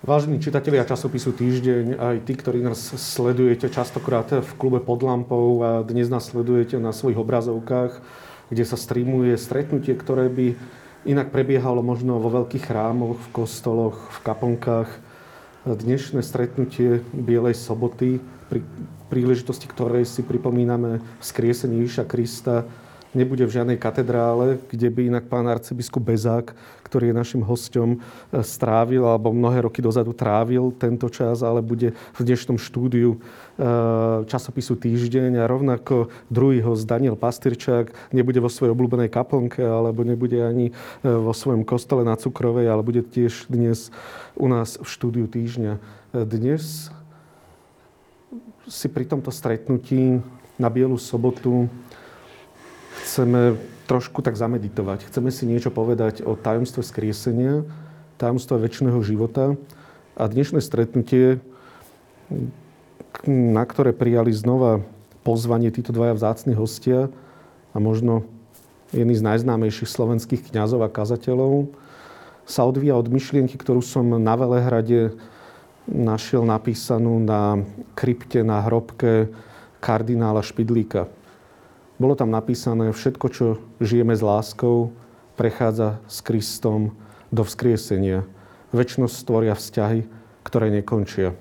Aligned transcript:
Vážení 0.00 0.40
čitatelia 0.40 0.80
časopisu 0.88 1.36
Týždeň, 1.36 2.00
aj 2.00 2.16
tí, 2.24 2.32
ktorí 2.32 2.64
nás 2.64 2.80
sledujete 2.80 3.68
častokrát 3.68 4.32
v 4.32 4.52
klube 4.56 4.80
pod 4.80 5.04
lampou 5.04 5.60
a 5.60 5.84
dnes 5.84 6.08
nás 6.08 6.32
sledujete 6.32 6.80
na 6.80 6.96
svojich 6.96 7.20
obrazovkách, 7.20 8.00
kde 8.48 8.64
sa 8.64 8.80
streamuje 8.80 9.36
stretnutie, 9.36 9.92
ktoré 9.92 10.32
by 10.32 10.56
inak 11.04 11.28
prebiehalo 11.28 11.84
možno 11.84 12.16
vo 12.16 12.32
veľkých 12.32 12.72
chrámoch, 12.72 13.20
v 13.20 13.44
kostoloch, 13.44 14.00
v 14.16 14.18
kaponkách. 14.24 14.88
Dnešné 15.68 16.24
stretnutie 16.24 17.04
Bielej 17.12 17.60
soboty, 17.60 18.24
pri 18.48 18.64
príležitosti 19.12 19.68
ktorej 19.68 20.08
si 20.08 20.24
pripomíname 20.24 21.04
vzkriesenie 21.20 21.84
Ježiša 21.84 22.08
Krista, 22.08 22.64
nebude 23.10 23.42
v 23.42 23.54
žiadnej 23.58 23.78
katedrále, 23.78 24.62
kde 24.70 24.88
by 24.90 25.00
inak 25.10 25.24
pán 25.26 25.46
arcibiskup 25.50 26.02
Bezák, 26.02 26.54
ktorý 26.86 27.10
je 27.10 27.20
našim 27.22 27.42
hostom, 27.42 27.98
e, 28.30 28.42
strávil 28.42 29.06
alebo 29.06 29.30
mnohé 29.34 29.66
roky 29.66 29.82
dozadu 29.82 30.10
trávil 30.14 30.74
tento 30.74 31.06
čas, 31.10 31.42
ale 31.42 31.62
bude 31.62 31.94
v 31.94 32.20
dnešnom 32.20 32.58
štúdiu 32.58 33.14
e, 33.14 33.18
časopisu 34.26 34.78
Týždeň 34.78 35.42
a 35.42 35.50
rovnako 35.50 36.10
druhý 36.30 36.62
host 36.62 36.86
Daniel 36.86 37.14
Pastyrčák 37.14 38.14
nebude 38.14 38.42
vo 38.42 38.50
svojej 38.50 38.74
obľúbenej 38.74 39.10
kaplnke 39.10 39.62
alebo 39.62 40.02
nebude 40.02 40.42
ani 40.42 40.70
e, 40.70 40.72
vo 41.06 41.34
svojom 41.34 41.66
kostole 41.66 42.02
na 42.02 42.18
Cukrovej, 42.18 42.70
ale 42.70 42.82
bude 42.86 43.02
tiež 43.02 43.50
dnes 43.50 43.94
u 44.34 44.46
nás 44.50 44.78
v 44.78 44.86
štúdiu 44.86 45.26
Týždňa. 45.30 45.78
Dnes 46.10 46.90
si 48.70 48.86
pri 48.90 49.06
tomto 49.06 49.30
stretnutí 49.34 50.22
na 50.58 50.68
Bielu 50.70 50.98
sobotu 50.98 51.66
chceme 53.04 53.56
trošku 53.90 54.22
tak 54.22 54.38
zameditovať. 54.38 55.10
Chceme 55.10 55.34
si 55.34 55.50
niečo 55.50 55.74
povedať 55.74 56.22
o 56.22 56.38
tajomstve 56.38 56.86
skriesenia, 56.86 57.66
tajomstve 58.22 58.60
väčšného 58.62 59.00
života. 59.02 59.58
A 60.14 60.30
dnešné 60.30 60.62
stretnutie, 60.62 61.42
na 63.26 63.64
ktoré 63.66 63.90
prijali 63.90 64.30
znova 64.30 64.84
pozvanie 65.26 65.74
títo 65.74 65.90
dvaja 65.90 66.14
vzácni 66.14 66.54
hostia 66.54 67.10
a 67.74 67.76
možno 67.82 68.22
jedný 68.94 69.18
z 69.18 69.26
najznámejších 69.26 69.90
slovenských 69.90 70.50
kňazov 70.50 70.86
a 70.86 70.92
kazateľov, 70.92 71.70
sa 72.46 72.66
odvíja 72.66 72.98
od 72.98 73.06
myšlienky, 73.06 73.54
ktorú 73.54 73.78
som 73.78 74.06
na 74.18 74.34
Velehrade 74.34 75.14
našiel 75.86 76.42
napísanú 76.42 77.22
na 77.22 77.62
krypte, 77.94 78.42
na 78.42 78.62
hrobke 78.66 79.30
kardinála 79.78 80.42
Špidlíka. 80.42 81.06
Bolo 82.00 82.16
tam 82.16 82.32
napísané, 82.32 82.96
všetko, 82.96 83.26
čo 83.28 83.60
žijeme 83.76 84.16
s 84.16 84.24
láskou, 84.24 84.88
prechádza 85.36 86.00
s 86.08 86.24
Kristom 86.24 86.96
do 87.28 87.44
vzkriesenia. 87.44 88.24
Väčšnosť 88.72 89.12
stvoria 89.20 89.52
vzťahy, 89.52 90.08
ktoré 90.40 90.72
nekončia. 90.72 91.36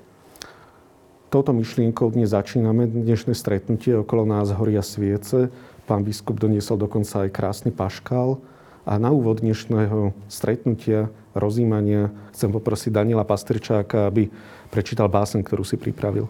Touto 1.31 1.55
myšlienkou 1.55 2.11
dnes 2.11 2.35
začíname 2.35 2.91
dnešné 2.91 3.39
stretnutie. 3.39 4.03
Okolo 4.03 4.27
nás 4.27 4.51
horia 4.51 4.83
sviece. 4.83 5.47
Pán 5.87 6.03
biskup 6.03 6.35
doniesol 6.43 6.75
dokonca 6.75 7.23
aj 7.23 7.31
krásny 7.31 7.71
paškál. 7.71 8.43
A 8.83 8.99
na 8.99 9.15
úvod 9.15 9.39
dnešného 9.39 10.11
stretnutia, 10.27 11.07
rozímania, 11.31 12.11
chcem 12.35 12.51
poprosiť 12.51 12.91
Daniela 12.91 13.23
Pastrčáka, 13.23 14.11
aby 14.11 14.27
prečítal 14.67 15.07
básen, 15.07 15.39
ktorú 15.39 15.63
si 15.63 15.79
pripravil. 15.79 16.27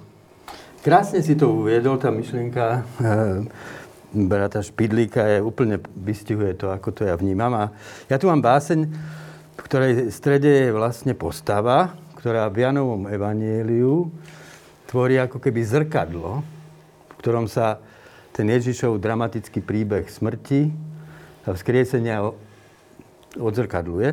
Krásne 0.86 1.19
si 1.19 1.33
to 1.33 1.49
uviedol, 1.49 1.97
tá 1.97 2.14
myšlienka 2.14 2.86
brata 4.13 4.61
Špidlíka 4.65 5.21
je 5.25 5.38
úplne 5.41 5.77
vystihuje 5.93 6.57
to, 6.57 6.73
ako 6.73 6.89
to 6.91 7.02
ja 7.05 7.13
vnímam. 7.13 7.53
A 7.53 7.64
ja 8.09 8.17
tu 8.17 8.25
mám 8.25 8.42
báseň, 8.42 8.80
v 9.55 9.61
ktorej 9.61 10.09
strede 10.09 10.70
je 10.70 10.75
vlastne 10.75 11.14
postava, 11.14 11.93
ktorá 12.17 12.49
v 12.49 12.65
Janovom 12.65 13.08
evanieliu 13.08 14.09
tvorí 14.89 15.21
ako 15.21 15.37
keby 15.37 15.61
zrkadlo, 15.61 16.42
v 16.42 17.14
ktorom 17.21 17.45
sa 17.45 17.77
ten 18.33 18.49
Ježišov 18.49 18.98
dramatický 18.98 19.61
príbeh 19.61 20.09
smrti 20.09 20.71
a 21.45 21.53
vzkriesenia 21.53 22.23
odzrkadluje. 23.37 24.09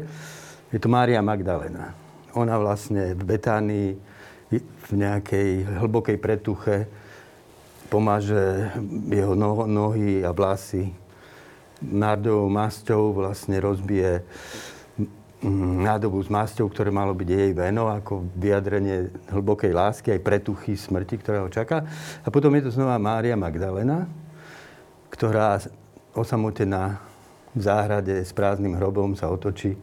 Je 0.75 0.79
to 0.83 0.93
Mária 0.93 1.23
Magdalena. 1.25 1.97
Ona 2.37 2.61
vlastne 2.61 3.17
v 3.17 3.23
Betánii 3.23 3.89
v 4.87 4.91
nejakej 4.93 5.81
hlbokej 5.83 6.19
pretuche 6.21 7.06
pomáže 7.87 8.71
jeho 9.09 9.35
nohy 9.67 10.23
a 10.27 10.31
vlasy 10.35 10.93
nádobou 11.83 12.49
masťou 12.49 13.13
vlastne 13.13 13.61
rozbije 13.61 14.25
mm, 15.45 15.85
nádobu 15.85 16.25
s 16.25 16.33
masťou, 16.33 16.73
ktoré 16.73 16.89
malo 16.89 17.13
byť 17.13 17.29
jej 17.29 17.53
veno, 17.53 17.93
ako 17.93 18.25
vyjadrenie 18.33 19.13
hlbokej 19.29 19.73
lásky, 19.77 20.09
aj 20.17 20.25
pretuchy 20.25 20.73
smrti, 20.77 21.21
ktorá 21.21 21.45
ho 21.45 21.51
čaká. 21.53 21.85
A 22.25 22.29
potom 22.33 22.53
je 22.57 22.69
to 22.69 22.75
znova 22.75 22.97
Mária 22.97 23.37
Magdalena, 23.37 24.09
ktorá 25.13 25.61
osamotená 26.17 27.01
v 27.57 27.61
záhrade 27.61 28.25
s 28.25 28.33
prázdnym 28.33 28.77
hrobom 28.77 29.17
sa 29.17 29.33
otočí, 29.33 29.77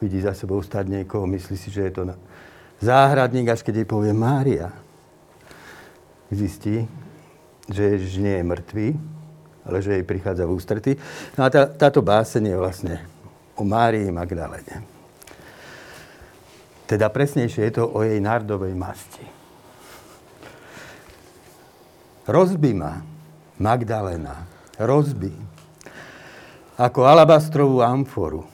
vidí 0.00 0.20
za 0.20 0.32
sebou 0.32 0.60
stať 0.60 0.88
niekoho, 0.88 1.28
myslí 1.28 1.56
si, 1.56 1.68
že 1.68 1.88
je 1.88 1.92
to 1.92 2.02
záhradník, 2.80 3.52
až 3.52 3.60
keď 3.64 3.84
jej 3.84 3.88
povie 3.88 4.12
Mária. 4.16 4.72
Zistí, 6.28 6.84
že 7.68 7.96
Ježiš 7.96 8.12
nie 8.24 8.34
je 8.40 8.48
mŕtvý, 8.48 8.88
ale 9.68 9.76
že 9.84 10.00
jej 10.00 10.04
prichádza 10.04 10.48
v 10.48 10.54
ústrety. 10.56 10.92
No 11.36 11.44
a 11.44 11.48
tá, 11.52 11.68
táto 11.68 12.00
báseň 12.00 12.52
je 12.52 12.56
vlastne 12.56 12.94
o 13.52 13.62
Márii 13.62 14.08
Magdalene. 14.08 14.80
Teda 16.88 17.12
presnejšie 17.12 17.68
je 17.68 17.72
to 17.76 17.84
o 17.84 18.00
jej 18.00 18.16
nardovej 18.16 18.72
masti. 18.72 19.24
Rozby 22.24 22.72
ma, 22.72 23.04
Magdalena, 23.60 24.48
rozby, 24.80 25.32
ako 26.80 27.04
alabastrovú 27.04 27.84
amforu. 27.84 28.48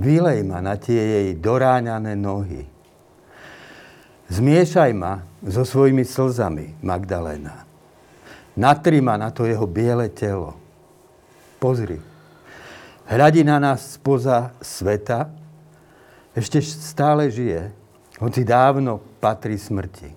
Vylej 0.00 0.40
ma 0.46 0.64
na 0.64 0.80
tie 0.80 0.96
jej 1.00 1.28
doráňané 1.36 2.16
nohy. 2.16 2.64
Zmiešaj 4.32 4.90
ma 4.96 5.20
so 5.44 5.66
svojimi 5.68 6.06
slzami, 6.06 6.80
Magdalena. 6.80 7.73
Natri 8.54 9.02
na 9.02 9.30
to 9.34 9.46
jeho 9.46 9.66
biele 9.66 10.08
telo. 10.08 10.54
Pozri. 11.58 11.98
Hľadí 13.04 13.42
na 13.44 13.58
nás 13.58 13.98
spoza 13.98 14.54
sveta, 14.62 15.28
ešte 16.34 16.62
stále 16.62 17.30
žije, 17.30 17.70
hoci 18.18 18.46
dávno 18.46 19.02
patrí 19.18 19.58
smrti. 19.58 20.10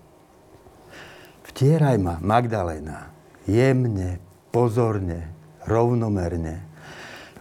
Vtieraj 1.52 1.98
ma, 1.98 2.22
Magdalena, 2.22 3.10
jemne, 3.50 4.22
pozorne, 4.54 5.34
rovnomerne. 5.66 6.62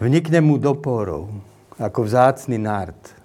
Vnikne 0.01 0.41
mu 0.41 0.57
do 0.57 0.77
porov, 0.77 1.29
ako 1.77 2.05
vzácný 2.05 2.57
nart. 2.57 3.17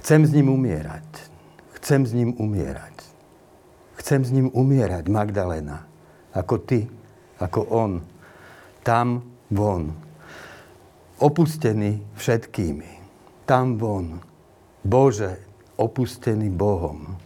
Chcem 0.00 0.26
s 0.26 0.32
ním 0.32 0.48
umierať. 0.50 1.06
Chcem 1.78 2.04
s 2.08 2.12
ním 2.16 2.32
umierať. 2.36 2.93
Chcem 4.04 4.20
s 4.20 4.36
ním 4.36 4.52
umierať, 4.52 5.08
Magdalena. 5.08 5.88
Ako 6.36 6.60
ty, 6.60 6.84
ako 7.40 7.60
on. 7.72 8.04
Tam 8.84 9.24
von. 9.48 9.96
Opustený 11.24 12.04
všetkými. 12.12 13.00
Tam 13.48 13.80
von. 13.80 14.20
Bože, 14.84 15.40
opustený 15.80 16.52
Bohom. 16.52 17.16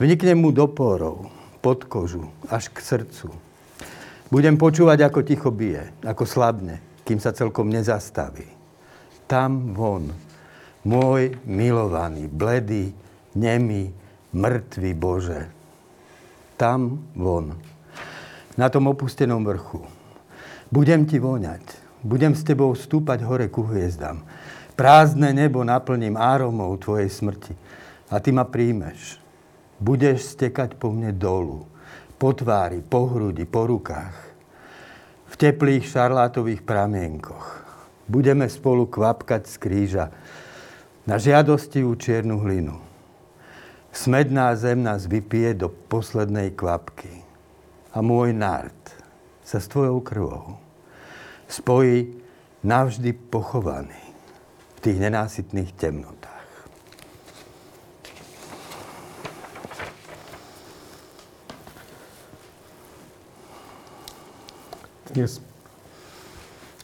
Vnikne 0.00 0.32
mu 0.32 0.48
do 0.48 0.64
porov, 0.64 1.28
pod 1.60 1.84
kožu, 1.84 2.32
až 2.48 2.72
k 2.72 2.80
srdcu. 2.80 3.28
Budem 4.32 4.56
počúvať, 4.56 5.12
ako 5.12 5.28
ticho 5.28 5.52
bije, 5.52 5.92
ako 6.00 6.24
slabne, 6.24 6.80
kým 7.04 7.20
sa 7.20 7.36
celkom 7.36 7.68
nezastaví. 7.68 8.48
Tam 9.28 9.76
von. 9.76 10.08
Môj 10.88 11.36
milovaný, 11.44 12.32
bledý, 12.32 12.96
nemý, 13.36 13.99
mŕtvy 14.30 14.94
Bože. 14.94 15.50
Tam 16.54 17.02
von, 17.16 17.58
na 18.54 18.70
tom 18.70 18.86
opustenom 18.86 19.42
vrchu. 19.42 19.82
Budem 20.70 21.02
ti 21.02 21.18
voňať, 21.18 21.64
budem 22.06 22.36
s 22.38 22.46
tebou 22.46 22.70
stúpať 22.78 23.26
hore 23.26 23.50
ku 23.50 23.66
hviezdam. 23.66 24.22
Prázdne 24.78 25.34
nebo 25.34 25.66
naplním 25.66 26.14
áromou 26.14 26.72
tvojej 26.78 27.10
smrti 27.10 27.52
a 28.06 28.22
ty 28.22 28.30
ma 28.30 28.46
príjmeš. 28.46 29.18
Budeš 29.80 30.36
stekať 30.36 30.76
po 30.76 30.92
mne 30.92 31.10
dolu, 31.10 31.66
po 32.20 32.30
tvári, 32.36 32.84
po 32.84 33.08
hrudi, 33.10 33.48
po 33.48 33.66
rukách, 33.66 34.14
v 35.26 35.34
teplých 35.34 35.88
šarlátových 35.88 36.62
pramienkoch. 36.62 37.64
Budeme 38.06 38.46
spolu 38.46 38.86
kvapkať 38.86 39.48
z 39.48 39.56
kríža 39.56 40.06
na 41.08 41.16
žiadostivú 41.16 41.96
čiernu 41.96 42.38
hlinu 42.44 42.89
Smedná 43.90 44.54
zem 44.54 44.82
nás 44.82 45.10
vypije 45.10 45.54
do 45.54 45.68
poslednej 45.68 46.54
kvapky. 46.54 47.26
A 47.90 47.98
môj 48.06 48.30
nárd 48.30 48.78
sa 49.42 49.58
s 49.58 49.66
tvojou 49.66 49.98
krvou 49.98 50.62
spojí 51.50 52.14
navždy 52.62 53.10
pochovaný 53.12 53.98
v 54.76 54.80
tých 54.80 54.98
nenásytných 55.02 55.74
temnotách. 55.74 56.48
Dnes 65.10 65.42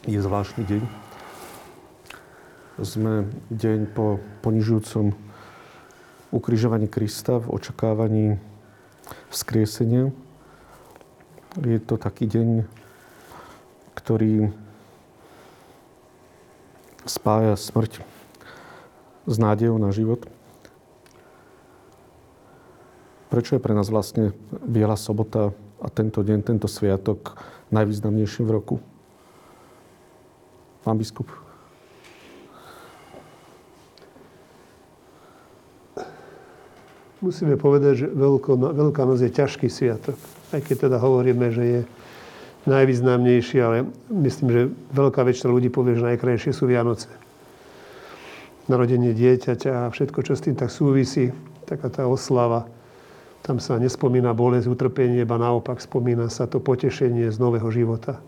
je 0.03 0.19
zvláštny 0.19 0.67
deň. 0.67 0.83
Sme 2.83 3.31
deň 3.47 3.79
po 3.95 4.19
ponižujúcom 4.43 5.26
ukrižovaní 6.31 6.87
Krista 6.91 7.39
v 7.39 7.47
očakávaní 7.49 8.25
vzkriesenia. 9.31 10.11
Je 11.57 11.79
to 11.81 11.97
taký 11.97 12.27
deň, 12.29 12.67
ktorý 13.97 14.51
spája 17.07 17.55
smrť 17.55 18.03
s 19.27 19.35
nádejou 19.39 19.79
na 19.79 19.89
život. 19.95 20.27
Prečo 23.27 23.59
je 23.59 23.63
pre 23.63 23.75
nás 23.75 23.91
vlastne 23.91 24.31
Biela 24.63 24.95
sobota 24.95 25.51
a 25.83 25.87
tento 25.91 26.23
deň, 26.23 26.39
tento 26.43 26.67
sviatok 26.67 27.35
najvýznamnejším 27.71 28.45
v 28.47 28.55
roku? 28.55 28.75
Pán 30.83 30.95
biskup. 30.95 31.46
Musíme 37.27 37.59
povedať, 37.59 37.93
že 37.99 38.07
Veľko, 38.07 38.55
Veľká 38.55 39.03
noc 39.03 39.19
je 39.19 39.27
ťažký 39.27 39.67
sviatok. 39.67 40.15
Aj 40.55 40.63
keď 40.63 40.87
teda 40.87 40.95
hovoríme, 40.95 41.51
že 41.51 41.63
je 41.63 41.81
najvýznamnejší, 42.71 43.57
ale 43.59 43.91
myslím, 44.07 44.47
že 44.47 44.61
veľká 44.95 45.27
väčšina 45.27 45.51
ľudí 45.51 45.67
povie, 45.67 45.99
že 45.99 46.07
najkrajšie 46.07 46.55
sú 46.55 46.71
Vianoce. 46.71 47.11
Narodenie 48.71 49.11
dieťaťa 49.11 49.87
a 49.87 49.91
všetko, 49.91 50.23
čo 50.23 50.39
s 50.39 50.43
tým 50.47 50.55
tak 50.55 50.71
súvisí, 50.71 51.35
taká 51.67 51.91
tá 51.91 52.07
oslava 52.07 52.67
tam 53.47 53.63
sa 53.63 53.79
nespomína 53.79 54.35
bolesť, 54.35 54.67
utrpenie, 54.67 55.23
iba 55.23 55.39
naopak 55.39 55.79
spomína 55.79 56.27
sa 56.27 56.51
to 56.51 56.59
potešenie 56.59 57.31
z 57.31 57.39
nového 57.39 57.71
života. 57.71 58.19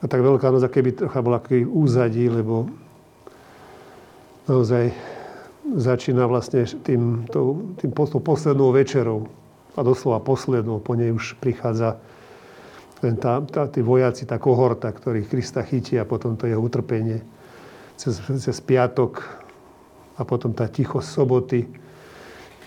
A 0.00 0.04
tak 0.04 0.20
Veľká 0.20 0.52
noc, 0.52 0.68
keby 0.68 1.00
trocha 1.00 1.24
bola 1.24 1.40
aký 1.40 1.64
úzadí, 1.64 2.28
lebo 2.28 2.68
naozaj 4.44 4.92
začína 5.76 6.26
vlastne 6.26 6.64
tým, 6.64 7.28
to, 7.28 7.60
tým 7.78 7.92
poslednou 7.96 8.72
večerou. 8.72 9.28
A 9.78 9.86
doslova 9.86 10.18
poslednou, 10.18 10.82
po 10.82 10.98
nej 10.98 11.14
už 11.14 11.38
prichádza 11.38 12.02
ten, 13.00 13.16
tá, 13.16 13.40
tá, 13.40 13.64
tí 13.70 13.80
vojaci, 13.80 14.28
tá 14.28 14.36
kohorta, 14.36 14.92
ktorých 14.92 15.30
Krista 15.30 15.64
chytí 15.64 15.96
a 15.96 16.04
potom 16.04 16.36
to 16.36 16.44
jeho 16.44 16.60
utrpenie 16.60 17.24
cez, 17.96 18.20
cez 18.20 18.56
piatok 18.60 19.24
a 20.20 20.22
potom 20.26 20.52
tá 20.52 20.68
ticho 20.68 21.00
soboty 21.00 21.64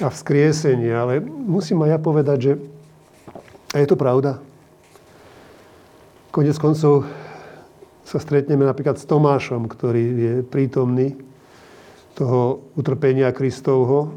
a 0.01 0.10
vzkriesenie. 0.10 0.90
Ale 0.90 1.22
musím 1.22 1.86
aj 1.86 1.90
ja 1.92 2.00
povedať, 2.01 2.38
že 2.40 2.54
a 3.74 3.81
je 3.81 3.90
to 3.90 3.98
pravda. 3.98 4.38
Konec 6.30 6.57
koncov 6.62 7.10
sa 8.06 8.18
stretneme 8.22 8.66
napríklad 8.66 9.01
s 9.01 9.06
Tomášom, 9.10 9.66
ktorý 9.66 10.04
je 10.13 10.34
prítomný 10.45 11.18
toho 12.13 12.62
utrpenia 12.77 13.33
Kristovho, 13.33 14.13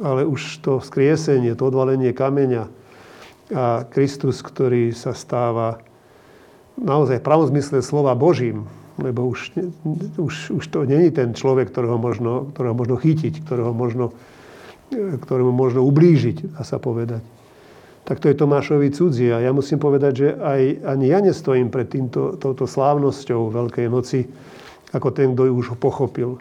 ale 0.00 0.24
už 0.24 0.62
to 0.62 0.78
vzkriesenie, 0.78 1.52
to 1.58 1.68
odvalenie 1.68 2.14
kameňa 2.14 2.70
a 3.48 3.88
Kristus, 3.88 4.44
ktorý 4.44 4.92
sa 4.92 5.16
stáva 5.16 5.80
naozaj 6.76 7.18
v 7.18 7.26
pravom 7.26 7.48
zmysle 7.48 7.80
slova 7.80 8.12
Božím, 8.12 8.68
lebo 9.00 9.24
už, 9.24 9.56
už, 10.20 10.34
už 10.60 10.64
to 10.68 10.84
není 10.84 11.08
ten 11.08 11.32
človek, 11.32 11.72
ktorého 11.72 11.96
možno, 11.96 12.52
ktorého 12.52 12.76
možno 12.76 13.00
chytiť, 13.00 13.40
ktorého 13.44 13.72
možno 13.72 14.12
ktorému 14.94 15.52
možno 15.52 15.84
ublížiť, 15.84 16.56
dá 16.56 16.64
sa 16.64 16.80
povedať. 16.80 17.20
Tak 18.08 18.24
to 18.24 18.32
je 18.32 18.40
Tomášovi 18.40 18.88
cudzie. 18.88 19.36
A 19.36 19.44
ja 19.44 19.52
musím 19.52 19.76
povedať, 19.76 20.12
že 20.16 20.28
aj 20.32 20.60
ani 20.80 21.12
ja 21.12 21.20
nestojím 21.20 21.68
pred 21.68 21.92
týmto, 21.92 22.40
touto 22.40 22.64
slávnosťou 22.64 23.52
Veľkej 23.52 23.86
noci, 23.92 24.24
ako 24.96 25.12
ten, 25.12 25.36
kto 25.36 25.44
ju 25.44 25.52
už 25.60 25.76
pochopil. 25.76 26.40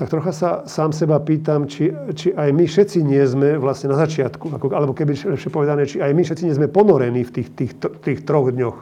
Tak 0.00 0.08
trocha 0.08 0.32
sa 0.32 0.50
sám 0.64 0.96
seba 0.96 1.20
pýtam, 1.20 1.68
či, 1.68 1.92
či 2.16 2.32
aj 2.32 2.56
my 2.56 2.64
všetci 2.64 3.04
nie 3.04 3.20
sme 3.28 3.60
vlastne 3.60 3.92
na 3.92 4.00
začiatku, 4.00 4.48
ako, 4.56 4.72
alebo 4.72 4.96
keby 4.96 5.12
lepšie 5.12 5.52
povedané, 5.52 5.84
či 5.84 6.00
aj 6.00 6.16
my 6.16 6.24
všetci 6.24 6.48
nie 6.48 6.56
sme 6.56 6.72
ponorení 6.72 7.20
v 7.20 7.28
tých, 7.36 7.52
tých, 7.52 7.72
tých 7.76 8.24
troch 8.24 8.48
dňoch. 8.48 8.80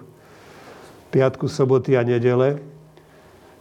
Piatku, 1.11 1.50
soboty 1.50 1.99
a 1.99 2.06
nedele. 2.06 2.62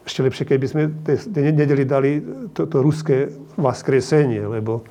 Ešte 0.05 0.21
lepšie, 0.21 0.45
keby 0.45 0.65
sme 0.69 0.83
tej 1.01 1.49
nedeli 1.49 1.81
dali 1.81 2.21
to, 2.53 2.69
to 2.69 2.77
ruské 2.77 3.33
vaskresenie, 3.57 4.45
lebo 4.45 4.85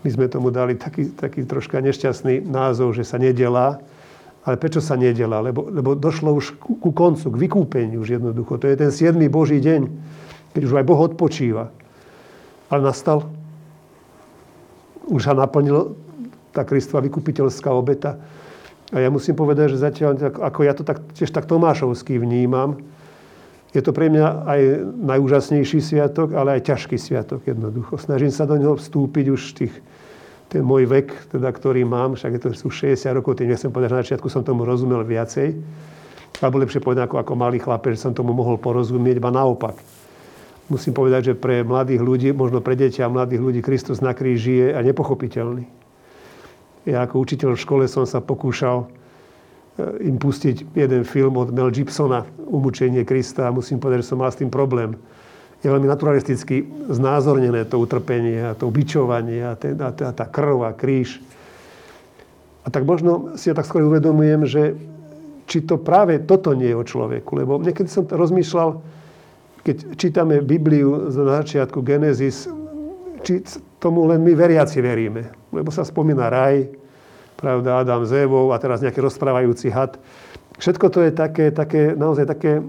my 0.00 0.08
sme 0.08 0.24
tomu 0.32 0.48
dali 0.48 0.80
taký, 0.80 1.12
taký 1.12 1.44
troška 1.44 1.84
nešťastný 1.84 2.48
názov, 2.48 2.96
že 2.96 3.04
sa 3.04 3.20
nedelá. 3.20 3.76
Ale 4.48 4.56
prečo 4.56 4.80
sa 4.80 4.96
nedelá? 4.96 5.44
Lebo, 5.44 5.68
lebo 5.68 5.92
došlo 5.92 6.32
už 6.32 6.56
ku, 6.56 6.80
ku 6.80 6.96
koncu, 6.96 7.28
k 7.28 7.36
vykúpeniu 7.44 8.00
už 8.00 8.16
jednoducho. 8.16 8.56
To 8.56 8.72
je 8.72 8.88
ten 8.88 8.88
7. 8.88 9.20
Boží 9.28 9.60
deň, 9.60 9.84
keď 10.56 10.62
už 10.64 10.80
aj 10.80 10.84
Boh 10.88 11.00
odpočíva. 11.04 11.76
Ale 12.70 12.86
nastal. 12.86 13.26
Už 15.10 15.26
sa 15.26 15.34
naplnilo 15.34 15.98
tá 16.54 16.62
Kristova 16.62 17.02
vykupiteľská 17.02 17.70
obeta. 17.74 18.18
A 18.90 19.02
ja 19.02 19.10
musím 19.10 19.38
povedať, 19.38 19.74
že 19.74 19.82
zatiaľ, 19.86 20.18
ako 20.18 20.60
ja 20.66 20.74
to 20.74 20.82
tak, 20.82 21.02
tiež 21.14 21.30
tak 21.30 21.46
Tomášovský 21.46 22.18
vnímam, 22.18 22.78
je 23.70 23.78
to 23.78 23.94
pre 23.94 24.10
mňa 24.10 24.26
aj 24.50 24.60
najúžasnejší 24.98 25.78
sviatok, 25.78 26.34
ale 26.34 26.58
aj 26.58 26.74
ťažký 26.74 26.98
sviatok 26.98 27.46
jednoducho. 27.46 28.02
Snažím 28.02 28.34
sa 28.34 28.42
do 28.42 28.58
neho 28.58 28.74
vstúpiť 28.74 29.26
už 29.30 29.42
tých, 29.54 29.74
ten 30.50 30.66
môj 30.66 30.90
vek, 30.90 31.30
teda, 31.30 31.54
ktorý 31.54 31.86
mám, 31.86 32.18
však 32.18 32.34
je 32.34 32.40
to 32.42 32.48
sú 32.50 32.66
60 32.66 32.98
rokov, 33.14 33.38
tým 33.38 33.54
nechcem 33.54 33.70
povedať, 33.70 33.94
že 33.94 33.94
na 33.94 34.02
začiatku 34.02 34.26
som 34.26 34.42
tomu 34.42 34.66
rozumel 34.66 35.06
viacej. 35.06 35.54
Alebo 36.42 36.58
lepšie 36.58 36.82
povedať 36.82 37.06
ako, 37.06 37.22
ako 37.22 37.32
malý 37.38 37.62
chlapec, 37.62 37.94
že 37.94 38.10
som 38.10 38.16
tomu 38.16 38.34
mohol 38.34 38.58
porozumieť, 38.58 39.22
iba 39.22 39.30
naopak. 39.30 39.78
Musím 40.70 40.94
povedať, 40.94 41.34
že 41.34 41.34
pre 41.34 41.66
mladých 41.66 41.98
ľudí, 41.98 42.30
možno 42.30 42.62
pre 42.62 42.78
deti 42.78 43.02
a 43.02 43.10
mladých 43.10 43.42
ľudí, 43.42 43.60
Kristus 43.60 43.98
na 43.98 44.14
kríži 44.14 44.54
je 44.62 44.68
a 44.70 44.80
nepochopiteľný. 44.86 45.66
Ja 46.86 47.04
ako 47.04 47.26
učiteľ 47.26 47.58
v 47.58 47.62
škole 47.66 47.84
som 47.90 48.06
sa 48.06 48.22
pokúšal 48.22 48.88
E, 49.80 50.08
im 50.08 50.16
pustiť 50.18 50.76
jeden 50.76 51.02
film 51.06 51.38
od 51.40 51.54
Mel 51.54 51.70
Gibsona, 51.72 52.26
Umúčenie 52.50 53.06
Krista 53.06 53.48
a 53.48 53.54
musím 53.54 53.78
povedať, 53.78 54.04
že 54.04 54.10
som 54.12 54.20
mal 54.20 54.32
s 54.32 54.40
tým 54.40 54.52
problém. 54.52 54.98
Je 55.60 55.68
veľmi 55.68 55.86
naturalisticky 55.86 56.88
znázornené 56.88 57.68
to 57.68 57.76
utrpenie 57.76 58.40
a 58.40 58.56
to 58.56 58.72
bičovanie 58.72 59.44
a, 59.44 59.54
ten, 59.60 59.76
a, 59.76 59.92
tá, 59.92 60.24
krv 60.24 60.64
a 60.64 60.72
kríž. 60.72 61.20
A 62.64 62.72
tak 62.72 62.88
možno 62.88 63.36
si 63.36 63.52
ja 63.52 63.54
tak 63.56 63.68
skôr 63.68 63.84
uvedomujem, 63.84 64.48
že 64.48 64.62
či 65.44 65.64
to 65.64 65.76
práve 65.76 66.16
toto 66.24 66.56
nie 66.56 66.72
je 66.72 66.80
o 66.80 66.84
človeku. 66.84 67.30
Lebo 67.36 67.60
niekedy 67.60 67.92
som 67.92 68.08
rozmýšľal, 68.08 68.80
keď 69.60 69.76
čítame 69.96 70.40
Bibliu 70.40 71.12
na 71.12 71.44
začiatku 71.44 71.84
Genesis, 71.84 72.48
či 73.20 73.44
tomu 73.80 74.08
len 74.08 74.24
my 74.24 74.32
veriaci 74.32 74.80
veríme. 74.80 75.32
Lebo 75.52 75.68
sa 75.68 75.84
spomína 75.84 76.32
raj, 76.32 76.68
pravda, 77.36 77.80
Adam 77.80 78.04
s 78.04 78.12
Evou 78.12 78.52
a 78.52 78.60
teraz 78.60 78.84
nejaký 78.84 79.00
rozprávajúci 79.00 79.72
had. 79.72 79.96
Všetko 80.60 80.86
to 80.92 81.00
je 81.08 81.10
také, 81.12 81.48
také, 81.52 81.96
naozaj 81.96 82.28
také, 82.28 82.60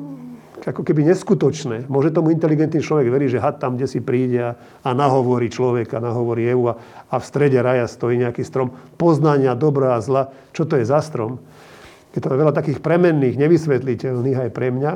ako 0.64 0.82
keby 0.88 1.12
neskutočné. 1.12 1.92
Môže 1.92 2.16
tomu 2.16 2.32
inteligentný 2.32 2.80
človek 2.80 3.12
veriť, 3.12 3.30
že 3.36 3.44
had 3.44 3.60
tam, 3.60 3.76
kde 3.76 3.88
si 3.92 4.00
príde 4.00 4.40
a, 4.40 4.52
a 4.84 4.90
nahovorí 4.96 5.52
človeka, 5.52 6.00
nahovorí 6.00 6.48
Evu 6.48 6.72
a, 6.72 6.80
a 7.12 7.16
v 7.20 7.26
strede 7.28 7.60
raja 7.60 7.88
stojí 7.88 8.20
nejaký 8.24 8.48
strom 8.48 8.72
poznania 8.96 9.60
dobra 9.60 10.00
a 10.00 10.04
zla. 10.04 10.32
Čo 10.56 10.64
to 10.68 10.80
je 10.80 10.88
za 10.88 11.04
strom? 11.04 11.44
Je 12.12 12.20
to 12.20 12.32
veľa 12.32 12.56
takých 12.56 12.84
premenných, 12.84 13.40
nevysvetliteľných 13.40 14.40
aj 14.48 14.50
pre 14.52 14.68
mňa. 14.72 14.92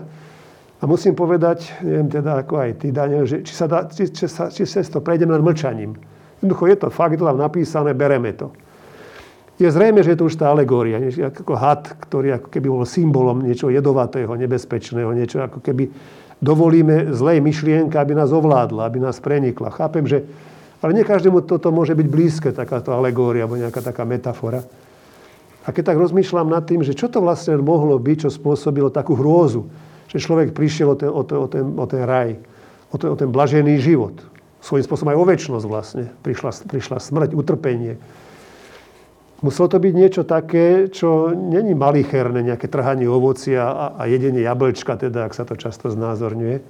A 0.80 0.84
musím 0.84 1.16
povedať, 1.16 1.72
neviem 1.80 2.12
teda 2.12 2.44
ako 2.44 2.60
aj 2.60 2.72
ty, 2.84 2.92
Daniel, 2.92 3.24
že 3.24 3.42
či 3.48 3.54
sa, 3.56 3.66
dá, 3.66 3.88
či, 3.88 4.12
či, 4.12 4.28
sa, 4.28 4.52
či 4.52 4.68
sa 4.68 4.84
to 4.84 5.00
prejdeme 5.00 5.32
len 5.32 5.44
mlčaním. 5.44 5.96
Jednoducho 6.44 6.68
je 6.68 6.78
to 6.78 6.88
fakt, 6.92 7.16
tam 7.16 7.40
napísané, 7.40 7.96
bereme 7.96 8.36
to. 8.36 8.52
Je 9.56 9.72
zrejme, 9.72 10.04
že 10.04 10.14
je 10.14 10.20
to 10.20 10.28
už 10.28 10.36
tá 10.36 10.52
alegória, 10.52 11.00
ako 11.00 11.56
had, 11.56 11.88
ktorý 11.88 12.44
ako 12.44 12.48
keby 12.52 12.68
bol 12.68 12.84
symbolom 12.84 13.40
niečo 13.40 13.72
jedovatého, 13.72 14.28
nebezpečného, 14.36 15.16
niečo 15.16 15.40
ako 15.40 15.64
keby 15.64 15.88
dovolíme 16.44 17.16
zlej 17.16 17.40
myšlienke, 17.40 17.96
aby 17.96 18.12
nás 18.12 18.36
ovládla, 18.36 18.84
aby 18.84 19.00
nás 19.00 19.24
prenikla. 19.24 19.72
Chápem, 19.72 20.04
že... 20.04 20.28
Ale 20.84 20.92
nie 20.92 21.08
každému 21.08 21.48
toto 21.48 21.72
môže 21.72 21.96
byť 21.96 22.08
blízke, 22.12 22.50
takáto 22.52 22.92
alegória 22.92 23.48
alebo 23.48 23.56
nejaká 23.56 23.80
taká 23.80 24.04
metafora. 24.04 24.60
A 25.66 25.74
keď 25.74 25.96
tak 25.96 25.98
rozmýšľam 26.04 26.52
nad 26.52 26.68
tým, 26.68 26.84
že 26.84 26.94
čo 26.94 27.10
to 27.10 27.24
vlastne 27.24 27.58
mohlo 27.58 27.96
byť, 27.98 28.28
čo 28.28 28.30
spôsobilo 28.30 28.92
takú 28.92 29.18
hrôzu, 29.18 29.66
že 30.16 30.24
človek 30.24 30.56
prišiel 30.56 30.88
o 30.88 30.96
ten, 30.96 31.12
o 31.12 31.22
ten, 31.28 31.38
o 31.38 31.48
ten, 31.52 31.64
o 31.76 31.86
ten 31.86 32.02
raj, 32.08 32.40
o 32.90 32.96
ten, 32.96 33.12
o 33.12 33.16
ten 33.20 33.28
blažený 33.28 33.84
život. 33.84 34.16
Svojím 34.64 34.88
spôsobom 34.88 35.12
aj 35.12 35.20
o 35.20 35.26
väčšnosť 35.28 35.66
vlastne. 35.68 36.04
Prišla, 36.24 36.72
prišla 36.72 36.98
smrť, 37.04 37.36
utrpenie 37.36 38.00
Muselo 39.44 39.68
to 39.68 39.84
byť 39.84 39.94
niečo 39.94 40.24
také, 40.24 40.88
čo 40.88 41.36
není 41.36 41.76
malicherné, 41.76 42.40
nejaké 42.40 42.72
trhanie 42.72 43.04
ovocia 43.04 43.68
a, 43.68 43.86
a 44.00 44.04
jedenie 44.08 44.42
jablčka, 44.42 44.96
teda, 44.96 45.28
ak 45.28 45.36
sa 45.36 45.44
to 45.44 45.60
často 45.60 45.92
znázorňuje. 45.92 46.64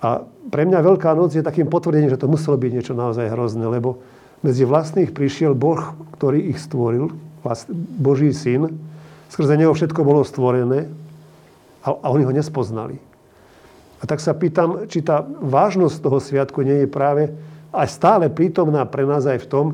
A 0.00 0.22
pre 0.54 0.62
mňa 0.62 0.78
Veľká 0.80 1.12
noc 1.18 1.34
je 1.34 1.42
takým 1.42 1.66
potvrdením, 1.66 2.14
že 2.14 2.20
to 2.22 2.30
muselo 2.30 2.54
byť 2.54 2.70
niečo 2.70 2.94
naozaj 2.94 3.34
hrozné, 3.34 3.66
lebo 3.66 3.98
medzi 4.40 4.62
vlastných 4.62 5.10
prišiel 5.10 5.58
Boh, 5.58 5.98
ktorý 6.14 6.54
ich 6.54 6.62
stvoril, 6.62 7.10
Boží 7.98 8.30
syn, 8.30 8.78
skrze 9.26 9.58
neho 9.58 9.74
všetko 9.74 10.06
bolo 10.06 10.22
stvorené 10.22 10.86
a, 11.88 11.96
a 11.96 12.06
oni 12.12 12.28
ho 12.28 12.32
nespoznali. 12.36 13.00
A 13.98 14.06
tak 14.06 14.20
sa 14.20 14.36
pýtam, 14.36 14.86
či 14.86 15.00
tá 15.00 15.24
vážnosť 15.24 15.96
toho 16.04 16.20
sviatku 16.20 16.60
nie 16.62 16.84
je 16.84 16.88
práve 16.88 17.32
aj 17.72 17.88
stále 17.88 18.26
prítomná 18.30 18.84
pre 18.84 19.08
nás 19.08 19.24
aj 19.24 19.44
v 19.44 19.50
tom, 19.50 19.66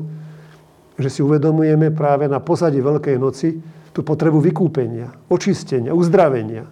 že 0.95 1.11
si 1.11 1.19
uvedomujeme 1.19 1.91
práve 1.91 2.25
na 2.31 2.39
pozadí 2.39 2.79
Veľkej 2.79 3.19
noci 3.19 3.59
tú 3.91 4.03
potrebu 4.03 4.39
vykúpenia, 4.39 5.11
očistenia, 5.27 5.95
uzdravenia. 5.95 6.67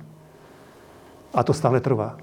A 1.33 1.39
to 1.43 1.55
stále 1.55 1.79
trvá. 1.79 2.19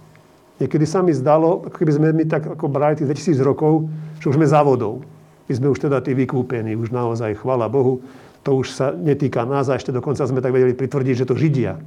Niekedy 0.61 0.85
sa 0.85 1.01
mi 1.01 1.17
zdalo, 1.17 1.65
ako 1.69 1.77
keby 1.77 1.93
sme 1.97 2.07
my 2.13 2.25
tak 2.29 2.45
ako 2.45 2.69
brali 2.69 3.01
tých 3.01 3.09
2000 3.09 3.41
rokov, 3.41 3.89
že 4.21 4.29
už 4.29 4.37
sme 4.37 4.45
závodov. 4.45 5.01
My 5.49 5.53
sme 5.57 5.73
už 5.73 5.89
teda 5.89 6.05
tí 6.05 6.13
vykúpení, 6.13 6.77
už 6.77 6.93
naozaj, 6.93 7.41
chvala 7.41 7.67
Bohu, 7.73 8.05
to 8.45 8.61
už 8.61 8.77
sa 8.77 8.93
netýka 8.93 9.49
nás 9.49 9.73
a 9.73 9.77
ešte 9.77 9.93
dokonca 9.93 10.25
sme 10.29 10.45
tak 10.45 10.53
vedeli 10.53 10.77
pritvrdiť, 10.77 11.15
že 11.17 11.29
to 11.29 11.35
Židia. 11.37 11.81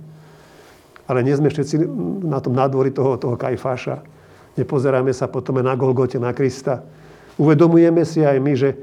Ale 1.07 1.19
nie 1.21 1.35
sme 1.35 1.51
všetci 1.51 1.83
na 2.23 2.39
tom 2.39 2.55
nádvorí 2.55 2.95
toho, 2.95 3.19
toho 3.19 3.35
Kajfáša. 3.35 4.03
Nepozeráme 4.55 5.11
sa 5.11 5.27
potom 5.27 5.59
na 5.59 5.75
Golgote, 5.75 6.21
na 6.21 6.31
Krista. 6.31 6.85
Uvedomujeme 7.35 8.05
si 8.05 8.21
aj 8.21 8.37
my, 8.39 8.53
že 8.53 8.77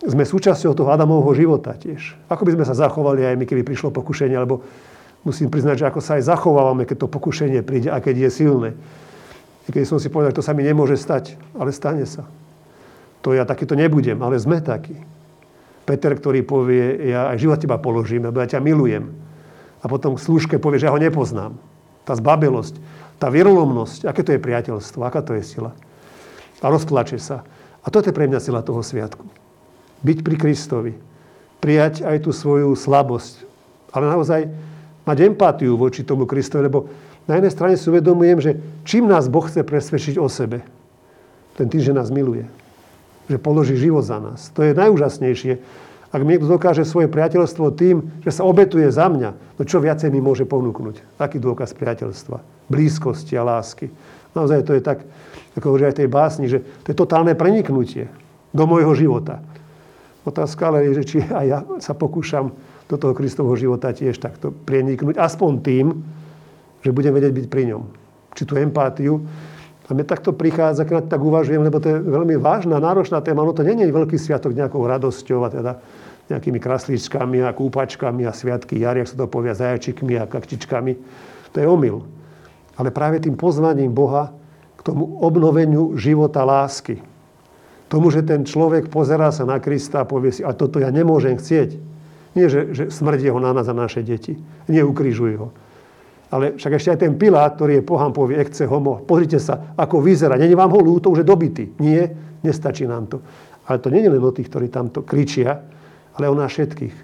sme 0.00 0.24
súčasťou 0.24 0.72
toho 0.72 0.88
Adamovho 0.88 1.30
života 1.36 1.76
tiež. 1.76 2.16
Ako 2.32 2.48
by 2.48 2.56
sme 2.56 2.64
sa 2.64 2.72
zachovali 2.72 3.20
aj 3.22 3.36
my, 3.36 3.44
keby 3.44 3.62
prišlo 3.62 3.92
pokušenie, 3.92 4.32
alebo 4.32 4.64
musím 5.22 5.52
priznať, 5.52 5.84
že 5.84 5.88
ako 5.92 6.00
sa 6.00 6.16
aj 6.16 6.24
zachovávame, 6.24 6.88
keď 6.88 7.04
to 7.04 7.12
pokušenie 7.12 7.60
príde 7.60 7.92
a 7.92 8.00
keď 8.00 8.26
je 8.26 8.30
silné. 8.32 8.70
Keď 9.68 9.84
som 9.86 10.00
si 10.00 10.10
povedal, 10.10 10.32
že 10.34 10.40
to 10.40 10.46
sa 10.48 10.56
mi 10.56 10.64
nemôže 10.64 10.96
stať, 10.96 11.36
ale 11.54 11.70
stane 11.70 12.08
sa. 12.08 12.24
To 13.20 13.36
ja 13.36 13.44
takýto 13.44 13.76
nebudem, 13.76 14.16
ale 14.24 14.40
sme 14.40 14.64
takí. 14.64 14.96
Peter, 15.84 16.16
ktorý 16.16 16.42
povie, 16.42 17.12
ja 17.12 17.28
aj 17.30 17.38
život 17.38 17.60
teba 17.60 17.76
položím, 17.76 18.26
lebo 18.26 18.40
ja 18.40 18.48
ťa 18.48 18.64
milujem. 18.64 19.12
A 19.80 19.88
potom 19.88 20.16
k 20.16 20.24
služke 20.24 20.56
povie, 20.60 20.80
že 20.80 20.86
ja 20.88 20.94
ho 20.94 21.00
nepoznám. 21.00 21.56
Tá 22.04 22.16
zbabelosť, 22.16 22.76
tá 23.20 23.28
vierolomnosť, 23.32 24.08
aké 24.08 24.20
to 24.24 24.32
je 24.36 24.40
priateľstvo, 24.40 25.00
aká 25.04 25.20
to 25.24 25.36
je 25.36 25.44
sila. 25.44 25.72
A 26.60 26.66
rozplače 26.68 27.16
sa. 27.16 27.44
A 27.80 27.88
to 27.88 28.04
je 28.04 28.12
pre 28.12 28.28
mňa 28.28 28.40
sila 28.40 28.60
toho 28.60 28.84
sviatku. 28.84 29.24
Byť 30.04 30.18
pri 30.20 30.36
Kristovi. 30.36 30.92
Prijať 31.60 32.04
aj 32.04 32.28
tú 32.28 32.32
svoju 32.32 32.76
slabosť. 32.76 33.44
Ale 33.92 34.08
naozaj 34.08 34.48
mať 35.08 35.18
empatiu 35.24 35.76
voči 35.80 36.04
tomu 36.04 36.28
Kristovi, 36.28 36.68
lebo 36.68 36.88
na 37.28 37.40
jednej 37.40 37.52
strane 37.52 37.74
si 37.76 37.88
uvedomujem, 37.88 38.38
že 38.40 38.52
čím 38.84 39.08
nás 39.08 39.28
Boh 39.28 39.44
chce 39.44 39.64
presvedčiť 39.64 40.16
o 40.20 40.28
sebe, 40.28 40.64
ten 41.56 41.68
tým, 41.68 41.80
že 41.80 41.96
nás 41.96 42.08
miluje. 42.08 42.48
Že 43.28 43.38
položí 43.38 43.76
život 43.76 44.02
za 44.02 44.18
nás. 44.18 44.48
To 44.56 44.64
je 44.64 44.74
najúžasnejšie. 44.74 45.60
Ak 46.10 46.26
mi 46.26 46.34
niekto 46.34 46.50
dokáže 46.50 46.82
svoje 46.82 47.06
priateľstvo 47.06 47.70
tým, 47.78 48.02
že 48.26 48.34
sa 48.34 48.42
obetuje 48.42 48.90
za 48.90 49.06
mňa, 49.06 49.30
no 49.30 49.62
čo 49.62 49.78
viacej 49.78 50.10
mi 50.10 50.18
môže 50.18 50.42
ponúknuť? 50.42 51.18
Taký 51.22 51.38
dôkaz 51.38 51.70
priateľstva, 51.78 52.66
blízkosti 52.66 53.38
a 53.38 53.46
lásky. 53.46 53.94
Naozaj 54.34 54.66
to 54.66 54.74
je 54.74 54.82
tak, 54.82 55.06
ako 55.54 55.74
hovorí 55.74 55.86
aj 55.86 56.02
tej 56.02 56.10
básni, 56.10 56.50
že 56.50 56.66
to 56.82 56.90
je 56.90 56.96
totálne 56.98 57.30
preniknutie 57.38 58.10
do 58.50 58.64
môjho 58.66 58.90
života. 58.98 59.38
Otázka 60.26 60.74
ale 60.74 60.90
je, 60.90 61.02
že 61.02 61.04
či 61.06 61.16
aj 61.22 61.46
ja 61.46 61.58
sa 61.78 61.94
pokúšam 61.94 62.50
do 62.90 62.96
toho 62.98 63.14
Kristovho 63.14 63.54
života 63.54 63.94
tiež 63.94 64.18
takto 64.18 64.50
preniknúť, 64.50 65.14
aspoň 65.14 65.52
tým, 65.62 65.86
že 66.82 66.90
budem 66.90 67.14
vedieť 67.14 67.32
byť 67.38 67.46
pri 67.46 67.62
ňom. 67.70 67.82
Či 68.34 68.42
tú 68.50 68.58
empátiu. 68.58 69.22
A 69.86 69.94
mne 69.94 70.06
takto 70.06 70.30
prichádza, 70.30 70.86
keď 70.86 71.10
tak 71.10 71.18
uvažujem, 71.18 71.66
lebo 71.66 71.82
to 71.82 71.90
je 71.90 71.98
veľmi 71.98 72.38
vážna, 72.38 72.78
náročná 72.78 73.18
téma. 73.22 73.42
No 73.42 73.50
to 73.50 73.66
nie 73.66 73.74
je 73.74 73.90
veľký 73.90 74.14
sviatok 74.18 74.54
nejakou 74.54 74.86
radosťou 74.86 75.42
a 75.42 75.48
teda 75.50 75.72
nejakými 76.30 76.62
kraslíčkami 76.62 77.42
a 77.42 77.50
kúpačkami 77.50 78.22
a 78.24 78.32
sviatky 78.32 78.78
jar, 78.78 78.94
jak 78.96 79.10
sa 79.10 79.18
to 79.18 79.26
povie, 79.26 79.50
zajačikmi 79.52 80.14
a 80.16 80.30
kaktičkami. 80.30 80.92
To 81.50 81.56
je 81.58 81.66
omyl. 81.66 82.06
Ale 82.78 82.94
práve 82.94 83.18
tým 83.20 83.34
pozvaním 83.34 83.90
Boha 83.90 84.32
k 84.78 84.80
tomu 84.86 85.20
obnoveniu 85.20 85.98
života 85.98 86.46
lásky. 86.46 87.02
Tomu, 87.90 88.14
že 88.14 88.22
ten 88.22 88.46
človek 88.46 88.86
pozerá 88.86 89.34
sa 89.34 89.42
na 89.42 89.58
Krista 89.58 90.06
a 90.06 90.08
povie 90.08 90.30
si, 90.30 90.46
a 90.46 90.54
toto 90.54 90.78
ja 90.78 90.94
nemôžem 90.94 91.34
chcieť. 91.34 91.70
Nie, 92.38 92.46
že, 92.46 92.70
že 92.70 92.84
smrdí 92.94 93.26
ho 93.26 93.42
na 93.42 93.50
nás 93.50 93.66
a 93.66 93.74
naše 93.74 94.06
deti. 94.06 94.38
Nie 94.70 94.86
ukrižuj 94.86 95.34
ho. 95.34 95.50
Ale 96.30 96.54
však 96.54 96.78
ešte 96.78 96.90
aj 96.94 97.00
ten 97.02 97.18
Pilát, 97.18 97.58
ktorý 97.58 97.82
je 97.82 97.84
pohán, 97.84 98.14
povie, 98.14 98.38
ekce 98.38 98.62
homo. 98.70 99.02
Pozrite 99.02 99.42
sa, 99.42 99.74
ako 99.74 99.98
vyzerá. 99.98 100.38
Není 100.38 100.54
vám 100.54 100.70
ho 100.70 100.78
ľúto, 100.78 101.10
už 101.10 101.26
je 101.26 101.26
dobitý. 101.26 101.64
Nie, 101.82 102.06
nestačí 102.46 102.86
nám 102.86 103.10
to. 103.10 103.18
Ale 103.66 103.82
to 103.82 103.90
nie 103.90 104.06
je 104.06 104.14
len 104.14 104.22
o 104.22 104.30
tých, 104.30 104.46
ktorí 104.46 104.70
tamto 104.70 105.02
kričia, 105.02 105.58
ale 106.20 106.28
o 106.28 106.36
nás 106.36 106.52
všetkých. 106.52 106.96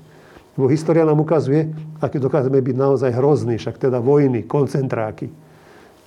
Lebo 0.56 0.68
história 0.68 1.04
nám 1.04 1.20
ukazuje, 1.20 1.72
aký 2.00 2.20
dokážeme 2.20 2.60
byť 2.60 2.76
naozaj 2.76 3.10
hrozní, 3.12 3.56
však 3.56 3.76
teda 3.76 4.00
vojny, 4.00 4.44
koncentráky. 4.44 5.28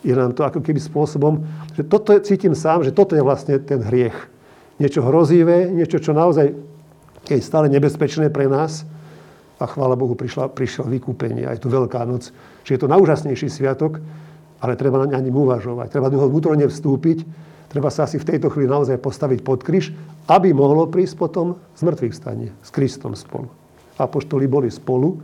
Je 0.05 0.13
nám 0.15 0.31
to 0.31 0.47
ako 0.47 0.63
keby 0.63 0.79
spôsobom, 0.79 1.43
že 1.75 1.83
toto 1.83 2.15
cítim 2.23 2.55
sám, 2.55 2.85
že 2.85 2.95
toto 2.95 3.13
je 3.13 3.25
vlastne 3.25 3.59
ten 3.59 3.83
hriech. 3.83 4.15
Niečo 4.79 5.03
hrozivé, 5.03 5.67
niečo, 5.67 5.99
čo 5.99 6.15
naozaj 6.15 6.55
je 7.27 7.43
stále 7.43 7.67
nebezpečné 7.67 8.31
pre 8.31 8.47
nás. 8.47 8.87
A 9.59 9.67
chvála 9.67 9.99
Bohu, 9.99 10.15
prišla, 10.15 10.55
prišlo 10.55 10.87
vykúpenie, 10.87 11.43
aj 11.43 11.59
tu 11.59 11.67
Veľká 11.67 12.07
noc. 12.07 12.31
Že 12.63 12.71
je 12.73 12.79
to 12.79 12.87
najúžasnejší 12.87 13.51
sviatok, 13.51 13.99
ale 14.63 14.79
treba 14.79 15.03
na 15.03 15.19
ním 15.19 15.35
uvažovať. 15.35 15.91
Treba 15.91 16.07
do 16.07 16.15
neho 16.15 16.31
vnútorne 16.31 16.63
vstúpiť. 16.63 17.27
Treba 17.69 17.93
sa 17.93 18.09
asi 18.09 18.17
v 18.17 18.25
tejto 18.25 18.49
chvíli 18.49 18.65
naozaj 18.65 18.97
postaviť 18.97 19.39
pod 19.45 19.61
kryž 19.61 19.93
aby 20.29 20.53
mohlo 20.53 20.85
prísť 20.85 21.17
potom 21.17 21.57
z 21.73 21.81
mŕtvych 21.81 22.13
stane 22.13 22.47
s 22.61 22.69
Kristom 22.69 23.17
spolu. 23.17 23.49
Apoštoli 23.97 24.45
boli 24.45 24.69
spolu 24.69 25.17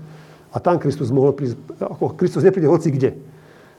a 0.49 0.57
tam 0.57 0.81
Kristus 0.81 1.13
mohol 1.13 1.37
prísť, 1.37 1.61
ako 1.77 2.17
Kristus 2.17 2.41
nepríde 2.41 2.65
hoci 2.65 2.89
kde. 2.89 3.13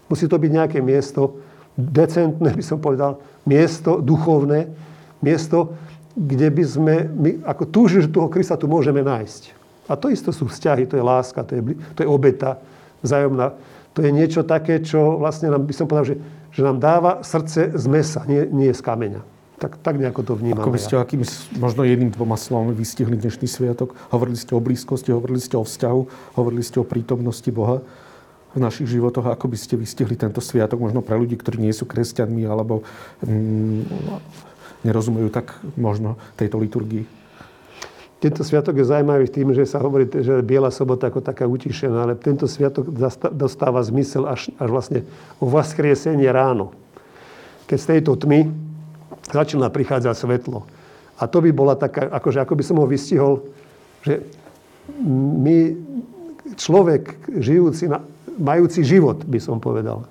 Musí 0.07 0.31
to 0.31 0.39
byť 0.39 0.51
nejaké 0.55 0.79
miesto, 0.79 1.43
decentné 1.75 2.55
by 2.59 2.65
som 2.65 2.79
povedal, 2.79 3.19
miesto 3.43 3.99
duchovné, 3.99 4.71
miesto, 5.19 5.75
kde 6.15 6.49
by 6.49 6.65
sme, 6.65 6.95
my 7.11 7.31
ako 7.45 7.65
túži, 7.69 8.07
že 8.07 8.09
toho 8.09 8.31
Krista 8.31 8.57
tu 8.57 8.71
môžeme 8.71 9.03
nájsť. 9.03 9.53
A 9.91 9.99
to 9.99 10.09
isto 10.09 10.31
sú 10.31 10.47
vzťahy, 10.49 10.87
to 10.87 10.97
je 10.97 11.05
láska, 11.05 11.43
to 11.43 11.59
je, 11.59 11.63
to 11.93 12.01
je 12.07 12.09
obeta 12.09 12.57
vzájomná. 13.03 13.53
To 13.93 14.01
je 14.01 14.11
niečo 14.15 14.47
také, 14.47 14.81
čo 14.81 15.21
vlastne 15.21 15.53
nám, 15.53 15.67
by 15.69 15.75
som 15.75 15.91
povedal, 15.91 16.15
že, 16.15 16.17
že 16.57 16.65
nám 16.65 16.81
dáva 16.81 17.21
srdce 17.21 17.77
z 17.77 17.85
mesa, 17.85 18.25
nie, 18.25 18.49
nie 18.49 18.73
z 18.73 18.81
kameňa. 18.81 19.21
Tak, 19.61 19.77
tak 19.81 20.01
nejako 20.01 20.21
to 20.25 20.33
vnímam. 20.37 20.65
Ako 20.65 20.73
by 20.73 20.81
ste, 20.81 20.97
akým, 20.97 21.21
možno 21.61 21.85
jedným, 21.85 22.13
dvoma 22.13 22.37
slovami 22.37 22.73
vystihli 22.73 23.17
dnešný 23.17 23.45
sviatok? 23.45 23.93
Hovorili 24.09 24.37
ste 24.37 24.57
o 24.57 24.61
blízkosti, 24.61 25.13
hovorili 25.13 25.41
ste 25.41 25.57
o 25.57 25.65
vzťahu, 25.65 26.01
hovorili 26.37 26.65
ste 26.65 26.81
o 26.81 26.85
prítomnosti 26.85 27.49
Boha 27.53 27.85
v 28.57 28.59
našich 28.61 28.89
životoch. 28.89 29.29
Ako 29.29 29.53
by 29.53 29.57
ste 29.61 29.77
vystihli 29.77 30.17
tento 30.17 30.41
sviatok 30.41 30.81
možno 30.81 31.05
pre 31.05 31.17
ľudí, 31.17 31.37
ktorí 31.37 31.61
nie 31.61 31.73
sú 31.77 31.89
kresťanmi 31.89 32.45
alebo 32.49 32.85
mm, 33.25 33.81
nerozumejú 34.85 35.29
tak 35.33 35.57
možno 35.77 36.21
tejto 36.37 36.61
liturgii? 36.61 37.05
Tento 38.17 38.41
sviatok 38.41 38.81
je 38.81 38.89
zaujímavý 38.89 39.29
tým, 39.29 39.53
že 39.53 39.69
sa 39.69 39.77
hovorí, 39.77 40.09
že 40.09 40.41
Biela 40.41 40.73
sobota 40.73 41.13
ako 41.13 41.21
taká 41.21 41.45
utišená, 41.45 42.09
ale 42.09 42.15
tento 42.17 42.49
sviatok 42.49 42.89
dostáva 43.37 43.85
zmysel 43.85 44.25
až, 44.25 44.49
až 44.57 44.69
vlastne 44.73 45.01
o 45.37 45.45
vaskriesenie 45.45 46.25
ráno. 46.33 46.73
Keď 47.69 47.79
z 47.79 47.87
tejto 47.93 48.17
tmy 48.17 48.49
začína 49.29 49.69
prichádzať 49.69 50.17
svetlo. 50.17 50.65
A 51.21 51.29
to 51.29 51.45
by 51.45 51.51
bola 51.53 51.77
taká, 51.77 52.09
akože 52.09 52.41
ako 52.41 52.55
by 52.57 52.65
som 52.65 52.77
ho 52.81 52.87
vystihol, 52.89 53.45
že 54.01 54.25
my, 55.05 55.77
človek 56.57 57.21
žijúci, 57.37 57.91
majúci 58.41 58.81
život, 58.81 59.25
by 59.29 59.41
som 59.41 59.61
povedal, 59.61 60.09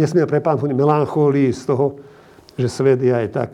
nesmie 0.00 0.24
prepánuť 0.24 0.72
melancholii 0.72 1.52
z 1.52 1.62
toho, 1.68 2.00
že 2.56 2.68
svet 2.68 3.00
je 3.00 3.12
aj 3.12 3.28
tak, 3.32 3.50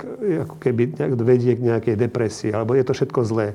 ako 0.46 0.54
keby 0.58 0.94
vedie 1.22 1.54
k 1.54 1.66
nejakej 1.66 1.94
depresii, 1.94 2.50
alebo 2.50 2.74
je 2.74 2.82
to 2.82 2.94
všetko 2.94 3.20
zlé. 3.26 3.54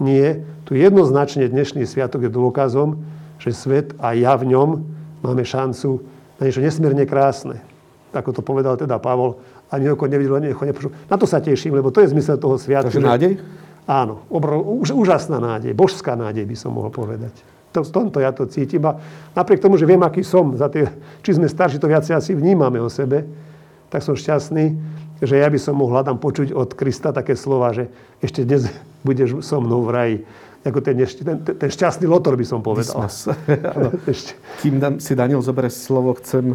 Nie. 0.00 0.42
Tu 0.64 0.80
jednoznačne 0.80 1.46
dnešný 1.46 1.84
sviatok 1.84 2.26
je 2.26 2.30
dôkazom, 2.32 2.96
že 3.36 3.52
svet 3.52 3.92
a 4.00 4.16
ja 4.16 4.34
v 4.34 4.48
ňom 4.48 4.80
máme 5.20 5.44
šancu 5.44 6.00
na 6.40 6.48
niečo 6.48 6.64
nesmierne 6.64 7.04
krásne. 7.04 7.60
Ako 8.16 8.32
to 8.32 8.40
povedal 8.40 8.74
teda 8.80 8.96
Pavol, 8.96 9.38
ani 9.70 9.86
oko 9.92 10.08
nevidel, 10.08 10.40
ani 10.40 10.50
echo 10.50 10.66
nepočul. 10.66 10.90
Na 11.06 11.20
to 11.20 11.28
sa 11.28 11.38
teším, 11.38 11.76
lebo 11.76 11.92
to 11.92 12.02
je 12.02 12.10
zmysel 12.10 12.40
toho 12.40 12.56
sviatku. 12.58 12.90
Takže 12.90 13.04
nádej? 13.04 13.32
Áno, 13.86 14.24
obrov, 14.32 14.64
už, 14.82 14.96
úžasná 14.96 15.38
nádej, 15.38 15.76
božská 15.76 16.16
nádej 16.18 16.48
by 16.48 16.56
som 16.58 16.74
mohol 16.74 16.90
povedať. 16.90 17.32
To, 17.70 17.86
v 17.86 17.90
tomto 17.90 18.18
ja 18.18 18.34
to 18.34 18.50
cítim 18.50 18.82
a 18.82 18.98
napriek 19.36 19.62
tomu, 19.62 19.78
že 19.78 19.86
viem, 19.86 20.02
aký 20.02 20.26
som, 20.26 20.58
za 20.58 20.66
tie, 20.66 20.90
či 21.22 21.38
sme 21.38 21.46
starší, 21.46 21.78
to 21.78 21.86
viacej 21.86 22.18
asi 22.18 22.34
vnímame 22.34 22.82
o 22.82 22.90
sebe, 22.90 23.30
tak 23.90 24.02
som 24.02 24.18
šťastný, 24.18 24.74
že 25.20 25.36
ja 25.36 25.48
by 25.48 25.58
som 25.60 25.76
mohol 25.76 26.00
hľadám 26.00 26.16
počuť 26.16 26.56
od 26.56 26.72
Krista 26.72 27.12
také 27.12 27.36
slova, 27.36 27.76
že 27.76 27.92
ešte 28.24 28.44
dnes 28.44 28.68
budeš 29.04 29.44
so 29.44 29.60
mnou 29.60 29.84
v 29.84 29.90
raji. 29.92 30.16
Ako 30.60 30.84
ten, 30.84 30.96
ten, 31.00 31.38
ten 31.40 31.70
šťastný 31.72 32.04
lotor 32.04 32.36
by 32.36 32.44
som 32.44 32.60
povedal. 32.60 33.08
Kým 34.60 34.76
si 35.00 35.12
Daniel 35.16 35.40
zoberie 35.40 35.72
slovo, 35.72 36.12
chcem 36.20 36.52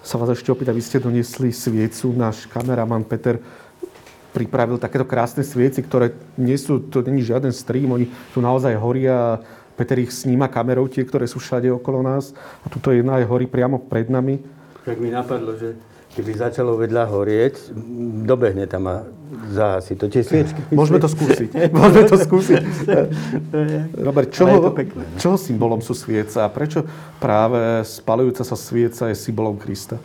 sa 0.00 0.16
vás 0.16 0.32
ešte 0.32 0.52
opýtať, 0.52 0.76
vy 0.76 0.84
ste 0.84 0.98
doniesli 1.00 1.48
sviecu, 1.52 2.12
náš 2.16 2.48
kameraman 2.48 3.04
Peter 3.04 3.40
pripravil 4.30 4.80
takéto 4.80 5.04
krásne 5.04 5.44
svieci, 5.44 5.84
ktoré 5.84 6.14
nie 6.38 6.56
sú, 6.56 6.80
to 6.88 7.04
není 7.04 7.20
žiaden 7.20 7.52
stream, 7.52 7.92
oni 7.92 8.06
tu 8.32 8.40
naozaj 8.40 8.72
horia 8.78 9.42
Peter 9.74 9.96
ich 9.96 10.12
sníma 10.12 10.52
kamerou, 10.52 10.92
tie, 10.92 11.08
ktoré 11.08 11.24
sú 11.24 11.40
všade 11.40 11.72
okolo 11.72 12.04
nás. 12.04 12.36
A 12.60 12.68
tuto 12.68 12.92
jedna 12.92 13.16
je 13.16 13.24
horí 13.24 13.48
priamo 13.48 13.80
pred 13.80 14.12
nami. 14.12 14.36
Tak 14.84 15.00
mi 15.00 15.08
napadlo, 15.08 15.56
že 15.56 15.80
keby 16.10 16.30
začalo 16.34 16.74
vedľa 16.74 17.04
horieť, 17.06 17.54
dobehne 18.26 18.66
tam 18.66 18.90
a 18.90 18.96
zahasí 19.50 19.94
to 19.94 20.10
tie 20.10 20.26
sviečky. 20.26 20.58
Môžeme 20.78 20.98
to 20.98 21.06
skúsiť. 21.06 21.48
Môžeme 21.78 22.04
to 22.10 22.16
skúsiť. 22.18 22.62
Robert, 24.06 24.28
čoho, 24.34 24.70
no. 24.70 24.74
čoho 25.16 25.36
symbolom 25.38 25.78
sú 25.82 25.94
svieca 25.94 26.46
a 26.46 26.48
prečo 26.50 26.82
práve 27.22 27.86
spalujúca 27.86 28.42
sa 28.42 28.56
svieca 28.58 29.10
je 29.10 29.16
symbolom 29.16 29.54
Krista? 29.56 30.02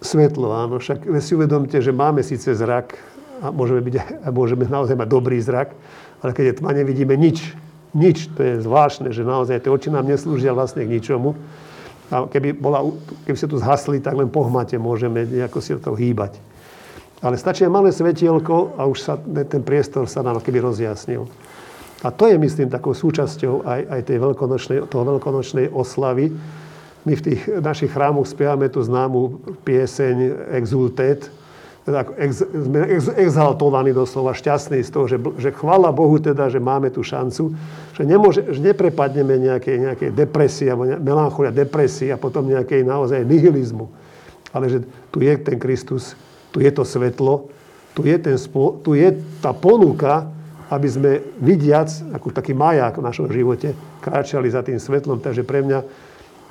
Svetlo, 0.00 0.56
áno. 0.56 0.80
Však 0.80 1.04
si 1.20 1.36
uvedomte, 1.36 1.76
že 1.76 1.92
máme 1.92 2.24
síce 2.24 2.48
zrak 2.56 2.96
a 3.44 3.52
môžeme, 3.52 3.84
byť, 3.84 4.24
a 4.24 4.28
môžeme 4.32 4.64
naozaj 4.64 4.96
mať 4.96 5.08
dobrý 5.12 5.36
zrak, 5.40 5.76
ale 6.24 6.32
keď 6.32 6.44
je 6.44 6.54
tma, 6.60 6.72
nevidíme 6.72 7.16
nič. 7.20 7.52
Nič. 7.92 8.32
To 8.36 8.40
je 8.40 8.64
zvláštne, 8.64 9.12
že 9.12 9.28
naozaj 9.28 9.60
tie 9.60 9.72
oči 9.72 9.92
nám 9.92 10.08
neslúžia 10.08 10.56
vlastne 10.56 10.88
k 10.88 10.92
ničomu. 10.96 11.36
A 12.10 12.26
keby, 12.26 12.58
bola, 12.58 12.82
keby 13.24 13.38
sa 13.38 13.46
tu 13.46 13.56
zhasli, 13.56 14.02
tak 14.02 14.18
len 14.18 14.26
po 14.26 14.42
hmate 14.42 14.74
môžeme 14.76 15.22
nejako 15.22 15.58
si 15.62 15.78
to 15.78 15.94
hýbať. 15.94 16.36
Ale 17.22 17.38
stačí 17.38 17.62
malé 17.68 17.94
svetielko 17.94 18.74
a 18.80 18.88
už 18.88 18.98
sa, 18.98 19.14
ten 19.20 19.62
priestor 19.62 20.10
sa 20.10 20.24
nám 20.24 20.42
keby 20.42 20.58
rozjasnil. 20.58 21.28
A 22.00 22.08
to 22.08 22.32
je, 22.32 22.40
myslím, 22.40 22.72
takou 22.72 22.96
súčasťou 22.96 23.62
aj, 23.68 23.80
aj 23.92 24.00
tej 24.08 24.18
veľkonočnej, 24.24 24.78
toho 24.88 25.04
veľkonočnej 25.04 25.68
oslavy. 25.68 26.32
My 27.04 27.12
v 27.12 27.24
tých 27.24 27.40
našich 27.60 27.92
chrámoch 27.92 28.24
spievame 28.24 28.72
tú 28.72 28.80
známu 28.80 29.40
pieseň 29.68 30.48
Exultet, 30.56 31.28
teda 31.90 32.06
ex, 32.22 32.46
sme 32.46 32.86
ex, 32.86 33.10
exaltovaní 33.10 33.90
doslova, 33.90 34.30
šťastní 34.30 34.86
z 34.86 34.90
toho, 34.94 35.10
že, 35.10 35.18
že 35.42 35.50
chvála 35.50 35.90
Bohu 35.90 36.22
teda, 36.22 36.46
že 36.46 36.62
máme 36.62 36.94
tú 36.94 37.02
šancu, 37.02 37.50
že, 37.98 38.02
nemôže, 38.06 38.46
že 38.46 38.62
neprepadneme 38.62 39.42
nejakej, 39.42 39.76
nejakej 39.90 40.10
depresii, 40.14 40.70
alebo 40.70 40.86
melancholia 41.02 41.50
depresii 41.50 42.14
a 42.14 42.16
potom 42.16 42.46
nejakej 42.46 42.86
naozaj 42.86 43.26
nihilizmu. 43.26 43.90
Ale 44.54 44.70
že 44.70 44.78
tu 45.10 45.18
je 45.18 45.34
ten 45.34 45.58
Kristus, 45.58 46.14
tu 46.54 46.62
je 46.62 46.70
to 46.70 46.86
svetlo, 46.86 47.50
tu 47.98 48.06
je, 48.06 48.14
ten, 48.14 48.38
tu 48.86 48.94
je 48.94 49.08
tá 49.42 49.50
ponuka, 49.50 50.30
aby 50.70 50.86
sme 50.86 51.12
vidiac, 51.42 51.90
ako 52.14 52.30
taký 52.30 52.54
maják 52.54 53.02
v 53.02 53.06
našom 53.10 53.26
živote, 53.26 53.74
kráčali 53.98 54.46
za 54.46 54.62
tým 54.62 54.78
svetlom. 54.78 55.18
Takže 55.18 55.42
pre 55.42 55.66
mňa 55.66 55.82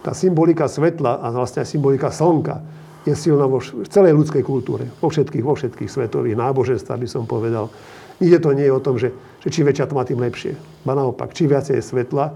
tá 0.03 0.11
symbolika 0.11 0.67
svetla 0.67 1.23
a 1.23 1.31
vlastne 1.31 1.63
aj 1.63 1.71
symbolika 1.71 2.11
slnka 2.11 2.59
je 3.07 3.15
silná 3.15 3.47
vo 3.47 3.63
celej 3.63 4.13
ľudskej 4.15 4.43
kultúre, 4.43 4.91
vo 4.99 5.07
všetkých, 5.07 5.43
vo 5.43 5.55
všetkých 5.55 5.89
svetových 5.89 6.35
náboženstvách, 6.35 6.99
by 6.99 7.07
som 7.07 7.23
povedal. 7.23 7.71
Ide 8.19 8.43
to 8.43 8.51
nie 8.51 8.67
je 8.67 8.73
o 8.75 8.83
tom, 8.83 8.99
že, 8.99 9.15
že 9.39 9.47
čím 9.47 9.71
väčšia 9.71 9.87
tma, 9.87 10.03
tým 10.03 10.19
lepšie. 10.19 10.59
Ba 10.83 10.91
naopak, 10.95 11.31
čím 11.31 11.55
viacej 11.55 11.79
je 11.79 11.83
svetla. 11.83 12.35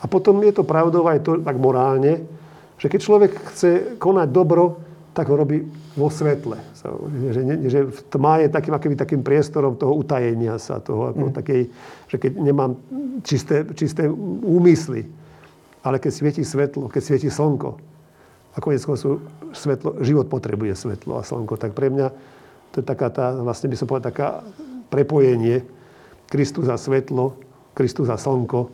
A 0.00 0.04
potom 0.04 0.36
je 0.44 0.52
to 0.52 0.68
pravdou 0.68 1.08
aj 1.08 1.24
to 1.24 1.40
tak 1.40 1.56
morálne, 1.56 2.28
že 2.76 2.92
keď 2.92 3.00
človek 3.00 3.32
chce 3.54 3.70
konať 3.96 4.28
dobro, 4.28 4.76
tak 5.14 5.30
ho 5.30 5.38
robí 5.38 5.64
vo 5.94 6.10
svetle. 6.10 6.58
Že, 7.32 7.40
že 7.70 7.80
tma 8.10 8.44
je 8.44 8.48
takým, 8.50 8.74
akýby, 8.74 8.96
takým 8.98 9.22
priestorom 9.22 9.78
toho 9.78 9.94
utajenia 9.94 10.58
sa, 10.58 10.82
toho, 10.82 11.14
ako 11.14 11.30
mm. 11.30 11.34
takej, 11.38 11.62
že 12.10 12.16
keď 12.18 12.30
nemám 12.34 12.76
čisté, 13.22 13.62
čisté 13.78 14.10
úmysly, 14.44 15.06
ale 15.86 16.02
keď 16.02 16.12
svieti 16.12 16.42
svetlo, 16.42 16.90
keď 16.90 17.00
svieti 17.00 17.30
slnko, 17.30 17.93
a 18.54 18.58
konec 18.62 18.82
koncov 18.86 19.18
svetlo, 19.50 19.98
život 20.06 20.30
potrebuje 20.30 20.78
svetlo 20.78 21.18
a 21.18 21.26
slnko. 21.26 21.58
Tak 21.58 21.74
pre 21.74 21.90
mňa 21.90 22.06
to 22.70 22.82
je 22.82 22.86
taká 22.86 23.10
tá, 23.10 23.34
vlastne 23.34 23.70
by 23.70 23.76
som 23.78 23.86
povedal, 23.86 24.10
taká 24.10 24.28
prepojenie 24.90 25.66
Kristus 26.30 26.70
za 26.70 26.78
svetlo, 26.78 27.38
Kristus 27.74 28.06
za 28.10 28.18
slnko, 28.18 28.70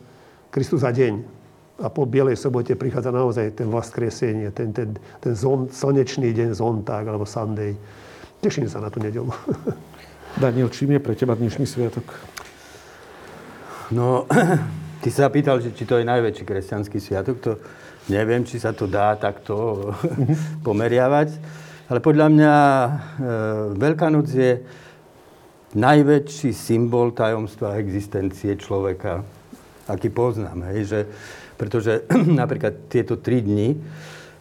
Kristus 0.53 0.85
za 0.85 0.93
deň. 0.93 1.41
A 1.81 1.89
po 1.89 2.05
Bielej 2.05 2.37
sobote 2.37 2.77
prichádza 2.77 3.09
naozaj 3.09 3.57
ten 3.57 3.73
vaskresenie, 3.73 4.53
ten, 4.53 4.73
ten, 4.77 4.97
ten 4.97 5.33
zon, 5.33 5.73
slnečný 5.73 6.33
deň, 6.37 6.53
zonták 6.53 7.09
alebo 7.09 7.25
Sunday. 7.25 7.73
Teším 8.45 8.69
sa 8.69 8.85
na 8.85 8.93
tú 8.93 9.01
nedelu. 9.01 9.29
Daniel, 10.45 10.69
čím 10.69 10.97
je 10.97 11.01
pre 11.01 11.17
teba 11.17 11.33
dnešný 11.33 11.65
sviatok? 11.65 12.05
No, 13.97 14.29
ty 15.05 15.09
sa 15.09 15.33
pýtal, 15.33 15.65
že 15.65 15.73
či 15.73 15.89
to 15.89 15.97
je 15.97 16.05
najväčší 16.05 16.45
kresťanský 16.45 17.01
sviatok. 17.01 17.37
To, 17.49 17.53
Neviem, 18.09 18.49
či 18.49 18.57
sa 18.57 18.73
to 18.73 18.89
dá 18.89 19.13
takto 19.21 19.93
pomeriavať, 20.67 21.37
ale 21.91 21.99
podľa 21.99 22.27
mňa 22.33 22.55
e, 22.57 22.91
Veľká 23.77 24.09
noc 24.09 24.31
je 24.31 24.63
najväčší 25.75 26.51
symbol 26.51 27.15
tajomstva 27.15 27.79
existencie 27.79 28.57
človeka, 28.59 29.23
aký 29.87 30.11
poznám. 30.11 30.71
Hej, 30.75 30.81
že, 30.87 31.01
pretože 31.61 32.07
napríklad 32.41 32.89
tieto 32.89 33.19
tri 33.19 33.43
dni, 33.45 33.77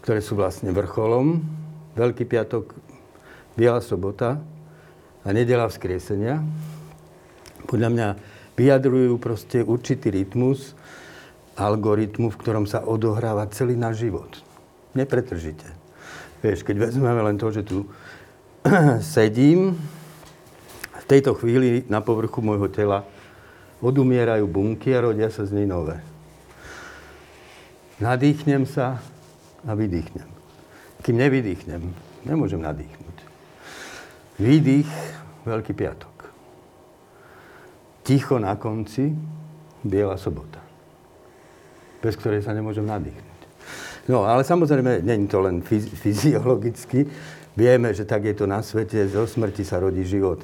ktoré 0.06 0.24
sú 0.24 0.40
vlastne 0.40 0.72
vrcholom, 0.72 1.42
Veľký 1.98 2.24
piatok, 2.24 2.72
Biela 3.60 3.84
sobota 3.84 4.40
a 5.26 5.28
nedela 5.36 5.68
vzkriesenia, 5.68 6.40
podľa 7.68 7.90
mňa 7.92 8.08
vyjadrujú 8.56 9.20
proste 9.20 9.60
určitý 9.62 10.16
rytmus, 10.16 10.79
algoritmu, 11.60 12.32
v 12.32 12.40
ktorom 12.40 12.64
sa 12.64 12.88
odohráva 12.88 13.52
celý 13.52 13.76
náš 13.76 14.08
život. 14.08 14.32
Nepretržite. 14.96 15.68
Vieš, 16.40 16.64
keď 16.64 16.88
vezmeme 16.88 17.20
len 17.20 17.36
to, 17.36 17.52
že 17.52 17.68
tu 17.68 17.84
sedím, 19.04 19.76
v 20.96 21.06
tejto 21.06 21.36
chvíli 21.36 21.84
na 21.92 22.00
povrchu 22.00 22.40
môjho 22.40 22.72
tela 22.72 23.04
odumierajú 23.84 24.48
bunky 24.48 24.96
a 24.96 25.04
rodia 25.04 25.28
sa 25.28 25.44
z 25.44 25.60
nej 25.60 25.68
nové. 25.68 26.00
Nadýchnem 28.00 28.64
sa 28.64 29.04
a 29.68 29.72
vydýchnem. 29.76 30.30
Kým 31.04 31.16
nevydýchnem, 31.20 31.82
nemôžem 32.24 32.64
nadýchnuť. 32.64 33.18
Výdych, 34.40 34.92
Veľký 35.40 35.72
piatok. 35.72 36.30
Ticho 38.04 38.38
na 38.38 38.60
konci, 38.60 39.16
Biela 39.82 40.20
sobota 40.20 40.59
bez 42.00 42.16
ktorej 42.16 42.44
sa 42.44 42.56
nemôžem 42.56 42.84
nadýchnuť. 42.84 43.40
No, 44.10 44.26
ale 44.26 44.42
samozrejme, 44.42 45.06
je 45.06 45.18
to 45.30 45.40
len 45.46 45.62
fyziologicky. 46.02 47.06
Vieme, 47.54 47.94
že 47.94 48.10
tak 48.10 48.26
je 48.26 48.34
to 48.34 48.50
na 48.50 48.66
svete, 48.66 49.06
zo 49.06 49.30
smrti 49.30 49.62
sa 49.62 49.78
rodí 49.78 50.02
život. 50.08 50.42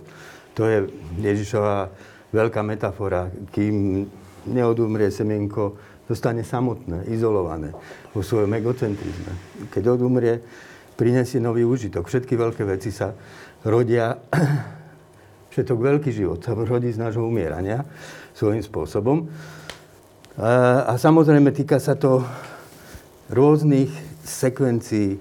To 0.53 0.69
je 0.69 0.85
Ježišová 1.19 1.89
veľká 2.29 2.61
metafora. 2.61 3.31
Kým 3.49 4.05
neodumrie 4.45 5.09
semienko, 5.09 5.79
zostane 6.05 6.45
samotné, 6.45 7.09
izolované 7.09 7.73
vo 8.13 8.21
svojom 8.21 8.53
egocentrizme. 8.53 9.33
Keď 9.73 9.83
odumrie, 9.89 10.37
prinesie 10.95 11.41
nový 11.41 11.65
úžitok. 11.65 12.05
Všetky 12.05 12.37
veľké 12.37 12.63
veci 12.63 12.93
sa 12.93 13.11
rodia, 13.65 14.13
všetok 15.53 15.77
veľký 15.77 16.11
život 16.13 16.39
sa 16.45 16.53
rodí 16.53 16.93
z 16.93 17.01
nášho 17.01 17.25
umierania 17.25 17.83
svojím 18.37 18.61
spôsobom. 18.61 19.25
A, 20.35 20.99
samozrejme 20.99 21.55
týka 21.55 21.79
sa 21.79 21.95
to 21.95 22.19
rôznych 23.31 23.87
sekvencií 24.19 25.15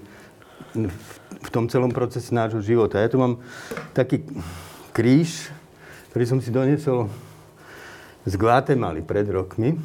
v, 0.75 1.49
tom 1.55 1.71
celom 1.71 1.87
procese 1.87 2.35
nášho 2.35 2.59
života. 2.59 2.99
Ja 2.99 3.07
tu 3.07 3.15
mám 3.15 3.39
taký 3.95 4.27
kríž, 4.91 5.55
ktorý 6.11 6.23
som 6.27 6.39
si 6.43 6.51
doniesol 6.51 7.07
z 8.27 8.33
Guatemaly 8.35 9.07
pred 9.07 9.23
rokmi. 9.31 9.79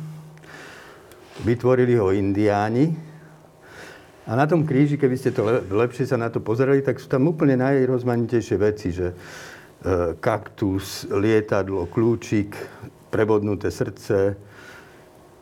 Vytvorili 1.47 1.95
ho 1.95 2.11
indiáni. 2.11 2.91
A 4.27 4.35
na 4.35 4.51
tom 4.51 4.67
kríži, 4.67 4.99
keby 4.99 5.15
ste 5.15 5.31
to 5.31 5.47
lepšie 5.71 6.11
sa 6.11 6.19
na 6.19 6.27
to 6.27 6.43
pozerali, 6.43 6.83
tak 6.83 6.99
sú 6.99 7.07
tam 7.07 7.31
úplne 7.31 7.55
najrozmanitejšie 7.55 8.57
veci, 8.59 8.91
že 8.91 9.15
e, 9.15 9.17
kaktus, 10.19 11.07
lietadlo, 11.07 11.87
kľúčik, 11.87 12.59
prebodnuté 13.15 13.71
srdce, 13.71 14.50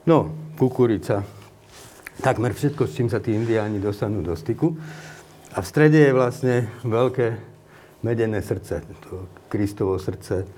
No, 0.09 0.33
kukurica. 0.57 1.21
Takmer 2.25 2.57
všetko, 2.57 2.89
s 2.89 2.97
čím 2.97 3.13
sa 3.13 3.21
tí 3.21 3.37
indiáni 3.37 3.77
dostanú 3.77 4.25
do 4.25 4.33
styku. 4.33 4.73
A 5.53 5.61
v 5.61 5.69
strede 5.69 6.01
je 6.01 6.17
vlastne 6.17 6.65
veľké 6.81 7.37
medené 8.01 8.41
srdce, 8.41 8.81
to 9.05 9.29
Kristovo 9.53 10.01
srdce, 10.01 10.49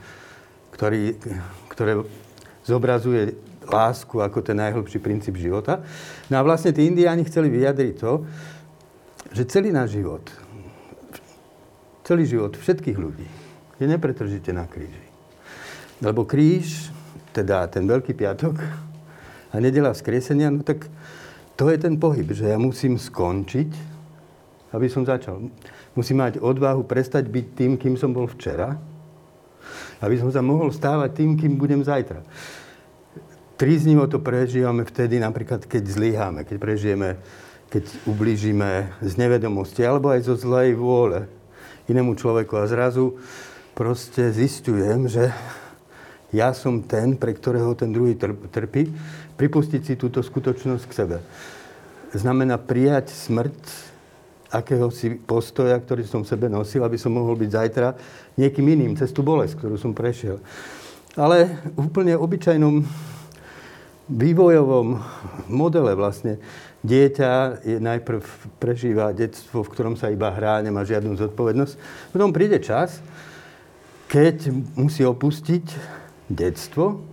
ktorý, 0.70 1.18
ktoré 1.66 1.98
zobrazuje 2.62 3.34
lásku 3.66 4.22
ako 4.22 4.38
ten 4.38 4.54
najhlbší 4.54 5.02
princíp 5.02 5.34
života. 5.34 5.82
No 6.30 6.38
a 6.38 6.46
vlastne 6.46 6.70
tí 6.70 6.86
indiáni 6.86 7.26
chceli 7.26 7.50
vyjadriť 7.50 7.94
to, 7.98 8.22
že 9.34 9.50
celý 9.50 9.74
náš 9.74 9.98
život, 9.98 10.30
celý 12.06 12.22
život 12.22 12.54
všetkých 12.54 12.98
ľudí 13.02 13.26
je 13.82 13.86
nepretržite 13.90 14.54
na 14.54 14.70
kríži. 14.70 15.06
Lebo 15.98 16.22
kríž, 16.22 16.94
teda 17.34 17.66
ten 17.66 17.82
Veľký 17.82 18.14
piatok, 18.14 18.89
a 19.50 19.54
nedela 19.58 19.90
vzkriesenia, 19.90 20.50
no 20.54 20.62
tak 20.62 20.86
to 21.58 21.68
je 21.68 21.76
ten 21.76 21.98
pohyb, 22.00 22.30
že 22.30 22.48
ja 22.48 22.56
musím 22.56 22.96
skončiť, 22.96 23.70
aby 24.70 24.86
som 24.86 25.02
začal. 25.04 25.50
Musím 25.98 26.22
mať 26.22 26.38
odvahu 26.38 26.86
prestať 26.86 27.26
byť 27.26 27.46
tým, 27.58 27.72
kým 27.74 27.94
som 27.98 28.14
bol 28.14 28.30
včera, 28.30 28.78
aby 30.00 30.16
som 30.16 30.30
sa 30.32 30.40
mohol 30.40 30.72
stávať 30.72 31.20
tým, 31.20 31.36
kým 31.36 31.58
budem 31.60 31.82
zajtra. 31.84 32.22
tríznivo 33.60 34.08
to 34.08 34.24
prežívame 34.24 34.88
vtedy, 34.88 35.20
napríklad 35.20 35.68
keď 35.68 35.84
zlyháme, 35.84 36.40
keď 36.48 36.56
prežijeme, 36.56 37.20
keď 37.68 37.84
ublížime 38.08 38.96
z 39.04 39.12
nevedomosti, 39.20 39.84
alebo 39.84 40.08
aj 40.08 40.24
zo 40.24 40.34
zlej 40.40 40.72
vôle 40.72 41.28
inému 41.84 42.16
človeku. 42.16 42.56
A 42.56 42.64
zrazu 42.64 43.20
proste 43.76 44.32
zistujem, 44.32 45.12
že 45.12 45.28
ja 46.32 46.56
som 46.56 46.80
ten, 46.80 47.18
pre 47.18 47.36
ktorého 47.36 47.76
ten 47.76 47.92
druhý 47.92 48.16
trpí, 48.48 48.88
pripustiť 49.40 49.80
si 49.80 49.94
túto 49.96 50.20
skutočnosť 50.20 50.84
k 50.84 50.92
sebe. 50.92 51.16
Znamená 52.12 52.60
prijať 52.60 53.08
smrť 53.08 53.56
akéhosi 54.52 55.16
postoja, 55.16 55.80
ktorý 55.80 56.04
som 56.04 56.20
v 56.20 56.30
sebe 56.36 56.52
nosil, 56.52 56.84
aby 56.84 57.00
som 57.00 57.16
mohol 57.16 57.38
byť 57.40 57.50
zajtra 57.54 57.88
niekým 58.36 58.66
iným, 58.68 58.92
cez 59.00 59.14
tú 59.14 59.24
bolesť, 59.24 59.56
ktorú 59.56 59.80
som 59.80 59.96
prešiel. 59.96 60.42
Ale 61.16 61.56
v 61.72 61.88
úplne 61.88 62.20
obyčajnom 62.20 62.84
vývojovom 64.10 65.00
modele 65.46 65.94
vlastne 65.94 66.42
dieťa 66.82 67.62
je 67.62 67.78
najprv 67.78 68.20
prežíva 68.58 69.14
detstvo, 69.14 69.62
v 69.62 69.72
ktorom 69.72 69.94
sa 69.94 70.10
iba 70.10 70.34
hrá, 70.34 70.58
nemá 70.60 70.82
žiadnu 70.82 71.14
zodpovednosť. 71.14 71.74
Potom 72.10 72.34
príde 72.34 72.58
čas, 72.58 72.98
keď 74.10 74.50
musí 74.74 75.06
opustiť 75.06 75.64
detstvo, 76.26 77.09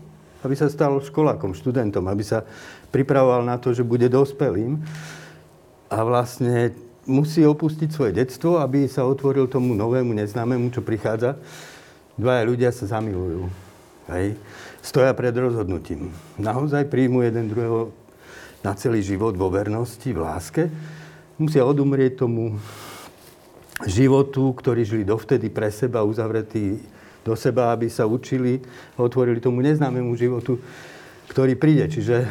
aby 0.47 0.55
sa 0.55 0.71
stal 0.71 0.95
školákom, 1.03 1.51
študentom, 1.51 2.07
aby 2.07 2.23
sa 2.23 2.47
pripravoval 2.89 3.43
na 3.43 3.59
to, 3.59 3.75
že 3.75 3.83
bude 3.83 4.07
dospelým 4.07 4.79
a 5.91 5.97
vlastne 6.07 6.71
musí 7.07 7.43
opustiť 7.43 7.89
svoje 7.91 8.11
detstvo, 8.15 8.63
aby 8.63 8.87
sa 8.87 9.03
otvoril 9.03 9.51
tomu 9.51 9.75
novému, 9.75 10.15
neznámemu, 10.15 10.71
čo 10.71 10.83
prichádza. 10.83 11.35
Dvaja 12.15 12.43
ľudia 12.47 12.69
sa 12.71 12.99
zamilujú. 12.99 13.47
Hej. 14.11 14.39
Stoja 14.79 15.11
pred 15.11 15.35
rozhodnutím. 15.35 16.15
Naozaj 16.39 16.87
príjmu 16.87 17.27
jeden 17.27 17.51
druhého 17.51 17.91
na 18.63 18.71
celý 18.75 19.03
život 19.03 19.35
vo 19.35 19.51
vernosti, 19.51 20.11
v 20.11 20.23
láske. 20.23 20.63
Musia 21.37 21.67
odumrieť 21.67 22.23
tomu 22.23 22.57
životu, 23.85 24.55
ktorý 24.57 24.81
žili 24.81 25.03
dovtedy 25.05 25.53
pre 25.53 25.69
seba, 25.69 26.01
uzavretí 26.01 26.81
do 27.27 27.35
seba, 27.35 27.75
aby 27.75 27.91
sa 27.91 28.07
učili 28.07 28.63
otvorili 28.95 29.43
tomu 29.43 29.59
neznámemu 29.59 30.15
životu, 30.15 30.55
ktorý 31.27 31.59
príde. 31.59 31.91
Čiže 31.91 32.23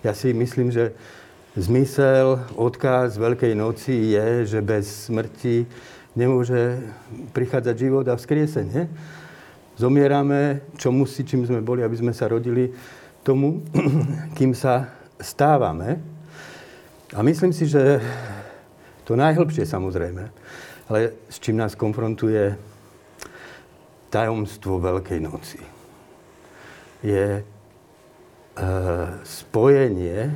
ja 0.00 0.16
si 0.16 0.32
myslím, 0.32 0.72
že 0.72 0.96
zmysel, 1.52 2.40
odkaz 2.56 3.20
Veľkej 3.20 3.52
noci 3.52 4.16
je, 4.16 4.48
že 4.48 4.64
bez 4.64 5.12
smrti 5.12 5.68
nemôže 6.16 6.80
prichádzať 7.36 7.74
život 7.76 8.08
a 8.08 8.16
vzkriesenie. 8.16 8.88
Zomierame, 9.76 10.64
čo 10.80 10.88
musí, 10.88 11.22
čím 11.22 11.44
sme 11.44 11.60
boli, 11.60 11.84
aby 11.84 11.94
sme 11.94 12.16
sa 12.16 12.32
rodili 12.32 12.72
tomu, 13.20 13.60
kým 14.40 14.56
sa 14.56 14.88
stávame. 15.20 16.00
A 17.12 17.20
myslím 17.20 17.52
si, 17.52 17.68
že 17.68 18.00
to 19.04 19.16
najhlbšie 19.16 19.64
samozrejme, 19.64 20.24
ale 20.92 21.16
s 21.28 21.40
čím 21.40 21.56
nás 21.60 21.72
konfrontuje 21.72 22.67
tajomstvo 24.08 24.80
Veľkej 24.80 25.20
noci. 25.20 25.60
Je 27.04 27.40
e, 27.40 27.42
spojenie 29.22 30.34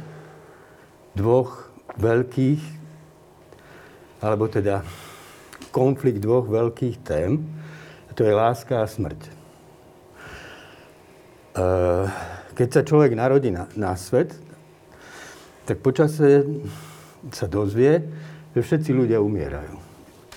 dvoch 1.13 1.73
veľkých, 1.99 2.63
alebo 4.23 4.47
teda 4.49 4.87
konflikt 5.75 6.23
dvoch 6.23 6.47
veľkých 6.47 6.97
tém, 7.03 7.43
to 8.13 8.29
je 8.29 8.33
láska 8.37 8.85
a 8.85 8.87
smrť. 8.87 9.21
E, 9.25 9.33
keď 12.53 12.69
sa 12.69 12.83
človek 12.85 13.17
narodí 13.17 13.49
na, 13.49 13.67
na 13.75 13.97
svet, 13.97 14.37
tak 15.65 15.81
počase 15.81 16.45
sa 17.33 17.47
dozvie, 17.49 18.05
že 18.53 18.61
všetci 18.61 18.91
ľudia 18.93 19.19
umierajú. 19.25 19.81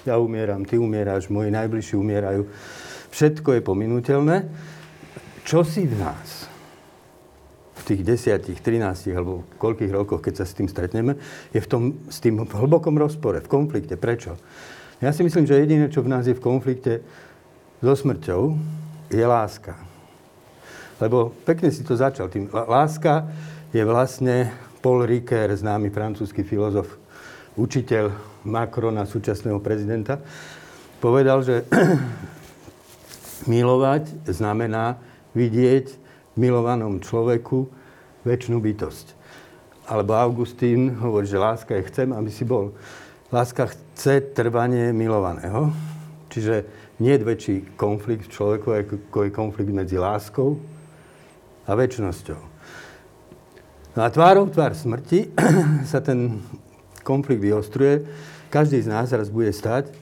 Ja 0.05 0.21
umieram, 0.21 0.63
ty 0.63 0.77
umieráš, 0.77 1.27
moji 1.33 1.49
najbližší 1.49 1.97
umierajú 1.97 2.45
všetko 3.15 3.55
je 3.55 3.61
pominuteľné. 3.63 4.37
Čo 5.47 5.63
si 5.63 5.87
v 5.87 5.95
nás 5.95 6.51
v 7.75 7.81
tých 7.87 8.01
10, 8.03 8.59
13 8.59 9.15
alebo 9.15 9.47
koľkých 9.55 9.93
rokoch, 9.93 10.19
keď 10.19 10.43
sa 10.43 10.45
s 10.45 10.57
tým 10.57 10.67
stretneme, 10.67 11.15
je 11.55 11.61
v 11.63 11.67
tom, 11.69 11.81
s 12.11 12.19
tým 12.19 12.43
v 12.43 12.51
hlbokom 12.51 12.99
rozpore, 12.99 13.39
v 13.39 13.47
konflikte. 13.47 13.95
Prečo? 13.95 14.35
Ja 14.99 15.15
si 15.15 15.23
myslím, 15.23 15.47
že 15.47 15.61
jediné, 15.61 15.87
čo 15.87 16.03
v 16.03 16.11
nás 16.11 16.27
je 16.27 16.35
v 16.35 16.43
konflikte 16.43 17.05
so 17.79 17.93
smrťou, 17.93 18.57
je 19.13 19.21
láska. 19.21 19.77
Lebo 20.97 21.35
pekne 21.45 21.69
si 21.69 21.85
to 21.85 21.93
začal. 21.93 22.31
Tým, 22.31 22.49
láska 22.49 23.27
je 23.69 23.83
vlastne 23.83 24.49
Paul 24.81 25.05
Ricoeur, 25.05 25.53
známy 25.53 25.91
francúzsky 25.91 26.41
filozof, 26.41 26.89
učiteľ 27.59 28.11
Macrona, 28.47 29.05
súčasného 29.05 29.59
prezidenta, 29.61 30.17
povedal, 31.03 31.43
že 31.45 31.67
Milovať 33.45 34.25
znamená 34.25 34.97
vidieť 35.37 35.85
v 36.33 36.35
milovanom 36.37 36.97
človeku 36.99 37.69
väčšinu 38.25 38.57
bytosť. 38.57 39.13
Alebo 39.85 40.17
Augustín 40.17 40.97
hovorí, 40.97 41.29
že 41.29 41.37
láska 41.37 41.77
je 41.77 41.87
chcem, 41.93 42.09
aby 42.09 42.33
si 42.33 42.41
bol. 42.41 42.73
Láska 43.29 43.69
chce 43.69 44.33
trvanie 44.33 44.89
milovaného. 44.89 45.69
Čiže 46.33 46.65
nie 46.97 47.13
je 47.13 47.27
väčší 47.27 47.55
konflikt 47.77 48.27
v 48.27 48.33
človeku, 48.33 48.67
ako 48.73 49.17
je 49.27 49.31
konflikt 49.31 49.71
medzi 49.71 50.01
láskou 50.01 50.57
a 51.69 51.71
väčšnosťou. 51.77 52.41
No 53.95 53.99
a 54.03 54.11
tvárou 54.11 54.49
tvár 54.49 54.73
smrti 54.75 55.31
sa 55.91 56.01
ten 56.01 56.41
konflikt 57.05 57.45
vyostruje. 57.45 58.03
Každý 58.49 58.81
z 58.81 58.89
nás 58.89 59.13
raz 59.13 59.29
bude 59.29 59.53
stať 59.53 59.93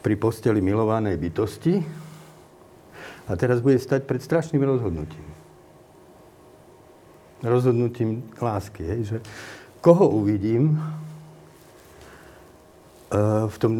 pri 0.00 0.14
posteli 0.20 0.62
milovanej 0.62 1.18
bytosti, 1.18 1.82
a 3.24 3.32
teraz 3.40 3.64
bude 3.64 3.80
stať 3.80 4.04
pred 4.04 4.20
strašným 4.20 4.60
rozhodnutím. 4.60 5.24
Rozhodnutím 7.44 8.24
lásky. 8.36 8.84
Je, 8.84 8.96
že 9.04 9.18
koho 9.80 10.08
uvidím 10.08 10.76
uh, 13.12 13.48
v 13.48 13.56
tom 13.60 13.72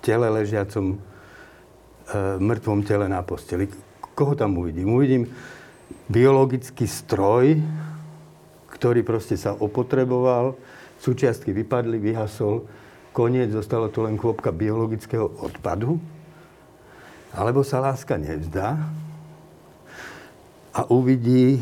tele 0.00 0.28
ležiacom, 0.28 0.96
uh, 0.96 2.36
mŕtvom 2.40 2.84
tele 2.84 3.08
na 3.08 3.20
posteli. 3.24 3.68
Koho 4.16 4.36
tam 4.36 4.56
uvidím? 4.60 4.88
Uvidím 4.92 5.28
biologický 6.08 6.84
stroj, 6.84 7.60
ktorý 8.72 9.00
proste 9.00 9.36
sa 9.40 9.56
opotreboval, 9.56 10.56
súčiastky 11.00 11.52
vypadli, 11.56 11.96
vyhasol, 12.00 12.68
koniec, 13.16 13.48
zostalo 13.52 13.88
to 13.88 14.04
len 14.04 14.20
kôpka 14.20 14.52
biologického 14.52 15.28
odpadu, 15.40 16.00
alebo 17.34 17.66
sa 17.66 17.82
láska 17.82 18.14
nevzdá 18.14 18.78
a 20.70 20.80
uvidí 20.86 21.58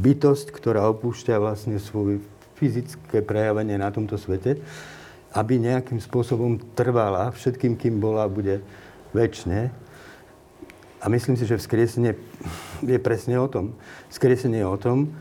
bytosť, 0.00 0.50
ktorá 0.50 0.88
opúšťa 0.90 1.36
vlastne 1.38 1.76
svoje 1.76 2.24
fyzické 2.56 3.20
prejavenie 3.20 3.76
na 3.76 3.92
tomto 3.92 4.16
svete, 4.16 4.58
aby 5.36 5.60
nejakým 5.60 6.00
spôsobom 6.00 6.56
trvala 6.72 7.30
všetkým, 7.36 7.76
kým 7.76 8.00
bola, 8.00 8.24
bude 8.30 8.64
väčšine. 9.12 9.70
A 11.04 11.04
myslím 11.12 11.36
si, 11.36 11.44
že 11.44 11.60
vzkriesenie 11.60 12.16
je 12.80 12.98
presne 12.98 13.36
o 13.36 13.44
tom. 13.44 13.76
Vzkriesenie 14.08 14.64
je 14.64 14.68
o 14.68 14.78
tom, 14.80 15.12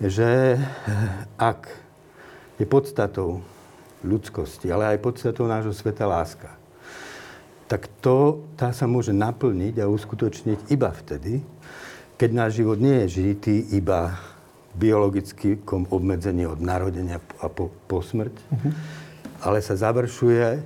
že 0.00 0.56
ak 1.36 1.68
je 2.56 2.64
podstatou 2.64 3.44
ľudskosti, 4.00 4.72
ale 4.72 4.96
aj 4.96 5.04
podstatou 5.04 5.44
nášho 5.44 5.74
sveta 5.76 6.08
láska, 6.08 6.63
tak 7.64 7.88
to, 8.04 8.44
tá 8.60 8.70
sa 8.76 8.84
môže 8.84 9.16
naplniť 9.16 9.80
a 9.80 9.88
uskutočniť 9.88 10.68
iba 10.68 10.92
vtedy, 10.92 11.40
keď 12.20 12.30
náš 12.30 12.60
život 12.60 12.78
nie 12.78 13.04
je 13.04 13.24
žitý 13.24 13.56
iba 13.74 14.14
biologickom 14.74 15.86
obmedzení 15.88 16.46
od 16.46 16.58
narodenia 16.60 17.22
a 17.40 17.46
po, 17.46 17.70
po 17.86 18.02
smrť, 18.02 18.34
uh-huh. 18.34 18.72
ale 19.42 19.62
sa 19.62 19.78
završuje 19.78 20.62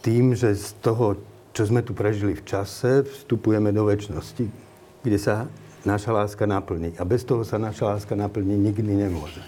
tým, 0.00 0.32
že 0.32 0.56
z 0.56 0.72
toho, 0.80 1.20
čo 1.52 1.68
sme 1.68 1.84
tu 1.84 1.92
prežili 1.92 2.32
v 2.32 2.44
čase, 2.48 3.04
vstupujeme 3.04 3.70
do 3.72 3.84
väčšnosti, 3.84 4.44
kde 5.04 5.18
sa 5.20 5.46
naša 5.84 6.10
láska 6.16 6.44
naplní. 6.48 6.96
A 6.96 7.04
bez 7.04 7.22
toho 7.28 7.44
sa 7.44 7.60
naša 7.60 7.96
láska 7.96 8.16
naplní 8.16 8.56
nikdy 8.56 8.88
nemôže. 8.88 9.44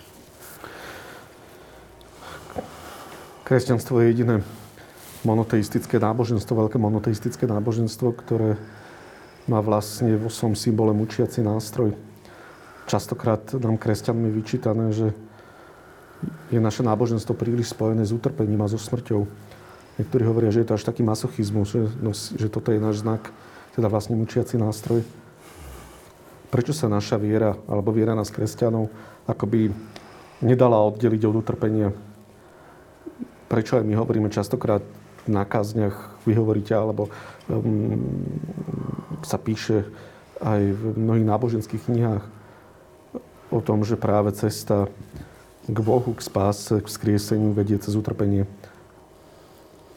Kresťanstvo 3.48 3.98
je 3.98 4.14
jediné 4.14 4.36
monoteistické 5.24 6.00
náboženstvo, 6.00 6.66
veľké 6.66 6.78
monoteistické 6.80 7.44
náboženstvo, 7.44 8.16
ktoré 8.16 8.56
má 9.48 9.61
vlastne 9.61 10.16
vo 10.16 10.30
svojom 10.33 10.56
symbole 10.56 10.94
mučiaci 10.94 11.42
nástroj. 11.42 11.96
Častokrát 12.87 13.54
nám 13.59 13.78
kresťanmi 13.78 14.28
vyčítané, 14.30 14.92
že 14.94 15.12
je 16.52 16.61
naše 16.61 16.85
náboženstvo 16.85 17.33
príliš 17.33 17.72
spojené 17.72 18.04
s 18.04 18.12
utrpením 18.12 18.61
a 18.61 18.68
so 18.68 18.76
smrťou. 18.76 19.24
Niektorí 20.00 20.22
hovoria, 20.24 20.52
že 20.52 20.64
je 20.64 20.68
to 20.68 20.76
až 20.76 20.85
taký 20.85 21.04
masochizmus, 21.04 21.72
že, 21.72 21.83
no, 22.00 22.12
že 22.12 22.48
toto 22.48 22.72
je 22.72 22.80
náš 22.80 23.04
znak, 23.04 23.33
teda 23.76 23.88
vlastne 23.88 24.16
mučiaci 24.16 24.56
nástroj. 24.56 25.04
prečo 26.50 26.74
sa 26.74 26.90
naša 26.90 27.16
viera, 27.16 27.54
alebo 27.70 27.94
viera 27.94 28.12
nás 28.18 28.28
kresťanov, 28.28 28.90
akoby 29.30 29.70
nedala 30.42 30.83
oddeliť 30.83 31.22
od 31.30 31.35
utrpenia. 31.40 31.88
Prečo 33.46 33.78
aj 33.78 33.87
my 33.87 33.94
hovoríme 33.94 34.28
častokrát 34.30 34.83
na 35.28 35.44
kázniach, 35.44 36.16
vy 36.24 36.37
alebo 36.72 37.09
um, 37.48 38.00
sa 39.24 39.37
píše 39.37 39.85
aj 40.40 40.61
v 40.72 40.83
mnohých 40.96 41.26
náboženských 41.28 41.85
knihách 41.88 42.24
o 43.52 43.61
tom, 43.61 43.85
že 43.85 44.00
práve 44.00 44.33
cesta 44.33 44.88
k 45.68 45.78
Bohu, 45.83 46.16
k 46.16 46.22
spáse, 46.24 46.80
k 46.80 46.88
skrieseniu 46.88 47.52
vedie 47.52 47.76
cez 47.76 47.92
utrpenie. 47.92 48.48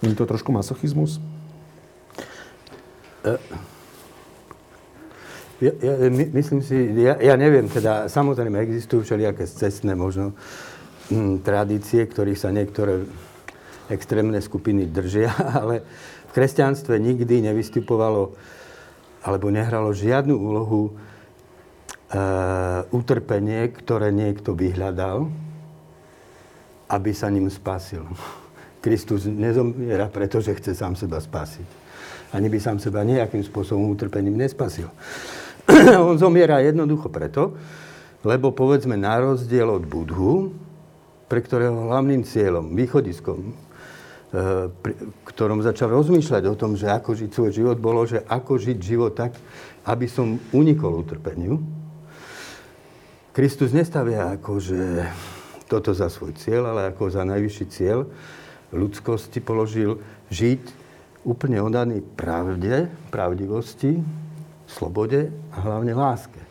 Nie 0.04 0.12
je 0.12 0.20
to 0.20 0.28
trošku 0.28 0.52
masochizmus? 0.52 1.24
Uh. 3.24 3.40
Ja, 5.64 5.72
ja, 5.80 6.12
my, 6.12 6.28
myslím 6.36 6.60
si, 6.60 6.76
ja, 7.00 7.16
ja 7.24 7.40
neviem, 7.40 7.72
teda 7.72 8.12
samozrejme 8.12 8.60
existujú 8.60 9.08
všelijaké 9.08 9.48
cestné 9.48 9.96
možno 9.96 10.36
m, 11.08 11.40
tradície, 11.40 12.04
ktorých 12.04 12.36
sa 12.36 12.52
niektoré 12.52 13.08
extrémne 13.94 14.42
skupiny 14.42 14.90
držia, 14.90 15.32
ale 15.62 15.86
v 16.30 16.32
kresťanstve 16.34 16.98
nikdy 16.98 17.46
nevystupovalo 17.46 18.34
alebo 19.24 19.48
nehralo 19.48 19.96
žiadnu 19.96 20.36
úlohu 20.36 20.92
e, 20.92 20.92
utrpenie, 22.92 23.72
ktoré 23.72 24.12
niekto 24.12 24.52
vyhľadal, 24.52 25.32
aby 26.92 27.12
sa 27.16 27.32
ním 27.32 27.48
spasil. 27.48 28.04
Kristus 28.84 29.24
nezomiera, 29.24 30.12
pretože 30.12 30.52
chce 30.60 30.76
sám 30.76 31.00
seba 31.00 31.24
spasiť. 31.24 31.86
Ani 32.36 32.52
by 32.52 32.58
sám 32.60 32.78
seba 32.84 33.08
nejakým 33.08 33.46
spôsobom 33.46 33.96
utrpením 33.96 34.36
nespasil. 34.36 34.92
On 36.10 36.20
zomiera 36.20 36.60
jednoducho 36.60 37.08
preto, 37.08 37.56
lebo 38.28 38.52
povedzme 38.52 39.00
na 39.00 39.24
rozdiel 39.24 39.72
od 39.72 39.88
Budhu, 39.88 40.52
pre 41.32 41.40
ktorého 41.40 41.88
hlavným 41.88 42.28
cieľom, 42.28 42.76
východiskom, 42.76 43.56
ktorom 45.30 45.62
začal 45.62 45.94
rozmýšľať 45.94 46.44
o 46.50 46.58
tom, 46.58 46.74
že 46.74 46.90
ako 46.90 47.14
žiť 47.14 47.30
svoj 47.30 47.52
život, 47.54 47.78
bolo, 47.78 48.02
že 48.10 48.26
ako 48.26 48.58
žiť 48.58 48.78
život 48.82 49.14
tak, 49.14 49.38
aby 49.86 50.10
som 50.10 50.42
unikol 50.50 51.06
utrpeniu. 51.06 51.62
Kristus 53.34 53.74
nestavia 53.74 54.34
ako, 54.34 54.58
že 54.58 55.06
toto 55.70 55.94
za 55.94 56.10
svoj 56.10 56.34
cieľ, 56.38 56.74
ale 56.74 56.90
ako 56.94 57.14
za 57.14 57.26
najvyšší 57.26 57.66
cieľ 57.70 58.10
ľudskosti 58.74 59.38
položil 59.42 60.02
žiť 60.34 60.62
úplne 61.24 61.62
oddaný 61.62 62.02
pravde, 62.02 62.90
pravdivosti, 63.14 64.02
slobode 64.66 65.30
a 65.54 65.58
hlavne 65.62 65.94
láske. 65.94 66.42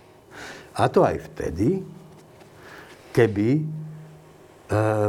A 0.73 0.89
to 0.89 1.05
aj 1.05 1.19
vtedy, 1.29 1.85
keby 3.13 3.61
e, 3.61 3.63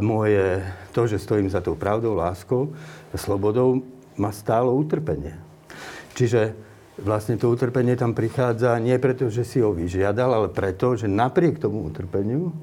moje, 0.03 0.59
to, 0.93 1.09
že 1.09 1.17
stojím 1.17 1.49
za 1.49 1.59
tou 1.59 1.73
pravdou, 1.73 2.13
láskou 2.13 2.71
slobodou, 3.17 3.81
ma 4.13 4.29
stálo 4.29 4.77
utrpenie. 4.77 5.33
Čiže 6.13 6.53
vlastne 7.01 7.41
to 7.41 7.49
utrpenie 7.49 7.97
tam 7.97 8.13
prichádza 8.13 8.77
nie 8.77 8.93
preto, 9.01 9.33
že 9.33 9.41
si 9.41 9.57
ho 9.57 9.73
vyžiadal, 9.73 10.29
ale 10.29 10.47
preto, 10.53 10.93
že 10.93 11.09
napriek 11.09 11.57
tomu 11.57 11.89
utrpeniu 11.89 12.53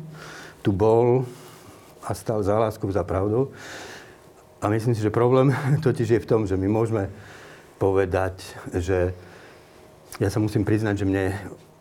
tu 0.62 0.70
bol 0.70 1.26
a 2.06 2.14
stal 2.14 2.40
za 2.46 2.56
láskou, 2.56 2.88
za 2.94 3.02
pravdou. 3.02 3.50
A 4.60 4.68
myslím 4.68 4.94
si, 4.94 5.02
že 5.02 5.10
problém 5.10 5.50
totiž 5.86 6.08
je 6.16 6.22
v 6.22 6.30
tom, 6.30 6.46
že 6.46 6.54
my 6.54 6.70
môžeme 6.70 7.10
povedať, 7.80 8.38
že 8.76 9.16
ja 10.20 10.28
sa 10.28 10.38
musím 10.38 10.68
priznať, 10.68 11.00
že 11.00 11.08
mne 11.08 11.32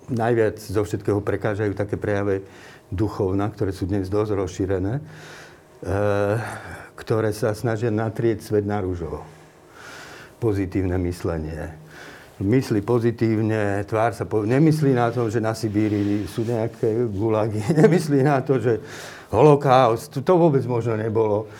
najviac 0.09 0.57
zo 0.57 0.81
všetkého 0.81 1.19
prekážajú 1.21 1.75
také 1.75 1.99
prejavy 1.99 2.41
duchovna, 2.89 3.51
ktoré 3.51 3.75
sú 3.75 3.85
dnes 3.85 4.09
dosť 4.09 4.31
rozšírené, 4.33 5.03
ktoré 6.95 7.31
sa 7.31 7.55
snažia 7.55 7.87
natrieť 7.87 8.43
svet 8.43 8.67
na 8.67 8.83
rúžovo. 8.83 9.23
Pozitívne 10.39 10.99
myslenie. 11.03 11.71
Myslí 12.39 12.79
pozitívne, 12.79 13.83
tvár 13.83 14.15
sa... 14.15 14.23
Po... 14.23 14.47
Nemyslí 14.47 14.95
na 14.95 15.11
to, 15.11 15.27
že 15.27 15.43
na 15.43 15.51
Sibíri 15.51 16.23
sú 16.23 16.47
nejaké 16.47 16.87
gulagy. 17.11 17.59
Nemyslí 17.83 18.23
na 18.23 18.39
to, 18.39 18.63
že 18.63 18.79
holokaust, 19.27 20.23
to 20.23 20.33
vôbec 20.39 20.63
možno 20.63 20.95
nebolo 20.95 21.51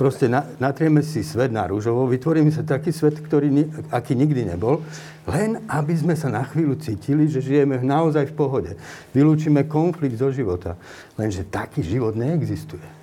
proste 0.00 0.32
natrieme 0.32 1.04
si 1.04 1.20
svet 1.20 1.52
na 1.52 1.68
rúžovo, 1.68 2.08
vytvoríme 2.08 2.48
sa 2.48 2.64
taký 2.64 2.88
svet, 2.88 3.20
ktorý, 3.20 3.68
aký 3.92 4.16
nikdy 4.16 4.48
nebol, 4.48 4.80
len 5.28 5.60
aby 5.68 5.92
sme 5.92 6.16
sa 6.16 6.32
na 6.32 6.40
chvíľu 6.48 6.80
cítili, 6.80 7.28
že 7.28 7.44
žijeme 7.44 7.84
naozaj 7.84 8.32
v 8.32 8.34
pohode. 8.34 8.72
Vylúčime 9.12 9.68
konflikt 9.68 10.16
zo 10.16 10.32
života. 10.32 10.80
Lenže 11.20 11.44
taký 11.44 11.84
život 11.84 12.16
neexistuje. 12.16 12.99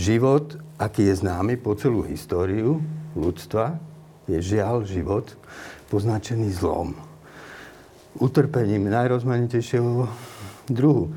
Život, 0.00 0.56
aký 0.80 1.12
je 1.12 1.20
známy 1.20 1.60
po 1.60 1.76
celú 1.76 2.00
históriu 2.08 2.80
ľudstva, 3.12 3.76
je 4.24 4.40
žiaľ 4.40 4.88
život 4.88 5.28
poznačený 5.92 6.56
zlom. 6.56 6.96
Utrpením 8.16 8.88
najrozmanitejšieho 8.88 10.08
druhu. 10.72 11.12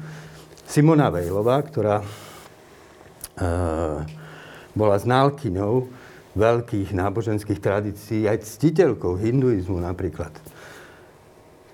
Simona 0.68 1.08
Vejlová, 1.16 1.64
ktorá 1.64 2.04
uh, 2.04 4.04
bola 4.76 4.98
znalkyňou 5.00 5.88
veľkých 6.36 6.92
náboženských 6.92 7.64
tradícií, 7.64 8.28
aj 8.28 8.44
ctiteľkou 8.44 9.16
hinduizmu 9.16 9.80
napríklad. 9.80 10.36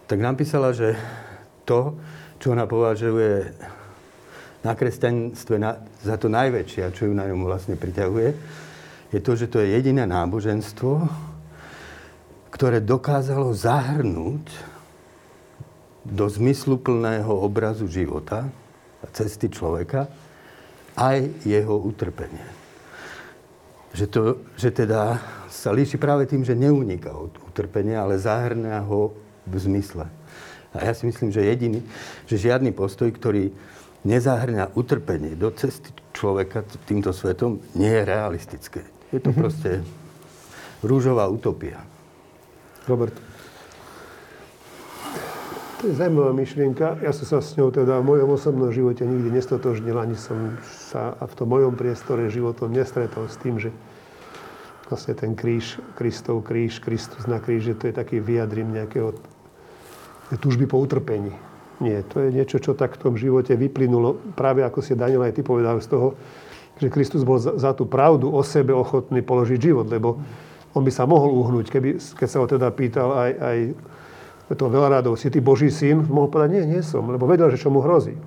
Tak 0.06 0.20
napísala, 0.22 0.78
že 0.78 0.94
to, 1.66 1.98
čo 2.38 2.54
ona 2.54 2.70
považuje 2.70 3.50
na 4.60 4.74
kresťanstve 4.76 5.56
za 6.04 6.16
to 6.20 6.28
najväčšie 6.28 6.82
a 6.84 6.94
čo 6.94 7.08
ju 7.08 7.14
na 7.16 7.28
ňom 7.28 7.48
vlastne 7.48 7.80
priťahuje, 7.80 8.30
je 9.10 9.20
to, 9.24 9.32
že 9.34 9.48
to 9.50 9.58
je 9.64 9.74
jediné 9.74 10.06
náboženstvo, 10.06 11.10
ktoré 12.54 12.84
dokázalo 12.84 13.56
zahrnúť 13.56 14.46
do 16.04 16.26
zmysluplného 16.28 17.30
obrazu 17.30 17.88
života 17.88 18.50
a 19.00 19.06
cesty 19.16 19.48
človeka 19.48 20.12
aj 21.00 21.48
jeho 21.48 21.80
utrpenie 21.80 22.60
že, 23.94 24.06
to, 24.06 24.46
že 24.54 24.70
teda 24.70 25.18
sa 25.50 25.74
líši 25.74 25.98
práve 25.98 26.30
tým, 26.30 26.46
že 26.46 26.54
neuniká 26.54 27.10
od 27.14 27.34
utrpenia, 27.50 28.06
ale 28.06 28.22
zahrňa 28.22 28.86
ho 28.86 29.18
v 29.50 29.56
zmysle. 29.58 30.06
A 30.70 30.86
ja 30.86 30.94
si 30.94 31.10
myslím, 31.10 31.34
že 31.34 31.42
jediný, 31.42 31.82
že 32.30 32.38
žiadny 32.38 32.70
postoj, 32.70 33.10
ktorý 33.10 33.50
nezahrňa 34.04 34.76
utrpenie 34.76 35.36
do 35.36 35.52
cesty 35.52 35.92
človeka 36.16 36.64
týmto 36.88 37.12
svetom, 37.12 37.60
nie 37.76 37.92
je 37.92 38.04
realistické. 38.04 38.82
Je 39.12 39.20
to 39.20 39.32
mm-hmm. 39.32 39.42
proste 39.42 39.72
rúžová 40.84 41.28
utopia. 41.28 41.84
Robert. 42.88 43.16
To 45.80 45.88
je 45.88 45.96
zaujímavá 45.96 46.36
myšlienka. 46.36 47.00
Ja 47.00 47.16
som 47.16 47.24
sa 47.24 47.40
s 47.40 47.56
ňou 47.56 47.72
teda 47.72 48.04
v 48.04 48.08
mojom 48.12 48.36
osobnom 48.36 48.68
živote 48.68 49.08
nikdy 49.08 49.32
nestotožnil, 49.32 49.96
ani 49.96 50.20
som 50.20 50.60
sa 50.68 51.16
v 51.16 51.34
tom 51.40 51.48
mojom 51.56 51.80
priestore 51.80 52.28
životom 52.28 52.76
nestretol 52.76 53.32
s 53.32 53.40
tým, 53.40 53.56
že 53.56 53.72
vlastne 54.92 55.16
ten 55.16 55.40
kríž, 55.40 55.80
Kristov 55.96 56.44
kríž, 56.44 56.84
Kristus 56.84 57.30
na 57.32 57.40
kríže, 57.40 57.80
to 57.80 57.88
je 57.88 57.96
taký 57.96 58.20
vyjadrím 58.20 58.76
nejakého 58.76 59.16
túžby 60.36 60.68
po 60.68 60.84
utrpení. 60.84 61.32
Nie, 61.80 62.04
to 62.04 62.20
je 62.20 62.36
niečo, 62.36 62.60
čo 62.60 62.76
tak 62.76 63.00
v 63.00 63.02
tom 63.08 63.14
živote 63.16 63.56
vyplynulo, 63.56 64.36
práve 64.36 64.68
ako 64.68 64.84
si 64.84 65.00
Daniel 65.00 65.24
aj 65.24 65.40
ty 65.40 65.42
povedal 65.48 65.80
z 65.80 65.88
toho, 65.88 66.20
že 66.76 66.92
Kristus 66.92 67.24
bol 67.24 67.40
za, 67.40 67.56
za 67.56 67.72
tú 67.72 67.88
pravdu 67.88 68.28
o 68.32 68.44
sebe 68.44 68.76
ochotný 68.76 69.24
položiť 69.24 69.60
život, 69.60 69.88
lebo 69.88 70.20
on 70.76 70.84
by 70.84 70.92
sa 70.92 71.08
mohol 71.08 71.32
uhnúť, 71.40 71.72
keby, 71.72 72.00
keď 72.20 72.28
sa 72.28 72.40
ho 72.44 72.48
teda 72.48 72.68
pýtal 72.76 73.16
aj, 73.16 73.32
aj 73.32 73.58
to 74.54 74.66
veľrádov, 74.66 75.16
si 75.16 75.32
ty 75.32 75.40
Boží 75.40 75.72
syn, 75.72 76.04
mohol 76.04 76.28
povedať, 76.28 76.50
nie, 76.60 76.64
nie 76.78 76.84
som, 76.84 77.06
lebo 77.08 77.30
vedel, 77.30 77.48
že 77.54 77.62
čo 77.62 77.70
mu 77.70 77.80
hrozí. 77.80 78.18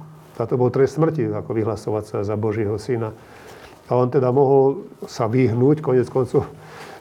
A 0.40 0.48
to 0.48 0.58
bol 0.58 0.72
trest 0.74 0.98
smrti, 0.98 1.30
ako 1.30 1.54
vyhlasovať 1.54 2.04
sa 2.08 2.16
za 2.26 2.34
Božího 2.34 2.74
syna. 2.80 3.14
A 3.86 3.92
on 3.94 4.10
teda 4.10 4.32
mohol 4.34 4.88
sa 5.06 5.30
vyhnúť, 5.30 5.84
konec 5.84 6.08
koncov 6.10 6.48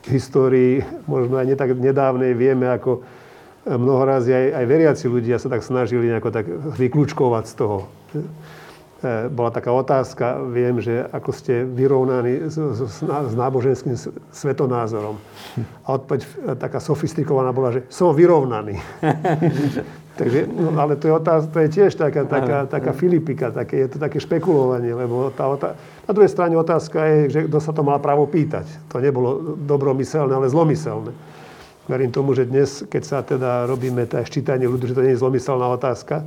v 0.06 0.08
histórii, 0.18 0.74
možno 1.10 1.42
aj 1.42 1.48
netak 1.54 1.74
nedávnej, 1.74 2.38
vieme, 2.38 2.70
ako 2.70 3.02
mnohorazí 3.65 4.34
aj, 4.34 4.47
aj 4.58 4.65
veriaci 4.65 5.06
ľudia 5.06 5.38
sa 5.38 5.50
tak 5.50 5.62
snažili 5.62 6.10
nejako 6.10 6.30
tak 6.34 6.45
vyklúčkovať 6.78 7.43
z 7.45 7.54
toho. 7.54 7.78
E, 9.02 9.30
bola 9.30 9.50
taká 9.50 9.74
otázka, 9.74 10.41
viem, 10.50 10.78
že 10.78 11.06
ako 11.10 11.30
ste 11.34 11.65
vyrovnaní 11.65 12.50
s, 12.50 12.58
s, 12.58 13.02
s 13.06 13.34
náboženským 13.34 13.97
svetonázorom. 14.34 15.17
A 15.86 15.88
odpoveď 15.97 16.21
e, 16.21 16.28
taká 16.58 16.78
sofistikovaná 16.78 17.50
bola, 17.50 17.74
že 17.74 17.82
som 17.89 18.13
vyrovnaný. 18.13 18.78
Takže, 20.21 20.45
no, 20.45 20.76
ale 20.78 21.00
to 21.02 21.08
je, 21.10 21.13
otáz, 21.17 21.50
to 21.50 21.58
je 21.65 21.69
tiež 21.71 21.97
taká, 21.97 22.28
taká, 22.28 22.69
taká 22.69 22.91
filipika, 22.93 23.50
také, 23.50 23.88
je 23.88 23.95
to 23.95 23.97
také 23.97 24.21
špekulovanie, 24.21 24.93
lebo 24.93 25.34
tá 25.34 25.50
otá... 25.50 25.74
na 26.06 26.12
druhej 26.13 26.30
strane 26.30 26.54
otázka 26.54 27.00
je, 27.02 27.17
že 27.32 27.39
kto 27.50 27.58
sa 27.58 27.71
to 27.74 27.82
mal 27.82 27.97
právo 27.97 28.28
pýtať. 28.30 28.69
To 28.93 29.02
nebolo 29.02 29.56
dobromyselné, 29.56 30.36
ale 30.36 30.52
zlomyselné. 30.52 31.10
Verím 31.89 32.13
tomu, 32.13 32.38
že 32.38 32.46
dnes, 32.46 32.86
keď 32.86 33.04
sa 33.04 33.17
teda 33.26 33.65
robíme 33.65 34.06
tá 34.06 34.22
ščítanie 34.22 34.70
ľudí, 34.70 34.86
že 34.89 34.98
to 34.98 35.02
nie 35.02 35.17
je 35.17 35.22
zlomyselná 35.22 35.65
otázka, 35.74 36.22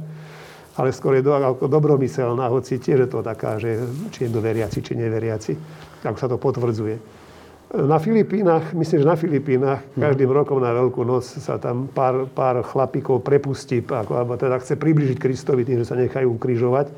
ale 0.75 0.91
skôr 0.91 1.23
je 1.23 1.23
do, 1.23 1.31
ako 1.31 1.71
dobromyselná, 1.71 2.51
hoci 2.51 2.83
tiež 2.83 3.07
je 3.07 3.11
to 3.11 3.23
taká, 3.23 3.63
že 3.63 3.79
či 4.11 4.27
je 4.27 4.31
to 4.35 4.43
veriaci, 4.43 4.83
či 4.83 4.99
neveriaci, 4.99 5.53
ako 6.03 6.19
sa 6.19 6.27
to 6.27 6.37
potvrdzuje. 6.43 6.97
Na 7.75 7.99
Filipínach, 7.99 8.71
myslím, 8.71 9.03
že 9.03 9.07
na 9.07 9.19
Filipínach 9.19 9.83
každým 9.99 10.31
rokom 10.31 10.63
na 10.63 10.71
Veľkú 10.71 11.03
noc 11.03 11.27
sa 11.27 11.59
tam 11.59 11.91
pár, 11.91 12.31
pár 12.31 12.63
chlapíkov 12.63 13.27
prepustí, 13.27 13.83
ako, 13.83 14.15
alebo 14.15 14.39
teda 14.39 14.63
chce 14.63 14.79
približiť 14.79 15.19
Kristovi 15.19 15.67
tým, 15.67 15.83
že 15.83 15.91
sa 15.91 15.99
nechajú 15.99 16.39
ukrižovať. 16.39 16.91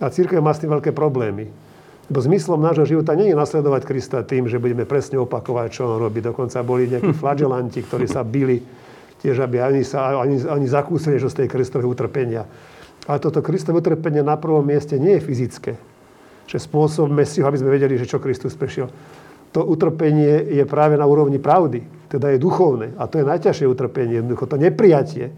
A 0.00 0.08
církev 0.08 0.40
má 0.40 0.56
s 0.56 0.64
tým 0.64 0.72
veľké 0.72 0.96
problémy. 0.96 1.52
Lebo 2.12 2.28
zmyslom 2.28 2.60
nášho 2.60 2.84
života 2.84 3.16
nie 3.16 3.32
je 3.32 3.40
nasledovať 3.40 3.88
Krista 3.88 4.20
tým, 4.20 4.44
že 4.44 4.60
budeme 4.60 4.84
presne 4.84 5.16
opakovať, 5.16 5.68
čo 5.72 5.88
on 5.88 5.96
robí. 5.96 6.20
Dokonca 6.20 6.60
boli 6.60 6.84
nejakí 6.84 7.16
flagelanti, 7.24 7.80
ktorí 7.80 8.04
sa 8.04 8.20
bili 8.20 8.60
tiež, 9.24 9.40
aby 9.40 9.64
ani, 9.64 9.80
sa, 9.80 10.20
ani, 10.20 10.36
ani 10.44 10.68
zakúsili 10.68 11.16
že 11.16 11.32
z 11.32 11.40
tej 11.40 11.48
Kristovej 11.48 11.88
utrpenia. 11.88 12.44
Ale 13.08 13.16
toto 13.16 13.40
Kristové 13.40 13.80
utrpenie 13.80 14.20
na 14.20 14.36
prvom 14.36 14.60
mieste 14.60 15.00
nie 15.00 15.16
je 15.16 15.24
fyzické. 15.24 15.72
Že 16.52 16.68
spôsobme 16.68 17.24
si 17.24 17.40
ho, 17.40 17.48
aby 17.48 17.56
sme 17.56 17.72
vedeli, 17.72 17.96
že 17.96 18.04
čo 18.04 18.20
Kristus 18.20 18.60
prešiel. 18.60 18.92
To 19.56 19.64
utrpenie 19.64 20.52
je 20.52 20.68
práve 20.68 21.00
na 21.00 21.08
úrovni 21.08 21.40
pravdy. 21.40 22.12
Teda 22.12 22.28
je 22.28 22.36
duchovné. 22.36 22.92
A 23.00 23.08
to 23.08 23.24
je 23.24 23.24
najťažšie 23.24 23.64
utrpenie. 23.72 24.20
Jednoducho 24.20 24.44
to 24.44 24.60
neprijatie. 24.60 25.32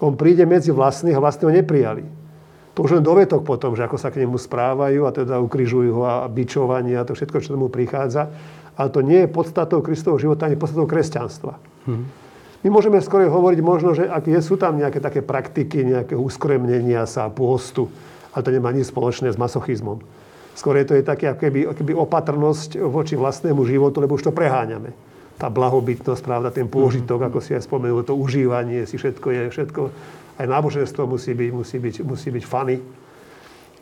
On 0.00 0.16
príde 0.16 0.48
medzi 0.48 0.72
vlastných 0.72 1.12
a 1.12 1.20
vlastne 1.20 1.44
ho 1.44 1.52
neprijali. 1.52 2.08
To 2.78 2.86
už 2.86 2.94
len 2.94 3.02
dovetok 3.02 3.42
potom, 3.42 3.74
že 3.74 3.82
ako 3.82 3.98
sa 3.98 4.14
k 4.14 4.22
nemu 4.22 4.38
správajú 4.38 5.02
a 5.02 5.10
teda 5.10 5.42
ukrižujú 5.42 5.98
ho 5.98 6.06
a 6.06 6.30
bičovanie 6.30 6.94
a 6.94 7.02
to 7.02 7.18
všetko, 7.18 7.42
čo 7.42 7.58
tomu 7.58 7.66
prichádza. 7.66 8.30
Ale 8.78 8.94
to 8.94 9.02
nie 9.02 9.26
je 9.26 9.34
podstatou 9.34 9.82
Kristovho 9.82 10.22
života, 10.22 10.46
ani 10.46 10.54
podstatou 10.54 10.86
kresťanstva. 10.86 11.58
Hmm. 11.90 12.06
My 12.62 12.70
môžeme 12.70 13.02
skôr 13.02 13.26
hovoriť 13.26 13.60
možno, 13.66 13.98
že 13.98 14.06
ak 14.06 14.30
je, 14.30 14.38
sú 14.38 14.54
tam 14.54 14.78
nejaké 14.78 15.02
také 15.02 15.26
praktiky, 15.26 15.82
nejaké 15.82 16.14
uskremnenia 16.14 17.02
sa, 17.10 17.26
pôstu, 17.26 17.90
ale 18.30 18.46
to 18.46 18.54
nemá 18.54 18.70
nič 18.70 18.94
spoločné 18.94 19.34
s 19.34 19.38
masochizmom. 19.42 19.98
Skôr 20.54 20.78
je 20.78 20.86
to 20.86 20.94
je 20.94 21.02
také 21.02 21.34
akoby, 21.34 21.66
akoby 21.66 21.98
opatrnosť 21.98 22.78
voči 22.78 23.18
vlastnému 23.18 23.58
životu, 23.66 23.98
lebo 23.98 24.14
už 24.14 24.30
to 24.30 24.32
preháňame. 24.34 24.94
Tá 25.34 25.50
blahobytnosť, 25.50 26.22
pravda, 26.22 26.54
ten 26.54 26.70
pôžitok, 26.70 27.26
mm-hmm. 27.26 27.34
ako 27.34 27.38
si 27.42 27.58
aj 27.58 27.66
spomenul, 27.66 28.06
to 28.06 28.14
užívanie 28.14 28.86
si 28.86 28.94
všetko 28.94 29.26
je, 29.34 29.42
všetko, 29.50 29.82
aj 30.38 30.46
náboženstvo 30.46 31.04
musí 31.10 31.34
byť, 31.34 31.50
musí 31.50 31.76
byť, 31.82 31.94
musí 32.06 32.28
byť 32.30 32.44
fany. 32.46 32.76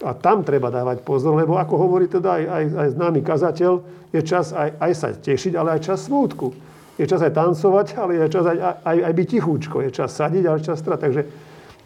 A 0.04 0.12
tam 0.12 0.44
treba 0.44 0.68
dávať 0.68 1.04
pozor, 1.04 1.36
lebo 1.36 1.56
ako 1.56 1.74
hovorí 1.76 2.08
teda 2.08 2.36
aj, 2.36 2.44
aj, 2.44 2.64
aj 2.72 2.88
známy 2.96 3.20
kazateľ, 3.24 3.72
je 4.12 4.20
čas 4.24 4.52
aj, 4.52 4.76
aj 4.76 4.92
sa 4.92 5.08
tešiť, 5.12 5.52
ale 5.56 5.76
aj 5.76 5.80
čas 5.88 6.04
smútku 6.04 6.52
je 6.96 7.04
čas 7.04 7.20
aj 7.20 7.36
tancovať, 7.36 7.86
ale 8.00 8.24
je 8.24 8.26
čas 8.32 8.44
aj, 8.48 8.58
aj, 8.80 8.98
aj 9.04 9.12
byť 9.12 9.26
tichúčko. 9.28 9.76
Je 9.84 9.90
čas 9.92 10.16
sadiť, 10.16 10.44
ale 10.48 10.64
čas 10.64 10.80
strať. 10.80 10.98
Takže, 11.04 11.22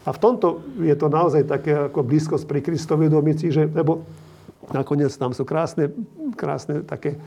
a 0.06 0.11
v 0.14 0.18
tomto 0.22 0.62
je 0.78 0.94
to 0.94 1.06
naozaj 1.11 1.42
také 1.50 1.90
ako 1.90 2.06
blízkosť 2.06 2.46
pri 2.46 2.62
Kristovi 2.62 3.11
domici, 3.11 3.50
že, 3.50 3.66
lebo 3.66 4.06
nakoniec 4.70 5.11
tam 5.18 5.35
sú 5.35 5.42
krásne, 5.42 5.90
krásne 6.38 6.87
také, 6.87 7.18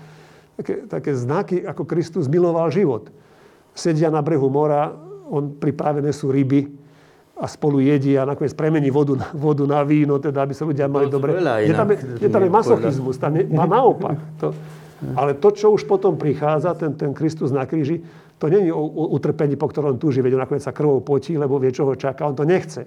také, 0.56 0.88
také 0.88 1.12
znaky, 1.12 1.68
ako 1.68 1.84
Kristus 1.84 2.32
miloval 2.32 2.72
život. 2.72 3.12
Sedia 3.76 4.08
na 4.08 4.24
brehu 4.24 4.48
mora, 4.48 4.96
on 5.28 5.52
pripravené 5.52 6.16
sú 6.16 6.32
ryby 6.32 6.83
a 7.34 7.46
spolu 7.50 7.82
jedia 7.82 8.24
a 8.24 8.30
nakoniec 8.30 8.54
premení 8.54 8.94
vodu 8.94 9.18
na, 9.18 9.28
vodu 9.34 9.66
na 9.66 9.82
víno, 9.82 10.22
teda 10.22 10.46
aby 10.46 10.54
sa 10.54 10.70
ľudia 10.70 10.86
mali 10.86 11.10
dobre. 11.10 11.34
Je 11.66 11.74
tam, 11.74 11.90
je, 11.90 12.30
tam 12.30 12.42
je 12.46 12.52
masochizmus, 12.54 13.18
tam 13.18 13.34
je, 13.34 13.50
má 13.50 13.66
naopak. 13.66 14.22
To, 14.38 14.54
ale 15.18 15.36
to, 15.36 15.50
čo 15.52 15.74
už 15.74 15.90
potom 15.90 16.16
prichádza, 16.16 16.78
ten, 16.78 16.94
ten 16.94 17.12
Kristus 17.12 17.50
na 17.50 17.66
kríži, 17.66 18.06
to 18.38 18.48
je 18.48 18.70
o, 18.70 18.80
o 18.80 19.04
utrpení, 19.18 19.58
po 19.58 19.66
ktorom 19.66 19.98
túži, 19.98 20.22
veď 20.22 20.38
on 20.38 20.42
nakoniec 20.46 20.64
sa 20.64 20.76
krvou 20.76 21.02
potí, 21.02 21.34
lebo 21.34 21.58
vie, 21.58 21.74
čo 21.74 21.90
ho 21.90 21.96
čaká. 21.98 22.28
On 22.28 22.38
to 22.38 22.46
nechce. 22.46 22.86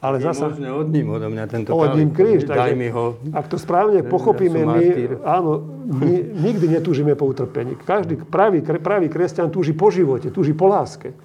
Ale 0.00 0.20
je 0.20 0.28
zasa... 0.28 0.52
možné 0.52 0.68
od 0.72 0.88
ním, 0.92 1.06
odo 1.08 1.28
mňa 1.32 1.44
tento 1.48 1.72
Od 1.72 1.96
ním 1.96 2.12
kríž. 2.12 2.44
Daj 2.44 2.76
mi 2.76 2.92
ho. 2.92 3.16
Ak 3.32 3.48
to 3.48 3.56
správne 3.56 4.04
pochopíme, 4.04 4.60
my, 4.62 4.84
áno, 5.24 5.64
my 5.88 6.12
nikdy 6.36 6.68
netúžime 6.68 7.16
po 7.16 7.28
utrpení. 7.28 7.80
Každý 7.80 8.20
pravý, 8.28 8.60
pravý 8.60 9.08
kresťan 9.08 9.48
túži 9.48 9.72
po 9.72 9.88
živote, 9.88 10.28
túži 10.28 10.52
po 10.52 10.68
láske. 10.68 11.16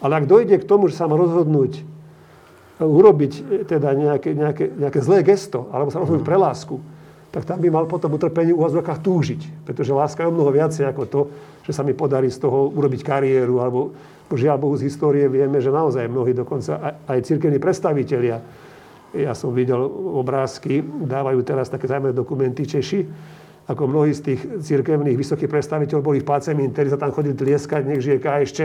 Ale 0.00 0.12
ak 0.20 0.28
dojde 0.28 0.60
k 0.60 0.68
tomu, 0.68 0.92
že 0.92 0.98
sa 0.98 1.08
má 1.08 1.16
rozhodnúť 1.16 1.82
urobiť 2.76 3.64
teda 3.64 3.96
nejaké, 3.96 4.36
nejaké, 4.36 4.64
nejaké 4.76 5.00
zlé 5.00 5.24
gesto, 5.24 5.72
alebo 5.72 5.88
sa 5.88 6.04
rozhodnúť 6.04 6.26
pre 6.28 6.36
lásku, 6.36 6.76
tak 7.32 7.44
tam 7.44 7.60
by 7.60 7.68
mal 7.68 7.84
potom 7.84 8.12
utrpení 8.16 8.52
u 8.52 8.60
úvodzovkách 8.64 9.00
túžiť. 9.00 9.40
Pretože 9.68 9.92
láska 9.92 10.24
je 10.24 10.28
o 10.28 10.36
mnoho 10.36 10.52
viacej 10.52 10.84
ako 10.88 11.02
to, 11.08 11.20
že 11.64 11.72
sa 11.72 11.84
mi 11.84 11.92
podarí 11.92 12.28
z 12.32 12.40
toho 12.44 12.72
urobiť 12.72 13.00
kariéru, 13.04 13.60
alebo 13.60 13.92
žiaľ 14.32 14.56
Bohu 14.60 14.76
z 14.76 14.88
histórie 14.88 15.28
vieme, 15.28 15.60
že 15.60 15.72
naozaj 15.72 16.08
mnohí 16.08 16.32
dokonca 16.36 16.80
aj, 16.80 16.94
aj 17.08 17.18
církevní 17.28 17.60
predstavitelia, 17.60 18.40
ja 19.16 19.32
som 19.32 19.54
videl 19.56 19.80
obrázky, 20.20 20.84
dávajú 20.84 21.40
teraz 21.40 21.72
také 21.72 21.88
zaujímavé 21.88 22.12
dokumenty 22.12 22.68
Češi, 22.68 23.00
ako 23.66 23.82
mnohí 23.90 24.14
z 24.14 24.22
tých 24.22 24.40
církevných 24.62 25.18
vysokých 25.18 25.50
predstaviteľov 25.50 26.02
boli 26.06 26.18
v 26.22 26.28
pácemi, 26.30 26.70
ktorí 26.70 26.86
sa 26.86 27.02
tam 27.02 27.10
chodili 27.10 27.34
tlieskať, 27.34 27.82
nech 27.82 28.02
žije 28.02 28.22
KSČ. 28.22 28.60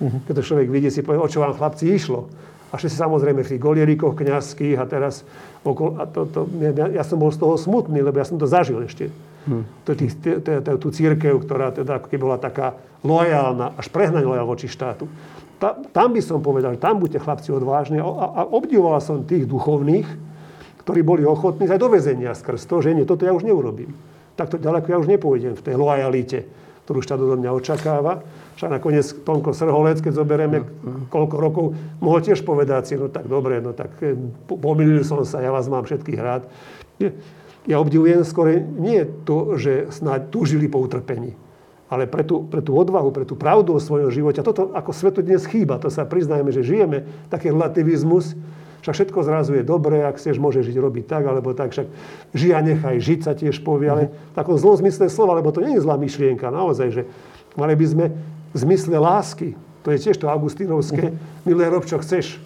Uh-huh. 0.00 0.18
Keď 0.24 0.32
to 0.32 0.42
človek 0.42 0.68
vidí, 0.72 0.88
si 0.88 1.04
povie, 1.04 1.20
o 1.20 1.28
čo 1.28 1.44
vám 1.44 1.52
chlapci 1.52 1.92
išlo. 1.92 2.32
A 2.72 2.80
všetci 2.80 2.96
samozrejme 2.98 3.44
v 3.44 3.50
tých 3.52 3.62
golierikoch 3.62 4.16
kniazských 4.16 4.80
a 4.80 4.88
teraz 4.88 5.22
okolo, 5.62 6.00
a 6.00 6.04
to, 6.08 6.24
to, 6.26 6.40
ja, 6.58 6.98
ja, 6.98 7.04
som 7.04 7.20
bol 7.20 7.30
z 7.30 7.38
toho 7.38 7.54
smutný, 7.60 8.00
lebo 8.00 8.16
ja 8.16 8.26
som 8.26 8.40
to 8.40 8.48
zažil 8.48 8.80
ešte. 8.82 9.12
Hmm. 9.46 9.62
To 9.86 9.94
to, 9.94 10.72
tú 10.80 10.88
církev, 10.90 11.36
ktorá 11.46 11.70
teda 11.70 12.02
ako 12.02 12.10
keby 12.10 12.22
bola 12.26 12.38
taká 12.40 12.74
lojálna, 13.06 13.76
až 13.78 13.86
prehnane 13.92 14.26
lojálna 14.26 14.50
voči 14.50 14.66
štátu. 14.66 15.06
Ta, 15.62 15.78
tam 15.94 16.12
by 16.12 16.20
som 16.20 16.42
povedal, 16.42 16.74
že 16.76 16.82
tam 16.82 16.98
buďte 16.98 17.22
chlapci 17.22 17.48
odvážni. 17.54 18.02
A, 18.02 18.08
a 18.08 18.40
obdivoval 18.44 18.98
som 19.04 19.24
tých 19.24 19.46
duchovných, 19.46 20.08
ktorí 20.82 21.00
boli 21.06 21.22
ochotní 21.22 21.70
aj 21.70 21.80
do 21.80 21.88
väzenia 21.92 22.34
skrz 22.34 22.66
to, 22.66 22.82
že 22.82 22.92
nie, 22.92 23.06
toto 23.06 23.24
ja 23.24 23.32
už 23.32 23.46
neurobím. 23.46 23.94
Takto 24.36 24.60
ďaleko 24.60 24.86
ja 24.92 25.00
už 25.00 25.08
nepôjdem 25.08 25.56
v 25.56 25.64
tej 25.64 25.74
lojalite, 25.80 26.38
ktorú 26.84 27.00
štát 27.02 27.18
do 27.18 27.36
mňa 27.40 27.50
očakáva. 27.56 28.22
Však 28.60 28.70
nakoniec 28.70 29.04
Tonko 29.24 29.56
Srholec, 29.56 29.98
keď 30.04 30.12
zoberieme 30.22 30.62
koľko 31.08 31.36
rokov, 31.40 31.64
mohol 31.98 32.20
tiež 32.20 32.44
povedať 32.44 32.82
si, 32.88 32.94
no 32.94 33.08
tak 33.08 33.26
dobre, 33.26 33.58
no 33.64 33.72
tak 33.72 33.96
eh, 34.04 34.14
pomýlil 34.46 35.02
som 35.02 35.24
sa, 35.24 35.40
ja 35.40 35.50
vás 35.50 35.66
mám 35.66 35.88
všetkých 35.88 36.20
rád. 36.20 36.46
Ja 37.66 37.82
obdivujem 37.82 38.22
skôr 38.22 38.62
nie 38.62 39.02
to, 39.26 39.58
že 39.58 39.90
snáď 39.90 40.30
túžili 40.30 40.70
po 40.70 40.78
utrpení, 40.78 41.34
ale 41.90 42.06
pre 42.06 42.22
tú, 42.22 42.46
pre 42.46 42.62
tú 42.62 42.78
odvahu, 42.78 43.10
pre 43.10 43.26
tú 43.26 43.34
pravdu 43.34 43.74
o 43.74 43.82
svojom 43.82 44.14
živote. 44.14 44.38
A 44.38 44.46
toto 44.46 44.70
ako 44.70 44.94
svetu 44.94 45.26
dnes 45.26 45.42
chýba. 45.50 45.82
To 45.82 45.90
sa 45.90 46.06
priznajme, 46.06 46.54
že 46.54 46.62
žijeme 46.62 47.02
taký 47.26 47.50
relativizmus, 47.50 48.38
však 48.86 49.10
všetko 49.10 49.26
zrazu 49.26 49.58
je 49.58 49.66
dobré, 49.66 50.06
ak 50.06 50.22
chceš, 50.22 50.38
môže 50.38 50.62
žiť, 50.62 50.78
robiť 50.78 51.10
tak, 51.10 51.26
alebo 51.26 51.50
tak. 51.58 51.74
Však 51.74 51.90
žij 52.38 52.54
a 52.54 52.62
nechaj 52.62 53.02
žiť 53.02 53.20
sa 53.26 53.34
tiež 53.34 53.66
povie, 53.66 53.90
ale 53.90 54.14
v 54.14 54.34
takom 54.38 54.54
zlom 54.54 54.78
zmysle 54.78 55.10
slova, 55.10 55.34
lebo 55.34 55.50
to 55.50 55.58
nie 55.58 55.74
je 55.74 55.82
zlá 55.82 55.98
myšlienka, 55.98 56.54
naozaj, 56.54 56.94
že 56.94 57.02
mali 57.58 57.74
by 57.74 57.86
sme 57.90 58.04
v 58.54 58.56
zmysle 58.62 58.94
lásky. 58.94 59.58
To 59.82 59.90
je 59.90 59.98
tiež 59.98 60.22
to 60.22 60.30
augustínovské. 60.30 61.18
Milé, 61.42 61.66
rob, 61.66 61.82
čo 61.82 61.98
chceš. 61.98 62.38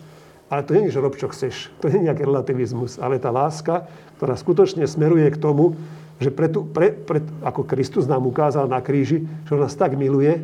Ale 0.49 0.65
to 0.65 0.73
nie 0.73 0.89
je, 0.89 0.97
že 0.97 1.05
rob, 1.05 1.13
čo 1.13 1.29
chceš. 1.29 1.69
To 1.85 1.93
nie 1.93 2.01
je 2.01 2.07
nejaký 2.09 2.25
relativizmus. 2.25 2.97
Ale 2.97 3.21
tá 3.21 3.29
láska, 3.29 3.85
ktorá 4.17 4.33
skutočne 4.33 4.89
smeruje 4.89 5.29
k 5.29 5.37
tomu, 5.37 5.77
že 6.25 6.33
pre 6.33 6.49
tu, 6.49 6.65
pre, 6.65 6.97
pre, 6.97 7.21
ako 7.45 7.69
Kristus 7.69 8.09
nám 8.09 8.25
ukázal 8.25 8.65
na 8.65 8.81
kríži, 8.81 9.29
že 9.45 9.53
on 9.53 9.61
nás 9.61 9.77
tak 9.77 9.93
miluje, 9.93 10.41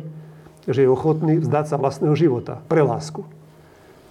že 0.69 0.85
je 0.85 0.89
ochotný 0.93 1.41
vzdať 1.41 1.73
sa 1.73 1.81
vlastného 1.81 2.13
života 2.13 2.61
pre 2.69 2.85
lásku. 2.85 3.25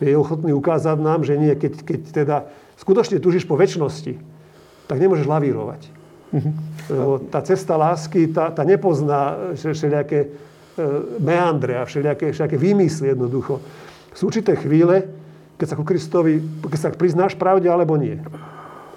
Je 0.01 0.12
ochotný 0.12 0.53
ukázať 0.53 0.99
nám, 1.01 1.24
že 1.24 1.40
nie, 1.40 1.53
keď, 1.57 1.72
keď 1.82 2.01
teda 2.12 2.36
skutočne 2.76 3.16
tužíš 3.16 3.49
po 3.49 3.57
väčšnosti, 3.57 4.20
tak 4.86 4.97
nemôžeš 5.01 5.24
lavírovať. 5.24 5.88
Mm-hmm. 6.36 6.55
Tá 7.32 7.40
cesta 7.40 7.80
lásky, 7.80 8.28
tá, 8.28 8.53
tá 8.53 8.62
nepozná 8.66 9.55
všelijaké 9.57 10.36
E, 10.76 10.84
meandre 11.24 11.80
a 11.80 11.88
všelijaké, 11.88 12.32
všelijaké 12.32 12.57
výmysly 12.61 13.09
jednoducho. 13.09 13.64
Sú 14.12 14.28
určité 14.28 14.61
chvíle, 14.61 15.09
keď 15.57 15.72
sa 15.72 15.76
ku 15.80 15.88
Kristovi, 15.88 16.36
keď 16.68 16.80
sa 16.80 16.88
priznáš 16.92 17.32
pravde 17.32 17.64
alebo 17.64 17.97
nie. 17.97 18.20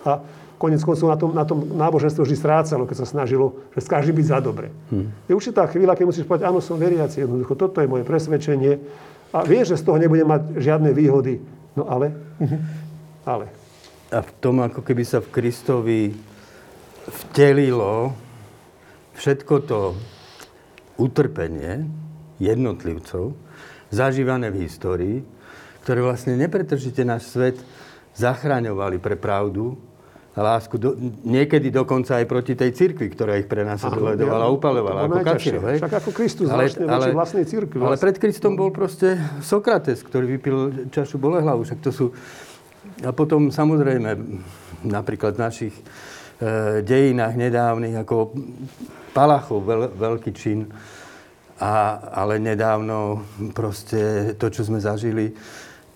A 0.03 0.19
konec 0.59 0.83
koncov 0.83 1.07
na 1.07 1.15
tom, 1.15 1.31
na 1.31 1.47
tom 1.47 1.63
náboženstvo 1.79 2.27
vždy 2.27 2.35
strácalo, 2.35 2.83
keď 2.83 2.99
sa 2.99 3.07
snažilo, 3.07 3.63
že 3.71 3.87
skáži 3.87 4.11
byť 4.11 4.25
za 4.27 4.39
dobre. 4.43 4.75
Hmm. 4.91 5.07
Je 5.23 5.31
určitá 5.31 5.71
chvíľa, 5.71 5.95
keď 5.95 6.05
musíš 6.11 6.27
povedať, 6.27 6.51
áno, 6.51 6.59
som 6.59 6.75
veriaci, 6.75 7.23
jednoducho, 7.23 7.55
toto 7.55 7.79
je 7.79 7.87
moje 7.87 8.03
presvedčenie 8.03 8.75
a 9.29 9.45
vieš, 9.45 9.75
že 9.75 9.79
z 9.81 9.85
toho 9.85 9.97
nebude 10.01 10.25
mať 10.25 10.57
žiadne 10.57 10.89
výhody. 10.93 11.37
No 11.77 11.85
ale, 11.85 12.13
ale. 13.23 13.45
A 14.09 14.25
v 14.25 14.31
tom, 14.41 14.57
ako 14.61 14.81
keby 14.81 15.03
sa 15.05 15.21
v 15.21 15.29
Kristovi 15.29 16.01
vtelilo 17.09 18.13
všetko 19.13 19.55
to 19.69 19.93
utrpenie 20.97 21.85
jednotlivcov, 22.41 23.37
zažívané 23.93 24.49
v 24.49 24.65
histórii, 24.65 25.17
ktoré 25.85 26.01
vlastne 26.01 26.37
nepretržite 26.37 27.05
náš 27.05 27.29
svet 27.29 27.57
zachraňovali 28.17 28.97
pre 28.97 29.15
pravdu 29.15 29.77
lásku 30.41 30.75
do, 30.79 30.95
niekedy 31.25 31.73
dokonca 31.73 32.19
aj 32.19 32.25
proti 32.25 32.53
tej 32.55 32.71
cirkvi, 32.75 33.11
ktorá 33.11 33.37
ich 33.39 33.47
prenasledovala 33.49 34.45
a 34.45 34.51
upalovala 34.51 34.99
ako 35.07 35.19
kacírov. 35.25 35.61
Hej? 35.69 35.77
Však 35.83 35.95
ako 35.99 36.09
Kristus 36.15 36.47
ale, 36.49 36.69
vlastne 36.69 36.85
ale, 36.87 37.05
vlastnej 37.11 37.45
cirkvi. 37.45 37.77
Ale 37.79 37.95
vlastne. 37.95 38.03
pred 38.07 38.15
Kristom 38.17 38.53
bol 38.55 38.69
proste 38.69 39.19
Sokrates, 39.41 39.99
ktorý 40.05 40.39
vypil 40.39 40.57
čašu 40.93 41.17
bolehlavu. 41.17 41.65
Však 41.65 41.79
to 41.83 41.91
sú... 41.91 42.05
A 43.03 43.11
potom 43.15 43.51
samozrejme 43.51 44.15
napríklad 44.83 45.35
v 45.35 45.43
našich 45.43 45.75
e, 45.75 45.83
dejinách 46.83 47.35
nedávnych 47.35 47.95
ako 47.99 48.35
Palachov, 49.11 49.65
veľ, 49.65 49.81
veľký 49.97 50.31
čin, 50.35 50.69
a, 51.59 51.99
ale 52.23 52.39
nedávno 52.39 53.23
proste 53.51 54.33
to, 54.39 54.47
čo 54.47 54.63
sme 54.63 54.79
zažili, 54.79 55.35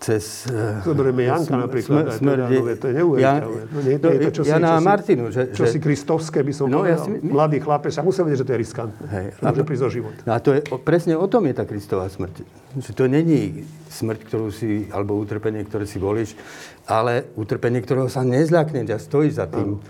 cez... 0.04 0.44
Eh, 0.52 0.84
Zoberieme 0.84 1.24
Janka 1.24 1.56
napríklad. 1.56 2.12
Smr, 2.12 2.20
smr, 2.20 2.38
teda, 2.44 2.72
to 2.76 2.86
je 2.92 2.94
neuveriteľné. 3.00 3.62
No, 3.72 3.78
nie, 3.80 3.96
to 3.96 4.08
je 4.12 4.18
to, 4.20 4.30
čo 4.36 4.42
Jana 4.44 4.68
si, 4.68 4.76
čo 4.76 4.84
Martinu. 4.84 5.24
Že, 5.32 5.42
čo 5.56 5.64
že, 5.64 5.70
si 5.72 5.78
kristovské, 5.80 6.38
by 6.44 6.52
som 6.52 6.66
no, 6.68 6.84
povedal. 6.84 6.92
Ja 6.92 6.98
si, 7.00 7.10
my... 7.24 7.32
Mladý 7.32 7.58
chlapec, 7.64 7.92
a 7.96 8.02
musím 8.04 8.28
vedieť, 8.28 8.40
že 8.44 8.46
to 8.46 8.52
je 8.52 8.60
riskantné. 8.60 9.04
Hej, 9.08 9.26
že 9.32 9.40
môže 9.40 9.64
prísť 9.64 9.84
o 9.88 9.90
život. 9.90 10.14
No 10.28 10.32
a 10.36 10.38
to 10.44 10.50
je, 10.52 10.60
presne 10.84 11.14
o 11.16 11.24
tom 11.24 11.42
je 11.48 11.54
tá 11.56 11.64
Kristová 11.64 12.06
smrť. 12.12 12.34
Že 12.76 12.92
to 12.92 13.04
není 13.08 13.40
smrť, 13.88 14.20
ktorú 14.28 14.48
si, 14.52 14.92
alebo 14.92 15.16
utrpenie, 15.16 15.64
ktoré 15.64 15.88
si 15.88 15.96
volíš, 15.96 16.36
ale 16.84 17.32
utrpenie, 17.40 17.80
ktorého 17.80 18.12
sa 18.12 18.20
nezľakneš 18.20 18.92
a 18.92 18.98
stojíš 19.00 19.34
za 19.40 19.46
tým. 19.48 19.80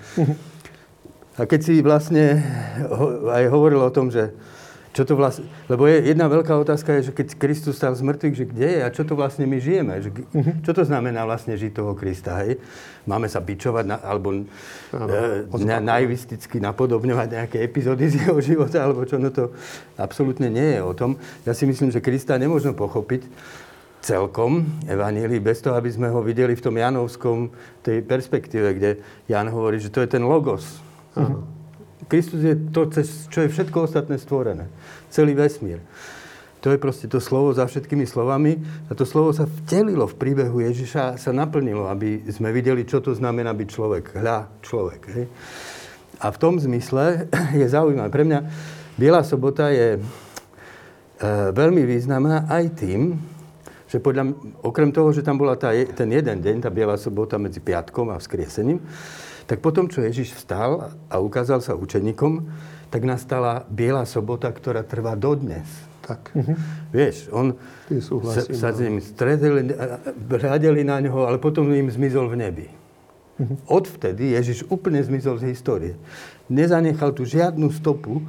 A 1.35 1.51
keď 1.51 1.61
si 1.67 1.75
vlastne 1.83 2.39
aj 3.27 3.51
hovoril 3.51 3.83
o 3.83 3.91
tom, 3.91 4.07
že 4.07 4.31
čo 4.95 5.03
to 5.03 5.19
vlastne, 5.19 5.51
lebo 5.67 5.91
je 5.91 6.07
jedna 6.07 6.31
veľká 6.31 6.55
otázka 6.55 6.95
je, 7.03 7.11
že 7.11 7.13
keď 7.19 7.35
Kristus 7.35 7.83
stal 7.83 7.99
z 7.99 8.07
mŕtvych, 8.07 8.35
že 8.39 8.47
kde 8.47 8.69
je 8.79 8.81
a 8.87 8.95
čo 8.95 9.03
to 9.03 9.19
vlastne 9.19 9.43
my 9.43 9.59
žijeme? 9.59 9.99
Že, 9.99 10.11
uh-huh. 10.15 10.55
Čo 10.63 10.71
to 10.71 10.83
znamená 10.87 11.27
vlastne 11.27 11.59
žiť 11.59 11.75
toho 11.75 11.99
Krista, 11.99 12.39
hej? 12.47 12.63
Máme 13.03 13.27
sa 13.27 13.43
bičovať, 13.43 13.85
na, 13.91 13.99
alebo 13.99 14.31
e, 14.31 14.47
na, 15.67 15.83
naivisticky 15.83 16.63
napodobňovať 16.63 17.27
nejaké 17.27 17.59
epizódy 17.67 18.07
z 18.07 18.23
jeho 18.23 18.39
života, 18.39 18.87
alebo 18.87 19.03
čo, 19.03 19.19
no 19.19 19.35
to 19.35 19.51
absolútne 19.99 20.47
nie 20.47 20.79
je 20.79 20.81
o 20.87 20.95
tom. 20.95 21.19
Ja 21.43 21.59
si 21.59 21.67
myslím, 21.67 21.91
že 21.91 21.99
Krista 21.99 22.39
nemôžno 22.39 22.71
pochopiť 22.79 23.27
celkom 23.99 24.63
evanílii 24.87 25.43
bez 25.43 25.59
toho, 25.59 25.75
aby 25.75 25.91
sme 25.91 26.07
ho 26.07 26.23
videli 26.23 26.55
v 26.55 26.63
tom 26.63 26.79
Janovskom 26.79 27.51
tej 27.83 27.99
perspektíve, 28.07 28.79
kde 28.79 28.91
Jan 29.27 29.51
hovorí, 29.51 29.83
že 29.83 29.91
to 29.91 30.07
je 30.07 30.09
ten 30.15 30.23
logos. 30.23 30.79
Uh-huh. 31.19 31.43
Kristus 32.09 32.41
je 32.45 32.55
to, 32.71 32.89
čo 33.31 33.39
je 33.45 33.53
všetko 33.53 33.89
ostatné 33.89 34.21
stvorené. 34.21 34.69
Celý 35.09 35.35
vesmír. 35.35 35.81
To 36.65 36.73
je 36.73 36.81
proste 36.81 37.13
to 37.13 37.21
slovo 37.21 37.53
za 37.53 37.69
všetkými 37.69 38.09
slovami. 38.09 38.57
A 38.89 38.97
to 38.97 39.05
slovo 39.05 39.37
sa 39.37 39.45
vtelilo 39.45 40.09
v 40.09 40.17
príbehu 40.17 40.65
Ježiša, 40.65 41.21
sa 41.21 41.31
naplnilo, 41.37 41.93
aby 41.93 42.25
sme 42.33 42.57
videli, 42.57 42.89
čo 42.89 43.05
to 43.05 43.13
znamená 43.13 43.53
byť 43.53 43.69
človek. 43.69 44.05
Hľa, 44.17 44.39
človek. 44.65 45.01
Hej. 45.13 45.27
A 46.25 46.33
v 46.33 46.41
tom 46.41 46.57
zmysle 46.57 47.29
je 47.61 47.67
zaujímavé. 47.69 48.09
Pre 48.09 48.25
mňa 48.25 48.41
Biela 48.97 49.21
sobota 49.21 49.69
je 49.69 49.99
e, 49.99 50.01
veľmi 51.53 51.85
významná 51.85 52.49
aj 52.49 52.65
tým, 52.81 53.21
že 53.91 54.01
podľa, 54.01 54.33
okrem 54.65 54.89
toho, 54.89 55.13
že 55.13 55.21
tam 55.21 55.37
bola 55.37 55.61
tá, 55.61 55.69
ten 55.71 56.09
jeden 56.09 56.41
deň, 56.41 56.65
tá 56.65 56.71
Biela 56.73 56.97
sobota 56.97 57.37
medzi 57.37 57.61
piatkom 57.61 58.09
a 58.09 58.17
vzkriesením, 58.17 58.81
tak 59.45 59.61
potom, 59.61 59.93
čo 59.93 60.01
Ježiš 60.01 60.33
vstal 60.37 60.97
a 61.13 61.15
ukázal 61.21 61.61
sa 61.61 61.77
učeníkom, 61.77 62.49
tak 62.89 63.05
nastala 63.05 63.69
Biela 63.69 64.09
sobota, 64.09 64.49
ktorá 64.49 64.87
trvá 64.87 65.19
dodnes. 65.19 65.67
Tak. 66.05 66.37
Uh-huh. 66.37 66.57
Vieš, 66.93 67.33
on 67.33 67.57
sa, 68.29 68.45
sa 68.45 68.69
s 68.77 68.79
ním 68.85 69.01
stretli, 69.01 69.73
hľadeli 70.29 70.85
na 70.85 71.01
neho, 71.01 71.25
ale 71.25 71.41
potom 71.41 71.65
im 71.73 71.89
zmizol 71.89 72.29
v 72.29 72.37
nebi. 72.37 72.67
Uh-huh. 73.35 73.81
Odvtedy 73.83 74.37
Ježiš 74.37 74.69
úplne 74.69 75.01
zmizol 75.01 75.41
z 75.41 75.51
histórie. 75.51 75.97
Nezanechal 76.47 77.17
tu 77.17 77.25
žiadnu 77.25 77.73
stopu, 77.73 78.21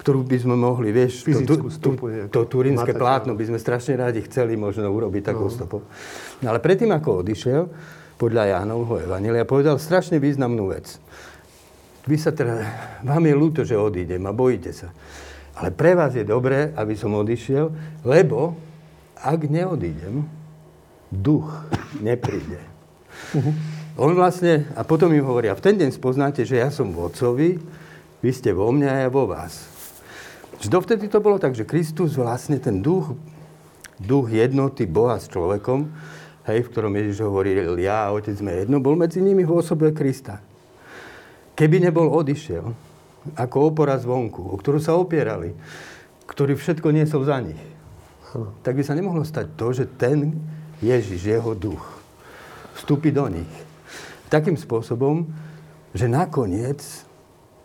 ktorú 0.00 0.22
by 0.22 0.38
sme 0.38 0.54
mohli, 0.54 0.94
vieš, 0.94 1.26
to, 1.26 1.42
to, 1.42 1.54
stopu, 1.66 2.06
to, 2.08 2.30
to 2.30 2.40
turínske 2.46 2.94
plátno 2.94 3.34
by 3.34 3.42
sme 3.42 3.58
strašne 3.58 3.98
rádi 3.98 4.22
chceli 4.22 4.54
možno 4.54 4.86
urobiť 4.86 5.34
takou 5.34 5.50
no. 5.50 5.52
stopou. 5.52 5.80
No 6.40 6.54
ale 6.54 6.62
predtým, 6.62 6.94
ako 6.94 7.26
odišiel, 7.26 7.66
podľa 8.16 8.56
Jánovho 8.56 9.00
Evangelia, 9.00 9.48
povedal 9.48 9.76
strašne 9.76 10.16
významnú 10.16 10.72
vec. 10.72 10.96
Vy 12.08 12.16
sa 12.16 12.32
teda, 12.32 12.64
vám 13.04 13.24
je 13.26 13.34
ľúto, 13.34 13.60
že 13.66 13.76
odídem 13.76 14.22
a 14.24 14.32
bojíte 14.32 14.72
sa. 14.72 14.88
Ale 15.56 15.72
pre 15.72 15.96
vás 15.96 16.12
je 16.16 16.24
dobré, 16.24 16.72
aby 16.76 16.94
som 16.96 17.16
odišiel, 17.16 17.72
lebo 18.04 18.56
ak 19.16 19.48
neodídem, 19.48 20.24
duch 21.08 21.48
nepríde. 22.00 22.60
Uh-huh. 23.32 23.54
On 23.96 24.12
vlastne, 24.12 24.68
a 24.76 24.84
potom 24.84 25.08
im 25.16 25.24
hovorí, 25.24 25.48
a 25.48 25.56
v 25.56 25.64
ten 25.64 25.76
deň 25.80 25.90
spoznáte, 25.96 26.44
že 26.44 26.60
ja 26.60 26.68
som 26.68 26.92
v 26.92 27.00
Otcovi, 27.08 27.50
vy 28.20 28.30
ste 28.32 28.52
vo 28.52 28.68
mne 28.68 28.88
a 28.88 28.96
ja 29.06 29.08
vo 29.08 29.24
vás. 29.24 29.64
Dovtedy 30.60 31.08
to 31.08 31.20
bolo 31.20 31.40
tak, 31.40 31.56
že 31.56 31.68
Kristus 31.68 32.16
vlastne 32.16 32.60
ten 32.60 32.80
duch, 32.80 33.12
duch 33.96 34.28
jednoty 34.28 34.84
Boha 34.84 35.16
s 35.16 35.28
človekom, 35.32 35.88
hej, 36.46 36.62
v 36.62 36.70
ktorom 36.70 36.94
Ježiš 36.94 37.26
hovoril, 37.26 37.74
ja 37.82 38.06
a 38.06 38.14
Otec 38.14 38.38
sme 38.38 38.54
jedno, 38.62 38.78
bol 38.78 38.94
medzi 38.94 39.18
nimi 39.18 39.42
v 39.42 39.52
osobe 39.58 39.90
Krista. 39.90 40.38
Keby 41.58 41.82
nebol 41.82 42.06
odišiel, 42.12 42.64
ako 43.34 43.56
opora 43.74 43.98
zvonku, 43.98 44.38
o 44.38 44.54
ktorú 44.54 44.78
sa 44.78 44.94
opierali, 44.94 45.50
ktorý 46.30 46.54
všetko 46.54 46.94
niesol 46.94 47.26
za 47.26 47.42
nich, 47.42 47.58
tak 48.62 48.78
by 48.78 48.82
sa 48.84 48.94
nemohlo 48.94 49.26
stať 49.26 49.56
to, 49.58 49.72
že 49.74 49.84
ten 49.98 50.36
Ježiš, 50.78 51.24
jeho 51.24 51.56
duch, 51.56 51.82
vstúpi 52.78 53.10
do 53.10 53.26
nich. 53.26 53.50
Takým 54.28 54.54
spôsobom, 54.54 55.26
že 55.96 56.06
nakoniec 56.06 56.82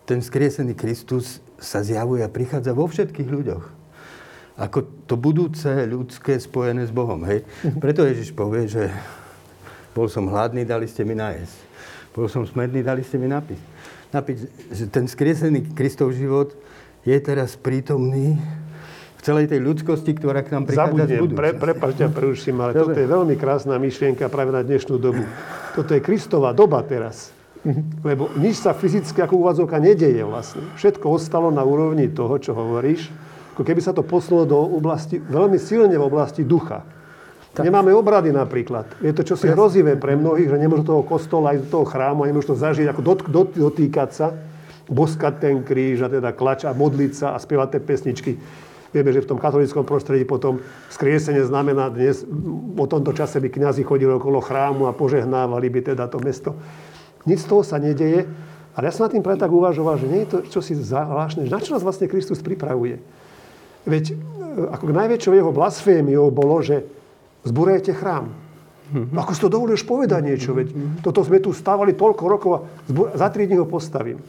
ten 0.07 0.23
skriesený 0.23 0.73
Kristus 0.73 1.43
sa 1.61 1.83
zjavuje 1.85 2.23
a 2.25 2.31
prichádza 2.31 2.71
vo 2.73 2.87
všetkých 2.87 3.29
ľuďoch 3.29 3.80
ako 4.61 5.09
to 5.09 5.17
budúce 5.17 5.65
ľudské 5.89 6.37
spojené 6.37 6.85
s 6.85 6.93
Bohom. 6.93 7.17
Hej? 7.25 7.41
Preto 7.81 8.05
Ježiš 8.05 8.29
povie, 8.37 8.69
že 8.69 8.93
bol 9.97 10.05
som 10.05 10.29
hladný, 10.29 10.61
dali 10.61 10.85
ste 10.85 11.01
mi 11.01 11.17
najesť. 11.17 11.57
Bol 12.13 12.29
som 12.29 12.45
smedný, 12.45 12.85
dali 12.85 13.01
ste 13.01 13.17
mi 13.17 13.25
napiť. 13.25 13.59
Napiť, 14.13 14.37
že 14.69 14.85
ten 14.91 15.09
skriesený 15.09 15.73
Kristov 15.73 16.13
život 16.13 16.53
je 17.01 17.17
teraz 17.17 17.57
prítomný 17.57 18.37
v 19.17 19.21
celej 19.23 19.49
tej 19.49 19.61
ľudskosti, 19.65 20.11
ktorá 20.13 20.45
k 20.45 20.53
nám 20.53 20.69
prichádza 20.69 20.93
Zabudnem, 20.93 21.09
z 21.09 21.23
budúcnosti. 21.23 21.39
Pre, 21.41 21.49
prepačte, 21.57 22.03
preuším, 22.11 22.57
ale 22.61 22.71
Dobre. 22.75 22.81
toto 22.93 22.99
je 23.01 23.09
veľmi 23.09 23.35
krásna 23.39 23.75
myšlienka 23.81 24.29
práve 24.29 24.51
na 24.53 24.61
dnešnú 24.61 24.95
dobu. 25.01 25.23
Toto 25.73 25.91
je 25.95 26.01
Kristová 26.03 26.53
doba 26.53 26.83
teraz. 26.85 27.33
Lebo 28.01 28.33
nič 28.41 28.61
sa 28.61 28.73
fyzicky 28.73 29.21
ako 29.21 29.45
úvadzovka 29.45 29.77
nedeje 29.77 30.25
vlastne. 30.25 30.65
Všetko 30.75 31.05
ostalo 31.05 31.53
na 31.53 31.61
úrovni 31.61 32.09
toho, 32.09 32.33
čo 32.41 32.57
hovoríš 32.57 33.30
ako 33.51 33.61
keby 33.67 33.83
sa 33.83 33.91
to 33.91 34.03
posunulo 34.03 34.47
do 34.47 34.57
oblasti, 34.57 35.19
veľmi 35.19 35.59
silne 35.59 35.95
v 35.95 36.05
oblasti 36.07 36.47
ducha. 36.47 36.87
Tak. 37.51 37.67
Nemáme 37.67 37.91
obrady 37.91 38.31
napríklad. 38.31 38.87
Je 39.03 39.11
to 39.11 39.27
čosi 39.27 39.51
hrozivé 39.51 39.99
pre 39.99 40.15
mnohých, 40.15 40.47
že 40.47 40.55
nemôžu 40.55 40.87
toho 40.87 41.03
kostola 41.03 41.51
aj 41.51 41.67
do 41.67 41.67
toho 41.67 41.85
chrámu 41.85 42.23
a 42.23 42.29
nemôžu 42.31 42.55
to 42.55 42.57
zažiť, 42.63 42.87
ako 42.87 43.01
dot, 43.03 43.19
dot, 43.27 43.51
dotýkať 43.51 44.09
sa, 44.15 44.31
boskať 44.87 45.43
ten 45.43 45.59
kríž 45.59 45.99
a 45.99 46.07
teda 46.07 46.31
klač 46.31 46.63
a 46.63 46.71
modliť 46.71 47.11
sa 47.11 47.27
a 47.35 47.37
spievať 47.43 47.75
tie 47.75 47.81
pesničky. 47.83 48.31
Vieme, 48.95 49.11
že 49.11 49.23
v 49.23 49.35
tom 49.35 49.39
katolickom 49.39 49.83
prostredí 49.83 50.23
potom 50.23 50.63
skriesenie 50.91 51.43
znamená 51.43 51.91
dnes, 51.91 52.23
o 52.75 52.85
tomto 52.87 53.11
čase 53.11 53.43
by 53.43 53.51
kňazi 53.51 53.83
chodili 53.83 54.11
okolo 54.15 54.39
chrámu 54.39 54.87
a 54.87 54.95
požehnávali 54.95 55.67
by 55.67 55.91
teda 55.91 56.07
to 56.07 56.23
mesto. 56.23 56.55
Nic 57.27 57.43
z 57.43 57.47
toho 57.51 57.67
sa 57.67 57.79
nedeje, 57.79 58.27
ale 58.75 58.83
ja 58.87 58.95
som 58.95 59.07
na 59.07 59.11
tým 59.11 59.23
práve 59.23 59.43
tak 59.43 59.51
uvažoval, 59.51 59.99
že 59.99 60.07
nie 60.07 60.23
je 60.23 60.29
to 60.31 60.37
čosi 60.47 60.75
zvláštne, 60.75 61.51
na 61.51 61.59
čo 61.59 61.75
nás 61.75 61.83
vlastne 61.83 62.07
Kristus 62.07 62.39
pripravuje. 62.39 62.99
Veď 63.85 64.13
e, 64.13 64.15
ako 64.69 64.91
najväčšou 64.91 65.33
jeho 65.33 65.51
blasfémiou 65.51 66.29
bolo, 66.29 66.61
že 66.61 66.85
zburajte 67.47 67.93
chrám. 67.97 68.29
Mm-hmm. 68.91 69.15
Ako 69.15 69.31
si 69.31 69.41
to 69.41 69.49
dovolíš 69.49 69.87
povedať 69.87 70.21
niečo? 70.21 70.51
Veď 70.51 70.99
toto 70.99 71.23
sme 71.23 71.39
tu 71.39 71.55
stávali 71.55 71.95
toľko 71.95 72.23
rokov 72.27 72.51
a 72.51 72.59
zbur- 72.91 73.11
za 73.15 73.27
tri 73.31 73.47
dní 73.47 73.57
ho 73.57 73.65
postavím. 73.65 74.19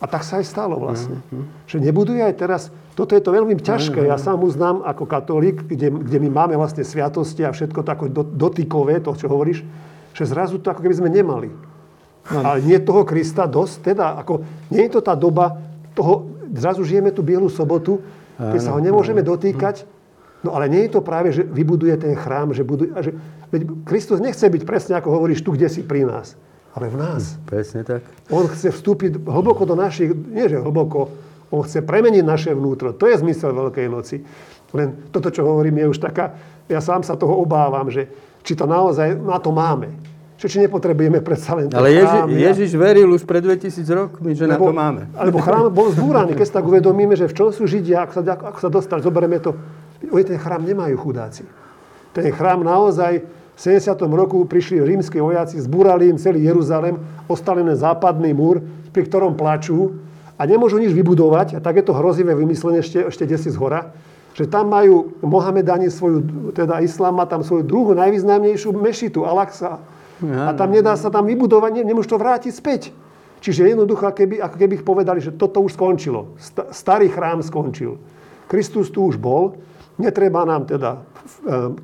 A 0.00 0.08
tak 0.08 0.24
sa 0.24 0.40
aj 0.40 0.48
stalo 0.48 0.80
vlastne. 0.80 1.20
Mm-hmm. 1.20 1.44
Že 1.68 1.76
nebuduje 1.88 2.20
aj 2.24 2.34
teraz, 2.36 2.62
toto 2.96 3.12
je 3.16 3.20
to 3.24 3.32
veľmi 3.32 3.56
ťažké. 3.56 4.04
Ja 4.04 4.20
sám 4.20 4.44
uznám 4.44 4.84
ako 4.84 5.04
katolík, 5.04 5.64
kde, 5.64 5.92
kde 5.92 6.18
my 6.20 6.28
máme 6.28 6.54
vlastne 6.56 6.84
sviatosti 6.84 7.44
a 7.44 7.52
všetko 7.52 7.80
to 7.84 7.90
ako 7.92 8.04
dotykové, 8.32 9.00
to 9.00 9.12
čo 9.16 9.28
hovoríš, 9.28 9.64
že 10.16 10.24
zrazu 10.28 10.60
to 10.60 10.72
ako 10.72 10.84
keby 10.84 10.96
sme 10.96 11.10
nemali. 11.12 11.48
No. 12.28 12.40
Ale 12.44 12.60
nie 12.60 12.76
toho 12.80 13.04
Krista 13.08 13.48
dosť, 13.48 13.92
teda 13.92 14.20
ako, 14.20 14.44
nie 14.68 14.88
je 14.88 14.92
to 14.92 15.00
tá 15.00 15.16
doba 15.16 15.56
toho, 15.96 16.28
zrazu 16.52 16.84
žijeme 16.84 17.10
tú 17.12 17.24
bielu 17.24 17.48
sobotu, 17.48 18.00
keď 18.40 18.60
sa 18.64 18.72
ho 18.72 18.80
nemôžeme 18.80 19.20
dotýkať, 19.20 19.84
no 20.40 20.56
ale 20.56 20.72
nie 20.72 20.88
je 20.88 20.96
to 20.96 21.04
práve, 21.04 21.28
že 21.36 21.44
vybuduje 21.44 22.00
ten 22.00 22.16
chrám, 22.16 22.56
že 22.56 22.64
buduje, 22.64 22.88
že, 23.04 23.12
veď 23.52 23.62
Kristus 23.84 24.24
nechce 24.24 24.48
byť 24.48 24.62
presne, 24.64 24.96
ako 24.96 25.20
hovoríš, 25.20 25.44
tu, 25.44 25.52
kde 25.52 25.68
si 25.68 25.84
pri 25.84 26.08
nás, 26.08 26.40
ale 26.72 26.88
v 26.88 26.96
nás. 26.96 27.36
Presne 27.44 27.84
tak. 27.84 28.00
On 28.32 28.48
chce 28.48 28.72
vstúpiť 28.72 29.20
hlboko 29.20 29.68
do 29.68 29.76
našich, 29.76 30.16
nie 30.16 30.48
že 30.48 30.56
hlboko, 30.56 31.12
on 31.52 31.60
chce 31.66 31.84
premeniť 31.84 32.24
naše 32.24 32.50
vnútro. 32.56 32.96
To 32.96 33.04
je 33.04 33.20
zmysel 33.20 33.52
Veľkej 33.52 33.86
noci. 33.90 34.22
Len 34.70 35.10
toto, 35.10 35.34
čo 35.34 35.42
hovorím, 35.42 35.82
je 35.82 35.90
už 35.92 35.98
taká, 35.98 36.38
ja 36.70 36.78
sám 36.78 37.02
sa 37.02 37.18
toho 37.18 37.42
obávam, 37.42 37.90
že 37.90 38.06
či 38.46 38.54
to 38.54 38.64
naozaj 38.64 39.18
na 39.18 39.42
to 39.42 39.50
máme. 39.50 39.90
Že 40.40 40.48
či 40.48 40.56
nepotrebujeme 40.64 41.20
predsa 41.20 41.52
len 41.52 41.68
Ale 41.68 41.92
Ježi, 41.92 42.08
chrám. 42.08 42.28
Ježiš 42.32 42.70
veril 42.72 43.12
už 43.12 43.28
pred 43.28 43.44
2000 43.44 43.84
rokmi, 43.92 44.32
že 44.32 44.48
na 44.48 44.56
to 44.56 44.72
máme. 44.72 45.12
Alebo 45.12 45.36
chrám 45.36 45.68
bol 45.68 45.92
zbúraný, 45.92 46.32
keď 46.32 46.46
sa 46.48 46.54
tak 46.58 46.64
uvedomíme, 46.64 47.12
že 47.12 47.28
v 47.28 47.36
čom 47.36 47.52
sú 47.52 47.68
Židia, 47.68 48.08
ako 48.08 48.12
sa, 48.16 48.22
ako 48.24 48.58
sa 48.58 48.70
dostali, 48.72 49.04
zoberieme 49.04 49.36
to. 49.36 49.52
Oni 50.08 50.24
ten 50.24 50.40
chrám 50.40 50.64
nemajú 50.64 50.96
chudáci. 50.96 51.44
Ten 52.16 52.32
chrám 52.32 52.64
naozaj 52.64 53.20
v 53.20 53.58
70. 53.60 53.92
roku 54.08 54.40
prišli 54.48 54.80
rímsky 54.80 55.20
vojaci, 55.20 55.60
zbúrali 55.60 56.08
im 56.08 56.16
celý 56.16 56.48
Jeruzalem, 56.48 56.96
ostali 57.28 57.60
len 57.60 57.76
západný 57.76 58.32
múr, 58.32 58.64
pri 58.96 59.04
ktorom 59.04 59.36
plačú 59.36 60.00
a 60.40 60.48
nemôžu 60.48 60.80
nič 60.80 60.96
vybudovať. 60.96 61.56
A 61.56 61.58
tak 61.60 61.76
je 61.76 61.84
to 61.84 61.92
hrozivé 61.92 62.32
vymyslené 62.32 62.80
ešte, 62.80 63.12
ešte 63.12 63.28
desi 63.28 63.52
z 63.52 63.60
hora 63.60 63.92
že 64.30 64.46
tam 64.46 64.70
majú 64.70 65.18
Mohamedani 65.20 65.90
svoju, 65.90 66.22
teda 66.54 66.78
Islám 66.80 67.18
má 67.18 67.26
tam 67.26 67.42
svoju 67.42 67.66
druhú 67.66 67.92
najvýznamnejšiu 67.98 68.70
mešitu, 68.72 69.26
Al-Aqsa. 69.26 69.82
A 70.24 70.52
tam 70.52 70.68
nedá 70.70 70.94
sa 70.96 71.08
tam 71.08 71.24
vybudovať, 71.24 71.80
ne, 71.80 71.82
nemôžu 71.88 72.14
to 72.14 72.20
vrátiť 72.20 72.52
späť. 72.52 72.82
Čiže 73.40 73.72
jednoducho, 73.72 74.04
ako 74.04 74.16
keby, 74.20 74.36
ako 74.44 74.56
keby 74.60 74.72
ich 74.76 74.84
povedali, 74.84 75.18
že 75.24 75.32
toto 75.32 75.64
už 75.64 75.72
skončilo. 75.72 76.36
Starý 76.70 77.08
chrám 77.08 77.40
skončil. 77.40 77.96
Kristus 78.44 78.92
tu 78.92 79.08
už 79.08 79.16
bol. 79.16 79.56
Netreba 79.96 80.44
nám 80.44 80.68
teda 80.68 81.00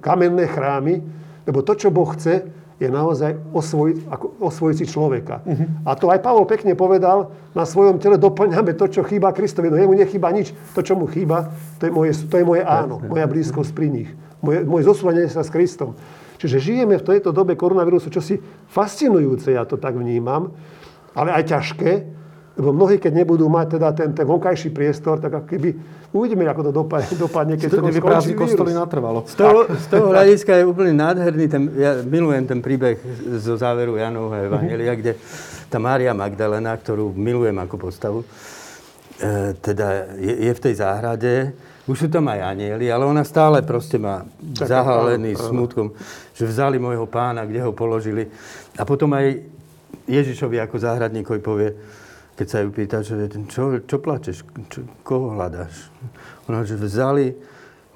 kamenné 0.04 0.48
chrámy, 0.48 1.00
lebo 1.48 1.64
to, 1.64 1.72
čo 1.76 1.88
Boh 1.88 2.12
chce, 2.12 2.44
je 2.76 2.92
naozaj 2.92 3.56
osvojiť, 3.56 3.96
ako, 4.12 4.26
osvojiť 4.36 4.76
si 4.76 4.86
človeka. 4.92 5.40
Uh-huh. 5.48 5.88
A 5.88 5.96
to 5.96 6.12
aj 6.12 6.20
Pavol 6.20 6.44
pekne 6.44 6.76
povedal, 6.76 7.32
na 7.56 7.64
svojom 7.64 7.96
tele 7.96 8.20
doplňame 8.20 8.76
to, 8.76 8.84
čo 8.92 9.00
chýba 9.00 9.32
Kristovi. 9.32 9.72
No 9.72 9.80
jemu 9.80 9.96
nechýba 9.96 10.28
nič. 10.28 10.52
To, 10.76 10.84
čo 10.84 10.92
mu 10.92 11.08
chýba, 11.08 11.56
to 11.80 11.88
je 11.88 11.92
moje, 11.92 12.12
to 12.28 12.36
je 12.36 12.44
moje 12.44 12.60
áno, 12.68 13.00
moja 13.00 13.24
blízkosť 13.24 13.72
pri 13.72 13.88
nich. 13.88 14.10
Moje, 14.44 14.68
moje 14.68 14.84
zosúvanie 14.84 15.24
sa 15.32 15.40
s 15.40 15.48
Kristom. 15.48 15.96
Čiže 16.36 16.56
žijeme 16.60 17.00
v 17.00 17.04
tejto 17.04 17.32
dobe 17.32 17.56
koronavírusu 17.56 18.12
čosi 18.12 18.36
fascinujúce, 18.68 19.52
ja 19.56 19.64
to 19.64 19.80
tak 19.80 19.96
vnímam, 19.96 20.52
ale 21.16 21.32
aj 21.32 21.44
ťažké, 21.48 21.90
lebo 22.56 22.72
mnohí, 22.72 22.96
keď 22.96 23.12
nebudú 23.12 23.52
mať 23.52 23.66
teda 23.76 23.88
ten, 23.92 24.08
ten 24.16 24.24
vonkajší 24.24 24.72
priestor, 24.72 25.20
tak 25.20 25.28
ako 25.28 25.46
keby 25.48 25.68
uvidíme, 26.16 26.48
ako 26.48 26.62
to 26.68 26.72
dopadne, 26.72 27.14
dopadne 27.28 27.54
keď 27.60 27.68
to 27.68 27.84
nevyprázdni 27.84 28.34
kostoly 28.36 28.72
natrvalo. 28.72 29.28
Z 29.28 29.36
toho, 29.36 29.68
z 29.68 29.86
toho 29.92 30.06
hľadiska 30.12 30.52
je 30.56 30.64
úplne 30.64 30.96
nádherný, 30.96 31.44
ten, 31.52 31.62
ja 31.76 32.00
milujem 32.00 32.48
ten 32.48 32.60
príbeh 32.64 32.96
zo 33.40 33.60
záveru 33.60 34.00
Janovho 34.00 34.36
Evangelia, 34.36 34.96
kde 34.96 35.20
tá 35.68 35.76
Mária 35.76 36.16
Magdalena, 36.16 36.72
ktorú 36.72 37.12
milujem 37.12 37.56
ako 37.60 37.76
postavu, 37.76 38.18
e, 38.24 39.52
teda 39.60 40.16
je, 40.16 40.34
je 40.48 40.52
v 40.56 40.60
tej 40.62 40.74
záhrade, 40.80 41.32
už 41.86 41.96
sú 41.96 42.08
tam 42.10 42.26
aj 42.26 42.54
anieli, 42.54 42.90
ale 42.90 43.06
ona 43.06 43.22
stále 43.22 43.62
proste 43.62 43.98
má 43.98 44.26
zahalený 44.58 45.38
smutkom, 45.38 45.94
že 46.34 46.44
vzali 46.46 46.82
môjho 46.82 47.06
pána, 47.06 47.46
kde 47.46 47.62
ho 47.62 47.70
položili. 47.70 48.26
A 48.74 48.82
potom 48.82 49.14
aj 49.14 49.38
Ježišovi 50.10 50.58
ako 50.62 50.76
záhradníkovi 50.82 51.40
povie, 51.42 51.70
keď 52.36 52.46
sa 52.46 52.58
ju 52.60 52.68
pýta, 52.74 53.00
že 53.00 53.30
čo, 53.48 53.80
čo 53.80 53.96
plačeš, 53.96 54.44
čo, 54.68 54.84
koho 55.06 55.38
hľadáš? 55.38 55.88
Ona, 56.50 56.66
že 56.66 56.76
vzali 56.76 57.32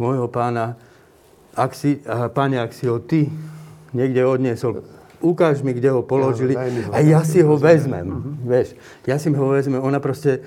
môjho 0.00 0.30
pána, 0.32 0.78
ak 1.52 1.74
si, 1.74 2.00
aha, 2.06 2.30
páne, 2.32 2.56
ak 2.62 2.72
si 2.72 2.88
ho 2.88 3.02
ty 3.02 3.28
niekde 3.92 4.22
odniesol, 4.22 4.86
ukáž 5.20 5.60
mi, 5.60 5.76
kde 5.76 5.92
ho 5.92 6.00
položili 6.00 6.56
a 6.94 6.98
ja 7.04 7.20
si 7.20 7.44
ho 7.44 7.54
vezmem. 7.60 8.38
Vieš, 8.46 8.78
ja 9.04 9.20
si 9.20 9.28
ho 9.28 9.46
vezmem. 9.52 9.82
Ona 9.82 10.00
proste, 10.00 10.40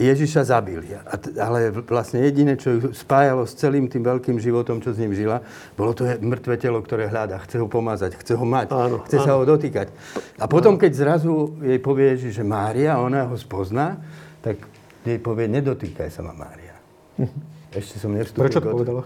Ježiša 0.00 0.48
zabili. 0.48 0.96
Ale 1.36 1.68
vlastne 1.84 2.24
jediné, 2.24 2.56
čo 2.56 2.72
ju 2.72 2.78
spájalo 2.96 3.44
s 3.44 3.52
celým 3.52 3.84
tým 3.84 4.00
veľkým 4.00 4.40
životom, 4.40 4.80
čo 4.80 4.96
s 4.96 4.98
ním 4.98 5.12
žila, 5.12 5.44
bolo 5.76 5.92
to 5.92 6.08
mŕtve 6.08 6.56
telo, 6.56 6.80
ktoré 6.80 7.12
hľadá. 7.12 7.36
Chce 7.44 7.60
ho 7.60 7.68
pomazať, 7.68 8.16
chce 8.16 8.32
ho 8.32 8.46
mať, 8.48 8.72
áno, 8.72 9.04
chce 9.04 9.20
áno. 9.20 9.26
sa 9.28 9.32
ho 9.36 9.44
dotýkať. 9.44 9.92
A 10.40 10.48
potom, 10.48 10.80
keď 10.80 10.92
zrazu 10.96 11.52
jej 11.60 11.76
povie 11.84 12.16
Ježiš, 12.16 12.40
že 12.40 12.44
Mária, 12.48 12.96
ona 12.96 13.28
ho 13.28 13.36
spozná, 13.36 14.00
tak 14.40 14.56
jej 15.04 15.20
povie, 15.20 15.52
nedotýkaj 15.52 16.08
sa 16.08 16.24
ma 16.24 16.32
Mária. 16.32 16.72
Ešte 17.76 18.00
som 18.00 18.08
nevstúpil. 18.08 18.48
Prečo 18.48 18.64
to 18.64 18.72
povedala? 18.72 19.02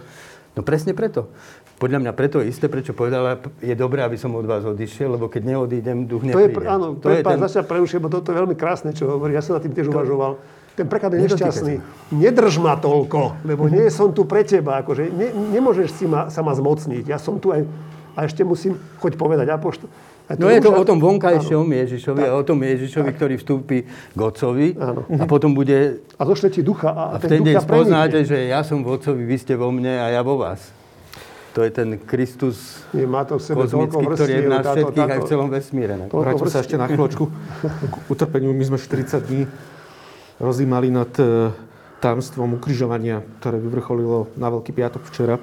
No 0.55 0.65
presne 0.65 0.95
preto. 0.95 1.29
Podľa 1.77 1.99
mňa 2.01 2.13
preto 2.17 2.41
isté, 2.41 2.73
prečo 2.73 2.97
povedala, 2.97 3.37
je 3.61 3.77
dobré, 3.77 4.01
aby 4.01 4.17
som 4.17 4.33
od 4.33 4.49
vás 4.49 4.65
odišiel, 4.65 5.21
lebo 5.21 5.29
keď 5.29 5.43
neodídem, 5.45 6.09
duch 6.09 6.25
nepríde. 6.25 6.57
To 6.57 6.65
je, 6.65 6.73
áno, 6.73 6.87
to 6.97 7.09
je 7.13 7.21
pán 7.21 7.37
ten... 7.37 7.45
začal 7.45 7.69
preušiť, 7.69 8.01
lebo 8.01 8.09
toto 8.09 8.33
je 8.33 8.37
veľmi 8.41 8.57
krásne, 8.57 8.97
čo 8.97 9.05
hovorí. 9.13 9.37
Ja 9.37 9.45
som 9.45 9.61
na 9.61 9.61
tým 9.61 9.77
tiež 9.77 9.89
to... 9.89 9.93
uvažoval. 9.93 10.41
Ten 10.77 10.89
preklad 10.89 11.13
je 11.17 11.25
nešťastný. 11.25 11.75
Nedrž 12.17 12.61
ma 12.61 12.77
toľko, 12.77 13.45
lebo 13.49 13.69
nie 13.69 13.89
som 13.93 14.13
tu 14.13 14.29
pre 14.29 14.45
teba. 14.45 14.85
Akože 14.85 15.09
ne, 15.09 15.33
nemôžeš 15.57 15.89
si 16.01 16.05
ma, 16.05 16.29
sa 16.33 16.45
ma 16.45 16.53
zmocniť. 16.53 17.05
Ja 17.09 17.21
som 17.21 17.37
tu 17.41 17.53
aj... 17.53 17.65
A 18.17 18.25
ešte 18.25 18.41
musím, 18.45 18.81
choď 19.01 19.21
povedať, 19.21 19.45
apoštol. 19.53 19.93
No 20.41 20.49
je 20.49 20.59
to 20.59 20.73
o 20.73 20.85
tom 20.89 20.99
vonkajšom 20.99 21.69
áno. 21.69 21.77
Ježišovi 21.77 22.23
tak. 22.25 22.29
a 22.29 22.33
o 22.35 22.43
tom 22.43 22.59
Ježišovi, 22.65 23.11
tak. 23.13 23.17
ktorý 23.21 23.35
vstúpi 23.39 23.79
k 23.87 24.19
Otcovi 24.19 24.75
áno. 24.75 25.05
a 25.07 25.25
potom 25.29 25.53
bude... 25.53 26.03
A 26.17 26.23
zošle 26.25 26.51
ti 26.51 26.65
ducha. 26.65 26.91
A, 26.91 27.05
a 27.15 27.23
ten 27.23 27.45
deň 27.45 27.63
spoznáte, 27.63 28.25
že 28.25 28.49
ja 28.49 28.65
som 28.65 28.83
v 28.83 28.97
Otcovi, 28.97 29.23
vy 29.23 29.37
ste 29.39 29.55
vo 29.55 29.69
mne 29.69 30.01
a 30.03 30.11
ja 30.11 30.25
vo 30.25 30.41
vás. 30.41 30.73
To 31.57 31.65
je 31.65 31.73
ten 31.73 31.97
Kristus 31.97 32.85
Nie, 32.93 33.09
má 33.09 33.25
to 33.25 33.41
v 33.41 33.43
sebe 33.49 33.65
kozmický, 33.65 34.05
ktorý 34.05 34.33
je 34.37 34.43
v 34.45 34.51
nás 34.53 34.65
všetkých 34.69 35.09
aj 35.09 35.21
v 35.25 35.29
celom 35.33 35.49
vesmíre. 35.49 35.95
Vráťme 36.13 36.49
sa 36.53 36.61
ešte 36.61 36.77
na 36.77 36.85
chvíľočku 36.85 37.25
k 37.65 37.95
utrpeniu. 38.13 38.53
My 38.53 38.65
sme 38.69 38.77
40 38.77 39.25
dní 39.25 39.49
rozímali 40.37 40.93
nad 40.93 41.09
e, 41.17 41.49
tajomstvom 42.05 42.61
ukrižovania, 42.61 43.25
ktoré 43.41 43.57
vyvrcholilo 43.57 44.29
na 44.37 44.53
Veľký 44.53 44.77
piatok 44.77 45.01
včera. 45.09 45.41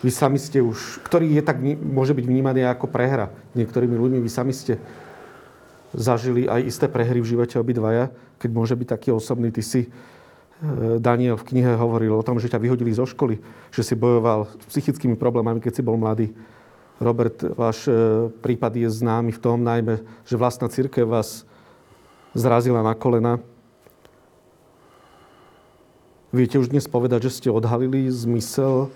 Vy 0.00 0.08
sami 0.08 0.40
ste 0.40 0.64
už, 0.64 1.04
ktorý 1.04 1.28
je 1.28 1.42
tak, 1.44 1.60
môže 1.76 2.16
byť 2.16 2.24
vnímaný 2.24 2.64
ako 2.64 2.88
prehra 2.88 3.28
niektorými 3.52 3.92
ľuďmi, 3.92 4.24
vy 4.24 4.30
sami 4.32 4.56
ste 4.56 4.80
zažili 5.92 6.48
aj 6.48 6.64
isté 6.64 6.88
prehry 6.88 7.20
v 7.20 7.36
živote 7.36 7.60
obidvaja, 7.60 8.08
keď 8.40 8.50
môže 8.56 8.72
byť 8.72 8.88
taký 8.88 9.08
osobný. 9.12 9.52
Ty 9.52 9.60
si 9.60 9.92
Daniel 10.98 11.38
v 11.38 11.46
knihe 11.54 11.78
hovoril 11.78 12.18
o 12.18 12.26
tom, 12.26 12.42
že 12.42 12.50
ťa 12.50 12.58
vyhodili 12.58 12.90
zo 12.90 13.06
školy, 13.06 13.38
že 13.70 13.86
si 13.86 13.94
bojoval 13.94 14.50
s 14.50 14.66
psychickými 14.74 15.14
problémami, 15.14 15.62
keď 15.62 15.78
si 15.78 15.86
bol 15.86 15.94
mladý. 15.94 16.34
Robert, 16.98 17.38
váš 17.54 17.86
e, 17.86 17.94
prípad 18.42 18.74
je 18.74 18.90
známy 18.90 19.30
v 19.30 19.38
tom 19.38 19.62
najmä, 19.62 20.02
že 20.26 20.34
vlastná 20.34 20.66
církev 20.66 21.06
vás 21.06 21.46
zrazila 22.34 22.82
na 22.82 22.90
kolena. 22.98 23.38
Viete 26.34 26.58
už 26.58 26.74
dnes 26.74 26.90
povedať, 26.90 27.30
že 27.30 27.38
ste 27.38 27.48
odhalili 27.54 28.10
zmysel 28.10 28.90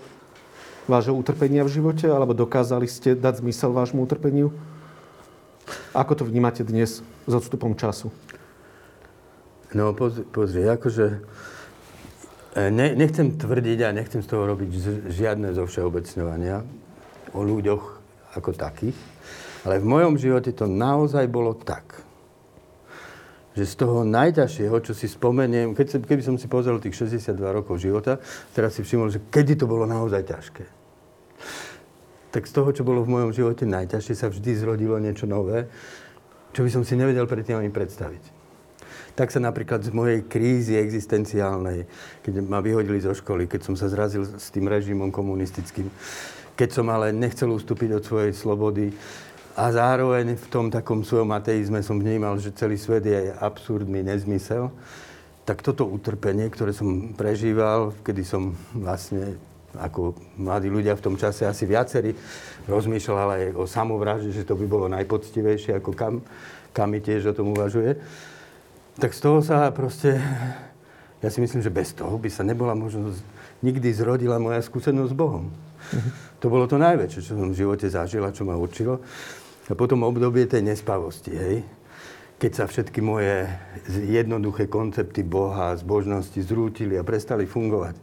vášho 0.83 1.15
utrpenia 1.15 1.63
v 1.63 1.79
živote, 1.79 2.11
alebo 2.11 2.35
dokázali 2.35 2.91
ste 2.91 3.15
dať 3.15 3.39
zmysel 3.39 3.71
vášmu 3.71 4.03
utrpeniu? 4.03 4.51
Ako 5.95 6.19
to 6.19 6.27
vnímate 6.27 6.59
dnes 6.67 6.99
s 6.99 7.31
odstupom 7.31 7.71
času? 7.79 8.11
No 9.71 9.95
pozri, 9.95 10.27
pozri 10.27 10.67
akože 10.67 11.23
ne, 12.55 12.93
nechcem 12.93 13.33
tvrdiť 13.33 13.79
a 13.89 13.95
nechcem 13.95 14.21
z 14.21 14.29
toho 14.29 14.45
robiť 14.45 14.69
žiadne 15.09 15.53
zo 15.57 15.65
všeobecňovania 15.65 16.61
o 17.33 17.41
ľuďoch 17.41 17.83
ako 18.37 18.49
takých, 18.53 18.97
ale 19.65 19.81
v 19.81 19.89
mojom 19.89 20.13
živote 20.17 20.53
to 20.53 20.69
naozaj 20.69 21.25
bolo 21.29 21.57
tak, 21.57 22.01
že 23.53 23.69
z 23.69 23.73
toho 23.85 24.01
najťažšieho, 24.05 24.75
čo 24.81 24.93
si 24.97 25.05
spomeniem, 25.05 25.77
keď, 25.77 26.01
keby 26.05 26.21
som 26.25 26.35
si 26.37 26.49
pozrel 26.49 26.81
tých 26.81 26.97
62 26.97 27.37
rokov 27.41 27.77
života, 27.81 28.17
teraz 28.53 28.77
si 28.77 28.81
všimol, 28.81 29.13
že 29.13 29.21
kedy 29.29 29.57
to 29.57 29.65
bolo 29.69 29.85
naozaj 29.85 30.25
ťažké. 30.25 30.65
Tak 32.33 32.49
z 32.49 32.53
toho, 32.53 32.69
čo 32.73 32.81
bolo 32.81 33.05
v 33.05 33.13
mojom 33.13 33.29
živote 33.29 33.69
najťažšie, 33.69 34.13
sa 34.17 34.27
vždy 34.29 34.57
zrodilo 34.57 34.97
niečo 34.97 35.29
nové, 35.29 35.69
čo 36.49 36.65
by 36.65 36.69
som 36.69 36.81
si 36.81 36.97
nevedel 36.97 37.29
predtým 37.29 37.61
ani 37.61 37.69
predstaviť 37.69 38.32
tak 39.13 39.29
sa 39.29 39.37
napríklad 39.37 39.85
z 39.85 39.93
mojej 39.93 40.25
krízy 40.25 40.73
existenciálnej, 40.73 41.85
keď 42.25 42.33
ma 42.41 42.65
vyhodili 42.65 42.97
zo 42.97 43.13
školy, 43.13 43.45
keď 43.45 43.61
som 43.61 43.75
sa 43.77 43.85
zrazil 43.85 44.25
s 44.25 44.49
tým 44.49 44.65
režimom 44.65 45.13
komunistickým, 45.13 45.85
keď 46.57 46.69
som 46.73 46.89
ale 46.89 47.13
nechcel 47.13 47.49
ustúpiť 47.53 48.01
od 48.01 48.03
svojej 48.03 48.33
slobody 48.33 48.89
a 49.53 49.69
zároveň 49.69 50.33
v 50.33 50.47
tom 50.49 50.73
takom 50.73 51.05
svojom 51.05 51.29
ateizme 51.29 51.85
som 51.85 52.01
vnímal, 52.01 52.41
že 52.41 52.57
celý 52.57 52.73
svet 52.77 53.05
je 53.05 53.29
absurdný 53.37 54.01
nezmysel, 54.01 54.73
tak 55.45 55.61
toto 55.61 55.85
utrpenie, 55.85 56.49
ktoré 56.49 56.73
som 56.73 57.13
prežíval, 57.13 57.93
kedy 58.01 58.23
som 58.25 58.57
vlastne 58.73 59.37
ako 59.77 60.17
mladí 60.37 60.69
ľudia 60.69 60.93
v 60.93 61.05
tom 61.05 61.15
čase 61.17 61.49
asi 61.49 61.65
viacerí 61.65 62.13
rozmýšľal 62.69 63.29
aj 63.29 63.43
o 63.57 63.65
samovražde, 63.65 64.29
že 64.33 64.45
to 64.45 64.53
by 64.53 64.65
bolo 64.69 64.85
najpoctivejšie, 64.89 65.77
ako 65.77 65.91
kam, 65.97 66.21
kam 66.73 66.93
tiež 66.93 67.33
o 67.33 67.37
tom 67.37 67.53
uvažuje 67.53 67.97
tak 68.99 69.11
z 69.13 69.19
toho 69.21 69.39
sa 69.41 69.69
proste, 69.73 70.21
ja 71.19 71.29
si 71.31 71.39
myslím, 71.41 71.61
že 71.61 71.73
bez 71.73 71.93
toho 71.93 72.17
by 72.19 72.29
sa 72.29 72.45
nebola 72.45 72.77
možno 72.77 73.13
nikdy 73.63 73.89
zrodila 73.95 74.37
moja 74.37 74.59
skúsenosť 74.61 75.11
s 75.11 75.15
Bohom. 75.15 75.49
Uh-huh. 75.49 76.11
To 76.43 76.51
bolo 76.51 76.67
to 76.67 76.75
najväčšie, 76.75 77.21
čo 77.23 77.33
som 77.39 77.49
v 77.49 77.59
živote 77.59 77.87
zažil 77.87 78.21
a 78.21 78.35
čo 78.35 78.43
ma 78.43 78.59
učilo. 78.59 78.99
A 79.67 79.73
potom 79.73 80.03
obdobie 80.03 80.43
tej 80.43 80.61
nespavosti, 80.61 81.31
hej. 81.31 81.57
Keď 82.37 82.51
sa 82.51 82.65
všetky 82.67 82.99
moje 82.99 83.47
jednoduché 83.87 84.67
koncepty 84.67 85.23
Boha 85.23 85.71
zbožnosti 85.79 86.35
zrútili 86.43 86.99
a 86.99 87.07
prestali 87.07 87.47
fungovať. 87.47 87.95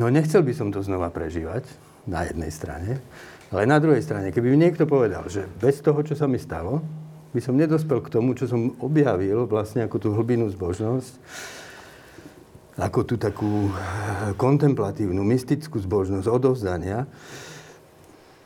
No 0.00 0.08
nechcel 0.08 0.40
by 0.40 0.56
som 0.56 0.72
to 0.72 0.80
znova 0.80 1.12
prežívať. 1.12 1.68
na 2.06 2.26
jednej 2.26 2.50
strane. 2.50 2.98
Ale 3.52 3.68
na 3.68 3.76
druhej 3.76 4.00
strane, 4.00 4.32
keby 4.32 4.48
mi 4.48 4.58
niekto 4.58 4.88
povedal, 4.88 5.28
že 5.28 5.44
bez 5.60 5.84
toho, 5.84 6.00
čo 6.00 6.16
sa 6.16 6.24
mi 6.24 6.40
stalo, 6.40 6.80
by 7.32 7.40
som 7.40 7.56
nedospel 7.56 8.04
k 8.04 8.12
tomu, 8.12 8.36
čo 8.36 8.48
som 8.48 8.76
objavil 8.78 9.48
vlastne 9.48 9.84
ako 9.88 9.96
tú 9.96 10.08
hlbinú 10.12 10.52
zbožnosť, 10.52 11.12
ako 12.76 13.00
tú 13.04 13.14
takú 13.20 13.68
kontemplatívnu, 14.40 15.20
mystickú 15.24 15.80
zbožnosť 15.80 16.28
odovzdania, 16.28 17.08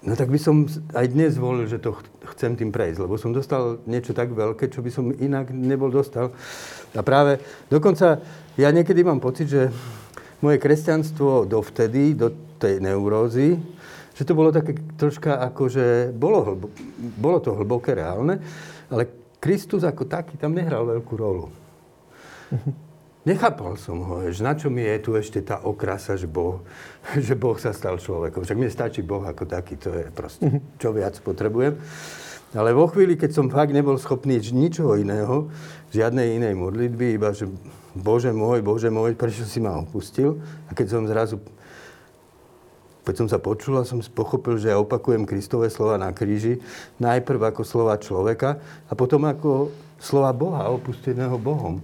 No 0.07 0.15
tak 0.15 0.31
by 0.31 0.39
som 0.39 0.71
aj 0.95 1.07
dnes 1.11 1.35
volil, 1.35 1.67
že 1.67 1.83
to 1.83 1.99
chcem 2.37 2.55
tým 2.55 2.71
prejsť, 2.71 3.03
lebo 3.03 3.19
som 3.19 3.35
dostal 3.35 3.83
niečo 3.91 4.15
tak 4.15 4.31
veľké, 4.31 4.71
čo 4.71 4.79
by 4.79 4.91
som 4.95 5.11
inak 5.11 5.51
nebol 5.51 5.91
dostal. 5.91 6.31
A 6.95 7.03
práve 7.03 7.43
dokonca 7.67 8.23
ja 8.55 8.71
niekedy 8.71 9.03
mám 9.03 9.19
pocit, 9.19 9.51
že 9.51 9.67
moje 10.39 10.63
kresťanstvo 10.63 11.51
dovtedy, 11.51 12.15
do 12.15 12.31
tej 12.55 12.79
neurózy, 12.79 13.59
že 14.15 14.23
to 14.23 14.39
bolo 14.39 14.55
také 14.55 14.79
troška 14.95 15.43
ako, 15.43 15.63
že 15.75 16.15
bolo, 16.15 16.39
hlbo, 16.55 16.67
bolo 17.19 17.39
to 17.43 17.59
hlboké, 17.59 17.99
reálne, 17.99 18.39
ale 18.91 19.11
Kristus 19.43 19.85
ako 19.85 20.09
taký 20.09 20.39
tam 20.41 20.57
nehral 20.57 20.87
veľkú 20.87 21.15
rolu. 21.15 21.47
Nechápal 23.27 23.75
som 23.75 24.07
ho, 24.07 24.23
že 24.31 24.39
na 24.39 24.55
čo 24.55 24.71
mi 24.71 24.87
je 24.87 25.03
tu 25.03 25.11
ešte 25.19 25.43
tá 25.43 25.59
okrasa, 25.67 26.15
že 26.15 26.31
boh, 26.31 26.63
že 27.27 27.35
boh 27.35 27.59
sa 27.59 27.75
stal 27.75 27.99
človekom. 27.99 28.47
Však 28.47 28.59
mne 28.59 28.71
stačí 28.71 29.03
Boh 29.03 29.27
ako 29.27 29.51
taký, 29.51 29.75
to 29.75 29.91
je 29.91 30.07
proste, 30.15 30.47
čo 30.79 30.95
viac 30.95 31.19
potrebujem. 31.19 31.75
Ale 32.55 32.71
vo 32.71 32.87
chvíli, 32.87 33.19
keď 33.19 33.35
som 33.35 33.51
fakt 33.51 33.75
nebol 33.75 33.99
schopný 33.99 34.39
ničoho 34.39 34.95
iného, 34.95 35.51
žiadnej 35.91 36.39
inej 36.39 36.55
modlitby, 36.55 37.19
iba 37.19 37.35
že 37.35 37.51
Bože 37.99 38.31
môj, 38.31 38.63
Bože 38.63 38.89
môj, 38.95 39.19
prečo 39.19 39.43
si 39.43 39.59
ma 39.59 39.75
opustil? 39.75 40.39
A 40.71 40.77
keď 40.77 40.87
som 40.95 41.11
zrazu 41.11 41.43
keď 43.07 43.15
som 43.23 43.29
sa 43.31 43.39
počul 43.39 43.79
a 43.79 43.87
som 43.87 44.03
pochopil, 44.03 44.59
že 44.59 44.75
ja 44.75 44.83
opakujem 44.83 45.23
Kristové 45.31 45.71
slova 45.71 45.95
na 45.95 46.11
kríži, 46.11 46.59
najprv 46.99 47.55
ako 47.55 47.63
slova 47.63 47.95
človeka 48.03 48.59
a 48.91 48.93
potom 48.99 49.23
ako 49.23 49.71
slova 50.03 50.35
Boha, 50.35 50.67
opusteného 50.75 51.39
Bohom. 51.39 51.79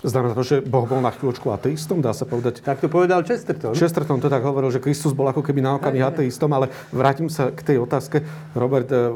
Znamená 0.00 0.32
to, 0.32 0.44
že 0.44 0.64
Boh 0.64 0.88
bol 0.88 1.04
na 1.04 1.12
chvíľočku 1.12 1.52
ateistom, 1.52 2.00
dá 2.00 2.16
sa 2.16 2.24
povedať? 2.24 2.64
Tak 2.64 2.80
to 2.80 2.88
povedal 2.88 3.20
Chesterton. 3.20 3.76
Chesterton 3.76 4.20
to 4.20 4.32
tak 4.32 4.40
hovoril, 4.40 4.72
že 4.72 4.80
Kristus 4.80 5.12
bol 5.12 5.28
ako 5.28 5.44
keby 5.44 5.60
na 5.60 5.76
okamih 5.76 6.04
ateistom, 6.04 6.48
ale 6.56 6.72
vrátim 6.88 7.28
sa 7.28 7.52
k 7.52 7.60
tej 7.60 7.76
otázke. 7.84 8.24
Robert, 8.56 8.88
eh, 8.88 9.12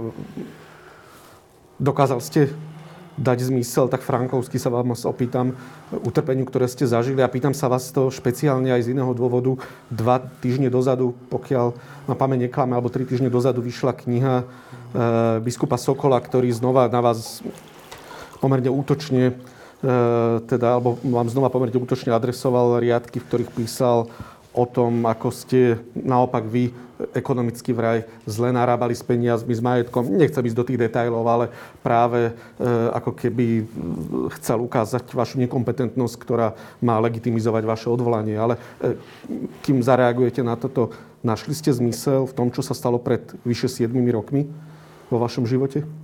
dokázal 1.81 2.21
ste 2.21 2.53
dať 3.15 3.47
zmysel, 3.47 3.87
tak 3.87 4.03
frankovsky 4.03 4.59
sa 4.59 4.71
vám 4.75 4.95
opýtam 4.95 5.55
utrpeniu, 6.03 6.43
ktoré 6.47 6.67
ste 6.67 6.87
zažili 6.89 7.23
a 7.23 7.31
pýtam 7.31 7.55
sa 7.55 7.71
vás 7.71 7.91
to 7.95 8.11
špeciálne 8.11 8.71
aj 8.75 8.91
z 8.91 8.93
iného 8.95 9.15
dôvodu. 9.15 9.55
Dva 9.91 10.19
týždne 10.43 10.67
dozadu, 10.71 11.15
pokiaľ 11.31 11.75
ma 12.11 12.15
pamäť 12.19 12.51
neklame, 12.51 12.75
alebo 12.75 12.91
tri 12.91 13.07
týždne 13.07 13.31
dozadu 13.31 13.63
vyšla 13.63 13.95
kniha 13.95 14.35
e, 14.41 14.45
biskupa 15.47 15.79
Sokola, 15.79 16.19
ktorý 16.19 16.51
znova 16.51 16.91
na 16.91 16.99
vás 16.99 17.39
pomerne 18.43 18.69
útočne 18.69 19.39
E, 19.85 20.41
teda, 20.49 20.81
alebo 20.81 20.97
vám 21.05 21.29
znova 21.29 21.53
pomerne 21.53 21.77
útočne 21.77 22.09
adresoval 22.09 22.81
riadky, 22.81 23.21
v 23.21 23.27
ktorých 23.29 23.51
písal 23.53 24.09
o 24.57 24.65
tom, 24.65 25.05
ako 25.05 25.29
ste 25.29 25.77
naopak 25.93 26.49
vy 26.49 26.73
ekonomicky 27.13 27.75
vraj 27.75 28.09
zle 28.25 28.55
narábali 28.55 28.95
s 28.95 29.05
peniazmi, 29.05 29.53
s 29.53 29.61
majetkom. 29.61 30.09
Nechcem 30.09 30.47
ísť 30.47 30.59
do 30.59 30.65
tých 30.65 30.81
detajlov, 30.89 31.25
ale 31.27 31.47
práve 31.85 32.31
e, 32.31 32.33
ako 32.95 33.13
keby 33.13 33.69
chcel 34.41 34.63
ukázať 34.65 35.13
vašu 35.13 35.43
nekompetentnosť, 35.45 36.17
ktorá 36.17 36.55
má 36.81 36.97
legitimizovať 37.03 37.63
vaše 37.67 37.89
odvolanie. 37.91 38.39
Ale 38.39 38.57
e, 38.81 38.97
kým 39.67 39.83
zareagujete 39.83 40.41
na 40.41 40.55
toto, 40.55 40.95
našli 41.21 41.53
ste 41.53 41.73
zmysel 41.75 42.25
v 42.29 42.37
tom, 42.37 42.49
čo 42.55 42.63
sa 42.63 42.73
stalo 42.73 43.03
pred 43.03 43.25
vyše 43.43 43.67
7 43.67 43.91
rokmi 44.13 44.47
vo 45.11 45.19
vašom 45.19 45.45
živote? 45.45 46.04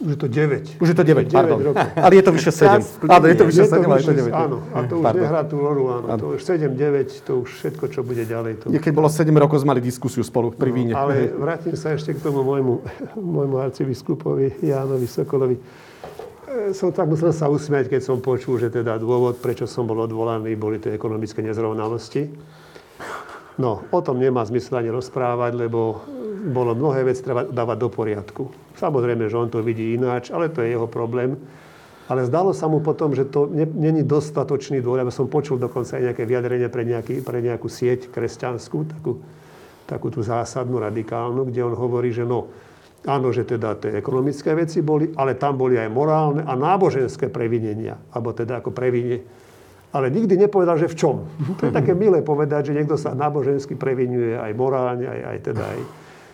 Už 0.00 0.16
je 0.16 0.18
to 0.18 0.28
9. 0.28 0.80
Už 0.80 0.88
je 0.88 0.96
to 0.96 1.04
9, 1.04 1.28
9 1.28 1.36
pardon. 1.36 1.58
Rokov. 1.60 1.84
Ale 2.04 2.12
je 2.16 2.24
to 2.24 2.32
vyše 2.32 2.52
7. 2.52 2.80
Áno, 3.12 3.24
je 3.28 3.36
to 3.36 3.44
vyše 3.44 3.64
7, 3.68 3.84
ale 3.84 4.00
je 4.00 4.06
to 4.08 4.14
9. 4.24 4.32
Áno, 4.32 4.56
a 4.72 4.78
to 4.88 4.94
už 4.98 5.04
pardon. 5.04 5.22
nehrá 5.22 5.42
tú 5.44 5.56
rolu, 5.60 5.82
áno. 5.92 6.06
áno. 6.08 6.18
To 6.18 6.26
už 6.34 6.42
7, 6.42 6.72
9, 6.72 7.28
to 7.28 7.32
už 7.44 7.48
všetko, 7.60 7.84
čo 7.92 8.00
bude 8.00 8.24
ďalej. 8.24 8.52
To... 8.64 8.64
Keď 8.72 8.92
bolo 8.96 9.12
7 9.12 9.28
rokov, 9.36 9.62
sme 9.62 9.76
mali 9.76 9.82
diskusiu 9.84 10.24
spolu 10.24 10.50
pri 10.50 10.70
no, 10.72 10.76
víne. 10.80 10.92
Ale 10.96 11.30
vrátim 11.36 11.76
sa 11.76 11.92
ešte 11.92 12.16
k 12.16 12.24
tomu 12.24 12.40
môjmu, 12.40 12.74
môjmu 13.20 13.56
arcibiskupovi 13.60 14.64
Jánovi 14.64 15.06
Sokolovi. 15.06 15.56
E, 15.60 16.72
som 16.72 16.90
tak 16.90 17.06
musel 17.06 17.30
sa 17.30 17.52
usmiať, 17.52 17.92
keď 17.92 18.00
som 18.02 18.18
počul, 18.18 18.58
že 18.58 18.72
teda 18.72 18.96
dôvod, 18.96 19.38
prečo 19.38 19.68
som 19.68 19.84
bol 19.84 20.02
odvolaný, 20.02 20.56
boli 20.56 20.80
tie 20.80 20.96
ekonomické 20.96 21.44
nezrovnalosti. 21.44 22.32
No, 23.60 23.84
o 23.92 24.00
tom 24.00 24.16
nemá 24.16 24.40
zmysel 24.48 24.80
ani 24.80 24.90
rozprávať, 24.90 25.52
lebo 25.54 26.00
bolo 26.42 26.74
mnohé 26.74 27.06
veci 27.06 27.22
treba 27.22 27.46
dávať 27.46 27.76
do 27.78 27.88
poriadku. 27.88 28.42
Samozrejme, 28.74 29.30
že 29.30 29.38
on 29.38 29.46
to 29.46 29.62
vidí 29.62 29.94
ináč, 29.94 30.34
ale 30.34 30.50
to 30.50 30.66
je 30.66 30.74
jeho 30.74 30.90
problém. 30.90 31.38
Ale 32.10 32.26
zdalo 32.26 32.50
sa 32.50 32.66
mu 32.66 32.82
potom, 32.82 33.14
že 33.14 33.30
to 33.30 33.46
není 33.54 34.02
dostatočný 34.02 34.82
dôvod. 34.82 35.06
Ja 35.06 35.14
som 35.14 35.30
počul 35.30 35.62
dokonca 35.62 35.96
aj 35.96 36.12
nejaké 36.12 36.26
vyjadrenie 36.26 36.66
pre, 36.66 36.82
nejaký, 36.82 37.22
pre 37.22 37.38
nejakú 37.38 37.70
sieť 37.70 38.10
kresťanskú, 38.10 38.78
takú, 38.90 39.22
takú 39.86 40.10
tú 40.10 40.20
zásadnú, 40.20 40.82
radikálnu, 40.82 41.46
kde 41.46 41.62
on 41.62 41.78
hovorí, 41.78 42.10
že 42.10 42.26
no, 42.26 42.50
áno, 43.06 43.30
že 43.30 43.46
teda 43.46 43.78
tie 43.78 43.94
ekonomické 43.94 44.50
veci 44.52 44.82
boli, 44.82 45.14
ale 45.14 45.38
tam 45.38 45.54
boli 45.54 45.78
aj 45.78 45.88
morálne 45.94 46.42
a 46.42 46.52
náboženské 46.58 47.30
previnenia, 47.30 47.96
alebo 48.10 48.34
teda 48.34 48.58
ako 48.58 48.74
previnie. 48.74 49.22
Ale 49.92 50.08
nikdy 50.08 50.40
nepovedal, 50.40 50.80
že 50.80 50.88
v 50.88 50.98
čom. 50.98 51.16
To 51.60 51.68
je 51.68 51.72
také 51.72 51.92
milé 51.92 52.24
povedať, 52.24 52.72
že 52.72 52.76
niekto 52.76 52.96
sa 52.96 53.12
nábožensky 53.12 53.76
previnuje 53.76 54.40
aj 54.40 54.52
morálne, 54.56 55.04
aj, 55.04 55.20
aj 55.20 55.38
teda 55.52 55.64
aj, 55.68 55.80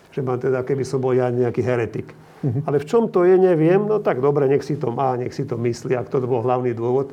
že 0.09 0.19
mám 0.25 0.41
teda, 0.41 0.65
keby 0.65 0.83
som 0.85 0.99
bol 1.01 1.13
ja 1.13 1.29
nejaký 1.29 1.61
heretik. 1.61 2.13
Uh-huh. 2.39 2.63
Ale 2.63 2.79
v 2.79 2.87
čom 2.87 3.11
to 3.11 3.27
je, 3.27 3.35
neviem. 3.35 3.83
No 3.83 3.99
tak 3.99 4.23
dobre, 4.23 4.47
nech 4.47 4.63
si 4.63 4.79
to 4.79 4.89
má, 4.89 5.13
nech 5.19 5.35
si 5.35 5.43
to 5.43 5.59
myslí, 5.59 5.95
ak 5.95 6.07
to 6.07 6.23
bol 6.23 6.41
hlavný 6.41 6.71
dôvod. 6.71 7.11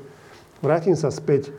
Vrátim 0.63 0.95
sa 0.95 1.11
späť. 1.11 1.53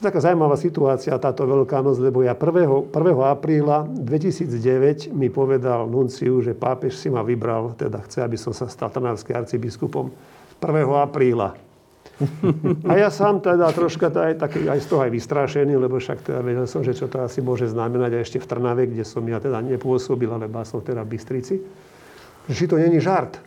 Taká 0.00 0.16
zaujímavá 0.16 0.56
situácia 0.56 1.12
táto 1.20 1.44
Veľká 1.44 1.84
noc, 1.84 2.00
lebo 2.00 2.24
ja 2.24 2.32
1. 2.32 2.88
1. 2.88 2.96
apríla 3.36 3.84
2009 3.84 5.12
mi 5.12 5.28
povedal 5.28 5.84
Nunciu, 5.84 6.40
že 6.40 6.56
pápež 6.56 6.96
si 6.96 7.12
ma 7.12 7.20
vybral, 7.20 7.76
teda 7.76 8.00
chce, 8.08 8.24
aby 8.24 8.40
som 8.40 8.56
sa 8.56 8.64
stal 8.64 8.88
trnavským 8.88 9.36
arcibiskupom 9.36 10.08
1. 10.56 11.04
apríla. 11.04 11.69
A 12.84 12.92
ja 13.00 13.08
sám 13.08 13.40
teda 13.40 13.72
troška 13.72 14.12
aj, 14.12 14.36
taký, 14.36 14.68
aj 14.68 14.84
z 14.84 14.86
toho 14.92 15.00
aj 15.08 15.12
vystrašený, 15.12 15.72
lebo 15.80 15.96
však 15.96 16.20
teda 16.20 16.40
vedel 16.44 16.68
som, 16.68 16.84
že 16.84 16.92
čo 16.92 17.08
to 17.08 17.24
asi 17.24 17.40
môže 17.40 17.72
znamenať 17.72 18.20
aj 18.20 18.22
ešte 18.28 18.38
v 18.44 18.46
Trnave, 18.46 18.84
kde 18.92 19.08
som 19.08 19.24
ja 19.24 19.40
teda 19.40 19.64
nepôsobil, 19.64 20.28
ale 20.28 20.44
som 20.68 20.84
teda 20.84 21.00
v 21.00 21.16
Bystrici. 21.16 21.54
Že 22.44 22.52
či 22.52 22.64
to 22.68 22.76
není 22.76 23.00
žart. 23.00 23.40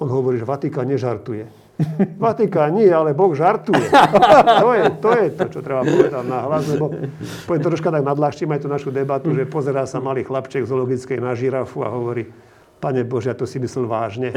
On 0.00 0.08
hovorí, 0.08 0.40
že 0.40 0.48
Vatikán 0.48 0.88
nežartuje. 0.88 1.44
Vatikán 2.22 2.74
nie, 2.74 2.88
ale 2.88 3.12
Boh 3.12 3.36
žartuje. 3.36 3.92
to, 4.64 4.68
je, 4.72 4.84
to 4.98 5.10
je 5.12 5.26
to, 5.36 5.44
čo 5.52 5.60
treba 5.60 5.84
povedať 5.84 6.24
na 6.24 6.48
hlas, 6.48 6.64
lebo 6.72 6.88
poviem 7.44 7.62
troška 7.62 7.92
tak 7.92 8.02
nadľahčím 8.02 8.48
aj 8.54 8.60
tú 8.64 8.68
našu 8.72 8.90
debatu, 8.90 9.30
že 9.36 9.44
pozerá 9.44 9.84
sa 9.84 10.00
malý 10.00 10.24
chlapček 10.24 10.64
zoologickej 10.64 11.20
na 11.20 11.36
žirafu 11.36 11.84
a 11.84 11.92
hovorí, 11.92 12.47
Pane 12.78 13.02
Bože, 13.02 13.34
ja 13.34 13.36
to 13.36 13.42
si 13.42 13.58
myslel 13.58 13.90
vážne. 13.90 14.30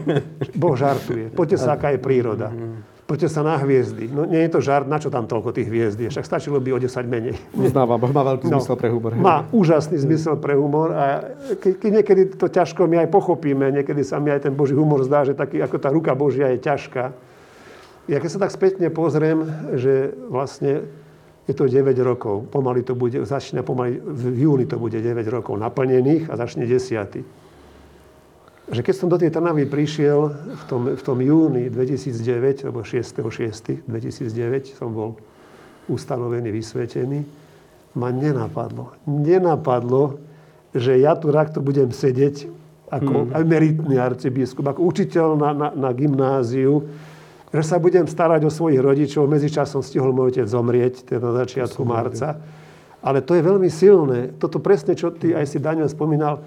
boh 0.60 0.78
žartuje. 0.78 1.34
Poďte 1.34 1.58
sa, 1.58 1.74
aká 1.74 1.90
je 1.90 1.98
príroda. 1.98 2.54
Poďte 3.10 3.26
sa 3.26 3.42
na 3.42 3.58
hviezdy. 3.58 4.06
No 4.06 4.22
nie 4.22 4.46
je 4.46 4.54
to 4.54 4.62
žart, 4.62 4.86
na 4.86 5.02
čo 5.02 5.10
tam 5.10 5.26
toľko 5.26 5.50
tých 5.50 5.66
hviezd 5.66 5.98
je? 5.98 6.14
Však 6.14 6.22
stačilo 6.22 6.62
by 6.62 6.70
o 6.70 6.78
10 6.78 7.10
menej. 7.10 7.34
Uznávam, 7.58 7.98
Boh 7.98 8.14
má 8.18 8.22
veľký 8.22 8.46
no, 8.46 8.62
zmysel 8.62 8.78
pre 8.78 8.86
humor. 8.86 9.18
Má 9.18 9.50
úžasný 9.50 9.98
zmysel 9.98 10.38
pre 10.38 10.54
humor 10.54 10.94
a 10.94 11.34
keď, 11.58 11.72
keď 11.82 11.90
niekedy 11.90 12.22
to 12.38 12.46
ťažko 12.46 12.86
my 12.86 13.02
aj 13.02 13.08
pochopíme, 13.10 13.66
niekedy 13.74 14.06
sa 14.06 14.22
mi 14.22 14.30
aj 14.30 14.46
ten 14.46 14.54
Boží 14.54 14.78
humor 14.78 15.02
zdá, 15.02 15.26
že 15.26 15.34
taký, 15.34 15.58
ako 15.58 15.76
tá 15.82 15.90
ruka 15.90 16.14
Božia 16.14 16.54
je 16.54 16.62
ťažká. 16.62 17.10
Ja 18.06 18.22
keď 18.22 18.30
sa 18.30 18.38
tak 18.46 18.54
spätne 18.54 18.86
pozriem, 18.94 19.42
že 19.74 20.14
vlastne 20.30 20.86
je 21.50 21.54
to 21.58 21.66
9 21.66 21.90
rokov, 22.06 22.46
pomaly 22.54 22.86
to 22.86 22.94
bude, 22.94 23.18
začne 23.26 23.66
pomaly, 23.66 23.98
v 23.98 24.46
júni 24.46 24.70
to 24.70 24.78
bude 24.78 24.94
9 24.94 25.18
rokov 25.26 25.58
naplnených 25.58 26.30
a 26.30 26.38
začne 26.38 26.62
10 26.62 27.39
že 28.70 28.86
keď 28.86 28.94
som 28.94 29.10
do 29.10 29.18
tej 29.18 29.34
Trnavy 29.34 29.66
prišiel 29.66 30.30
v 30.30 30.62
tom, 30.70 30.82
v 30.94 31.02
tom 31.02 31.18
júni 31.18 31.66
2009, 31.66 32.70
alebo 32.70 32.86
6.6.2009 32.86 34.78
som 34.78 34.94
bol 34.94 35.18
ustanovený, 35.90 36.54
vysvetený, 36.54 37.26
ma 37.98 38.14
nenapadlo. 38.14 38.94
Nenapadlo, 39.10 40.22
že 40.70 41.02
ja 41.02 41.18
tu 41.18 41.34
takto 41.34 41.58
budem 41.58 41.90
sedieť 41.90 42.46
ako 42.90 43.26
hmm. 43.26 43.38
emeritný 43.42 43.96
arcibiskup, 43.98 44.66
ako 44.70 44.86
učiteľ 44.86 45.28
na, 45.38 45.50
na, 45.50 45.68
na 45.74 45.90
gymnáziu, 45.90 46.86
že 47.50 47.62
sa 47.66 47.82
budem 47.82 48.06
starať 48.06 48.46
o 48.46 48.50
svojich 48.50 48.78
rodičov. 48.78 49.26
Medzičasom 49.26 49.82
stihol 49.82 50.14
môj 50.14 50.38
otec 50.38 50.46
zomrieť, 50.46 51.06
teda 51.10 51.18
na 51.18 51.42
začiatku 51.42 51.82
marca. 51.82 52.38
Ale 53.02 53.22
to 53.26 53.34
je 53.34 53.42
veľmi 53.42 53.66
silné. 53.66 54.30
Toto 54.38 54.62
presne, 54.62 54.94
čo 54.94 55.10
ty 55.10 55.34
aj 55.34 55.50
si 55.50 55.58
Daniel 55.58 55.90
spomínal, 55.90 56.42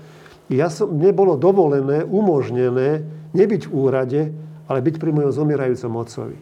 ja 0.53 0.67
som, 0.69 0.91
mne 0.91 1.11
bolo 1.15 1.39
dovolené, 1.39 2.03
umožnené 2.05 3.01
nebyť 3.33 3.67
v 3.67 3.71
úrade, 3.73 4.21
ale 4.69 4.79
byť 4.79 4.95
pri 4.99 5.11
mojom 5.11 5.31
zomierajúcom 5.33 5.91
otcovi. 5.99 6.37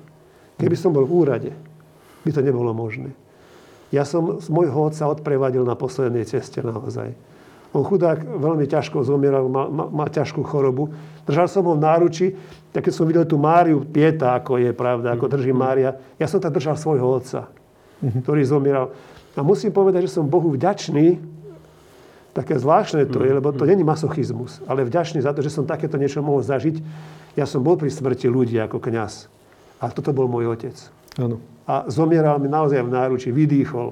Keby 0.57 0.75
som 0.77 0.93
bol 0.93 1.05
v 1.07 1.15
úrade, 1.15 1.51
by 2.21 2.29
to 2.29 2.41
nebolo 2.45 2.69
možné. 2.75 3.13
Ja 3.91 4.07
som 4.07 4.39
z 4.39 4.47
môjho 4.47 4.87
otca 4.87 5.09
odprevadil 5.09 5.67
na 5.67 5.75
poslednej 5.75 6.23
ceste 6.23 6.63
naozaj. 6.63 7.11
On 7.71 7.87
chudák 7.87 8.19
veľmi 8.19 8.67
ťažko 8.67 9.03
zomieral, 9.03 9.47
má, 9.47 9.67
má 9.71 10.05
ťažkú 10.11 10.43
chorobu. 10.43 10.91
Držal 11.23 11.47
som 11.47 11.63
ho 11.67 11.75
v 11.75 11.83
náruči, 11.83 12.27
tak 12.75 12.87
keď 12.87 12.93
som 12.93 13.07
videl 13.07 13.23
tú 13.23 13.39
Máriu 13.39 13.83
Pieta, 13.83 14.35
ako 14.35 14.59
je 14.59 14.71
pravda, 14.75 15.15
ako 15.15 15.31
drží 15.31 15.55
Mária, 15.55 15.95
ja 16.19 16.27
som 16.27 16.43
tak 16.43 16.55
držal 16.55 16.75
svojho 16.75 17.07
otca, 17.07 17.47
ktorý 18.03 18.43
zomieral. 18.43 18.91
A 19.35 19.43
musím 19.43 19.71
povedať, 19.71 20.11
že 20.11 20.19
som 20.19 20.27
Bohu 20.27 20.51
vďačný, 20.51 21.15
také 22.31 22.55
zvláštne 22.55 23.07
to 23.11 23.23
je, 23.23 23.31
lebo 23.31 23.51
to 23.51 23.67
není 23.67 23.83
masochizmus, 23.83 24.63
ale 24.67 24.87
vďačný 24.87 25.19
za 25.19 25.35
to, 25.35 25.43
že 25.43 25.51
som 25.51 25.67
takéto 25.67 25.99
niečo 25.99 26.23
mohol 26.23 26.39
zažiť. 26.39 26.79
Ja 27.35 27.43
som 27.47 27.63
bol 27.63 27.75
pri 27.75 27.91
smrti 27.91 28.27
ľudí 28.31 28.59
ako 28.59 28.79
kňaz. 28.79 29.27
A 29.81 29.89
toto 29.91 30.15
bol 30.15 30.29
môj 30.31 30.51
otec. 30.51 30.75
Áno. 31.19 31.41
A 31.67 31.87
zomieral 31.91 32.39
mi 32.39 32.47
naozaj 32.47 32.83
v 32.83 32.91
náruči, 32.91 33.29
vydýchol. 33.33 33.91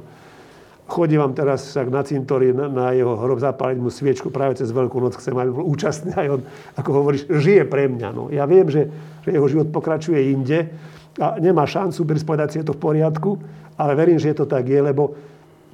Chodím 0.90 1.22
vám 1.22 1.38
teraz 1.38 1.70
však 1.70 1.88
na 1.94 2.02
cintorí, 2.02 2.50
na, 2.50 2.66
na 2.66 2.86
jeho 2.98 3.14
hrob, 3.14 3.38
zapáliť 3.38 3.78
mu 3.78 3.94
sviečku 3.94 4.34
práve 4.34 4.58
cez 4.58 4.74
Veľkú 4.74 4.98
noc. 4.98 5.18
Chcem, 5.22 5.38
aby 5.38 5.54
bol 5.54 5.66
účastný 5.70 6.18
aj 6.18 6.28
on, 6.34 6.42
ako 6.78 6.90
hovoríš, 6.94 7.30
žije 7.30 7.64
pre 7.70 7.86
mňa. 7.86 8.10
No. 8.10 8.34
Ja 8.34 8.50
viem, 8.50 8.66
že, 8.70 8.90
že 9.22 9.30
jeho 9.36 9.46
život 9.46 9.70
pokračuje 9.70 10.34
inde 10.34 10.74
a 11.22 11.38
nemá 11.38 11.68
šancu 11.70 12.06
povedať 12.26 12.48
si, 12.50 12.58
je 12.62 12.68
to 12.70 12.74
v 12.74 12.82
poriadku, 12.82 13.38
ale 13.78 13.92
verím, 13.94 14.18
že 14.18 14.34
to 14.34 14.50
tak 14.50 14.66
je, 14.66 14.82
lebo 14.82 15.14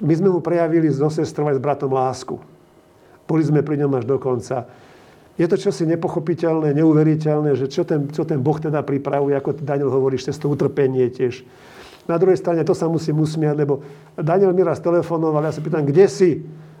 my 0.00 0.12
sme 0.12 0.28
mu 0.28 0.44
prejavili 0.44 0.92
so 0.92 1.08
sestrou 1.08 1.48
aj 1.48 1.56
s 1.56 1.64
bratom 1.64 1.88
lásku. 1.88 2.36
Boli 3.26 3.42
sme 3.42 3.60
pri 3.66 3.82
ňom 3.82 3.92
až 3.98 4.04
do 4.06 4.16
konca. 4.16 4.66
Je 5.36 5.44
to 5.44 5.60
čosi 5.60 5.84
nepochopiteľné, 5.84 6.72
neuveriteľné, 6.72 7.58
že 7.60 7.68
čo 7.68 7.84
ten, 7.84 8.08
čo 8.08 8.24
ten 8.24 8.40
Boh 8.40 8.56
teda 8.56 8.80
pripravuje, 8.80 9.36
ako 9.36 9.60
Daniel 9.60 9.92
hovoríš, 9.92 10.32
cez 10.32 10.40
to 10.40 10.48
utrpenie 10.48 11.12
tiež 11.12 11.44
na 12.06 12.16
druhej 12.16 12.38
strane 12.38 12.62
to 12.62 12.74
sa 12.74 12.86
musím 12.86 13.18
usmiať, 13.18 13.54
lebo 13.58 13.82
Daniel 14.14 14.54
mi 14.54 14.62
raz 14.62 14.78
telefonoval, 14.78 15.42
ja 15.42 15.52
sa 15.52 15.62
pýtam, 15.62 15.82
kde 15.82 16.06
si? 16.06 16.30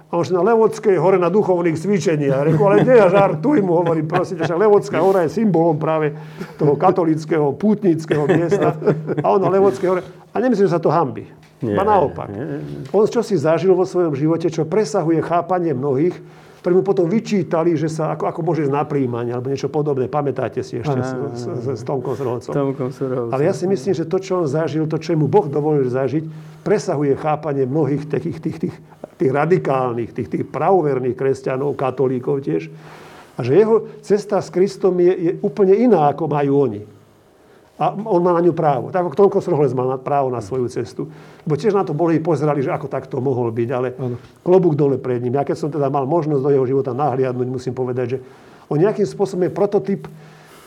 A 0.06 0.22
on 0.22 0.26
na 0.30 0.38
Levodskej 0.38 1.02
hore 1.02 1.18
na 1.18 1.26
duchovných 1.26 1.74
cvičeniach. 1.74 2.46
Reku, 2.46 2.62
ale 2.62 2.86
nie, 2.86 2.94
ja 2.94 3.10
žartuj 3.10 3.58
mu, 3.58 3.82
hovorím, 3.82 4.06
prosím, 4.06 4.38
že 4.38 4.54
Levodská 4.54 5.02
hora 5.02 5.26
je 5.26 5.34
symbolom 5.34 5.82
práve 5.82 6.14
toho 6.54 6.78
katolického, 6.78 7.50
pútnického 7.58 8.22
miesta. 8.30 8.78
A 9.18 9.26
on 9.34 9.42
na 9.42 9.50
Levodskej 9.50 9.88
hore. 9.90 10.06
A 10.30 10.38
nemyslím, 10.38 10.70
že 10.70 10.78
sa 10.78 10.82
to 10.82 10.94
hambi. 10.94 11.26
Nie, 11.64 11.76
naopak. 11.80 12.28
Nie. 12.28 12.60
On 12.92 13.08
čo 13.08 13.24
si 13.24 13.38
zažil 13.40 13.72
vo 13.72 13.88
svojom 13.88 14.12
živote, 14.12 14.52
čo 14.52 14.68
presahuje 14.68 15.24
chápanie 15.24 15.72
mnohých, 15.72 16.16
ktorí 16.66 16.82
mu 16.82 16.82
potom 16.82 17.06
vyčítali, 17.06 17.78
že 17.78 17.86
sa 17.86 18.18
ako, 18.18 18.26
ako 18.26 18.40
môže 18.42 18.66
na 18.66 18.82
príjmanie 18.82 19.30
alebo 19.30 19.54
niečo 19.54 19.70
podobné. 19.70 20.10
Pamätáte 20.10 20.66
si 20.66 20.82
ešte 20.82 20.98
aha, 20.98 21.30
s, 21.30 21.46
s, 21.46 21.64
s 21.78 21.82
Tomkom 21.86 22.18
Srholcom. 22.18 22.74
Ale 23.30 23.46
ja 23.46 23.54
si 23.54 23.70
myslím, 23.70 23.94
že 23.94 24.02
to, 24.02 24.18
čo 24.18 24.42
on 24.42 24.50
zažil, 24.50 24.82
to, 24.90 24.98
čo 24.98 25.14
mu 25.14 25.30
Boh 25.30 25.46
dovolil 25.46 25.86
zažiť, 25.86 26.26
presahuje 26.66 27.14
chápanie 27.22 27.70
mnohých 27.70 28.10
tých, 28.10 28.42
tých, 28.42 28.58
tých, 28.58 28.76
tých 29.14 29.30
radikálnych, 29.30 30.10
tých, 30.10 30.26
tých 30.26 30.44
pravoverných 30.50 31.14
kresťanov, 31.14 31.78
katolíkov 31.78 32.42
tiež. 32.42 32.66
A 33.38 33.46
že 33.46 33.54
jeho 33.54 33.86
cesta 34.02 34.42
s 34.42 34.50
Kristom 34.50 34.98
je, 34.98 35.14
je 35.14 35.32
úplne 35.46 35.76
iná, 35.78 36.10
ako 36.10 36.26
majú 36.26 36.66
oni. 36.66 36.95
A 37.76 37.92
on 37.92 38.24
má 38.24 38.32
na 38.32 38.40
ňu 38.40 38.56
právo. 38.56 38.88
Tak 38.88 39.12
ako 39.12 39.16
Tonko 39.16 39.38
Sroholec 39.44 39.76
mal 39.76 40.00
právo 40.00 40.32
na 40.32 40.40
svoju 40.40 40.64
cestu. 40.72 41.12
Lebo 41.44 41.60
tiež 41.60 41.76
na 41.76 41.84
to 41.84 41.92
boli 41.92 42.16
pozerali, 42.24 42.64
že 42.64 42.72
ako 42.72 42.88
takto 42.88 43.20
mohol 43.20 43.52
byť, 43.52 43.68
ale 43.68 43.92
ano. 44.00 44.16
klobúk 44.40 44.72
dole 44.72 44.96
pred 44.96 45.20
ním. 45.20 45.36
Ja 45.36 45.44
keď 45.44 45.56
som 45.60 45.68
teda 45.68 45.92
mal 45.92 46.08
možnosť 46.08 46.40
do 46.40 46.50
jeho 46.56 46.64
života 46.64 46.96
nahliadnúť, 46.96 47.48
musím 47.52 47.76
povedať, 47.76 48.16
že 48.16 48.18
on 48.72 48.80
nejakým 48.80 49.04
spôsobom 49.04 49.44
je 49.44 49.52
prototyp 49.52 50.08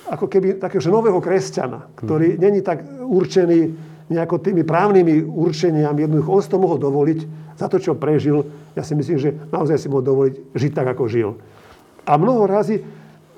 ako 0.09 0.25
keby 0.29 0.61
takého 0.61 0.81
nového 0.89 1.17
kresťana, 1.17 1.97
ktorý 1.97 2.37
hmm. 2.37 2.39
není 2.41 2.59
tak 2.61 2.85
určený 2.85 3.59
nejako 4.09 4.41
tými 4.41 4.65
právnymi 4.65 5.21
určeniami. 5.25 6.05
Jednoducho 6.05 6.29
on 6.33 6.41
si 6.41 6.49
to 6.49 6.57
mohol 6.61 6.77
dovoliť 6.81 7.19
za 7.57 7.69
to, 7.69 7.77
čo 7.77 7.93
prežil. 7.93 8.41
Ja 8.73 8.81
si 8.81 8.97
myslím, 8.97 9.17
že 9.21 9.33
naozaj 9.53 9.77
si 9.77 9.87
mohol 9.89 10.05
dovoliť 10.05 10.33
žiť 10.57 10.71
tak, 10.73 10.97
ako 10.97 11.05
žil. 11.05 11.37
A 12.09 12.17
mnoho 12.17 12.49
razy 12.49 12.81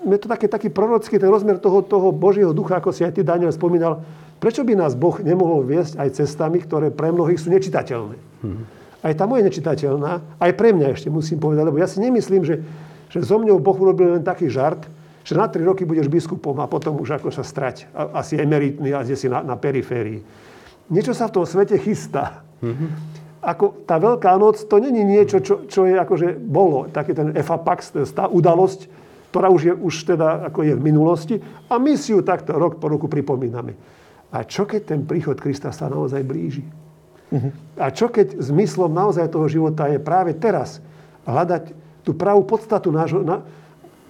je 0.01 0.19
to 0.21 0.27
také, 0.27 0.49
taký 0.49 0.69
prorocký 0.73 1.21
ten 1.21 1.29
rozmer 1.29 1.61
toho, 1.61 1.85
toho 1.85 2.09
Božieho 2.09 2.51
ducha, 2.53 2.81
ako 2.81 2.89
si 2.89 3.05
aj 3.05 3.13
ty, 3.13 3.21
Daniel, 3.21 3.53
spomínal. 3.53 4.01
Prečo 4.41 4.65
by 4.65 4.73
nás 4.73 4.97
Boh 4.97 5.21
nemohol 5.21 5.61
viesť 5.61 6.01
aj 6.01 6.17
cestami, 6.17 6.57
ktoré 6.57 6.89
pre 6.89 7.13
mnohých 7.13 7.37
sú 7.37 7.53
nečitateľné? 7.53 8.17
Mm-hmm. 8.17 8.65
Aj 9.01 9.13
tá 9.13 9.29
moje 9.29 9.45
nečitateľná, 9.45 10.41
aj 10.41 10.51
pre 10.57 10.73
mňa 10.73 10.97
ešte 10.97 11.13
musím 11.13 11.37
povedať, 11.37 11.69
lebo 11.69 11.77
ja 11.77 11.85
si 11.85 12.01
nemyslím, 12.01 12.41
že, 12.41 12.65
že 13.13 13.21
so 13.21 13.37
mňou 13.37 13.61
Boh 13.61 13.77
urobil 13.77 14.17
len 14.17 14.25
taký 14.25 14.49
žart, 14.49 14.81
že 15.21 15.37
na 15.37 15.45
tri 15.45 15.61
roky 15.61 15.85
budeš 15.85 16.09
biskupom 16.09 16.57
a 16.57 16.65
potom 16.65 16.97
už 16.97 17.21
ako 17.21 17.29
sa 17.29 17.45
strať. 17.45 17.85
A, 17.93 18.25
asi 18.25 18.41
emeritný 18.41 18.93
a 18.97 19.05
si 19.05 19.29
na, 19.29 19.45
na 19.45 19.53
periférii. 19.53 20.25
Niečo 20.89 21.13
sa 21.13 21.29
v 21.29 21.33
tom 21.37 21.45
svete 21.45 21.77
chystá. 21.77 22.41
Mm-hmm. 22.65 22.89
Ako 23.41 23.85
tá 23.89 23.97
Veľká 23.97 24.37
noc, 24.37 24.65
to 24.69 24.77
není 24.77 25.01
niečo, 25.01 25.41
čo, 25.41 25.65
čo 25.65 25.89
je 25.89 25.97
akože 25.97 26.37
bolo. 26.37 26.89
Taký 26.89 27.13
ten 27.13 27.27
efapax, 27.33 27.93
tá 28.13 28.29
udalosť, 28.29 28.85
ktorá 29.31 29.47
už 29.47 29.61
je 29.63 29.73
už 29.73 29.95
teda 30.11 30.51
ako 30.51 30.67
je 30.67 30.73
v 30.75 30.83
minulosti 30.83 31.35
a 31.71 31.79
my 31.79 31.95
si 31.95 32.11
ju 32.11 32.19
takto 32.19 32.51
rok 32.59 32.83
po 32.83 32.91
roku 32.91 33.07
pripomíname. 33.07 33.73
A 34.31 34.43
čo 34.43 34.67
keď 34.67 34.95
ten 34.95 35.01
príchod 35.07 35.39
Krista 35.39 35.71
sa 35.71 35.87
naozaj 35.87 36.23
blíži? 36.27 36.63
Uh-huh. 37.31 37.51
A 37.79 37.95
čo 37.95 38.11
keď 38.11 38.43
zmyslom 38.43 38.91
naozaj 38.91 39.31
toho 39.31 39.47
života 39.47 39.87
je 39.87 40.03
práve 40.03 40.35
teraz 40.35 40.83
hľadať 41.23 41.71
tú 42.03 42.11
pravú 42.11 42.43
podstatu 42.43 42.91
nášho... 42.91 43.23
Na, 43.23 43.43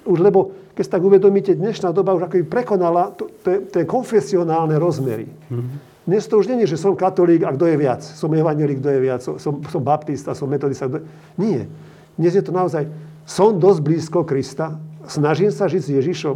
už 0.02 0.18
lebo 0.18 0.58
keď 0.74 0.84
sa 0.90 0.94
tak 0.98 1.06
uvedomíte, 1.06 1.54
dnešná 1.54 1.94
doba 1.94 2.18
už 2.18 2.26
ako 2.26 2.42
prekonala 2.50 3.14
tie 3.46 3.86
konfesionálne 3.86 4.82
rozmery. 4.82 5.30
Uh-huh. 5.50 5.70
Dnes 6.02 6.26
to 6.26 6.42
už 6.42 6.50
nie 6.50 6.66
je, 6.66 6.74
že 6.74 6.82
som 6.82 6.98
katolík 6.98 7.46
a 7.46 7.54
kto 7.54 7.70
je 7.70 7.78
viac. 7.78 8.02
Som 8.02 8.34
evangelík, 8.34 8.82
kto 8.82 8.90
je 8.90 9.00
viac. 9.06 9.22
Som, 9.22 9.62
som 9.62 9.82
baptista, 9.86 10.34
som 10.34 10.50
metodista. 10.50 10.90
Kto... 10.90 11.06
Nie. 11.38 11.70
Dnes 12.18 12.34
je 12.34 12.42
to 12.42 12.50
naozaj, 12.50 12.90
som 13.22 13.54
dosť 13.62 13.80
blízko 13.86 14.26
Krista, 14.26 14.82
snažím 15.08 15.50
sa 15.54 15.70
žiť 15.70 15.82
s 15.82 15.90
Ježišom. 16.02 16.36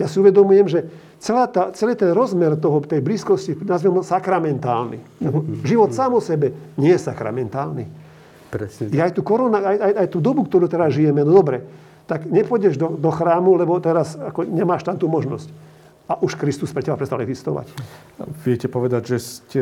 Ja 0.00 0.08
si 0.08 0.16
uvedomujem, 0.16 0.66
že 0.68 0.88
celá 1.20 1.44
tá, 1.44 1.68
celý 1.76 1.92
ten 1.92 2.16
rozmer 2.16 2.56
toho, 2.56 2.80
tej 2.80 3.04
blízkosti, 3.04 3.52
nazvem 3.68 4.00
ho 4.00 4.02
sakramentálny. 4.04 4.98
Mm-hmm. 5.20 5.68
Život 5.68 5.90
sám 5.92 6.16
o 6.16 6.20
sebe 6.24 6.56
nie 6.80 6.96
je 6.96 7.00
sakramentálny. 7.04 7.84
Presne. 8.50 8.90
Ja 8.90 9.06
aj 9.06 9.14
tú, 9.14 9.22
korona, 9.22 9.60
aj, 9.62 9.76
aj, 9.78 9.92
aj 10.00 10.08
tú 10.10 10.18
dobu, 10.18 10.48
ktorú 10.48 10.66
teraz 10.66 10.96
žijeme, 10.96 11.22
no 11.22 11.30
dobre, 11.36 11.62
tak 12.10 12.26
nepôjdeš 12.26 12.74
do, 12.74 12.98
do 12.98 13.10
chrámu, 13.14 13.54
lebo 13.54 13.78
teraz 13.78 14.18
ako 14.18 14.42
nemáš 14.42 14.82
tam 14.82 14.98
tú 14.98 15.06
možnosť. 15.06 15.52
A 16.10 16.18
už 16.18 16.34
Kristus 16.34 16.74
pre 16.74 16.82
teba 16.82 16.98
prestal 16.98 17.22
existovať. 17.22 17.70
Viete 18.42 18.66
povedať, 18.66 19.14
že 19.14 19.16
ste 19.22 19.60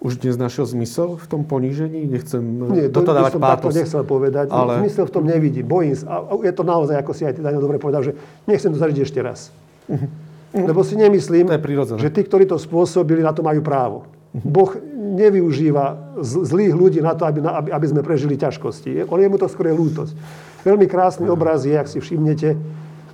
už 0.00 0.16
dnes 0.16 0.40
našiel 0.40 0.64
zmysel 0.64 1.20
v 1.20 1.26
tom 1.28 1.44
ponížení? 1.44 2.08
Nechcem 2.08 2.40
Nie, 2.72 2.88
to, 2.88 3.04
to 3.04 3.12
dávať 3.12 3.36
som 3.36 3.42
pátos. 3.44 3.76
nechcel 3.76 4.02
povedať. 4.08 4.48
Ale... 4.48 4.80
Zmysel 4.80 5.04
v 5.04 5.12
tom 5.12 5.24
nevidím. 5.28 5.68
Bojím 5.68 5.92
sa. 5.92 6.24
A 6.24 6.40
je 6.40 6.52
to 6.56 6.64
naozaj, 6.64 6.96
ako 6.96 7.12
si 7.12 7.28
aj 7.28 7.36
ty 7.36 7.44
Daniel 7.44 7.60
dobre 7.60 7.76
povedal, 7.76 8.00
že 8.00 8.16
nechcem 8.48 8.72
to 8.72 8.80
zažiť 8.80 8.96
ešte 9.04 9.20
raz. 9.20 9.52
Uh-huh. 9.92 10.08
Lebo 10.56 10.80
si 10.82 10.96
nemyslím, 10.96 11.52
to 11.52 12.00
že 12.00 12.10
tí, 12.10 12.24
ktorí 12.24 12.48
to 12.48 12.56
spôsobili, 12.56 13.20
na 13.20 13.36
to 13.36 13.44
majú 13.44 13.60
právo. 13.60 14.08
Uh-huh. 14.32 14.40
Boh 14.40 14.72
nevyužíva 15.20 16.16
zlých 16.24 16.72
ľudí 16.72 17.04
na 17.04 17.12
to, 17.12 17.28
aby, 17.28 17.44
aby, 17.44 17.68
aby 17.68 17.86
sme 17.86 18.00
prežili 18.00 18.40
ťažkosti. 18.40 19.04
On 19.04 19.20
je 19.20 19.28
mu 19.28 19.36
to 19.36 19.52
skôr 19.52 19.68
lútosť. 19.68 20.16
Veľmi 20.64 20.88
krásny 20.88 21.28
uh-huh. 21.28 21.36
obraz 21.36 21.68
je, 21.68 21.76
ak 21.76 21.92
si 21.92 22.00
všimnete, 22.00 22.56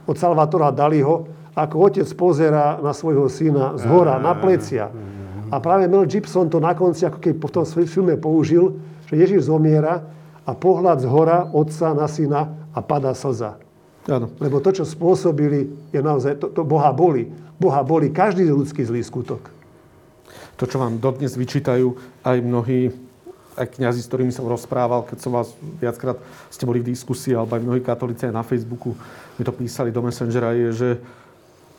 od 0.07 0.15
Salvatora 0.15 0.71
Daliho, 0.71 1.27
ako 1.59 1.91
otec 1.91 2.07
pozera 2.15 2.79
na 2.79 2.95
svojho 2.95 3.27
syna 3.27 3.75
z 3.75 3.91
hora, 3.91 4.23
na 4.23 4.39
plecia. 4.39 4.87
Uh-huh 4.87 5.17
a 5.51 5.57
práve 5.63 5.87
Mel 5.87 6.07
Gibson 6.07 6.51
to 6.51 6.59
na 6.59 6.75
konci, 6.75 7.07
ako 7.07 7.19
keď 7.23 7.35
po 7.39 7.49
tom 7.51 7.65
filme 7.67 8.19
použil, 8.19 8.75
že 9.07 9.15
Ježiš 9.15 9.47
zomiera 9.47 10.03
a 10.47 10.51
pohľad 10.55 11.03
z 11.03 11.07
hora 11.07 11.47
otca 11.51 11.95
na 11.95 12.07
syna 12.11 12.55
a 12.75 12.79
padá 12.83 13.15
slza. 13.15 13.59
Áno. 14.07 14.31
Lebo 14.39 14.63
to, 14.63 14.71
čo 14.71 14.85
spôsobili, 14.87 15.67
je 15.91 15.99
naozaj, 15.99 16.39
to, 16.39 16.47
to 16.55 16.63
Boha 16.63 16.95
boli. 16.95 17.27
Boha 17.59 17.83
boli 17.83 18.15
každý 18.15 18.47
ľudský 18.47 18.87
zlý 18.87 19.03
skutok. 19.03 19.51
To, 20.57 20.65
čo 20.65 20.79
vám 20.79 21.03
dodnes 21.03 21.35
vyčítajú 21.35 21.99
aj 22.23 22.37
mnohí, 22.39 22.95
aj 23.59 23.67
kňazi, 23.77 24.01
s 24.03 24.09
ktorými 24.09 24.31
som 24.31 24.47
rozprával, 24.47 25.03
keď 25.03 25.19
som 25.19 25.35
vás 25.35 25.51
viackrát 25.83 26.17
ste 26.55 26.69
boli 26.69 26.79
v 26.79 26.95
diskusii, 26.95 27.35
alebo 27.35 27.59
aj 27.59 27.67
mnohí 27.67 27.81
katolíci 27.83 28.31
aj 28.31 28.35
na 28.35 28.47
Facebooku 28.47 28.95
mi 29.37 29.43
to 29.43 29.51
písali 29.51 29.91
do 29.91 30.01
Messengera, 30.01 30.55
je, 30.55 30.69
že 30.73 30.89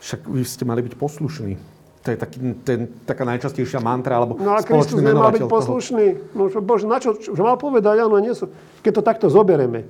však 0.04 0.20
vy 0.28 0.42
ste 0.44 0.68
mali 0.68 0.84
byť 0.84 0.94
poslušní 0.94 1.77
to 2.08 2.16
je 2.16 2.18
taký, 2.24 2.38
ten, 2.64 2.80
taká 3.04 3.28
najčastejšia 3.28 3.84
mantra, 3.84 4.16
alebo 4.16 4.40
No 4.40 4.56
a 4.56 4.64
Kristus 4.64 5.04
nemal 5.04 5.28
byť 5.28 5.44
poslušný. 5.44 6.32
No, 6.32 6.48
Bože, 6.64 6.88
na 6.88 6.96
čo, 6.96 7.12
čo, 7.12 7.36
mal 7.36 7.60
povedať? 7.60 8.00
Áno, 8.00 8.16
nie 8.16 8.32
sú. 8.32 8.48
Keď 8.80 8.92
to 8.96 9.02
takto 9.04 9.26
zobereme, 9.28 9.84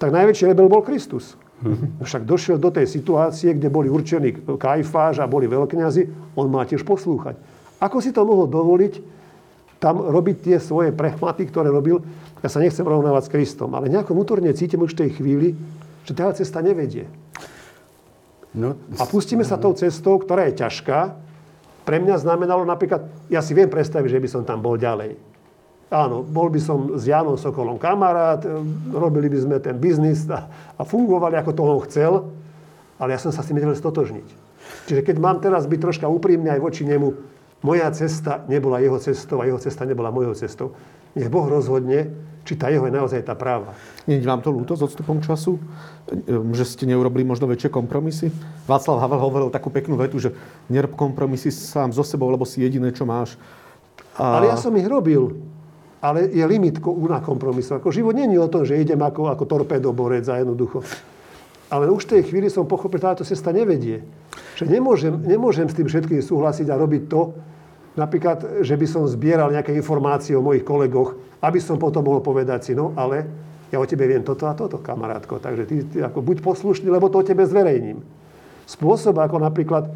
tak 0.00 0.08
najväčší 0.08 0.48
rebel 0.48 0.72
bol 0.72 0.80
Kristus. 0.80 1.36
Mm-hmm. 1.60 2.00
Však 2.08 2.22
došiel 2.24 2.56
do 2.56 2.72
tej 2.72 2.88
situácie, 2.88 3.52
kde 3.52 3.68
boli 3.68 3.92
určení 3.92 4.32
Kajfáž 4.32 5.20
a 5.20 5.28
boli 5.28 5.44
veľkňazi, 5.44 6.32
on 6.38 6.48
má 6.48 6.64
tiež 6.64 6.88
poslúchať. 6.88 7.36
Ako 7.84 8.00
si 8.00 8.16
to 8.16 8.24
mohol 8.24 8.48
dovoliť 8.48 9.20
tam 9.78 10.02
robiť 10.02 10.36
tie 10.42 10.56
svoje 10.58 10.90
prehmaty, 10.90 11.46
ktoré 11.46 11.70
robil? 11.70 12.02
Ja 12.42 12.50
sa 12.50 12.58
nechcem 12.58 12.82
rovnávať 12.82 13.28
s 13.28 13.32
Kristom, 13.34 13.70
ale 13.78 13.86
nejako 13.92 14.14
vnútorne 14.14 14.50
cítim 14.50 14.82
už 14.82 14.94
v 14.98 15.06
tej 15.06 15.10
chvíli, 15.20 15.48
že 16.02 16.16
tá 16.16 16.30
cesta 16.34 16.58
nevedie. 16.58 17.06
No, 18.56 18.74
a 18.98 19.04
pustíme 19.06 19.46
sa 19.46 19.60
tou 19.60 19.76
cestou, 19.76 20.18
ktorá 20.18 20.50
je 20.50 20.64
ťažká, 20.64 21.27
pre 21.88 22.04
mňa 22.04 22.20
znamenalo 22.20 22.68
napríklad, 22.68 23.08
ja 23.32 23.40
si 23.40 23.56
viem 23.56 23.72
predstaviť, 23.72 24.12
že 24.12 24.20
by 24.20 24.28
som 24.28 24.42
tam 24.44 24.60
bol 24.60 24.76
ďalej. 24.76 25.16
Áno, 25.88 26.20
bol 26.20 26.52
by 26.52 26.60
som 26.60 27.00
s 27.00 27.08
Janom 27.08 27.40
Sokolom 27.40 27.80
kamarát, 27.80 28.44
e, 28.44 28.60
robili 28.92 29.32
by 29.32 29.38
sme 29.40 29.56
ten 29.56 29.80
biznis 29.80 30.28
a, 30.28 30.44
a 30.76 30.84
fungovali, 30.84 31.40
ako 31.40 31.50
to 31.56 31.62
on 31.64 31.80
chcel, 31.88 32.12
ale 33.00 33.16
ja 33.16 33.18
som 33.18 33.32
sa 33.32 33.40
s 33.40 33.48
tým 33.48 33.56
nevedel 33.56 33.80
stotožniť. 33.80 34.28
Čiže 34.84 35.00
keď 35.00 35.16
mám 35.16 35.40
teraz 35.40 35.64
byť 35.64 35.80
troška 35.80 36.04
úprimný 36.04 36.52
aj 36.52 36.60
voči 36.60 36.84
nemu, 36.84 37.08
moja 37.62 37.90
cesta 37.90 38.44
nebola 38.46 38.78
jeho 38.78 38.98
cestou 38.98 39.42
a 39.42 39.48
jeho 39.48 39.58
cesta 39.58 39.84
nebola 39.84 40.14
mojou 40.14 40.34
cestou. 40.34 40.74
Nech 41.16 41.32
Boh 41.32 41.48
rozhodne, 41.50 42.12
či 42.46 42.54
tá 42.54 42.70
jeho 42.70 42.86
je 42.86 42.94
naozaj 42.94 43.26
tá 43.26 43.34
práva. 43.34 43.74
Nie 44.06 44.22
vám 44.22 44.44
to 44.44 44.54
ľúto 44.54 44.78
s 44.78 44.84
odstupom 44.84 45.18
času? 45.18 45.58
Že 46.28 46.64
ste 46.64 46.84
neurobili 46.86 47.26
možno 47.26 47.50
väčšie 47.50 47.72
kompromisy? 47.72 48.30
Václav 48.68 49.02
Havel 49.02 49.20
hovoril 49.20 49.48
takú 49.50 49.72
peknú 49.72 49.98
vetu, 49.98 50.22
že 50.22 50.32
nerob 50.70 50.94
kompromisy 50.94 51.50
sám 51.50 51.90
so 51.90 52.06
sebou, 52.06 52.30
lebo 52.30 52.46
si 52.46 52.62
jediné, 52.62 52.94
čo 52.94 53.08
máš. 53.08 53.34
A... 54.14 54.38
Ale 54.38 54.54
ja 54.54 54.56
som 54.56 54.72
ich 54.78 54.86
robil 54.86 55.34
ale 55.98 56.30
je 56.30 56.46
limit 56.46 56.78
na 57.10 57.18
kompromisu. 57.18 57.74
Ako 57.74 57.90
život 57.90 58.14
není 58.14 58.38
o 58.38 58.46
tom, 58.46 58.62
že 58.62 58.78
idem 58.78 59.02
ako, 59.02 59.34
ako 59.34 59.44
torpedoborec 59.50 60.30
a 60.30 60.38
jednoducho. 60.38 60.86
Ale 61.68 61.92
už 61.92 62.08
v 62.08 62.12
tej 62.18 62.22
chvíli 62.32 62.48
som 62.48 62.64
pochopil, 62.64 62.96
že 62.96 63.06
táto 63.06 63.24
cesta 63.28 63.52
nevedie. 63.52 64.00
Že 64.56 64.64
nemôžem, 64.72 65.12
nemôžem 65.24 65.68
s 65.68 65.76
tým 65.76 65.84
všetkým 65.84 66.24
súhlasiť 66.24 66.66
a 66.72 66.80
robiť 66.80 67.02
to, 67.12 67.36
napríklad, 67.96 68.64
že 68.64 68.74
by 68.74 68.86
som 68.88 69.04
zbieral 69.04 69.52
nejaké 69.52 69.76
informácie 69.76 70.32
o 70.32 70.44
mojich 70.44 70.64
kolegoch, 70.64 71.18
aby 71.44 71.60
som 71.60 71.76
potom 71.76 72.08
mohol 72.08 72.24
povedať 72.24 72.70
si, 72.70 72.72
no 72.72 72.96
ale 72.96 73.28
ja 73.68 73.76
o 73.76 73.84
tebe 73.84 74.08
viem 74.08 74.24
toto 74.24 74.48
a 74.48 74.56
toto, 74.56 74.80
kamarátko. 74.80 75.36
Takže 75.36 75.64
ty, 75.68 75.76
ty 75.84 75.96
ako 76.00 76.24
buď 76.24 76.40
poslušný, 76.40 76.88
lebo 76.88 77.12
to 77.12 77.20
o 77.20 77.26
tebe 77.26 77.44
zverejním. 77.44 78.00
Spôsob, 78.64 79.20
ako 79.20 79.36
napríklad, 79.44 79.92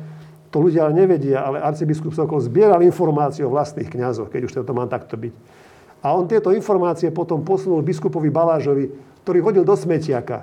to 0.53 0.61
ľudia 0.61 0.85
nevedia, 0.93 1.41
ale 1.41 1.65
arcibiskup 1.65 2.13
Sokol 2.13 2.45
zbieral 2.45 2.85
informácie 2.85 3.41
o 3.41 3.53
vlastných 3.53 3.89
kňazoch, 3.89 4.29
keď 4.29 4.41
už 4.45 4.53
to 4.61 4.73
mám 4.77 4.93
takto 4.93 5.17
byť 5.17 5.63
a 6.03 6.19
on 6.19 6.27
tieto 6.27 6.51
informácie 6.51 7.15
potom 7.15 7.47
posunul 7.47 7.81
biskupovi 7.87 8.29
Balážovi, 8.29 8.91
ktorý 9.23 9.39
hodil 9.39 9.63
do 9.63 9.79
smetiaka. 9.79 10.43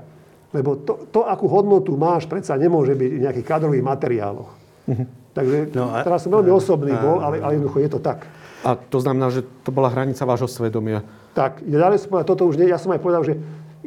Lebo 0.50 0.82
to, 0.82 1.06
to 1.14 1.26
akú 1.30 1.45
hodnotu 1.45 1.93
máš, 1.93 2.26
predsa 2.26 2.58
nemôže 2.58 2.97
byť 2.97 3.10
v 3.14 3.24
nejakých 3.26 3.47
kadrových 3.47 3.86
materiáloch. 3.86 4.52
Mhm. 4.89 5.06
Takže 5.30 5.58
no 5.78 5.93
a, 5.93 6.02
teraz 6.02 6.26
som 6.26 6.34
veľmi 6.34 6.52
osobný 6.52 6.89
a, 6.89 7.00
bol, 7.00 7.18
ale, 7.22 7.38
ale 7.38 7.62
jednoducho 7.62 7.80
je 7.86 7.91
to 7.93 8.00
tak. 8.02 8.26
A 8.66 8.76
to 8.76 8.97
znamená, 9.00 9.30
že 9.32 9.45
to 9.64 9.70
bola 9.70 9.88
hranica 9.88 10.26
vášho 10.26 10.50
svedomia. 10.50 11.06
Tak, 11.38 11.64
ďalej 11.64 12.02
som 12.02 12.08
povedal, 12.12 12.28
toto 12.28 12.43
už 12.50 12.60
nie, 12.60 12.68
ja 12.68 12.82
som 12.82 12.91
aj 12.91 13.00
povedal, 13.00 13.24
že 13.24 13.39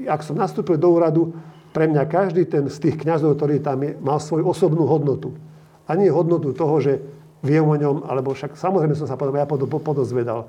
ak 0.06 0.22
som 0.24 0.38
nastúpil 0.38 0.80
do 0.80 0.88
úradu, 0.88 1.34
pre 1.72 1.88
mňa 1.88 2.04
každý 2.04 2.44
ten 2.44 2.68
z 2.68 2.76
tých 2.78 3.00
kňazov, 3.00 3.40
ktorý 3.40 3.58
tam 3.64 3.80
je, 3.80 3.96
mal 3.98 4.20
svoju 4.20 4.44
osobnú 4.44 4.84
hodnotu. 4.84 5.32
A 5.88 5.96
nie 5.96 6.12
hodnotu 6.12 6.52
toho, 6.52 6.78
že 6.78 7.00
viem 7.40 7.64
o 7.64 7.74
ňom, 7.74 8.06
alebo 8.06 8.36
však 8.36 8.54
samozrejme 8.54 8.94
som 8.94 9.08
sa 9.08 9.16
potom 9.18 9.34
ja 9.34 9.48
podozvedal. 9.48 10.46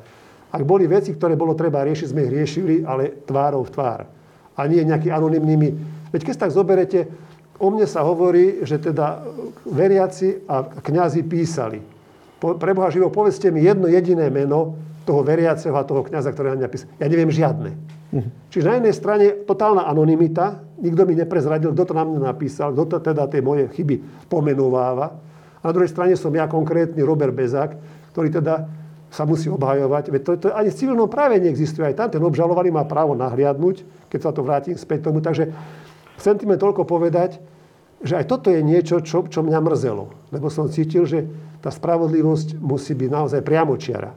Ak 0.54 0.62
boli 0.68 0.86
veci, 0.86 1.16
ktoré 1.16 1.34
bolo 1.34 1.58
treba 1.58 1.82
riešiť, 1.82 2.08
sme 2.14 2.30
ich 2.30 2.32
riešili, 2.32 2.76
ale 2.86 3.26
tvárou 3.26 3.66
v 3.66 3.74
tvár. 3.74 4.06
A 4.54 4.62
nie 4.70 4.86
nejaký 4.86 5.10
anonymnými. 5.10 5.70
Veď 6.14 6.22
keď 6.30 6.36
tak 6.46 6.54
zoberete, 6.54 7.10
o 7.58 7.74
mne 7.74 7.90
sa 7.90 8.06
hovorí, 8.06 8.62
že 8.62 8.78
teda 8.78 9.26
veriaci 9.66 10.46
a 10.46 10.62
kňazi 10.62 11.26
písali. 11.26 11.82
Pre 12.38 12.72
Boha 12.76 12.94
živo, 12.94 13.10
povedzte 13.10 13.50
mi 13.50 13.66
jedno 13.66 13.90
jediné 13.90 14.30
meno 14.30 14.78
toho 15.04 15.26
veriaceho 15.26 15.74
a 15.76 15.84
toho 15.84 16.06
kňaza, 16.06 16.32
ktoré 16.32 16.56
na 16.56 16.64
mňa 16.64 16.70
písal. 16.70 16.88
Ja 17.02 17.08
neviem 17.10 17.32
žiadne. 17.32 17.72
Uh-huh. 18.14 18.30
Čiže 18.54 18.68
na 18.68 18.74
jednej 18.80 18.96
strane 18.96 19.26
totálna 19.44 19.90
anonimita, 19.90 20.64
nikto 20.80 21.04
mi 21.04 21.18
neprezradil, 21.18 21.74
kto 21.76 21.92
to 21.92 21.94
na 21.98 22.04
mňa 22.08 22.20
napísal, 22.30 22.72
kto 22.72 22.84
to 22.88 22.98
teda 23.12 23.28
tie 23.28 23.42
moje 23.44 23.68
chyby 23.74 24.28
pomenováva. 24.30 25.18
A 25.60 25.64
na 25.66 25.72
druhej 25.72 25.92
strane 25.92 26.16
som 26.20 26.32
ja 26.36 26.48
konkrétny 26.48 27.00
Robert 27.04 27.32
Bezák, 27.32 27.76
ktorý 28.12 28.30
teda 28.32 28.68
sa 29.14 29.24
musí 29.30 29.48
obhajovať. 29.48 30.10
Veď 30.10 30.22
to, 30.26 30.32
to 30.42 30.48
ani 30.52 30.74
v 30.74 30.80
civilnom 30.80 31.06
práve 31.06 31.38
neexistuje. 31.38 31.86
Aj 31.86 31.96
tam 31.96 32.10
ten 32.10 32.24
obžalovaný 32.24 32.74
má 32.74 32.84
právo 32.84 33.14
nahliadnúť, 33.14 34.10
keď 34.10 34.20
sa 34.20 34.32
to 34.34 34.42
vrátim 34.42 34.76
späť 34.76 35.08
tomu. 35.08 35.22
Takže 35.22 35.54
chcem 36.24 36.40
tým 36.40 36.56
toľko 36.56 36.88
povedať, 36.88 37.44
že 38.00 38.16
aj 38.16 38.32
toto 38.32 38.48
je 38.48 38.64
niečo, 38.64 39.04
čo, 39.04 39.28
čo 39.28 39.44
mňa 39.44 39.60
mrzelo. 39.60 40.32
Lebo 40.32 40.48
som 40.48 40.72
cítil, 40.72 41.04
že 41.04 41.28
tá 41.60 41.68
spravodlivosť 41.68 42.64
musí 42.64 42.96
byť 42.96 43.10
naozaj 43.12 43.42
priamočiara. 43.44 44.16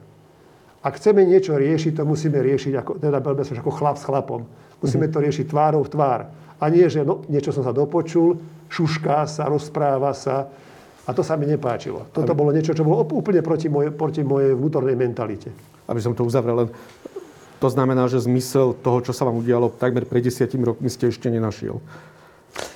Ak 0.87 0.95
chceme 0.95 1.27
niečo 1.27 1.59
riešiť, 1.59 1.99
to 1.99 2.03
musíme 2.07 2.39
riešiť 2.39 2.73
ako, 2.79 2.91
teda 3.03 3.19
ako 3.19 3.71
chlap 3.75 3.99
s 3.99 4.07
chlapom. 4.07 4.47
Musíme 4.79 5.11
to 5.11 5.19
riešiť 5.19 5.51
tvárou 5.51 5.83
v 5.83 5.91
tvár. 5.91 6.21
A 6.57 6.65
nie, 6.71 6.87
že 6.87 7.03
no, 7.03 7.27
niečo 7.27 7.51
som 7.51 7.67
sa 7.67 7.75
dopočul, 7.75 8.39
šušká 8.71 9.27
sa, 9.27 9.51
rozpráva 9.51 10.15
sa, 10.15 10.47
a 11.07 11.15
to 11.15 11.23
sa 11.23 11.39
mi 11.39 11.47
nepáčilo. 11.47 12.11
Toto 12.11 12.35
bolo 12.35 12.51
niečo, 12.51 12.75
čo 12.75 12.83
bolo 12.83 13.07
úplne 13.07 13.39
proti, 13.39 13.71
moje, 13.71 13.95
proti 13.95 14.27
mojej 14.27 14.51
vnútornej 14.59 14.99
mentalite. 14.99 15.55
Aby 15.87 16.03
som 16.03 16.11
to 16.11 16.27
uzavrel, 16.27 16.67
len 16.67 16.69
to 17.57 17.67
znamená, 17.73 18.05
že 18.05 18.21
zmysel 18.21 18.77
toho, 18.77 19.01
čo 19.01 19.11
sa 19.13 19.25
vám 19.25 19.41
udialo 19.41 19.73
takmer 19.73 20.05
pred 20.05 20.21
desiatimi 20.21 20.61
rokmi, 20.65 20.89
ste 20.93 21.09
ešte 21.09 21.29
nenašiel. 21.33 21.81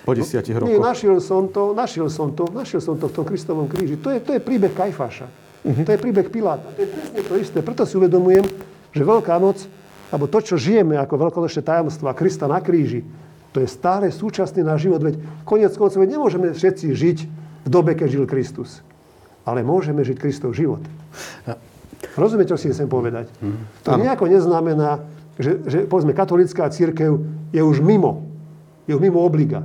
Po 0.05 0.11
desiatich 0.13 0.53
no, 0.57 0.65
rokoch. 0.65 0.73
Nie, 0.73 0.81
našiel 0.81 1.17
som 1.21 1.49
to, 1.49 1.73
našiel 1.73 2.09
som 2.09 2.33
to, 2.33 2.49
našiel 2.49 2.81
som 2.81 2.97
to 2.97 3.09
v 3.09 3.13
tom 3.13 3.25
Kristovom 3.25 3.65
kríži. 3.69 3.97
To 4.01 4.13
je, 4.13 4.21
to 4.21 4.37
je 4.37 4.41
príbeh 4.41 4.73
Kajfáša. 4.73 5.25
Uh-huh. 5.61 5.85
To 5.85 5.89
je 5.93 5.99
príbeh 6.01 6.27
Piláta. 6.29 6.69
To 6.73 6.81
je 6.81 6.89
presne 6.89 7.21
to 7.21 7.33
isté. 7.37 7.57
Preto 7.61 7.85
si 7.85 7.97
uvedomujem, 7.97 8.45
že 8.93 9.01
Veľká 9.05 9.37
noc, 9.37 9.65
alebo 10.09 10.25
to, 10.25 10.41
čo 10.41 10.55
žijeme 10.57 10.97
ako 10.97 11.29
veľkonočné 11.29 11.61
tajomstva 11.61 12.17
Krista 12.17 12.45
na 12.49 12.59
kríži, 12.59 13.05
to 13.51 13.59
je 13.59 13.67
stále 13.67 14.07
súčasný 14.09 14.63
náš 14.63 14.87
život. 14.87 15.03
Veď 15.03 15.15
konec 15.43 15.75
koncov 15.75 16.01
nemôžeme 16.03 16.55
všetci 16.55 16.85
žiť 16.95 17.17
v 17.65 17.69
dobe, 17.69 17.93
keď 17.93 18.07
žil 18.09 18.25
Kristus. 18.25 18.79
Ale 19.43 19.61
môžeme 19.61 20.01
žiť 20.01 20.17
Kristov 20.17 20.55
život. 20.55 20.81
Rozumiete, 22.17 22.51
čo 22.51 22.59
si 22.59 22.73
chcem 22.73 22.89
povedať? 22.89 23.29
Mm. 23.39 23.61
To 23.85 23.97
nejako 23.97 24.25
neznamená, 24.27 25.05
že, 25.37 25.61
že 25.65 25.77
povedzme, 25.85 26.17
katolická 26.17 26.67
církev 26.69 27.21
je 27.53 27.61
už 27.61 27.79
mimo. 27.79 28.25
Je 28.89 28.97
už 28.97 29.01
mimo 29.01 29.21
obliga. 29.21 29.63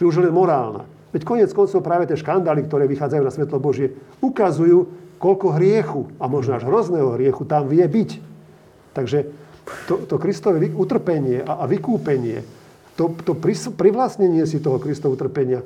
Že 0.00 0.04
už 0.08 0.16
len 0.24 0.32
morálna. 0.32 0.88
Veď 1.14 1.22
konec 1.24 1.50
koncov 1.52 1.80
práve 1.80 2.08
tie 2.10 2.18
škandály, 2.18 2.66
ktoré 2.66 2.84
vychádzajú 2.90 3.22
na 3.22 3.32
svetlo 3.32 3.56
Božie, 3.62 3.96
ukazujú, 4.20 4.88
koľko 5.16 5.56
hriechu, 5.56 6.12
a 6.20 6.28
možno 6.28 6.60
až 6.60 6.68
hrozného 6.68 7.16
hriechu, 7.16 7.48
tam 7.48 7.72
vie 7.72 7.84
byť. 7.86 8.10
Takže 8.92 9.18
to, 9.88 10.04
to 10.04 10.20
Kristové 10.20 10.68
utrpenie 10.68 11.40
a, 11.40 11.62
a 11.62 11.64
vykúpenie, 11.64 12.44
to, 12.96 13.12
to 13.24 13.36
privlastnenie 13.76 14.44
si 14.48 14.60
toho 14.60 14.80
Kristovho 14.80 15.16
utrpenia, 15.16 15.60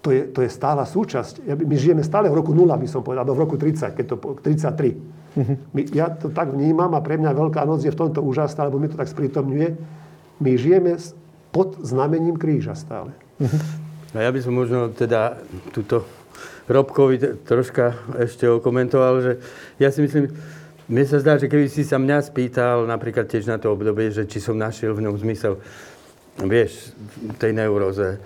to 0.00 0.14
je, 0.14 0.22
to 0.32 0.40
je 0.40 0.50
stála 0.50 0.88
súčasť. 0.88 1.44
My 1.60 1.76
žijeme 1.76 2.00
stále 2.00 2.32
v 2.32 2.40
roku 2.40 2.56
0, 2.56 2.66
by 2.66 2.88
som 2.88 3.04
povedal, 3.04 3.26
alebo 3.26 3.36
v 3.36 3.42
roku 3.44 3.56
30, 3.60 3.94
keď 3.94 4.04
to, 4.06 4.16
33. 4.42 5.19
Uh-huh. 5.36 5.56
My, 5.70 5.86
ja 5.94 6.10
to 6.10 6.30
tak 6.30 6.50
vnímam 6.50 6.90
a 6.94 7.00
pre 7.04 7.14
mňa 7.14 7.36
Veľká 7.36 7.62
noc 7.62 7.86
je 7.86 7.94
v 7.94 8.00
tomto 8.00 8.22
úžasná, 8.22 8.66
lebo 8.66 8.82
mi 8.82 8.90
to 8.90 8.98
tak 8.98 9.06
sprítomňuje. 9.06 9.68
My 10.42 10.50
žijeme 10.56 10.98
pod 11.54 11.78
znamením 11.82 12.34
kríža 12.38 12.74
stále. 12.74 13.14
Uh-huh. 13.38 13.60
A 14.14 14.26
ja 14.26 14.30
by 14.34 14.40
som 14.42 14.54
možno 14.54 14.90
teda 14.90 15.38
túto 15.70 16.02
Robkovi 16.70 17.42
troška 17.46 17.98
ešte 18.18 18.46
okomentoval, 18.46 19.14
že 19.22 19.32
ja 19.82 19.90
si 19.90 20.02
myslím, 20.06 20.30
mne 20.90 21.04
sa 21.06 21.18
zdá, 21.22 21.38
že 21.38 21.50
keby 21.50 21.66
si 21.66 21.82
sa 21.82 21.98
mňa 21.98 22.30
spýtal 22.30 22.86
napríklad 22.86 23.26
tiež 23.26 23.46
na 23.46 23.58
to 23.58 23.74
obdobie, 23.74 24.10
že 24.10 24.26
či 24.26 24.38
som 24.38 24.58
našiel 24.58 24.94
v 24.94 25.06
ňom 25.06 25.18
zmysel, 25.18 25.58
vieš, 26.42 26.94
tej 27.42 27.54
neuróze, 27.54 28.18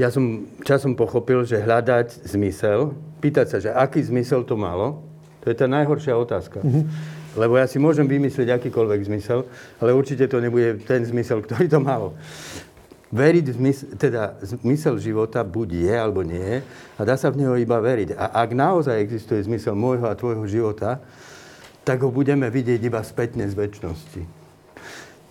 ja 0.00 0.08
som 0.08 0.48
časom 0.64 0.96
pochopil, 0.96 1.44
že 1.44 1.60
hľadať 1.60 2.24
zmysel, 2.24 2.96
pýtať 3.20 3.46
sa, 3.48 3.56
že 3.60 3.70
aký 3.76 4.00
zmysel 4.00 4.40
to 4.48 4.56
malo, 4.56 5.04
to 5.42 5.50
je 5.50 5.56
tá 5.58 5.66
najhoršia 5.66 6.14
otázka. 6.14 6.62
Lebo 7.34 7.58
ja 7.58 7.66
si 7.66 7.82
môžem 7.82 8.06
vymyslieť 8.06 8.62
akýkoľvek 8.62 9.00
zmysel, 9.10 9.42
ale 9.82 9.90
určite 9.90 10.30
to 10.30 10.38
nebude 10.38 10.86
ten 10.86 11.02
zmysel, 11.02 11.42
ktorý 11.42 11.66
to 11.66 11.82
malo. 11.82 12.14
Veriť, 13.12 13.46
zmysel, 13.58 13.88
teda 14.00 14.40
zmysel 14.40 14.96
života 14.96 15.44
buď 15.44 15.68
je, 15.84 15.94
alebo 15.98 16.24
nie 16.24 16.64
a 16.96 17.00
dá 17.04 17.18
sa 17.18 17.28
v 17.28 17.44
neho 17.44 17.58
iba 17.60 17.76
veriť. 17.76 18.16
A 18.16 18.40
ak 18.40 18.56
naozaj 18.56 18.96
existuje 19.02 19.44
zmysel 19.44 19.76
môjho 19.76 20.08
a 20.08 20.16
tvojho 20.16 20.48
života, 20.48 21.02
tak 21.82 22.00
ho 22.06 22.14
budeme 22.14 22.46
vidieť 22.48 22.80
iba 22.80 23.02
spätne 23.02 23.44
z 23.50 23.58
väčšnosti. 23.58 24.41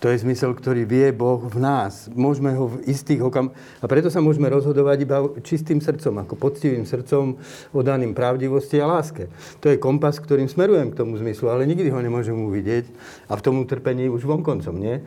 To 0.02 0.10
je 0.10 0.18
zmysel, 0.18 0.50
ktorý 0.58 0.82
vie 0.82 1.14
Boh 1.14 1.38
v 1.38 1.62
nás. 1.62 2.10
Môžeme 2.10 2.50
ho 2.58 2.74
v 2.74 2.82
istých 2.90 3.22
okam... 3.22 3.54
A 3.78 3.86
preto 3.86 4.10
sa 4.10 4.18
môžeme 4.18 4.50
rozhodovať 4.50 4.98
iba 5.06 5.22
čistým 5.46 5.78
srdcom, 5.78 6.26
ako 6.26 6.34
poctivým 6.34 6.82
srdcom, 6.82 7.38
odaným 7.70 8.10
pravdivosti 8.10 8.82
a 8.82 8.90
láske. 8.90 9.30
To 9.62 9.70
je 9.70 9.78
kompas, 9.78 10.18
ktorým 10.18 10.50
smerujem 10.50 10.90
k 10.90 10.98
tomu 10.98 11.14
zmyslu, 11.22 11.54
ale 11.54 11.70
nikdy 11.70 11.86
ho 11.94 12.02
nemôžem 12.02 12.34
uvidieť. 12.34 12.90
A 13.30 13.38
v 13.38 13.44
tom 13.46 13.62
utrpení 13.62 14.10
už 14.10 14.26
vonkoncom, 14.26 14.74
nie? 14.74 15.06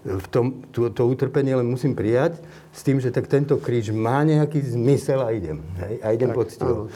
V 0.00 0.26
tom, 0.32 0.64
to, 0.72 0.88
to 0.88 1.04
utrpenie 1.04 1.52
len 1.52 1.68
musím 1.68 1.92
prijať 1.92 2.40
s 2.72 2.80
tým, 2.80 3.04
že 3.04 3.12
tak 3.12 3.28
tento 3.28 3.60
kríž 3.60 3.92
má 3.92 4.24
nejaký 4.24 4.64
zmysel 4.72 5.20
a 5.20 5.28
idem. 5.36 5.60
Hej? 5.76 6.00
A 6.00 6.16
idem 6.16 6.32
tak, 6.32 6.40
poctivo. 6.40 6.88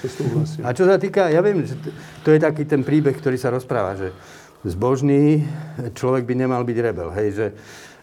A 0.64 0.72
čo 0.72 0.88
sa 0.88 0.96
týka, 0.96 1.28
ja 1.28 1.44
viem, 1.44 1.60
že 1.60 1.76
to 2.24 2.32
je 2.32 2.40
taký 2.40 2.64
ten 2.64 2.80
príbeh, 2.80 3.12
ktorý 3.12 3.36
sa 3.36 3.52
rozpráva, 3.52 4.00
že 4.00 4.16
zbožný 4.64 5.44
človek 5.92 6.24
by 6.24 6.34
nemal 6.34 6.64
byť 6.64 6.78
rebel, 6.80 7.08
hej, 7.12 7.28
že, 7.36 7.46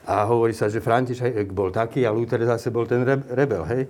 a 0.06 0.26
hovorí 0.30 0.54
sa, 0.54 0.70
že 0.70 0.82
František 0.82 1.50
bol 1.50 1.74
taký 1.74 2.06
a 2.06 2.14
Luther 2.14 2.42
zase 2.46 2.70
bol 2.70 2.86
ten 2.86 3.02
rebel, 3.34 3.66
hej. 3.66 3.84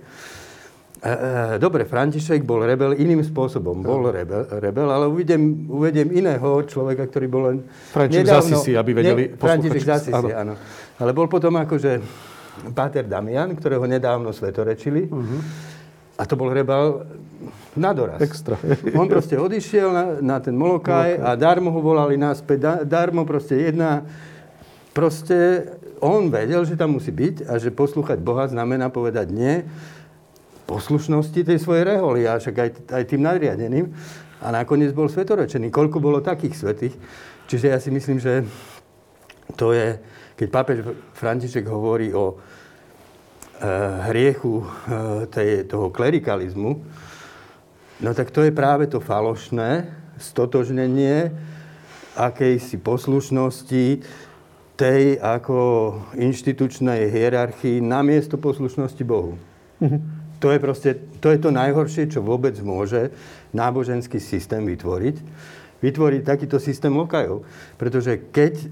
e, 1.04 1.14
dobre, 1.60 1.84
František 1.84 2.40
bol 2.42 2.64
rebel 2.64 2.96
iným 2.96 3.20
spôsobom. 3.20 3.84
Bol 3.84 4.08
rebel, 4.08 4.48
rebel 4.56 4.88
ale 4.88 5.04
uvedem, 5.08 5.68
uvedem 5.68 6.08
iného 6.16 6.64
človeka, 6.64 7.08
ktorý 7.12 7.26
bol 7.28 7.42
len 7.52 7.56
František 7.92 8.24
nedávno... 8.24 8.56
Zasisi, 8.56 8.72
aby 8.72 8.90
vedeli 8.96 9.22
ne, 9.28 9.36
František. 9.36 9.82
Zasisi, 9.84 10.16
Áno. 10.16 10.28
áno. 10.32 10.54
Ale 10.96 11.10
bol 11.12 11.28
potom 11.28 11.52
akože 11.60 12.00
Páter 12.76 13.08
Damian, 13.08 13.56
ktorého 13.56 13.88
nedávno 13.88 14.28
svetorečili. 14.28 15.08
A 16.16 16.22
to 16.28 16.36
bol 16.36 16.52
rebel 16.52 17.08
na 17.76 17.96
doraz. 17.96 18.20
Extra. 18.20 18.60
On 19.00 19.08
proste 19.08 19.38
odišiel 19.38 19.88
na, 19.88 20.04
na 20.20 20.36
ten 20.38 20.52
Molokaj 20.52 21.18
a 21.18 21.32
darmo 21.36 21.72
ho 21.72 21.80
volali 21.80 22.20
naspäť. 22.20 22.58
Da, 22.60 22.74
darmo 22.84 23.24
proste 23.24 23.70
jedna... 23.72 24.04
Proste 24.92 25.72
on 26.04 26.28
vedel, 26.28 26.60
že 26.68 26.76
tam 26.76 27.00
musí 27.00 27.08
byť 27.08 27.48
a 27.48 27.56
že 27.56 27.72
poslúchať 27.72 28.20
Boha 28.20 28.44
znamená 28.44 28.92
povedať 28.92 29.32
nie 29.32 29.64
poslušnosti 30.68 31.40
tej 31.48 31.58
svojej 31.60 31.96
reholi 31.96 32.24
a 32.24 32.36
však 32.36 32.56
aj, 32.56 32.70
aj 32.92 33.02
tým 33.08 33.22
nadriadeným. 33.24 33.88
A 34.42 34.50
nakoniec 34.50 34.90
bol 34.90 35.06
svetorečený. 35.06 35.70
Koľko 35.70 36.02
bolo 36.02 36.18
takých 36.18 36.58
svetých? 36.58 36.94
Čiže 37.46 37.66
ja 37.70 37.78
si 37.78 37.94
myslím, 37.94 38.18
že 38.18 38.42
to 39.54 39.70
je, 39.70 40.00
keď 40.34 40.48
pápež 40.50 40.78
František 41.14 41.62
hovorí 41.68 42.10
o 42.10 42.40
hriechu 44.10 44.62
e, 44.62 44.66
tej, 45.30 45.48
toho 45.70 45.90
klerikalizmu, 45.94 46.82
no 48.02 48.10
tak 48.14 48.34
to 48.34 48.42
je 48.42 48.52
práve 48.52 48.90
to 48.90 48.98
falošné 48.98 49.86
stotožnenie 50.18 51.30
akejsi 52.18 52.76
poslušnosti 52.82 53.86
tej 54.76 55.02
ako 55.20 55.58
inštitučnej 56.18 57.08
hierarchii 57.08 57.78
namiesto 57.78 58.36
poslušnosti 58.36 59.04
Bohu. 59.06 59.38
To 60.42 60.50
je 60.50 60.58
proste, 60.58 60.90
to 61.22 61.30
je 61.30 61.38
to 61.38 61.54
najhoršie, 61.54 62.10
čo 62.10 62.18
vôbec 62.18 62.58
môže 62.66 63.14
náboženský 63.54 64.18
systém 64.18 64.66
vytvoriť. 64.66 65.16
Vytvoriť 65.78 66.22
takýto 66.26 66.58
systém 66.58 66.90
lokajov. 66.90 67.46
Pretože 67.78 68.18
keď 68.34 68.66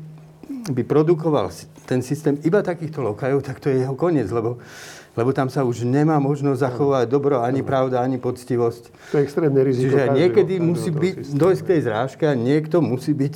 by 0.71 0.83
produkoval 0.85 1.51
ten 1.87 2.03
systém 2.03 2.39
iba 2.43 2.63
takýchto 2.63 3.03
lokajov, 3.03 3.43
tak 3.43 3.59
to 3.63 3.71
je 3.71 3.83
jeho 3.83 3.95
koniec, 3.95 4.31
lebo, 4.31 4.59
lebo 5.15 5.31
tam 5.33 5.51
sa 5.51 5.63
už 5.67 5.83
nemá 5.87 6.19
možnosť 6.19 6.61
zachovať 6.61 7.05
dobro, 7.11 7.43
ani 7.43 7.63
pravda, 7.63 8.03
ani 8.03 8.19
poctivosť. 8.19 8.83
To 9.11 9.15
je 9.19 9.23
extrémne 9.27 9.61
riziko. 9.63 9.91
Čiže 9.91 9.99
každého- 9.99 10.19
niekedy 10.19 10.55
každého 10.59 10.71
musí 10.71 10.91
byť, 10.91 11.15
systému. 11.17 11.39
dojsť 11.39 11.61
k 11.63 11.69
tej 11.71 11.81
zrážke 11.87 12.25
a 12.27 12.35
niekto 12.35 12.77
musí 12.83 13.13
byť 13.15 13.35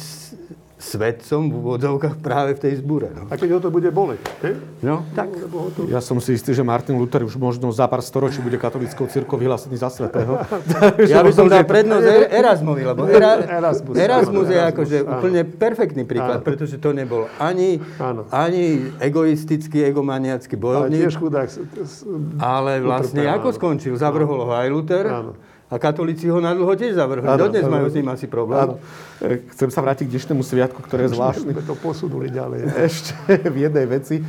s- 0.85 0.93
svedcom 0.95 1.49
v 1.49 1.55
úvodzovkách 1.57 2.15
práve 2.17 2.53
v 2.53 2.61
tej 2.61 2.73
zbúre. 2.79 3.09
No, 3.09 3.27
A 3.27 3.35
keď 3.35 3.49
ho 3.53 3.61
to 3.61 3.69
bude 3.69 3.89
boleť, 3.89 4.21
he? 4.41 4.53
no 4.81 5.03
tak. 5.11 5.33
To... 5.33 5.87
Ja 5.87 5.99
som 5.99 6.17
si 6.17 6.33
istý, 6.33 6.51
že 6.51 6.61
Martin 6.61 6.95
Luther 6.95 7.21
už 7.21 7.35
možno 7.35 7.69
za 7.69 7.85
pár 7.85 7.99
storočí 7.99 8.39
bude 8.39 8.55
katolickou 8.55 9.07
církou 9.07 9.35
vyhlásený 9.35 9.75
za 9.75 9.89
svetého. 9.89 10.39
Ja 11.07 11.21
by 11.21 11.31
som 11.31 11.47
dal 11.47 11.63
prednosť 11.63 12.05
Er- 12.05 12.29
Erasmovi, 12.41 12.83
lebo 12.85 13.07
Era, 13.07 13.41
Erasmus, 13.41 13.95
Erasmus 13.95 14.47
je 14.47 14.61
akože 14.61 14.97
áno. 15.01 15.11
úplne 15.17 15.41
perfektný 15.45 16.03
príklad, 16.03 16.39
Áno. 16.39 16.45
pretože 16.45 16.77
to 16.77 16.91
nebol 16.91 17.31
ani, 17.37 17.79
Áno. 17.97 18.27
ani 18.29 18.65
egoistický, 18.99 19.83
egomaniacký 19.85 20.55
Ale 20.55 20.63
bojovník, 20.87 21.01
tiež 21.01 21.15
chudák... 21.15 21.47
s- 21.47 21.63
s- 21.79 22.03
ale 22.37 22.79
vlastne 22.81 23.23
utrpel, 23.23 23.35
ako 23.35 23.49
áno. 23.49 23.57
skončil? 23.57 23.93
Zavrhol 23.95 24.41
ho 24.43 24.53
aj 24.53 24.69
Luther 24.69 25.05
Áno. 25.07 25.33
A 25.75 25.77
katolíci 25.83 26.31
ho 26.31 26.39
nadlho 26.39 26.71
tiež 26.79 26.95
zavrhli. 26.95 27.27
Áno, 27.27 27.51
Dodnes 27.51 27.67
majú 27.67 27.91
s 27.91 27.99
ním 27.99 28.07
asi 28.07 28.31
problém. 28.31 28.63
Áno. 28.63 28.75
E, 29.19 29.43
Chcem 29.51 29.75
sa 29.75 29.83
vrátiť 29.83 30.07
k 30.07 30.13
dnešnému 30.15 30.47
sviatku, 30.47 30.79
ktoré 30.87 31.11
je 31.11 31.19
zvláštny. 31.19 31.51
Sme 31.51 31.67
to 31.67 31.75
posunuli 31.75 32.31
ďalej. 32.31 32.71
Ešte 32.95 33.15
v 33.51 33.57
jednej 33.67 33.87
veci. 33.91 34.23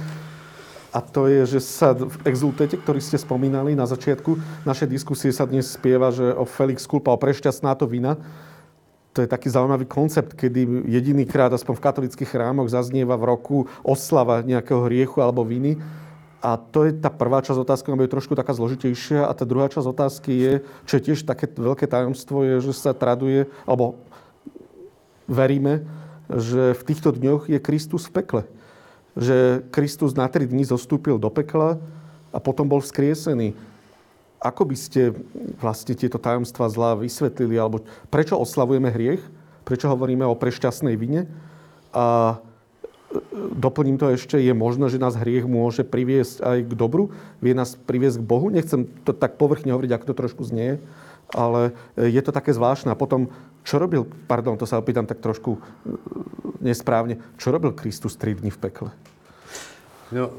A 0.89 1.03
to 1.05 1.29
je, 1.29 1.45
že 1.45 1.59
sa 1.61 1.93
v 1.93 2.17
exultete, 2.25 2.79
ktorý 2.79 3.03
ste 3.03 3.21
spomínali 3.21 3.77
na 3.77 3.85
začiatku 3.85 4.65
našej 4.65 4.87
diskusie, 4.89 5.29
sa 5.29 5.45
dnes 5.45 5.69
spieva, 5.69 6.09
že 6.09 6.33
o 6.33 6.47
Felix 6.47 6.87
Kulpa, 6.87 7.13
o 7.13 7.19
prešťastná 7.19 7.75
to 7.77 7.85
vina. 7.85 8.17
To 9.11 9.19
je 9.19 9.27
taký 9.27 9.51
zaujímavý 9.51 9.85
koncept, 9.85 10.33
kedy 10.33 10.87
jedinýkrát, 10.87 11.51
aspoň 11.51 11.73
v 11.77 11.83
katolických 11.83 12.31
chrámoch, 12.31 12.71
zaznieva 12.71 13.19
v 13.19 13.27
roku 13.27 13.57
oslava 13.83 14.39
nejakého 14.41 14.87
hriechu 14.87 15.19
alebo 15.19 15.43
viny. 15.43 15.77
A 16.43 16.59
to 16.59 16.85
je 16.85 16.93
tá 16.93 17.09
prvá 17.09 17.41
časť 17.41 17.57
otázky, 17.57 17.89
lebo 17.89 18.05
je 18.05 18.15
trošku 18.15 18.37
taká 18.37 18.53
zložitejšia. 18.53 19.25
A 19.25 19.33
tá 19.33 19.47
druhá 19.47 19.65
časť 19.71 19.87
otázky 19.87 20.31
je, 20.31 20.53
čo 20.85 20.93
je 20.99 21.05
tiež 21.11 21.25
také 21.25 21.49
veľké 21.49 21.89
tajomstvo, 21.89 22.45
je, 22.45 22.55
že 22.69 22.73
sa 22.75 22.93
traduje, 22.93 23.49
alebo 23.65 23.97
veríme, 25.25 25.81
že 26.29 26.77
v 26.77 26.85
týchto 26.85 27.13
dňoch 27.13 27.49
je 27.49 27.59
Kristus 27.61 28.05
v 28.09 28.21
pekle. 28.21 28.41
Že 29.17 29.65
Kristus 29.73 30.13
na 30.13 30.29
tri 30.29 30.45
dní 30.45 30.67
zostúpil 30.67 31.17
do 31.17 31.29
pekla 31.33 31.81
a 32.29 32.37
potom 32.37 32.67
bol 32.69 32.83
vzkriesený. 32.83 33.57
Ako 34.37 34.69
by 34.69 34.77
ste 34.77 35.17
vlastne 35.57 35.97
tieto 35.97 36.21
tajomstvá 36.21 36.69
zla 36.69 36.93
vysvetlili? 36.93 37.57
Alebo 37.57 37.81
prečo 38.13 38.37
oslavujeme 38.37 38.93
hriech? 38.93 39.23
Prečo 39.65 39.89
hovoríme 39.89 40.21
o 40.27 40.37
prešťastnej 40.37 40.93
vine? 40.93 41.25
A 41.89 42.37
doplním 43.55 43.99
to 43.99 44.11
ešte, 44.11 44.39
je 44.39 44.53
možné, 44.55 44.91
že 44.91 45.01
nás 45.01 45.19
hriech 45.19 45.47
môže 45.47 45.83
priviesť 45.85 46.41
aj 46.41 46.57
k 46.67 46.73
dobru? 46.73 47.11
Vie 47.43 47.53
nás 47.55 47.75
priviesť 47.75 48.21
k 48.21 48.27
Bohu? 48.27 48.47
Nechcem 48.51 48.87
to 49.03 49.11
tak 49.11 49.35
povrchne 49.39 49.71
hovoriť, 49.73 49.91
ako 49.91 50.05
to 50.11 50.15
trošku 50.15 50.41
znie, 50.47 50.79
ale 51.33 51.73
je 51.97 52.21
to 52.21 52.35
také 52.35 52.53
zvláštne. 52.53 52.93
A 52.93 52.99
potom, 52.99 53.31
čo 53.65 53.81
robil, 53.81 54.05
pardon, 54.29 54.59
to 54.59 54.69
sa 54.69 54.77
opýtam 54.77 55.09
tak 55.09 55.19
trošku 55.23 55.57
e, 55.57 55.59
nesprávne, 56.61 57.19
čo 57.41 57.49
robil 57.49 57.73
Kristus 57.73 58.19
tri 58.19 58.37
dni 58.37 58.53
v 58.53 58.61
pekle? 58.61 58.89
No, 60.13 60.35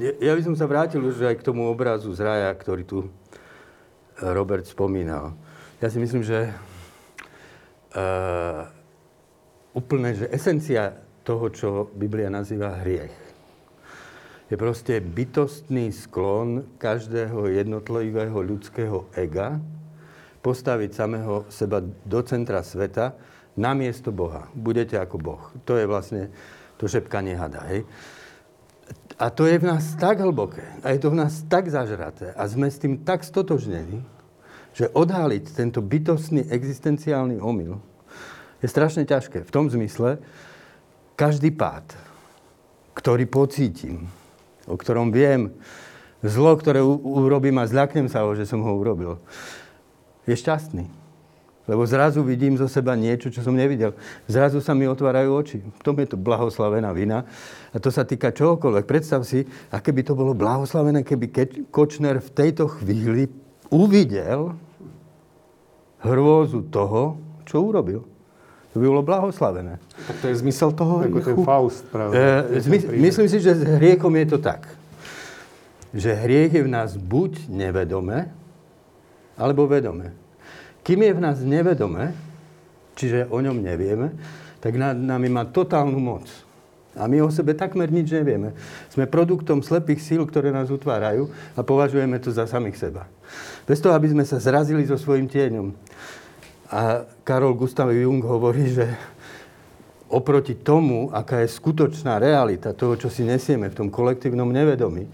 ja 0.00 0.32
by 0.32 0.42
som 0.42 0.56
sa 0.56 0.64
vrátil 0.64 1.04
už 1.04 1.20
aj 1.28 1.40
k 1.40 1.46
tomu 1.46 1.68
obrazu 1.68 2.08
z 2.16 2.24
raja, 2.24 2.50
ktorý 2.56 2.82
tu 2.88 2.98
e, 3.04 3.08
Robert 4.32 4.64
spomínal. 4.64 5.36
Ja 5.80 5.88
si 5.88 5.96
myslím, 5.96 6.20
že 6.20 6.52
uh, 7.96 8.68
úplne, 9.74 10.14
že 10.14 10.26
esencia 10.28 10.98
toho, 11.30 11.46
čo 11.54 11.68
Biblia 11.94 12.26
nazýva 12.26 12.82
hriech, 12.82 13.14
je 14.50 14.58
proste 14.58 14.98
bytostný 14.98 15.94
sklon 15.94 16.66
každého 16.74 17.54
jednotlivého 17.54 18.34
ľudského 18.34 19.06
ega 19.14 19.62
postaviť 20.42 20.90
samého 20.90 21.46
seba 21.46 21.78
do 21.86 22.20
centra 22.26 22.66
sveta 22.66 23.14
namiesto 23.54 24.10
Boha. 24.10 24.50
Budete 24.58 24.98
ako 24.98 25.16
Boh. 25.22 25.42
To 25.70 25.78
je 25.78 25.86
vlastne 25.86 26.34
to 26.82 26.90
šepkanie 26.90 27.38
hada. 27.38 27.62
Hej? 27.70 27.86
A 29.14 29.30
to 29.30 29.46
je 29.46 29.62
v 29.62 29.70
nás 29.70 29.94
tak 29.94 30.18
hlboké 30.18 30.66
a 30.82 30.90
je 30.90 30.98
to 30.98 31.14
v 31.14 31.20
nás 31.22 31.46
tak 31.46 31.70
zažraté 31.70 32.34
a 32.34 32.42
sme 32.50 32.66
s 32.66 32.82
tým 32.82 33.06
tak 33.06 33.22
stotožnení, 33.22 34.02
že 34.74 34.90
odhaliť 34.90 35.44
tento 35.54 35.78
bytostný 35.78 36.50
existenciálny 36.50 37.38
omyl 37.38 37.78
je 38.58 38.66
strašne 38.66 39.06
ťažké. 39.06 39.46
V 39.46 39.54
tom 39.54 39.70
zmysle, 39.70 40.18
každý 41.20 41.52
pád, 41.52 41.84
ktorý 42.96 43.28
pocítim, 43.28 44.08
o 44.64 44.72
ktorom 44.72 45.12
viem, 45.12 45.52
zlo, 46.24 46.56
ktoré 46.56 46.80
u- 46.80 46.96
urobím 46.96 47.60
a 47.60 47.68
zľaknem 47.68 48.08
sa 48.08 48.24
ho, 48.24 48.32
že 48.32 48.48
som 48.48 48.64
ho 48.64 48.72
urobil, 48.72 49.20
je 50.24 50.32
šťastný. 50.32 50.88
Lebo 51.68 51.84
zrazu 51.86 52.24
vidím 52.24 52.56
zo 52.56 52.66
seba 52.66 52.96
niečo, 52.96 53.30
čo 53.30 53.44
som 53.44 53.54
nevidel. 53.54 53.94
Zrazu 54.26 54.58
sa 54.58 54.74
mi 54.74 54.90
otvárajú 54.90 55.30
oči. 55.38 55.62
V 55.62 55.82
tom 55.86 55.94
je 56.02 56.08
to 56.08 56.18
blahoslavená 56.18 56.90
vina. 56.90 57.22
A 57.70 57.78
to 57.78 57.94
sa 57.94 58.02
týka 58.02 58.34
čohokoľvek. 58.34 58.90
Predstav 58.90 59.22
si, 59.22 59.46
aké 59.70 59.94
by 59.94 60.02
to 60.02 60.18
bolo 60.18 60.34
blahoslavené, 60.34 61.06
keby 61.06 61.26
Ke- 61.30 61.62
Kočner 61.70 62.18
v 62.18 62.30
tejto 62.34 62.66
chvíli 62.66 63.30
uvidel 63.70 64.58
hrôzu 66.02 66.66
toho, 66.74 67.22
čo 67.46 67.62
urobil. 67.62 68.02
To 68.70 68.78
by 68.78 68.86
bolo 68.86 69.02
blahoslavené. 69.02 69.82
Tak 70.06 70.16
to 70.22 70.26
je 70.30 70.34
zmysel 70.38 70.70
toho 70.70 71.02
Ako 71.02 71.18
ten 71.18 71.34
hriechu? 71.34 71.42
Faust, 71.42 71.82
práve. 71.90 72.14
E, 72.14 72.62
zmys- 72.62 72.86
myslím 72.86 73.26
si, 73.26 73.42
že 73.42 73.58
s 73.58 73.62
hriechom 73.66 74.14
je 74.14 74.26
to 74.30 74.38
tak, 74.38 74.70
že 75.90 76.14
hriech 76.14 76.54
je 76.54 76.62
v 76.62 76.70
nás 76.70 76.94
buď 76.94 77.50
nevedome, 77.50 78.30
alebo 79.34 79.66
vedome. 79.66 80.14
Kým 80.86 81.02
je 81.02 81.12
v 81.18 81.20
nás 81.20 81.42
nevedome, 81.42 82.14
čiže 82.94 83.26
o 83.26 83.42
ňom 83.42 83.58
nevieme, 83.58 84.14
tak 84.62 84.78
nad 84.78 84.94
nami 84.94 85.26
má 85.26 85.48
totálnu 85.48 85.98
moc. 85.98 86.30
A 86.98 87.06
my 87.06 87.22
o 87.22 87.30
sebe 87.30 87.54
takmer 87.54 87.86
nič 87.86 88.10
nevieme. 88.10 88.54
Sme 88.90 89.06
produktom 89.06 89.62
slepých 89.62 90.02
síl, 90.02 90.22
ktoré 90.26 90.50
nás 90.50 90.74
utvárajú 90.74 91.30
a 91.54 91.60
považujeme 91.62 92.18
to 92.18 92.34
za 92.34 92.50
samých 92.50 92.76
seba. 92.76 93.06
Bez 93.62 93.78
toho, 93.78 93.94
aby 93.94 94.10
sme 94.10 94.26
sa 94.26 94.42
zrazili 94.42 94.82
so 94.82 94.98
svojím 94.98 95.30
tieňom. 95.30 95.70
A 96.70 97.02
Karol 97.26 97.58
Gustav 97.58 97.90
Jung 97.90 98.22
hovorí, 98.22 98.70
že 98.70 98.86
oproti 100.06 100.54
tomu, 100.54 101.10
aká 101.10 101.42
je 101.42 101.50
skutočná 101.50 102.22
realita 102.22 102.70
toho, 102.74 102.94
čo 102.94 103.10
si 103.10 103.26
nesieme 103.26 103.70
v 103.70 103.78
tom 103.78 103.88
kolektívnom 103.90 104.46
nevedomí, 104.46 105.10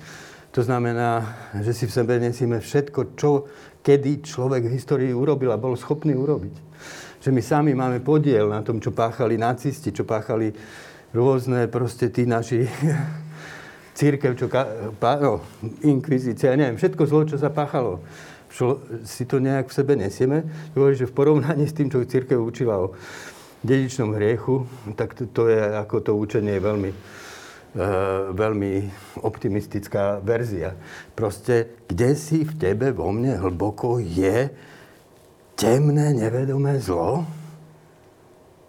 to 0.53 0.65
znamená, 0.65 1.37
že 1.61 1.73
si 1.77 1.85
v 1.89 1.97
sebe 1.97 2.17
nesieme 2.17 2.61
všetko, 2.61 3.01
čo 3.17 3.49
kedy 3.85 4.25
človek 4.25 4.69
v 4.69 4.75
histórii 4.77 5.13
urobil 5.13 5.53
a 5.53 5.61
bol 5.61 5.77
schopný 5.77 6.17
urobiť. 6.17 6.57
Že 7.25 7.31
my 7.33 7.43
sami 7.45 7.73
máme 7.77 8.01
podiel 8.01 8.49
na 8.49 8.65
tom, 8.65 8.81
čo 8.81 8.93
páchali 8.93 9.37
nacisti, 9.37 9.93
čo 9.93 10.09
páchali 10.09 10.53
rôzne 11.13 11.69
proste 11.69 12.09
tí 12.09 12.25
naši 12.25 12.65
církev, 14.01 14.37
čo, 14.37 14.49
no, 15.01 15.41
inkvizícia, 15.85 16.53
neviem, 16.57 16.77
všetko 16.77 17.03
zlo, 17.05 17.25
čo 17.25 17.37
sa 17.41 17.49
páchalo 17.49 18.01
čo 18.51 18.81
si 19.05 19.27
to 19.27 19.43
nejak 19.43 19.69
v 19.69 19.77
sebe 19.77 19.93
nesieme. 19.99 20.47
Hovorí, 20.73 20.95
že 20.97 21.11
v 21.11 21.17
porovnaní 21.17 21.67
s 21.67 21.77
tým, 21.77 21.91
čo 21.91 22.07
církev 22.07 22.39
učila 22.39 22.79
o 22.79 22.95
dedičnom 23.67 24.15
hriechu, 24.15 24.67
tak 24.95 25.19
to, 25.19 25.27
to 25.27 25.43
je 25.51 25.59
ako 25.59 25.97
to 26.01 26.13
učenie 26.15 26.63
veľmi, 26.63 26.91
e, 26.93 26.97
veľmi 28.31 28.73
optimistická 29.27 30.23
verzia. 30.23 30.79
Proste, 31.19 31.85
kde 31.91 32.15
si 32.15 32.47
v 32.47 32.53
tebe, 32.55 32.95
vo 32.95 33.11
mne 33.11 33.41
hlboko 33.43 33.99
je 33.99 34.49
temné, 35.59 36.15
nevedomé 36.15 36.79
zlo, 36.79 37.27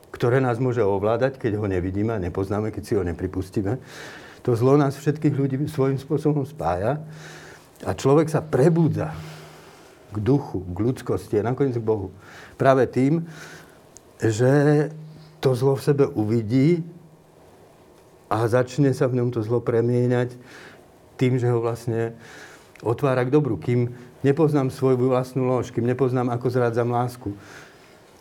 ktoré 0.09 0.41
nás 0.41 0.57
môže 0.57 0.81
ovládať, 0.81 1.37
keď 1.37 1.61
ho 1.61 1.69
nevidíme 1.69 2.15
a 2.15 2.23
nepoznáme, 2.23 2.73
keď 2.73 2.83
si 2.83 2.93
ho 2.97 3.05
nepripustíme. 3.05 3.77
To 4.41 4.55
zlo 4.57 4.79
nás 4.79 4.97
všetkých 4.97 5.35
ľudí 5.35 5.55
svojím 5.69 6.01
spôsobom 6.01 6.47
spája 6.47 6.97
a 7.85 7.91
človek 7.93 8.31
sa 8.31 8.41
prebúdza 8.41 9.13
k 10.17 10.25
duchu, 10.25 10.65
k 10.65 10.77
ľudskosti 10.81 11.37
a 11.37 11.47
nakoniec 11.47 11.77
k 11.77 11.85
Bohu. 11.85 12.09
Práve 12.57 12.89
tým, 12.89 13.29
že 14.17 14.89
to 15.37 15.53
zlo 15.53 15.77
v 15.77 15.85
sebe 15.85 16.05
uvidí 16.09 16.81
a 18.27 18.49
začne 18.49 18.91
sa 18.91 19.05
v 19.05 19.21
ňom 19.21 19.29
to 19.29 19.45
zlo 19.45 19.61
premieňať 19.61 20.33
tým, 21.15 21.37
že 21.37 21.47
ho 21.47 21.61
vlastne 21.61 22.17
otvára 22.81 23.23
k 23.25 23.33
dobru. 23.33 23.57
Kým 23.57 23.93
nepoznám 24.25 24.73
svoju 24.73 25.09
vlastnú 25.09 25.45
lož, 25.45 25.69
kým 25.69 25.85
nepoznám, 25.85 26.33
ako 26.33 26.49
zrádzam 26.49 26.89
lásku, 26.89 27.31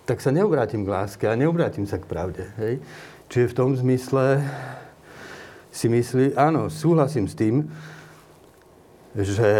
tak 0.07 0.23
sa 0.23 0.31
neobrátim 0.31 0.87
k 0.87 0.93
láske 0.93 1.25
a 1.27 1.35
neobrátim 1.35 1.85
sa 1.89 1.99
k 1.99 2.07
pravde. 2.07 2.47
Hej? 2.61 2.79
Čiže 3.27 3.51
v 3.51 3.57
tom 3.59 3.71
zmysle 3.75 4.47
si 5.75 5.91
myslí, 5.91 6.39
áno, 6.39 6.71
súhlasím 6.71 7.27
s 7.27 7.35
tým, 7.35 7.67
že 9.17 9.51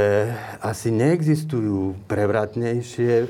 asi 0.61 0.93
neexistujú 0.93 1.97
prevratnejšie 2.05 3.25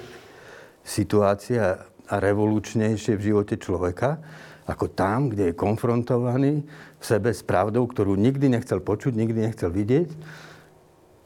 situácie 0.83 1.59
a 2.07 2.15
revolučnejšie 2.19 3.15
v 3.15 3.25
živote 3.31 3.55
človeka, 3.59 4.19
ako 4.67 4.91
tam, 4.91 5.31
kde 5.31 5.51
je 5.51 5.59
konfrontovaný 5.59 6.67
v 6.99 7.05
sebe 7.05 7.31
s 7.31 7.47
pravdou, 7.47 7.87
ktorú 7.87 8.19
nikdy 8.19 8.51
nechcel 8.51 8.83
počuť, 8.83 9.15
nikdy 9.15 9.39
nechcel 9.47 9.71
vidieť. 9.71 10.11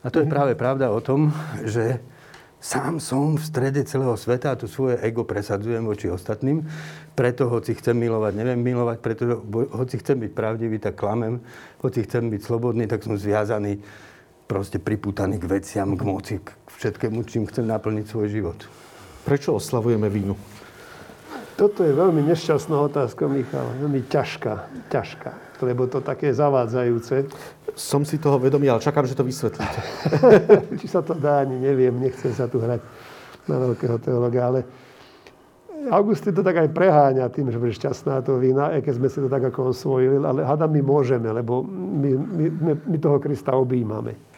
A 0.04 0.08
to 0.08 0.20
je 0.20 0.28
mhm. 0.28 0.32
práve 0.32 0.52
pravda 0.56 0.92
o 0.92 1.00
tom, 1.00 1.32
že 1.64 2.00
sám 2.60 3.00
som 3.00 3.40
v 3.40 3.44
strede 3.44 3.80
celého 3.88 4.16
sveta 4.20 4.52
a 4.52 4.60
to 4.60 4.68
svoje 4.68 5.00
ego 5.00 5.24
presadzujem 5.24 5.80
voči 5.84 6.12
ostatným. 6.12 6.64
Preto, 7.16 7.48
hoci 7.48 7.72
chcem 7.72 7.96
milovať, 7.96 8.32
neviem 8.36 8.60
milovať, 8.60 8.96
preto, 9.00 9.44
hoci 9.72 9.96
chcem 10.00 10.20
byť 10.20 10.32
pravdivý, 10.36 10.76
tak 10.76 11.00
klamem. 11.00 11.40
Hoci 11.80 12.04
chcem 12.04 12.28
byť 12.28 12.40
slobodný, 12.44 12.84
tak 12.84 13.00
som 13.00 13.16
zviazaný 13.16 13.80
proste 14.50 14.82
priputaný 14.82 15.38
k 15.38 15.46
veciam, 15.46 15.94
k 15.94 16.02
moci, 16.02 16.34
k 16.42 16.50
všetkému, 16.74 17.22
čím 17.22 17.46
chcem 17.46 17.70
naplniť 17.70 18.04
svoj 18.10 18.26
život. 18.26 18.58
Prečo 19.22 19.54
oslavujeme 19.54 20.10
vínu? 20.10 20.34
Toto 21.54 21.86
je 21.86 21.94
veľmi 21.94 22.26
nešťastná 22.26 22.74
otázka, 22.90 23.30
Michal. 23.30 23.70
Veľmi 23.78 24.02
ťažká, 24.10 24.54
ťažká, 24.90 25.62
lebo 25.62 25.86
to 25.86 26.02
také 26.02 26.34
zavádzajúce. 26.34 27.30
Som 27.78 28.02
si 28.02 28.18
toho 28.18 28.42
vedomý, 28.42 28.66
ale 28.66 28.82
čakám, 28.82 29.06
že 29.06 29.14
to 29.14 29.22
vysvetlíte. 29.22 29.80
Či 30.82 30.86
sa 30.90 31.06
to 31.06 31.14
dá, 31.14 31.46
ani 31.46 31.54
neviem, 31.54 31.94
nechcem 31.94 32.34
sa 32.34 32.50
tu 32.50 32.58
hrať 32.58 32.82
na 33.46 33.56
veľkého 33.70 34.02
teologa, 34.02 34.40
ale 34.50 34.60
Augustín 35.94 36.34
to 36.34 36.42
tak 36.42 36.58
aj 36.58 36.74
preháňa 36.74 37.32
tým, 37.32 37.54
že 37.54 37.60
bude 37.60 37.72
šťastná 37.72 38.20
to 38.26 38.36
vína, 38.36 38.74
aj 38.74 38.84
keď 38.84 38.94
sme 38.98 39.08
si 39.08 39.18
to 39.20 39.28
tak 39.30 39.48
ako 39.48 39.72
osvojili, 39.72 40.20
ale 40.20 40.44
hada 40.44 40.66
my 40.68 40.80
môžeme, 40.82 41.30
lebo 41.30 41.62
my, 41.64 42.10
my, 42.18 42.72
my, 42.84 42.96
toho 43.00 43.16
Krista 43.16 43.56
objímame. 43.56 44.29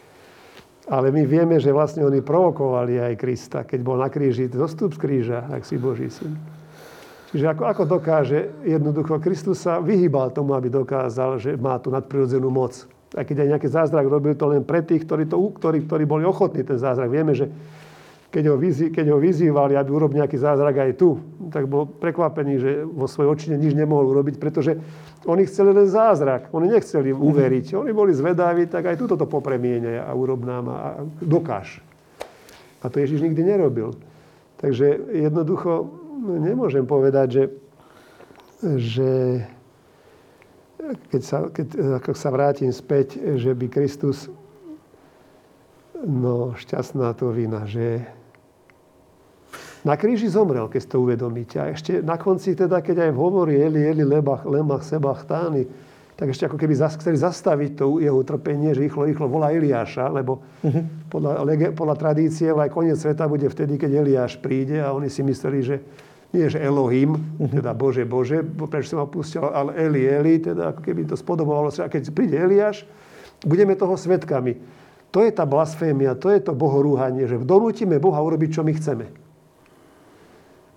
Ale 0.91 1.15
my 1.15 1.23
vieme, 1.23 1.63
že 1.63 1.71
vlastne 1.71 2.03
oni 2.03 2.19
provokovali 2.25 2.99
aj 2.99 3.15
Krista, 3.15 3.63
keď 3.63 3.81
bol 3.87 4.03
na 4.03 4.11
kríži, 4.11 4.51
zostup 4.51 4.91
z 4.95 4.99
kríža, 4.99 5.47
ak 5.47 5.63
si 5.63 5.79
Boží 5.79 6.11
syn. 6.11 6.35
Čiže 7.33 7.49
ako, 7.55 7.63
ako 7.65 7.83
dokáže, 7.87 8.39
jednoducho 8.67 9.17
Kristus 9.23 9.63
sa 9.63 9.81
vyhýbal 9.81 10.35
tomu, 10.35 10.53
aby 10.53 10.69
dokázal, 10.69 11.41
že 11.41 11.57
má 11.57 11.79
tú 11.79 11.89
nadprirodzenú 11.89 12.51
moc. 12.53 12.85
A 13.17 13.25
keď 13.25 13.47
aj 13.47 13.49
nejaký 13.57 13.69
zázrak 13.73 14.05
robil 14.05 14.37
to 14.37 14.51
len 14.51 14.67
pre 14.67 14.85
tých, 14.85 15.09
ktorí, 15.09 15.25
to, 15.31 15.39
ktorí, 15.39 15.87
ktorí 15.89 16.05
boli 16.05 16.25
ochotní 16.29 16.61
ten 16.61 16.77
zázrak. 16.77 17.09
Vieme, 17.09 17.33
že 17.33 17.49
keď 18.33 18.45
ho, 18.49 18.57
vyzý, 18.57 18.89
keď 18.89 19.13
ho 19.13 19.21
vyzývali, 19.21 19.77
aby 19.77 19.93
urobil 19.93 20.25
nejaký 20.25 20.41
zázrak 20.41 20.73
aj 20.81 20.97
tu, 20.97 21.21
tak 21.53 21.69
bol 21.69 21.85
prekvapený, 21.85 22.55
že 22.57 22.71
vo 22.89 23.05
svojej 23.05 23.29
očine 23.29 23.57
nič 23.61 23.77
nemohol 23.77 24.09
urobiť, 24.09 24.41
pretože 24.41 24.81
oni 25.29 25.45
chceli 25.45 25.77
len 25.77 25.85
zázrak. 25.85 26.49
Oni 26.57 26.73
nechceli 26.73 27.13
mhm. 27.13 27.21
uveriť. 27.21 27.67
Oni 27.77 27.93
boli 27.93 28.17
zvedaví, 28.17 28.73
tak 28.73 28.89
aj 28.89 28.97
túto 28.97 29.21
to 29.21 29.29
popremiene 29.29 30.01
a 30.01 30.09
urob 30.17 30.49
nám 30.49 30.65
a 30.73 31.05
dokáž. 31.21 31.85
A 32.81 32.89
to 32.89 33.05
Ježiš 33.05 33.21
nikdy 33.21 33.45
nerobil. 33.45 33.93
Takže 34.57 35.13
jednoducho 35.13 35.93
nemôžem 36.25 36.89
povedať, 36.89 37.29
že, 37.29 37.45
že 38.81 39.11
keď, 41.13 41.23
sa, 41.23 41.39
keď 41.53 41.67
ako 42.01 42.17
sa 42.17 42.31
vrátim 42.33 42.73
späť, 42.73 43.21
že 43.37 43.53
by 43.53 43.67
Kristus, 43.69 44.33
no 46.01 46.57
šťastná 46.57 47.13
to 47.13 47.31
vina, 47.31 47.69
že 47.69 48.03
na 49.83 49.99
kríži 49.99 50.31
zomrel, 50.31 50.71
keď 50.71 50.83
to 50.87 51.03
uvedomíte. 51.03 51.59
A 51.59 51.75
ešte 51.75 51.99
na 52.03 52.15
konci, 52.15 52.55
teda, 52.55 52.79
keď 52.79 53.11
aj 53.11 53.13
hovorí 53.19 53.59
Eli, 53.59 53.83
Eli, 53.83 54.07
lebach, 54.07 54.47
lemach, 54.47 54.87
sebach, 54.87 55.27
tány, 55.27 55.67
tak 56.15 56.31
ešte 56.31 56.47
ako 56.47 56.55
keby 56.55 56.79
chceli 56.79 57.19
zastaviť 57.19 57.71
to 57.83 57.99
jeho 57.99 58.15
utrpenie, 58.15 58.71
že 58.77 58.87
rýchlo, 58.87 59.11
rýchlo 59.11 59.27
volá 59.27 59.51
Eliáša, 59.51 60.07
lebo 60.07 60.39
uh-huh. 60.63 61.11
podľa, 61.11 61.75
podľa 61.75 61.97
tradície 61.99 62.55
aj 62.55 62.71
koniec 62.71 62.95
sveta 62.95 63.27
bude 63.27 63.51
vtedy, 63.51 63.75
keď 63.75 64.07
Eliáš 64.07 64.39
príde 64.39 64.79
a 64.79 64.95
oni 64.95 65.11
si 65.11 65.27
mysleli, 65.27 65.59
že 65.67 65.77
nie 66.31 66.47
že 66.47 66.63
Elohim, 66.63 67.19
uh-huh. 67.19 67.59
teda 67.59 67.75
Bože, 67.75 68.07
Bože, 68.07 68.39
prečo 68.45 68.95
som 68.95 69.03
opustil, 69.03 69.43
ale 69.43 69.75
Eli, 69.75 70.07
Eli, 70.07 70.39
teda 70.39 70.71
ako 70.71 70.81
keby 70.87 71.11
to 71.11 71.19
spodobovalo. 71.19 71.75
A 71.75 71.91
keď 71.91 72.15
príde 72.15 72.39
Eliáš, 72.39 72.87
budeme 73.43 73.75
toho 73.75 73.99
svetkami. 73.99 74.63
To 75.13 75.21
je 75.21 75.33
tá 75.35 75.45
blasfémia, 75.45 76.17
to 76.17 76.33
je 76.33 76.41
to 76.41 76.57
bohorúhanie, 76.57 77.29
že 77.29 77.37
donútime 77.43 78.01
Boha 78.01 78.23
urobiť, 78.23 78.49
čo 78.57 78.63
my 78.65 78.73
chceme. 78.73 79.22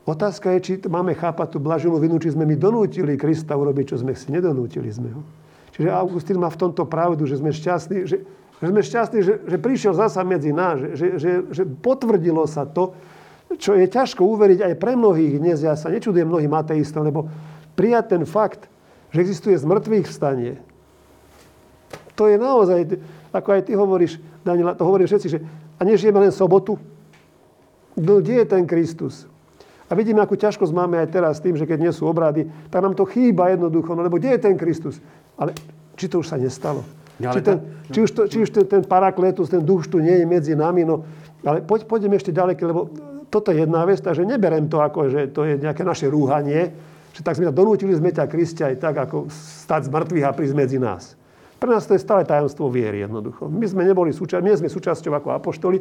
Otázka 0.06 0.54
je, 0.58 0.60
či 0.62 0.74
máme 0.86 1.18
chápať 1.18 1.58
tú 1.58 1.58
blaženú 1.58 1.98
vinu, 1.98 2.22
či 2.22 2.30
sme 2.30 2.46
my 2.46 2.54
donútili 2.54 3.18
Krista 3.18 3.58
urobiť, 3.58 3.94
čo 3.94 3.98
sme 4.06 4.14
si 4.14 4.30
nedonútili 4.30 4.94
sme 4.94 5.10
ho. 5.10 5.22
Čiže 5.74 5.90
Augustín 5.90 6.38
má 6.38 6.48
v 6.54 6.62
tomto 6.62 6.86
pravdu, 6.86 7.26
že 7.26 7.42
sme 7.42 7.50
šťastní, 7.50 8.06
že, 8.06 8.22
že 8.62 8.66
sme 8.70 8.82
šťastní, 8.86 9.20
že, 9.26 9.34
že 9.44 9.58
prišiel 9.58 9.98
zasa 9.98 10.22
medzi 10.22 10.54
nás, 10.54 10.78
že, 10.94 11.18
že, 11.18 11.32
že 11.50 11.64
potvrdilo 11.66 12.46
sa 12.46 12.70
to, 12.70 12.94
čo 13.58 13.74
je 13.74 13.90
ťažko 13.90 14.22
uveriť 14.24 14.62
aj 14.62 14.74
pre 14.78 14.94
mnohých 14.94 15.42
dnes. 15.42 15.66
Ja 15.66 15.74
sa 15.74 15.90
nečudujem 15.90 16.30
mnohým 16.30 16.54
ateistom, 16.54 17.02
lebo 17.02 17.28
prijať 17.74 18.16
ten 18.16 18.24
fakt, 18.30 18.70
že 19.10 19.26
existuje 19.26 19.58
zmrtvých 19.58 20.06
vstanie, 20.06 20.62
to 22.16 22.32
je 22.32 22.40
naozaj, 22.40 22.96
ako 23.36 23.50
aj 23.52 23.62
ty 23.68 23.76
hovoríš, 23.76 24.24
Daniela, 24.48 24.72
to 24.74 24.88
hovorí 24.88 25.04
všetci, 25.04 25.28
že 25.28 25.40
a 25.76 25.82
nežijeme 25.84 26.24
len 26.24 26.32
sobotu. 26.32 26.80
No, 28.00 28.24
kde 28.24 28.44
je 28.44 28.46
ten 28.48 28.64
Kristus? 28.64 29.28
A 29.86 29.94
vidíme, 29.94 30.18
akú 30.18 30.34
ťažkosť 30.34 30.74
máme 30.74 30.98
aj 30.98 31.14
teraz 31.14 31.38
s 31.38 31.44
tým, 31.46 31.54
že 31.54 31.70
keď 31.70 31.78
nie 31.78 31.94
sú 31.94 32.10
obrady, 32.10 32.50
tak 32.74 32.82
nám 32.82 32.98
to 32.98 33.06
chýba 33.06 33.54
jednoducho, 33.54 33.94
no 33.94 34.02
lebo 34.02 34.18
kde 34.18 34.34
je 34.34 34.40
ten 34.42 34.58
Kristus? 34.58 34.98
Ale 35.38 35.54
či 35.94 36.10
to 36.10 36.26
už 36.26 36.34
sa 36.34 36.42
nestalo? 36.42 36.82
Ja, 37.22 37.32
či, 37.32 37.40
ten, 37.46 37.62
no. 37.62 37.94
či, 37.94 38.00
už 38.02 38.10
to, 38.12 38.22
či 38.28 38.38
už 38.44 38.50
ten, 38.50 38.66
ten 38.66 38.84
parakletus, 38.84 39.48
ten 39.48 39.62
duch 39.64 39.88
tu 39.88 40.02
nie 40.02 40.20
je 40.20 40.26
medzi 40.26 40.54
nami, 40.58 40.84
no, 40.84 41.06
ale 41.46 41.62
poď, 41.62 41.86
poďme 41.86 42.18
ešte 42.18 42.34
ďalej, 42.34 42.60
lebo 42.66 42.92
toto 43.30 43.54
je 43.54 43.64
jedna 43.64 43.86
vec, 43.88 44.02
takže 44.02 44.26
neberem 44.26 44.68
to 44.68 44.82
ako, 44.82 45.08
že 45.08 45.22
to 45.32 45.46
je 45.48 45.62
nejaké 45.62 45.86
naše 45.86 46.10
rúhanie, 46.10 46.74
že 47.16 47.24
tak 47.24 47.40
sme 47.40 47.48
donútili 47.54 47.96
sme 47.96 48.12
ťa, 48.12 48.28
Kristia, 48.28 48.68
aj 48.74 48.78
tak, 48.82 48.96
ako 49.00 49.32
stať 49.32 49.88
z 49.88 49.90
mŕtvych 49.94 50.26
a 50.28 50.36
prísť 50.36 50.56
medzi 50.58 50.78
nás. 50.82 51.16
Pre 51.56 51.72
nás 51.72 51.88
to 51.88 51.96
je 51.96 52.04
stále 52.04 52.28
tajomstvo 52.28 52.68
viery 52.68 53.08
jednoducho. 53.08 53.48
My 53.48 53.64
sme 53.64 53.88
neboli 53.88 54.12
súčasťou, 54.12 54.44
my 54.44 54.60
sme 54.60 54.68
súčasťou 54.68 55.16
ako 55.16 55.30
apoštoli 55.40 55.80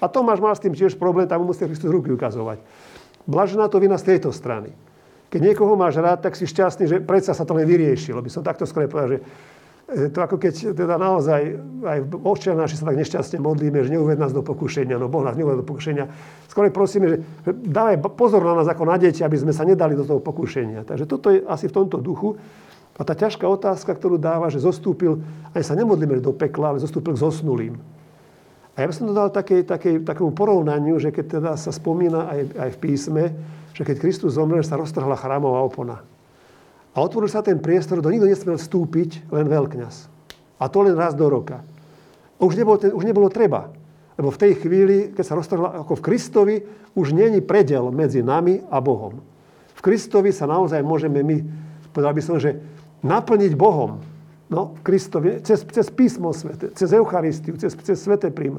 a 0.00 0.08
Tomáš 0.08 0.40
mal 0.40 0.56
s 0.56 0.64
tým 0.64 0.72
tiež 0.72 0.96
problém, 0.96 1.28
tam 1.28 1.44
musí 1.44 1.68
Kristus 1.68 1.92
ruky 1.92 2.08
ukazovať. 2.08 2.64
Blažená 3.30 3.70
to 3.70 3.78
vina 3.78 3.94
z 3.94 4.16
tejto 4.16 4.34
strany. 4.34 4.74
Keď 5.30 5.40
niekoho 5.54 5.78
máš 5.78 6.02
rád, 6.02 6.26
tak 6.26 6.34
si 6.34 6.42
šťastný, 6.50 6.90
že 6.90 6.96
predsa 6.98 7.30
sa 7.30 7.46
to 7.46 7.54
len 7.54 7.62
vyriešilo. 7.62 8.18
By 8.18 8.30
som 8.34 8.42
takto 8.42 8.66
skôr 8.66 8.90
povedal, 8.90 9.14
že 9.14 9.18
e, 9.86 10.10
to 10.10 10.18
ako 10.18 10.42
keď 10.42 10.74
teda 10.74 10.98
naozaj 10.98 11.40
aj 11.86 11.98
očia 12.26 12.58
naši 12.58 12.74
sa 12.74 12.90
tak 12.90 12.98
nešťastne 12.98 13.38
modlíme, 13.38 13.78
že 13.86 13.94
neuved 13.94 14.18
nás 14.18 14.34
do 14.34 14.42
pokušenia, 14.42 14.98
no 14.98 15.06
Boh 15.06 15.22
nás 15.22 15.38
neuved 15.38 15.62
do 15.62 15.66
pokušenia. 15.66 16.10
Skôr 16.50 16.66
prosíme, 16.74 17.22
že 17.46 17.54
dávaj 17.54 18.02
pozor 18.18 18.42
na 18.42 18.58
nás 18.58 18.66
ako 18.66 18.90
na 18.90 18.98
deti, 18.98 19.22
aby 19.22 19.38
sme 19.38 19.54
sa 19.54 19.62
nedali 19.62 19.94
do 19.94 20.02
toho 20.02 20.18
pokušenia. 20.18 20.82
Takže 20.82 21.06
toto 21.06 21.30
je 21.30 21.46
asi 21.46 21.70
v 21.70 21.76
tomto 21.78 22.02
duchu. 22.02 22.34
A 22.98 23.06
tá 23.06 23.14
ťažká 23.14 23.46
otázka, 23.46 23.94
ktorú 23.94 24.18
dáva, 24.20 24.50
že 24.50 24.60
zostúpil, 24.60 25.22
aj 25.54 25.62
sa 25.62 25.78
nemodlíme 25.78 26.20
do 26.20 26.34
pekla, 26.34 26.74
ale 26.74 26.84
zostúpil 26.84 27.16
k 27.16 27.22
zosnulým. 27.22 27.78
A 28.80 28.88
ja 28.88 28.88
by 28.88 28.96
som 28.96 29.12
to 29.12 29.12
dal 29.12 29.28
také, 29.28 29.60
také, 29.60 30.00
takému 30.00 30.32
porovnaniu, 30.32 30.96
že 30.96 31.12
keď 31.12 31.24
teda 31.36 31.52
sa 31.60 31.68
spomína 31.68 32.32
aj, 32.32 32.40
aj 32.56 32.70
v 32.72 32.78
písme, 32.80 33.24
že 33.76 33.84
keď 33.84 34.00
Kristus 34.00 34.40
zomrel, 34.40 34.64
sa 34.64 34.80
roztrhla 34.80 35.20
chrámová 35.20 35.60
opona. 35.60 36.00
A 36.96 37.04
otvoril 37.04 37.28
sa 37.28 37.44
ten 37.44 37.60
priestor, 37.60 38.00
do 38.00 38.08
nikto 38.08 38.24
nesmel 38.24 38.56
vstúpiť, 38.56 39.28
len 39.28 39.52
veľkňaz. 39.52 40.08
A 40.56 40.64
to 40.72 40.80
len 40.80 40.96
raz 40.96 41.12
do 41.12 41.28
roka. 41.28 41.60
Už, 42.40 42.56
nebolo, 42.56 42.80
už 42.80 43.04
nebolo 43.04 43.28
treba. 43.28 43.68
Lebo 44.16 44.32
v 44.32 44.48
tej 44.48 44.52
chvíli, 44.64 45.12
keď 45.12 45.24
sa 45.28 45.36
roztrhla 45.36 45.84
ako 45.84 46.00
v 46.00 46.04
Kristovi, 46.08 46.56
už 46.96 47.12
není 47.12 47.44
predel 47.44 47.92
medzi 47.92 48.24
nami 48.24 48.64
a 48.72 48.80
Bohom. 48.80 49.20
V 49.76 49.80
Kristovi 49.84 50.32
sa 50.32 50.48
naozaj 50.48 50.80
môžeme 50.80 51.20
my, 51.20 51.36
povedal 51.92 52.16
by 52.16 52.22
som, 52.24 52.40
že 52.40 52.56
naplniť 53.04 53.52
Bohom. 53.60 54.00
No, 54.50 54.74
v 54.74 54.80
Kristovi, 54.82 55.38
cez, 55.46 55.62
cez 55.62 55.86
písmo 55.94 56.34
svete, 56.34 56.74
cez 56.74 56.90
Eucharistiu, 56.90 57.54
cez, 57.54 57.70
cez 57.70 57.94
svete 58.02 58.34
prím, 58.34 58.58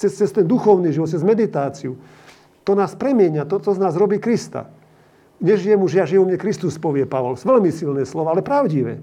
cez, 0.00 0.16
cez 0.16 0.32
ten 0.32 0.48
duchovný 0.48 0.88
život, 0.96 1.12
cez 1.12 1.20
meditáciu. 1.20 2.00
To 2.64 2.72
nás 2.72 2.96
premienia, 2.96 3.44
to, 3.44 3.60
to 3.60 3.76
z 3.76 3.78
nás 3.78 3.92
robí 3.94 4.16
Krista. 4.16 4.72
Nežijem 5.36 5.76
už, 5.76 5.92
ja 5.92 6.08
žijem, 6.08 6.24
mne 6.24 6.40
Kristus 6.40 6.80
povie 6.80 7.04
Pavol. 7.04 7.36
Veľmi 7.36 7.68
silné 7.68 8.08
slovo, 8.08 8.32
ale 8.32 8.40
pravdivé. 8.40 8.96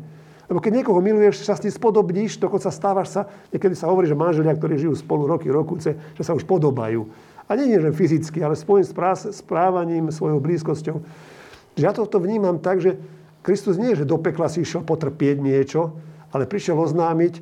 Lebo 0.49 0.57
keď 0.59 0.81
niekoho 0.81 0.99
miluješ, 0.99 1.45
sa 1.45 1.53
s 1.53 1.63
ním 1.63 1.71
spodobníš, 1.71 2.41
dokonca 2.41 2.73
stávaš 2.73 3.07
sa, 3.13 3.21
niekedy 3.53 3.77
sa 3.77 3.87
hovorí, 3.87 4.09
že 4.09 4.17
manželia, 4.17 4.57
ktorí 4.57 4.81
žijú 4.81 4.97
spolu 4.97 5.29
roky, 5.29 5.47
rokuce, 5.53 5.95
že 6.17 6.23
sa 6.25 6.33
už 6.33 6.43
podobajú. 6.49 7.05
A 7.45 7.53
nie 7.53 7.77
že 7.77 7.93
fyzicky, 7.93 8.41
ale 8.41 8.57
spojím 8.57 8.83
s 8.83 8.93
správaním, 9.37 10.09
svojou 10.09 10.41
blízkosťou. 10.41 10.97
Že 11.77 11.83
ja 11.85 11.93
toto 11.93 12.17
vnímam 12.17 12.57
tak, 12.57 12.81
že 12.81 12.97
Kristus 13.43 13.75
nie 13.75 13.95
že 13.95 14.07
do 14.07 14.17
pekla 14.17 14.47
si 14.47 14.63
išiel 14.63 14.81
potrpieť 14.81 15.39
niečo, 15.39 15.95
ale 16.33 16.49
prišiel 16.49 16.75
oznámiť, 16.75 17.33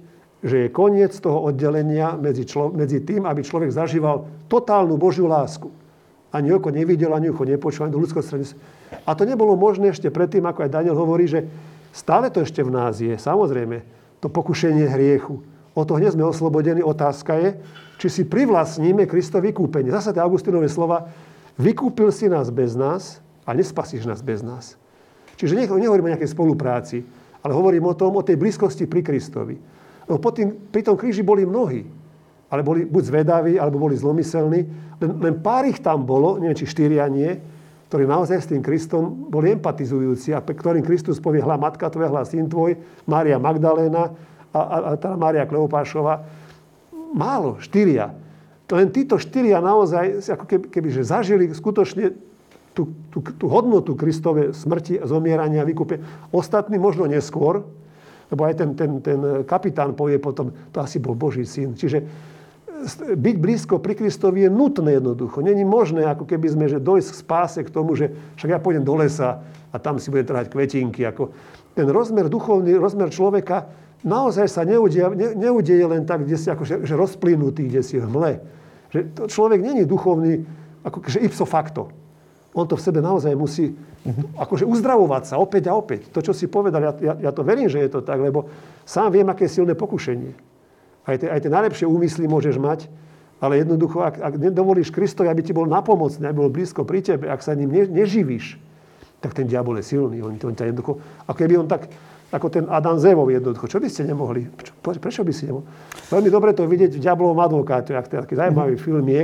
že 0.41 0.68
je 0.68 0.73
koniec 0.73 1.15
toho 1.15 1.47
oddelenia 1.47 2.18
medzi, 2.18 2.43
člo, 2.43 2.73
medzi 2.73 2.99
tým, 2.99 3.26
aby 3.26 3.41
človek 3.45 3.72
zažíval 3.72 4.27
totálnu 4.51 4.97
Božiu 4.99 5.30
lásku. 5.30 5.69
Ani 6.31 6.51
oko 6.51 6.72
nevidel, 6.72 7.11
ani 7.11 7.31
ucho 7.31 7.43
nepočul, 7.43 7.88
ani 7.88 7.93
do 7.95 8.01
ľudského 8.01 8.23
A 9.03 9.11
to 9.15 9.23
nebolo 9.27 9.53
možné 9.59 9.91
ešte 9.91 10.07
predtým, 10.07 10.47
ako 10.47 10.63
aj 10.63 10.73
Daniel 10.73 10.95
hovorí, 10.95 11.27
že 11.27 11.45
Stále 11.91 12.31
to 12.31 12.39
ešte 12.39 12.63
v 12.63 12.72
nás 12.72 13.03
je, 13.03 13.11
samozrejme, 13.19 13.84
to 14.23 14.31
pokušenie 14.31 14.88
hriechu. 14.88 15.43
O 15.76 15.84
to 15.84 15.99
hneď 15.99 16.15
sme 16.15 16.23
oslobodení. 16.27 16.80
Otázka 16.80 17.35
je, 17.35 17.49
či 17.99 18.07
si 18.07 18.23
privlastníme 18.23 19.03
Kristo 19.07 19.43
vykúpenie. 19.43 19.91
Zase 19.91 20.15
tie 20.15 20.23
Augustinové 20.23 20.72
slova, 20.72 21.11
vykúpil 21.59 22.11
si 22.15 22.31
nás 22.31 22.47
bez 22.47 22.80
nás 22.80 23.19
a 23.43 23.51
nespasíš 23.51 24.07
nás 24.07 24.23
bez 24.23 24.39
nás. 24.39 24.80
Čiže 25.35 25.68
nehovorím 25.68 26.11
o 26.11 26.13
nejakej 26.15 26.31
spolupráci, 26.31 27.03
ale 27.41 27.51
hovorím 27.53 27.89
o 27.89 27.97
tom, 27.97 28.15
o 28.18 28.26
tej 28.26 28.38
blízkosti 28.38 28.85
pri 28.85 29.01
Kristovi. 29.01 29.57
Lebo 30.05 30.18
po 30.22 30.30
tým, 30.34 30.69
pri 30.69 30.85
tom 30.85 30.97
kríži 30.97 31.26
boli 31.26 31.45
mnohí. 31.45 31.85
Ale 32.51 32.61
boli 32.61 32.85
buď 32.85 33.03
zvedaví, 33.07 33.53
alebo 33.57 33.81
boli 33.81 33.97
zlomyselní. 33.97 34.61
Len, 35.01 35.11
len 35.18 35.35
pár 35.39 35.65
ich 35.65 35.80
tam 35.80 36.05
bolo, 36.05 36.38
neviem, 36.38 36.57
či 36.57 36.69
štyria 36.69 37.07
nie, 37.07 37.31
ktorí 37.91 38.07
naozaj 38.07 38.38
s 38.39 38.47
tým 38.47 38.63
Kristom 38.63 39.27
boli 39.27 39.51
empatizujúci 39.51 40.31
a 40.31 40.39
ktorým 40.39 40.80
Kristus 40.80 41.19
povie, 41.19 41.43
hla 41.43 41.59
matka 41.59 41.91
tvoja, 41.91 42.07
hla 42.07 42.23
syn 42.23 42.47
tvoj, 42.47 42.80
Mária 43.03 43.35
Magdaléna 43.35 44.15
a, 44.55 44.59
a, 44.63 44.77
a 44.80 44.89
teda 44.95 45.19
Mária 45.19 45.43
Kleopášova. 45.43 46.23
Málo, 47.11 47.59
štyria. 47.59 48.15
Len 48.72 48.88
títo 48.88 49.19
štyria 49.19 49.59
naozaj, 49.59 50.23
ako 50.23 50.45
keby, 50.47 50.65
keby 50.72 50.88
že 50.95 51.03
zažili 51.03 51.51
skutočne 51.51 52.15
tú, 52.72 52.91
tú, 53.11 53.19
tú 53.22 53.45
hodnotu 53.52 53.95
Kristovej 53.95 54.56
smrti, 54.56 55.03
zomierania, 55.03 55.68
vykúpe. 55.68 55.99
Ostatní 56.31 56.80
možno 56.80 57.07
neskôr, 57.07 57.64
lebo 58.31 58.41
aj 58.48 58.53
ten, 58.56 58.69
ten, 58.80 58.91
ten 59.03 59.19
kapitán 59.43 59.91
povie 59.91 60.15
potom, 60.15 60.56
to 60.72 60.80
asi 60.80 61.03
bol 61.03 61.15
Boží 61.19 61.43
syn. 61.43 61.76
Čiže 61.76 61.99
byť 63.14 63.35
blízko 63.38 63.77
pri 63.77 63.93
Kristovi 63.93 64.48
je 64.48 64.49
nutné 64.49 64.98
jednoducho. 64.98 65.43
Není 65.43 65.61
možné, 65.68 66.07
ako 66.07 66.26
keby 66.26 66.48
sme, 66.49 66.65
že 66.65 66.81
dojsť 66.81 67.10
k 67.14 67.22
spáse 67.22 67.60
k 67.61 67.69
tomu, 67.69 67.93
že 67.93 68.10
však 68.39 68.49
ja 68.57 68.60
pôjdem 68.64 68.81
do 68.81 68.98
lesa 68.98 69.43
a 69.69 69.77
tam 69.77 70.02
si 70.02 70.10
budem 70.10 70.26
trhať 70.26 70.49
kvetinky. 70.49 71.06
Ako 71.06 71.30
ten 71.77 71.85
rozmer 71.91 72.26
duchovný, 72.26 72.73
rozmer 72.80 73.14
človeka 73.14 73.69
naozaj 74.02 74.49
sa 74.49 74.65
neudie, 74.65 75.06
ne, 75.14 75.38
neudeje 75.38 75.85
len 75.85 76.03
tak, 76.10 76.26
kde 76.26 76.38
si 76.39 76.49
ako, 76.49 76.64
že, 76.65 76.76
že 76.81 76.98
rozplynutý, 76.98 77.69
kde 77.69 77.81
si 77.85 78.02
hmle. 78.02 78.41
Že 78.89 78.99
to 79.14 79.23
človek 79.30 79.61
není 79.61 79.85
duchovný, 79.85 80.41
ako 80.81 81.06
že 81.06 81.22
ipso 81.22 81.45
facto. 81.45 81.93
On 82.52 82.68
to 82.68 82.76
v 82.76 82.84
sebe 82.84 82.99
naozaj 82.99 83.32
musí 83.32 83.72
akože 84.36 84.68
uzdravovať 84.68 85.23
sa 85.23 85.36
opäť 85.40 85.72
a 85.72 85.78
opäť. 85.78 86.11
To, 86.11 86.19
čo 86.19 86.36
si 86.36 86.52
povedal, 86.52 86.84
ja, 86.84 86.94
ja, 86.99 87.14
ja 87.30 87.32
to 87.32 87.48
verím, 87.48 87.72
že 87.72 87.80
je 87.80 87.90
to 87.91 88.03
tak, 88.03 88.19
lebo 88.19 88.52
sám 88.84 89.15
viem, 89.15 89.28
aké 89.32 89.48
je 89.48 89.61
silné 89.61 89.72
pokušenie. 89.72 90.36
Aj 91.07 91.15
tie, 91.15 91.32
aj 91.32 91.40
tie 91.48 91.52
najlepšie 91.52 91.86
úmysly 91.88 92.28
môžeš 92.28 92.60
mať, 92.60 92.91
ale 93.41 93.64
jednoducho, 93.64 94.03
ak, 94.03 94.22
ak 94.22 94.34
nedovolíš 94.38 94.94
Kristovi, 94.94 95.32
aby 95.32 95.41
ti 95.41 95.56
bol 95.56 95.65
napomocný, 95.65 96.28
aby 96.30 96.38
bol 96.38 96.52
blízko 96.53 96.86
pri 96.86 97.02
tebe, 97.02 97.26
ak 97.32 97.41
sa 97.41 97.57
ním 97.57 97.73
ne, 97.73 97.90
neživíš, 97.90 98.60
tak 99.23 99.34
ten 99.34 99.49
diabol 99.49 99.80
je 99.82 99.86
silný. 99.98 100.22
On, 100.22 100.34
on 100.36 100.53
ťa 100.53 100.69
jednoducho, 100.69 101.02
ako 101.26 101.38
keby 101.38 101.57
on 101.57 101.65
tak, 101.65 101.90
ako 102.32 102.48
ten 102.48 102.65
Adam 102.68 103.02
Zevov 103.02 103.28
jednoducho. 103.34 103.65
Čo 103.65 103.80
by 103.82 103.88
ste 103.90 104.06
nemohli? 104.06 104.45
Prečo, 104.82 105.26
by 105.26 105.34
si 105.34 105.49
nemohli? 105.49 105.65
Veľmi 106.14 106.30
dobre 106.30 106.52
to 106.53 106.69
vidieť 106.69 106.98
v 106.98 107.03
Diablovom 107.03 107.40
advokáte, 107.41 107.98
ak 107.98 108.11
taký 108.11 108.38
zaujímavý 108.38 108.76
film 108.78 109.03
je, 109.10 109.23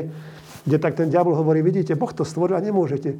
kde 0.68 0.78
tak 0.78 1.00
ten 1.00 1.08
diabol 1.08 1.34
hovorí, 1.34 1.64
vidíte, 1.64 1.96
Boh 1.96 2.12
to 2.12 2.28
stvoril 2.28 2.60
a 2.60 2.62
nemôžete 2.62 3.16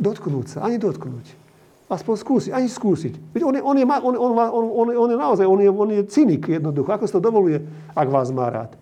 dotknúť 0.00 0.46
sa, 0.56 0.58
ani 0.64 0.80
dotknúť 0.80 1.50
aspoň 1.90 2.14
skúsiť, 2.22 2.50
ani 2.54 2.70
skúsiť. 2.70 3.34
Veď 3.34 3.42
on 3.42 3.54
je, 3.58 3.62
on 3.66 3.76
je, 3.76 3.84
on, 3.84 4.14
on, 4.14 4.32
on, 4.38 4.66
on, 4.70 4.86
on 4.94 5.10
je 5.10 5.18
naozaj, 5.18 5.42
on 5.42 5.58
je, 5.58 5.66
on 5.66 5.90
je 5.90 6.02
cynik 6.06 6.46
jednoducho. 6.46 6.86
Ako 6.86 7.10
sa 7.10 7.18
to 7.18 7.26
dovoluje, 7.26 7.58
ak 7.98 8.06
vás 8.06 8.30
má 8.30 8.46
rád? 8.46 8.78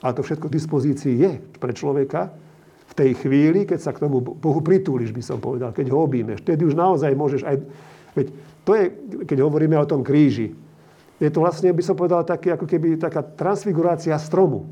Ale 0.00 0.16
to 0.16 0.24
všetko 0.24 0.48
k 0.48 0.56
dispozícii 0.56 1.14
je 1.20 1.32
pre 1.60 1.76
človeka 1.76 2.32
v 2.88 2.92
tej 2.96 3.10
chvíli, 3.20 3.68
keď 3.68 3.78
sa 3.84 3.92
k 3.92 4.08
tomu 4.08 4.24
Bohu 4.24 4.60
pritúliš, 4.64 5.12
by 5.12 5.20
som 5.20 5.36
povedal, 5.36 5.76
keď 5.76 5.92
ho 5.92 6.08
objímeš. 6.08 6.40
Vtedy 6.40 6.64
už 6.64 6.72
naozaj 6.72 7.12
môžeš 7.12 7.44
aj... 7.44 7.56
Veď 8.16 8.26
to 8.64 8.72
je, 8.72 8.84
keď 9.28 9.38
hovoríme 9.44 9.76
o 9.76 9.84
tom 9.84 10.00
kríži, 10.00 10.56
je 11.20 11.28
to 11.32 11.44
vlastne, 11.44 11.72
by 11.72 11.84
som 11.84 11.96
povedal, 11.96 12.24
také, 12.24 12.56
ako 12.56 12.64
keby 12.64 12.96
taká 12.96 13.20
transfigurácia 13.20 14.16
stromu. 14.16 14.68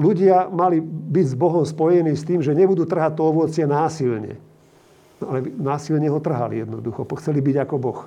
Ľudia 0.00 0.48
mali 0.48 0.80
byť 0.84 1.26
s 1.32 1.36
Bohom 1.36 1.62
spojení 1.68 2.16
s 2.16 2.24
tým, 2.24 2.40
že 2.40 2.56
nebudú 2.56 2.88
trhať 2.88 3.20
to 3.20 3.28
ovocie 3.28 3.68
násilne 3.68 4.40
No, 5.22 5.30
ale 5.30 5.46
násilne 5.54 6.10
ho 6.10 6.18
trhali 6.18 6.66
jednoducho. 6.66 7.06
Chceli 7.06 7.38
byť 7.38 7.56
ako 7.62 7.76
Boh. 7.78 8.00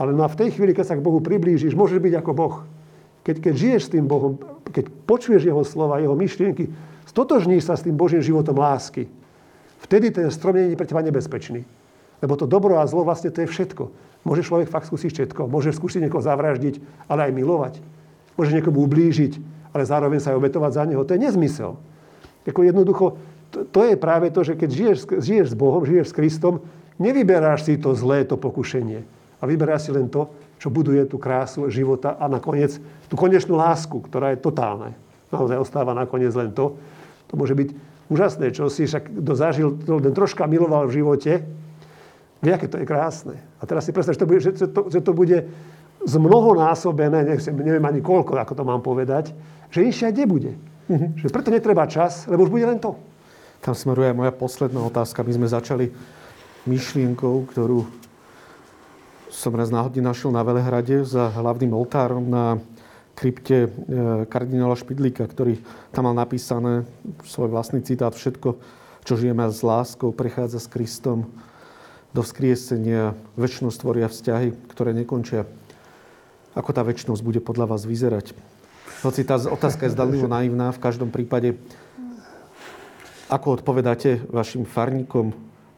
Ale 0.00 0.16
no 0.16 0.24
a 0.24 0.32
v 0.32 0.40
tej 0.40 0.56
chvíli, 0.56 0.72
keď 0.72 0.84
sa 0.88 0.96
k 0.96 1.04
Bohu 1.04 1.20
priblížiš, 1.20 1.76
môžeš 1.76 2.00
byť 2.00 2.14
ako 2.24 2.32
Boh. 2.32 2.56
Keď, 3.28 3.36
keď 3.44 3.54
žiješ 3.54 3.82
s 3.84 3.92
tým 3.92 4.08
Bohom, 4.08 4.40
keď 4.72 4.88
počuješ 5.04 5.44
Jeho 5.44 5.60
slova, 5.60 6.00
Jeho 6.00 6.16
myšlienky, 6.16 6.72
stotožníš 7.04 7.68
sa 7.68 7.76
s 7.76 7.84
tým 7.84 7.92
Božím 7.92 8.24
životom 8.24 8.56
lásky, 8.56 9.04
vtedy 9.84 10.08
ten 10.08 10.32
strom 10.32 10.56
nie 10.56 10.72
je 10.72 10.80
pre 10.80 10.88
teba 10.88 11.04
nebezpečný. 11.04 11.68
Lebo 12.24 12.34
to 12.40 12.48
dobro 12.48 12.80
a 12.80 12.88
zlo 12.88 13.04
vlastne 13.04 13.28
to 13.28 13.44
je 13.44 13.52
všetko. 13.52 13.92
Môže 14.24 14.48
človek 14.48 14.72
fakt 14.72 14.88
skúsiť 14.88 15.12
všetko. 15.12 15.52
Môže 15.52 15.76
skúsiť 15.76 16.08
niekoho 16.08 16.24
zavraždiť, 16.24 16.80
ale 17.12 17.28
aj 17.28 17.32
milovať. 17.36 17.74
Môže 18.40 18.56
niekomu 18.56 18.88
ublížiť, 18.88 19.36
ale 19.78 19.86
zároveň 19.86 20.18
sa 20.18 20.34
aj 20.34 20.38
obetovať 20.42 20.72
za 20.74 20.84
neho. 20.84 21.06
To 21.06 21.14
je 21.14 21.22
nezmysel. 21.22 21.78
Ako 22.42 22.60
jednoducho, 22.66 23.14
to, 23.54 23.62
to 23.68 23.80
je 23.86 23.94
práve 23.94 24.34
to, 24.34 24.42
že 24.42 24.58
keď 24.58 24.70
žiješ, 24.72 24.98
žiješ 25.22 25.46
s 25.52 25.56
Bohom, 25.56 25.86
žiješ 25.86 26.10
s 26.10 26.16
Kristom, 26.16 26.66
nevyberáš 26.98 27.70
si 27.70 27.78
to 27.78 27.94
zlé, 27.94 28.26
to 28.26 28.34
pokušenie. 28.34 29.06
A 29.38 29.42
vyberáš 29.46 29.86
si 29.86 29.90
len 29.94 30.10
to, 30.10 30.26
čo 30.58 30.74
buduje 30.74 31.06
tú 31.06 31.22
krásu 31.22 31.70
života 31.70 32.18
a 32.18 32.26
nakoniec 32.26 32.74
tú 33.06 33.14
konečnú 33.14 33.54
lásku, 33.54 34.02
ktorá 34.02 34.34
je 34.34 34.42
totálna. 34.42 34.98
Naozaj 35.30 35.62
ostáva 35.62 35.94
nakoniec 35.94 36.34
len 36.34 36.50
to. 36.50 36.74
To 37.30 37.32
môže 37.38 37.54
byť 37.54 37.68
úžasné, 38.10 38.50
čo 38.50 38.66
si 38.72 38.88
však 38.88 39.22
kto 39.22 39.32
zažil, 39.38 39.68
to 39.78 40.02
len 40.02 40.16
troška 40.16 40.48
miloval 40.50 40.88
v 40.88 41.04
živote, 41.04 41.46
vie, 42.40 42.52
aké 42.54 42.66
to 42.66 42.80
je 42.80 42.86
krásne. 42.88 43.36
A 43.60 43.68
teraz 43.68 43.86
si 43.86 43.94
predstav, 43.94 44.16
že 44.16 44.22
to 44.24 44.28
bude, 44.28 44.40
že 44.40 44.52
to, 44.56 44.80
že 44.88 45.00
to 45.04 45.12
bude 45.14 45.38
zmnohonásobené, 46.08 47.36
nechcem, 47.36 47.52
neviem 47.52 47.84
ani 47.84 48.00
koľko, 48.00 48.40
ako 48.40 48.56
to 48.56 48.64
mám 48.64 48.80
povedať, 48.80 49.36
že 49.68 49.84
inšia 49.84 50.08
nebude. 50.08 50.56
Mm-hmm. 50.88 51.20
Že 51.20 51.28
preto 51.28 51.52
netreba 51.52 51.84
čas, 51.84 52.24
lebo 52.24 52.48
už 52.48 52.52
bude 52.52 52.64
len 52.64 52.80
to. 52.80 52.96
Tam 53.60 53.76
smeruje 53.76 54.08
aj 54.08 54.16
moja 54.16 54.32
posledná 54.32 54.80
otázka. 54.80 55.20
My 55.20 55.32
sme 55.36 55.46
začali 55.52 55.92
myšlienkou, 56.64 57.44
ktorú 57.52 57.84
som 59.28 59.52
raz 59.52 59.68
náhodne 59.68 60.00
našiel 60.00 60.32
na 60.32 60.40
Velehrade 60.40 61.04
za 61.04 61.28
hlavným 61.28 61.76
oltárom 61.76 62.24
na 62.24 62.56
krypte 63.12 63.66
e, 63.66 63.68
kardinála 64.30 64.78
Špidlíka, 64.78 65.26
ktorý 65.26 65.60
tam 65.92 66.08
mal 66.08 66.16
napísané 66.16 66.88
svoj 67.26 67.52
vlastný 67.52 67.84
citát. 67.84 68.14
Všetko, 68.14 68.56
čo 69.04 69.14
žijeme 69.18 69.44
s 69.50 69.60
láskou, 69.60 70.14
prechádza 70.14 70.62
s 70.62 70.70
Kristom 70.70 71.28
do 72.14 72.22
vzkriesenia. 72.24 73.18
Väčšnosť 73.34 73.78
tvoria 73.78 74.08
vzťahy, 74.08 74.48
ktoré 74.70 74.96
nekončia. 74.96 75.44
Ako 76.58 76.74
tá 76.74 76.82
väčšnosť 76.82 77.22
bude 77.22 77.38
podľa 77.38 77.70
vás 77.70 77.86
vyzerať? 77.86 78.34
Hoci 79.06 79.22
tá 79.22 79.38
otázka 79.38 79.86
je 79.86 79.94
zdanlivo 79.94 80.26
naivná, 80.26 80.74
v 80.74 80.82
každom 80.82 81.14
prípade 81.14 81.54
ako 83.30 83.62
odpovedáte 83.62 84.26
vašim 84.26 84.66
farníkom, 84.66 85.30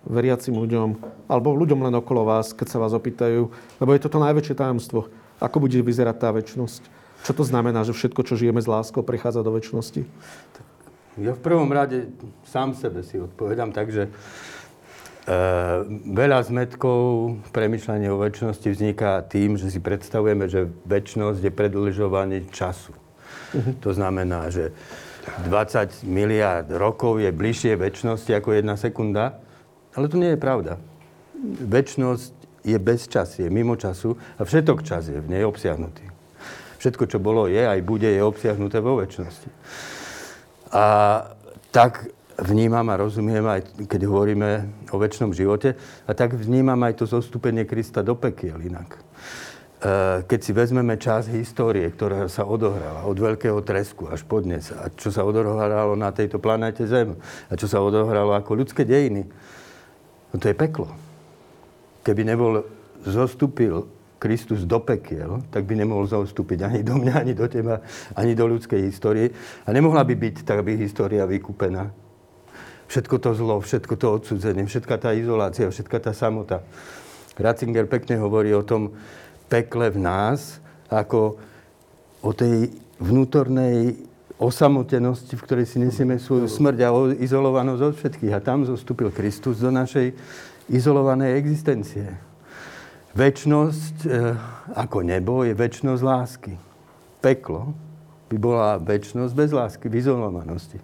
veriacim 0.09 0.57
ľuďom, 0.57 0.97
alebo 1.29 1.53
ľuďom 1.53 1.85
len 1.85 1.95
okolo 2.01 2.25
vás, 2.25 2.57
keď 2.57 2.67
sa 2.73 2.79
vás 2.81 2.97
opýtajú, 2.97 3.53
lebo 3.77 3.91
je 3.93 4.01
to 4.01 4.09
to 4.09 4.25
najväčšie 4.25 4.57
tajomstvo. 4.57 5.13
Ako 5.37 5.61
bude 5.61 5.77
vyzerať 5.77 6.17
tá 6.17 6.33
väčšnosť? 6.33 6.83
Čo 7.29 7.33
to 7.37 7.45
znamená, 7.45 7.85
že 7.85 7.93
všetko, 7.93 8.25
čo 8.25 8.41
žijeme 8.41 8.65
s 8.65 8.71
láskou, 8.71 9.05
prechádza 9.05 9.45
do 9.45 9.53
väčšnosti? 9.53 10.09
Ja 11.21 11.37
v 11.37 11.43
prvom 11.45 11.69
rade 11.69 12.09
sám 12.49 12.73
sebe 12.73 13.05
si 13.05 13.21
odpovedám 13.21 13.77
tak, 13.77 13.93
že 13.93 14.09
e, 14.09 14.11
veľa 16.07 16.39
zmetkov 16.49 17.37
premyšľania 17.53 18.09
o 18.11 18.23
väčšnosti 18.23 18.69
vzniká 18.73 19.21
tým, 19.29 19.61
že 19.61 19.69
si 19.69 19.79
predstavujeme, 19.79 20.49
že 20.49 20.71
väčšnosť 20.89 21.41
je 21.45 21.53
predlžovanie 21.53 22.39
času. 22.51 22.97
Uh-huh. 23.51 23.75
To 23.85 23.91
znamená, 23.93 24.49
že 24.49 24.73
20 25.47 26.09
miliárd 26.09 26.73
rokov 26.73 27.21
je 27.21 27.31
bližšie 27.31 27.77
väčšnosti 27.77 28.33
ako 28.33 28.57
jedna 28.57 28.75
sekunda. 28.81 29.39
Ale 29.95 30.09
to 30.09 30.17
nie 30.17 30.35
je 30.35 30.41
pravda. 30.41 30.79
Väčšnosť 31.67 32.33
je 32.65 32.79
bez 32.79 33.09
času, 33.09 33.49
je 33.49 33.51
mimo 33.51 33.77
času 33.77 34.17
a 34.39 34.45
všetok 34.45 34.85
čas 34.85 35.09
je 35.09 35.19
v 35.19 35.31
nej 35.31 35.43
obsiahnutý. 35.45 36.05
Všetko, 36.81 37.05
čo 37.09 37.19
bolo, 37.21 37.45
je 37.45 37.61
aj 37.61 37.81
bude, 37.85 38.09
je 38.09 38.25
obsiahnuté 38.25 38.81
vo 38.81 38.97
väčšnosti. 39.01 39.49
A 40.73 40.85
tak 41.75 42.09
vnímam 42.45 42.87
a 42.89 43.01
rozumiem 43.01 43.45
aj, 43.45 43.87
keď 43.87 44.01
hovoríme 44.09 44.51
o 44.91 44.97
väčšnom 44.97 45.37
živote, 45.37 45.77
a 46.09 46.11
tak 46.17 46.37
vnímam 46.37 46.79
aj 46.83 47.01
to 47.01 47.05
zostúpenie 47.05 47.69
Krista 47.69 48.01
do 48.01 48.17
pekiel 48.17 48.61
inak. 48.61 48.97
E, 48.97 49.01
keď 50.25 50.41
si 50.41 50.53
vezmeme 50.53 50.97
čas 50.97 51.29
histórie, 51.29 51.85
ktorá 51.89 52.29
sa 52.29 52.49
odohrala 52.49 53.05
od 53.05 53.17
veľkého 53.17 53.61
tresku 53.65 54.09
až 54.09 54.25
po 54.25 54.41
dnes, 54.41 54.73
a 54.73 54.89
čo 54.93 55.13
sa 55.13 55.25
odohralo 55.25 55.97
na 55.97 56.13
tejto 56.13 56.41
planéte 56.41 56.85
Zem, 56.89 57.17
a 57.49 57.53
čo 57.57 57.69
sa 57.69 57.81
odohralo 57.81 58.33
ako 58.37 58.61
ľudské 58.61 58.85
dejiny, 58.85 59.29
no 60.33 60.37
to 60.37 60.49
je 60.49 60.57
peklo. 60.57 60.89
Keby 62.01 62.25
nebol 62.25 62.65
zostúpil 63.05 63.89
Kristus 64.21 64.69
do 64.69 64.77
pekiel, 64.85 65.41
tak 65.49 65.65
by 65.65 65.81
nemohol 65.81 66.05
zostúpiť 66.05 66.69
ani 66.69 66.81
do 66.85 67.01
mňa, 67.01 67.25
ani 67.25 67.33
do 67.33 67.49
teba, 67.49 67.81
ani 68.13 68.37
do 68.37 68.45
ľudskej 68.45 68.85
histórie. 68.85 69.33
A 69.65 69.73
nemohla 69.73 70.05
by 70.05 70.13
byť 70.13 70.45
tak 70.45 70.61
by 70.61 70.77
história 70.77 71.25
vykúpená. 71.25 71.89
Všetko 72.91 73.17
to 73.23 73.31
zlo, 73.39 73.57
všetko 73.63 73.95
to 73.95 74.07
odsudzenie, 74.19 74.67
všetka 74.67 74.99
tá 74.99 75.15
izolácia, 75.15 75.71
všetka 75.71 76.03
tá 76.03 76.11
samota. 76.11 76.67
Ratzinger 77.39 77.87
pekne 77.87 78.19
hovorí 78.19 78.51
o 78.51 78.67
tom 78.67 78.99
pekle 79.47 79.95
v 79.95 80.03
nás, 80.03 80.59
ako 80.91 81.39
o 82.19 82.31
tej 82.35 82.75
vnútornej 82.99 83.95
osamotenosti, 84.43 85.39
v 85.39 85.45
ktorej 85.47 85.67
si 85.71 85.79
nesieme 85.79 86.19
svoju 86.19 86.51
smrť 86.51 86.79
a 86.83 86.91
izolovanosť 87.15 87.83
od 87.87 87.95
všetkých. 87.95 88.35
A 88.35 88.43
tam 88.43 88.67
zostúpil 88.67 89.15
Kristus 89.15 89.63
do 89.63 89.71
našej 89.71 90.11
izolovanej 90.67 91.39
existencie. 91.39 92.11
Väčnosť 93.15 93.97
e, 94.03 94.09
ako 94.75 94.99
nebo 95.07 95.47
je 95.47 95.55
väčnosť 95.55 96.03
lásky. 96.03 96.55
Peklo 97.23 97.71
by 98.31 98.37
bola 98.39 98.83
väčnosť 98.83 99.33
bez 99.35 99.51
lásky, 99.55 99.87
v 99.87 99.99
izolovanosti. 99.99 100.79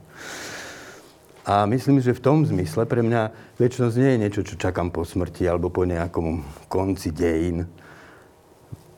A 1.46 1.62
myslím, 1.70 2.02
že 2.02 2.10
v 2.10 2.24
tom 2.26 2.42
zmysle 2.42 2.90
pre 2.90 3.06
mňa 3.06 3.54
väčnosť 3.54 3.94
nie 4.02 4.10
je 4.10 4.22
niečo, 4.26 4.42
čo 4.42 4.58
čakám 4.58 4.90
po 4.90 5.06
smrti 5.06 5.46
alebo 5.46 5.70
po 5.70 5.86
nejakom 5.86 6.42
konci 6.66 7.14
dejín. 7.14 7.70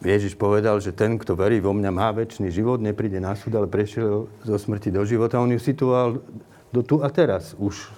Ježiš 0.00 0.32
povedal, 0.32 0.80
že 0.80 0.96
ten, 0.96 1.20
kto 1.20 1.36
verí 1.36 1.60
vo 1.60 1.76
mňa, 1.76 1.90
má 1.92 2.08
väčší 2.08 2.48
život, 2.48 2.80
nepríde 2.80 3.20
na 3.20 3.36
súd, 3.36 3.52
ale 3.52 3.68
prešiel 3.68 4.32
zo 4.48 4.56
smrti 4.56 4.88
do 4.88 5.04
života. 5.04 5.42
On 5.42 5.52
ju 5.52 5.60
situoval 5.60 6.24
do 6.72 6.80
tu 6.80 7.04
a 7.04 7.12
teraz 7.12 7.52
už. 7.60 7.92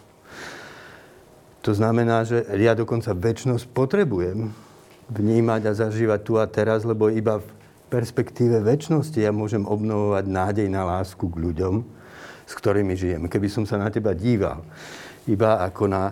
To 1.63 1.71
znamená, 1.71 2.27
že 2.27 2.43
ja 2.59 2.75
dokonca 2.75 3.15
väčnosť 3.15 3.71
potrebujem 3.71 4.51
vnímať 5.13 5.63
a 5.71 5.77
zažívať 5.77 6.21
tu 6.27 6.41
a 6.41 6.49
teraz, 6.51 6.83
lebo 6.83 7.07
iba 7.07 7.39
v 7.39 7.49
perspektíve 7.93 8.65
väčšnosti 8.67 9.21
ja 9.21 9.31
môžem 9.31 9.63
obnovovať 9.63 10.25
nádej 10.27 10.67
na 10.73 10.89
lásku 10.89 11.23
k 11.29 11.37
ľuďom, 11.37 12.00
s 12.51 12.53
ktorými 12.59 12.99
žijem. 12.99 13.31
Keby 13.31 13.47
som 13.47 13.63
sa 13.63 13.79
na 13.79 13.87
teba 13.95 14.11
díval 14.11 14.67
iba 15.31 15.63
ako 15.63 15.87
na 15.87 16.11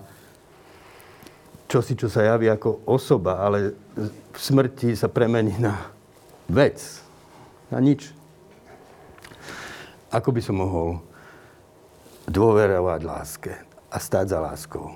čosi, 1.66 1.98
čo 1.98 2.06
sa 2.06 2.23
javí 2.23 2.47
ako 2.47 2.86
osoba, 2.86 3.43
ale 3.43 3.74
v 4.31 4.39
smrti 4.39 4.94
sa 4.94 5.10
premení 5.10 5.59
na 5.59 5.90
vec, 6.47 6.78
na 7.74 7.82
nič. 7.82 8.15
Ako 10.15 10.31
by 10.31 10.40
som 10.40 10.62
mohol 10.62 11.02
dôverovať 12.31 13.01
láske 13.02 13.52
a 13.90 13.98
stať 13.98 14.32
za 14.32 14.39
láskou? 14.39 14.94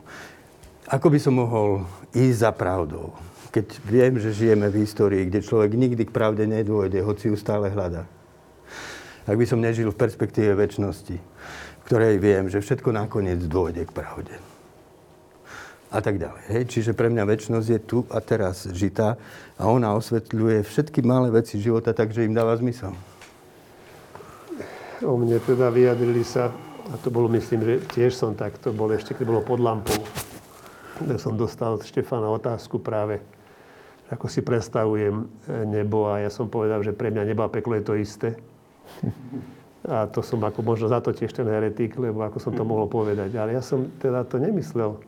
Ako 0.87 1.11
by 1.11 1.19
som 1.19 1.35
mohol 1.35 1.83
ísť 2.15 2.39
za 2.39 2.51
pravdou? 2.55 3.11
keď 3.53 3.67
viem, 3.85 4.17
že 4.17 4.33
žijeme 4.33 4.73
v 4.73 4.81
histórii, 4.81 5.29
kde 5.29 5.45
človek 5.45 5.77
nikdy 5.77 6.09
k 6.09 6.15
pravde 6.17 6.49
nedôjde, 6.49 7.05
hoci 7.05 7.29
ju 7.29 7.37
stále 7.37 7.69
hľadá. 7.69 8.09
Ak 9.29 9.37
by 9.37 9.45
som 9.45 9.61
nežil 9.61 9.93
v 9.93 10.01
perspektíve 10.01 10.57
väčšnosti, 10.57 11.21
ktorej 11.87 12.19
viem, 12.23 12.47
že 12.49 12.63
všetko 12.63 12.95
nakoniec 12.95 13.43
dôjde 13.47 13.87
k 13.89 13.93
pravde. 13.93 14.35
A 15.93 16.01
tak 16.01 16.17
ďalej. 16.17 16.43
Hej? 16.49 16.63
Čiže 16.73 16.93
pre 16.97 17.13
mňa 17.13 17.29
väčšnosť 17.29 17.69
je 17.69 17.81
tu 17.85 17.99
a 18.09 18.19
teraz 18.25 18.65
žitá 18.73 19.21
a 19.61 19.69
ona 19.69 19.93
osvetľuje 19.93 20.65
všetky 20.65 21.05
malé 21.05 21.29
veci 21.29 21.61
života, 21.61 21.93
takže 21.93 22.25
im 22.25 22.33
dáva 22.33 22.57
zmysel. 22.57 22.97
O 25.05 25.19
mne 25.21 25.37
teda 25.43 25.69
vyjadrili 25.69 26.25
sa, 26.25 26.49
a 26.89 26.95
to 26.97 27.13
bolo 27.13 27.29
myslím, 27.37 27.61
že 27.61 27.75
tiež 27.93 28.17
som 28.17 28.33
tak, 28.33 28.57
to 28.57 28.73
bolo 28.73 28.97
ešte, 28.97 29.13
keď 29.13 29.25
bolo 29.29 29.43
pod 29.45 29.61
lampou, 29.61 30.01
kde 30.97 31.19
som 31.21 31.37
dostal 31.37 31.77
od 31.77 31.85
Štefana 31.85 32.31
otázku 32.31 32.81
práve, 32.81 33.21
ako 34.09 34.31
si 34.31 34.41
predstavujem 34.41 35.25
e, 35.25 35.25
nebo 35.69 36.09
a 36.09 36.23
ja 36.25 36.31
som 36.33 36.49
povedal, 36.49 36.81
že 36.81 36.97
pre 36.97 37.13
mňa 37.13 37.29
nebo 37.29 37.43
a 37.45 37.53
peklo 37.53 37.77
je 37.77 37.85
to 37.85 37.95
isté. 37.99 38.29
A 39.83 40.07
to 40.07 40.23
som 40.23 40.39
ako 40.39 40.63
možno 40.63 40.87
za 40.87 41.03
to 41.03 41.11
tiež 41.11 41.35
ten 41.35 41.47
heretik, 41.47 41.99
lebo 41.99 42.23
ako 42.23 42.39
som 42.39 42.55
to 42.55 42.63
mohol 42.63 42.87
povedať. 42.87 43.35
Ale 43.35 43.59
ja 43.59 43.63
som 43.63 43.91
teda 43.99 44.23
to 44.23 44.39
nemyslel. 44.39 45.03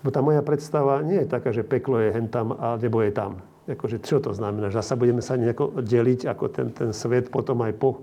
Bo 0.00 0.08
tá 0.10 0.18
moja 0.18 0.42
predstava 0.42 0.98
nie 1.04 1.22
je 1.22 1.28
taká, 1.30 1.54
že 1.54 1.62
peklo 1.62 2.02
je 2.02 2.10
hen 2.10 2.26
tam 2.26 2.56
a 2.58 2.74
nebo 2.80 3.04
je 3.04 3.12
tam. 3.14 3.38
Akože, 3.70 4.02
čo 4.02 4.18
to 4.18 4.34
znamená? 4.34 4.72
Že 4.72 4.82
sa 4.82 4.98
budeme 4.98 5.22
sa 5.22 5.38
nejako 5.38 5.84
deliť, 5.84 6.26
ako 6.26 6.44
ten, 6.50 6.68
ten 6.74 6.90
svet 6.90 7.30
potom 7.30 7.62
aj 7.62 7.76
po, 7.78 8.02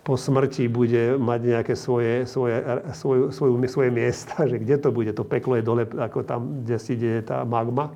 po 0.00 0.14
smrti 0.16 0.70
bude 0.72 1.20
mať 1.20 1.40
nejaké 1.44 1.74
svoje, 1.76 2.24
svoje, 2.24 2.62
svoju, 2.96 3.34
svoju, 3.36 3.54
svoje 3.68 3.90
miesta, 3.92 4.48
že 4.48 4.56
kde 4.56 4.80
to 4.80 4.88
bude? 4.88 5.12
To 5.12 5.28
peklo 5.28 5.60
je 5.60 5.66
dole, 5.66 5.84
ako 5.84 6.24
tam, 6.24 6.64
kde 6.64 6.76
si 6.80 6.96
deje 6.96 7.20
tá 7.20 7.44
magma 7.44 7.92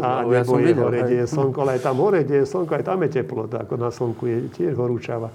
a 0.00 0.24
nebo 0.24 0.32
ja 0.32 0.42
je 0.42 0.64
videl, 0.64 0.84
hore, 0.88 0.98
kde 1.04 1.16
je 1.22 1.26
slnko, 1.28 1.58
ale 1.60 1.72
aj 1.76 1.82
tam 1.84 1.96
hore, 2.00 2.24
kde 2.24 2.36
je 2.40 2.46
slnko, 2.48 2.72
aj 2.72 2.84
tam 2.88 2.98
je 3.04 3.10
teplo, 3.12 3.42
ako 3.52 3.74
na 3.76 3.90
slnku 3.92 4.22
je 4.24 4.36
tiež 4.56 4.72
horúčava. 4.80 5.28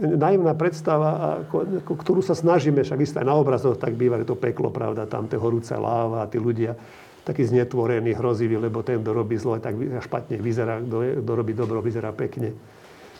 Naivná 0.00 0.56
predstava, 0.56 1.44
ako, 1.44 1.84
ako, 1.84 1.92
ktorú 2.00 2.20
sa 2.24 2.32
snažíme, 2.32 2.80
však 2.80 3.04
isté 3.04 3.20
aj 3.20 3.28
na 3.28 3.36
obrazoch 3.36 3.76
tak 3.76 4.00
býva, 4.00 4.16
že 4.16 4.32
to 4.32 4.36
peklo, 4.36 4.72
pravda, 4.72 5.04
tam 5.04 5.28
tie 5.28 5.36
horúce 5.36 5.76
láva 5.76 6.24
a 6.24 6.30
tí 6.30 6.40
ľudia 6.40 6.72
takí 7.20 7.44
znetvorení, 7.44 8.16
hroziví, 8.16 8.56
lebo 8.56 8.80
ten, 8.80 9.04
kto 9.04 9.12
robí 9.12 9.36
zlo, 9.36 9.60
tak 9.60 9.76
špatne 9.76 10.40
vyzerá, 10.40 10.80
kto, 10.80 11.20
kto 11.20 11.32
robí 11.36 11.52
dobro, 11.52 11.84
vyzerá 11.84 12.16
pekne. 12.16 12.56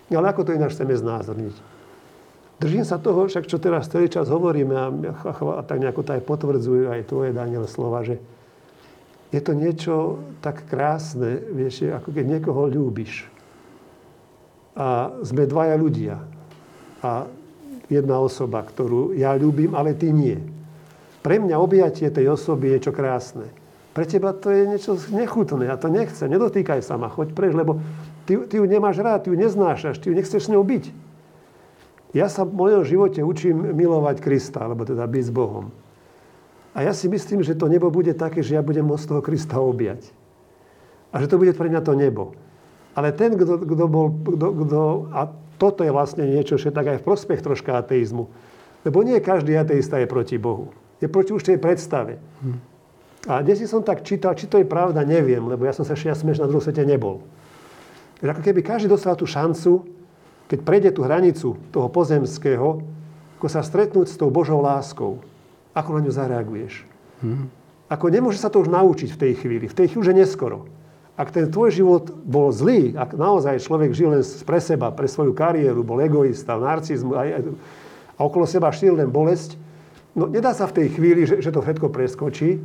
Ale 0.09 0.27
ako 0.33 0.49
to 0.49 0.57
ináč 0.57 0.75
chceme 0.75 0.97
znázorniť? 0.97 1.55
Držím 2.65 2.85
sa 2.89 2.97
toho, 2.97 3.29
však 3.29 3.45
čo 3.45 3.61
teraz 3.61 3.89
celý 3.93 4.09
čas 4.09 4.33
hovoríme 4.33 4.75
a, 4.75 4.89
a, 4.89 5.33
a 5.61 5.63
tak 5.65 5.85
nejako 5.85 6.01
to 6.01 6.17
aj 6.17 6.23
potvrdzujú 6.25 6.93
aj 6.93 7.09
tvoje, 7.09 7.37
Daniel, 7.37 7.69
slova, 7.69 8.01
že, 8.05 8.21
je 9.31 9.41
to 9.41 9.55
niečo 9.55 10.19
tak 10.43 10.67
krásne, 10.67 11.39
vieš, 11.55 11.87
ako 11.87 12.11
keď 12.11 12.25
niekoho 12.27 12.67
ľúbiš. 12.67 13.31
A 14.75 15.15
sme 15.23 15.47
dvaja 15.47 15.79
ľudia. 15.79 16.19
A 17.01 17.27
jedna 17.91 18.21
osoba, 18.23 18.63
ktorú 18.63 19.17
ja 19.17 19.35
ľúbim, 19.35 19.75
ale 19.75 19.97
ty 19.97 20.15
nie. 20.15 20.39
Pre 21.21 21.37
mňa 21.37 21.57
objatie 21.61 22.09
tej 22.09 22.33
osoby 22.33 22.77
je 22.77 22.89
čo 22.89 22.93
krásne. 22.95 23.51
Pre 23.91 24.07
teba 24.07 24.31
to 24.31 24.55
je 24.55 24.71
niečo 24.71 24.95
nechutné. 25.11 25.67
Ja 25.67 25.77
to 25.77 25.91
nechcem. 25.91 26.31
Nedotýkaj 26.31 26.81
sa 26.81 26.95
ma. 26.95 27.11
Choď 27.11 27.35
preč, 27.35 27.53
lebo 27.53 27.83
ty, 28.25 28.39
ty 28.47 28.63
ju 28.63 28.65
nemáš 28.65 29.03
rád, 29.03 29.27
ty 29.27 29.35
ju 29.35 29.37
neznášaš, 29.37 29.99
ty 29.99 30.09
ju 30.09 30.15
nechceš 30.15 30.47
s 30.47 30.53
ňou 30.55 30.63
byť. 30.63 30.85
Ja 32.15 32.31
sa 32.31 32.47
v 32.47 32.55
mojom 32.55 32.83
živote 32.87 33.21
učím 33.23 33.75
milovať 33.75 34.23
Krista, 34.23 34.67
alebo 34.67 34.87
teda 34.87 35.07
byť 35.07 35.25
s 35.27 35.33
Bohom. 35.35 35.75
A 36.71 36.87
ja 36.87 36.95
si 36.95 37.11
myslím, 37.11 37.43
že 37.43 37.59
to 37.59 37.67
nebo 37.67 37.91
bude 37.91 38.15
také, 38.15 38.47
že 38.47 38.55
ja 38.55 38.63
budem 38.63 38.87
môcť 38.87 39.07
toho 39.11 39.23
Krista 39.23 39.59
objať. 39.59 40.07
A 41.11 41.19
že 41.19 41.27
to 41.27 41.39
bude 41.39 41.51
pre 41.59 41.67
mňa 41.67 41.83
to 41.83 41.99
nebo. 41.99 42.35
Ale 42.95 43.11
ten, 43.11 43.35
kto 43.35 43.85
bol... 43.91 44.15
Kto, 44.23 44.47
kto, 44.55 44.81
a 45.11 45.21
toto 45.61 45.85
je 45.85 45.93
vlastne 45.93 46.25
niečo, 46.25 46.57
že 46.57 46.73
tak 46.73 46.89
aj 46.89 47.05
v 47.05 47.07
prospech 47.07 47.45
troška 47.45 47.77
ateizmu. 47.77 48.33
Lebo 48.81 49.05
nie 49.05 49.21
každý 49.21 49.53
ateista 49.61 50.01
je 50.01 50.09
proti 50.09 50.41
Bohu. 50.41 50.73
Je 51.05 51.07
proti 51.13 51.37
už 51.37 51.45
tej 51.45 51.61
predstave. 51.61 52.17
A 53.29 53.45
dnes 53.45 53.61
som 53.69 53.85
tak 53.85 54.01
čítal, 54.01 54.33
či 54.33 54.49
to 54.49 54.57
je 54.57 54.65
pravda, 54.65 55.05
neviem, 55.05 55.45
lebo 55.45 55.69
ja 55.69 55.77
som 55.77 55.85
sa 55.85 55.93
ešte 55.93 56.09
na 56.41 56.49
druhom 56.49 56.65
svete 56.65 56.89
nebol. 56.89 57.21
Že 58.25 58.33
ako 58.33 58.43
keby 58.49 58.61
každý 58.65 58.89
dostal 58.89 59.13
tú 59.21 59.29
šancu, 59.29 59.85
keď 60.49 60.59
prejde 60.65 60.91
tú 60.97 61.05
hranicu 61.05 61.61
toho 61.69 61.89
pozemského, 61.93 62.81
ako 63.37 63.47
sa 63.49 63.61
stretnúť 63.61 64.09
s 64.09 64.17
tou 64.17 64.33
Božou 64.33 64.65
láskou 64.65 65.21
ako 65.77 65.91
na 65.97 66.01
ňu 66.05 66.13
zareaguješ. 66.13 66.85
Hmm. 67.23 67.47
Ako 67.91 68.11
nemôže 68.11 68.39
sa 68.39 68.51
to 68.51 68.63
už 68.63 68.71
naučiť 68.71 69.15
v 69.15 69.21
tej 69.21 69.33
chvíli. 69.43 69.67
V 69.67 69.77
tej 69.77 69.87
chvíli 69.93 70.03
už 70.03 70.11
je 70.11 70.21
neskoro. 70.23 70.67
Ak 71.21 71.37
ten 71.37 71.53
tvoj 71.53 71.69
život 71.69 72.09
bol 72.25 72.49
zlý, 72.49 72.97
ak 72.97 73.13
naozaj 73.13 73.61
človek 73.61 73.93
žil 73.93 74.17
len 74.17 74.25
pre 74.49 74.57
seba, 74.57 74.89
pre 74.89 75.05
svoju 75.05 75.37
kariéru, 75.37 75.85
bol 75.85 76.01
egoista, 76.01 76.57
narcizmus 76.57 77.13
a, 77.13 77.45
a 78.17 78.21
okolo 78.25 78.49
seba 78.49 78.73
šil 78.73 78.97
len 78.97 79.13
bolesť, 79.13 79.61
no 80.17 80.25
nedá 80.33 80.57
sa 80.57 80.65
v 80.65 80.81
tej 80.81 80.97
chvíli, 80.97 81.29
že, 81.29 81.45
že 81.45 81.53
to 81.53 81.61
všetko 81.61 81.93
preskočí, 81.93 82.57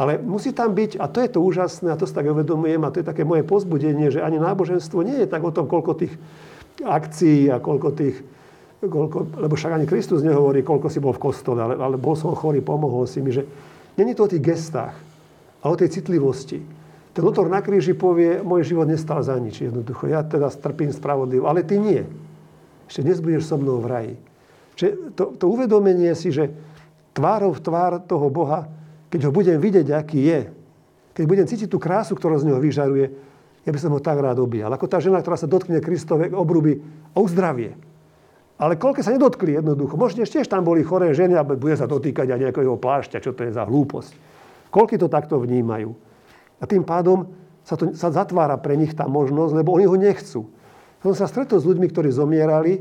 ale 0.00 0.16
musí 0.16 0.56
tam 0.56 0.72
byť, 0.72 0.96
a 0.96 1.12
to 1.12 1.20
je 1.20 1.28
to 1.28 1.44
úžasné, 1.44 1.92
a 1.92 2.00
to 2.00 2.08
si 2.08 2.16
tak 2.16 2.24
uvedomujem, 2.24 2.80
a 2.80 2.88
to 2.88 3.04
je 3.04 3.10
také 3.12 3.20
moje 3.20 3.44
pozbudenie, 3.44 4.08
že 4.08 4.24
ani 4.24 4.40
náboženstvo 4.40 5.04
nie 5.04 5.20
je 5.20 5.28
tak 5.28 5.44
o 5.44 5.52
tom, 5.52 5.68
koľko 5.68 5.92
tých 6.00 6.16
akcií 6.80 7.52
a 7.52 7.60
koľko 7.60 7.92
tých 7.92 8.16
koľko, 8.88 9.40
lebo 9.44 9.54
však 9.56 9.80
ani 9.80 9.86
Kristus 9.88 10.20
nehovorí, 10.20 10.60
koľko 10.60 10.92
si 10.92 11.00
bol 11.00 11.16
v 11.16 11.22
kostole, 11.30 11.60
ale, 11.60 11.74
ale 11.76 11.96
bol 11.96 12.16
som 12.16 12.36
chorý, 12.36 12.60
pomohol 12.60 13.08
si 13.08 13.20
mi, 13.20 13.32
že 13.32 13.44
není 13.96 14.12
to 14.12 14.28
o 14.28 14.32
tých 14.32 14.44
gestách, 14.44 14.96
ale 15.64 15.70
o 15.72 15.80
tej 15.80 16.00
citlivosti. 16.00 16.60
Ten 17.14 17.22
autor 17.22 17.46
na 17.46 17.62
kríži 17.62 17.94
povie, 17.94 18.42
môj 18.42 18.74
život 18.74 18.90
nestal 18.90 19.22
za 19.22 19.38
nič, 19.38 19.62
jednoducho. 19.62 20.10
Ja 20.10 20.26
teda 20.26 20.50
trpím 20.50 20.90
spravodlivo, 20.90 21.46
ale 21.46 21.62
ty 21.62 21.78
nie. 21.78 22.02
Ešte 22.90 23.06
dnes 23.06 23.22
budeš 23.22 23.46
so 23.46 23.54
mnou 23.54 23.78
v 23.78 23.86
raji. 23.86 24.14
Čiže 24.74 25.14
to, 25.14 25.24
to 25.38 25.44
uvedomenie 25.46 26.10
si, 26.18 26.34
že 26.34 26.50
tvárov 27.14 27.54
tvár 27.62 28.02
toho 28.02 28.26
Boha, 28.26 28.66
keď 29.14 29.30
ho 29.30 29.32
budem 29.32 29.62
vidieť, 29.62 29.94
aký 29.94 30.20
je, 30.26 30.40
keď 31.14 31.24
budem 31.30 31.46
cítiť 31.46 31.70
tú 31.70 31.78
krásu, 31.78 32.18
ktorú 32.18 32.42
z 32.42 32.50
neho 32.50 32.58
vyžaruje, 32.58 33.06
ja 33.64 33.70
by 33.70 33.78
som 33.78 33.94
ho 33.94 34.02
tak 34.02 34.18
rád 34.18 34.42
objal. 34.42 34.68
Ako 34.74 34.90
tá 34.90 34.98
žena, 34.98 35.22
ktorá 35.22 35.38
sa 35.38 35.46
dotkne 35.46 35.78
Kristovej 35.78 36.34
obruby 36.34 36.82
a 37.14 37.22
uzdravie. 37.22 37.78
Ale 38.58 38.74
koľko 38.74 39.06
sa 39.06 39.14
nedotkli 39.14 39.54
jednoducho. 39.54 39.94
Možno 39.94 40.26
ešte 40.26 40.42
tam 40.46 40.66
boli 40.66 40.82
choré 40.82 41.14
ženy 41.14 41.38
a 41.38 41.46
bude 41.46 41.78
sa 41.78 41.86
dotýkať 41.86 42.34
aj 42.34 42.42
nejakého 42.50 42.74
plášťa, 42.74 43.22
čo 43.22 43.30
to 43.32 43.46
je 43.46 43.54
za 43.54 43.62
hlúposť. 43.62 44.12
Koľko 44.74 45.06
to 45.06 45.08
takto 45.08 45.38
vnímajú. 45.38 45.94
A 46.64 46.68
tým 46.68 46.80
pádom 46.80 47.28
sa, 47.60 47.76
to, 47.76 47.92
sa 47.92 48.08
zatvára 48.08 48.56
pre 48.56 48.72
nich 48.80 48.96
tá 48.96 49.04
možnosť, 49.04 49.52
lebo 49.52 49.76
oni 49.76 49.84
ho 49.84 50.00
nechcú. 50.00 50.48
Som 51.04 51.12
sa 51.12 51.28
stretol 51.28 51.60
s 51.60 51.68
ľuďmi, 51.68 51.92
ktorí 51.92 52.08
zomierali, 52.08 52.80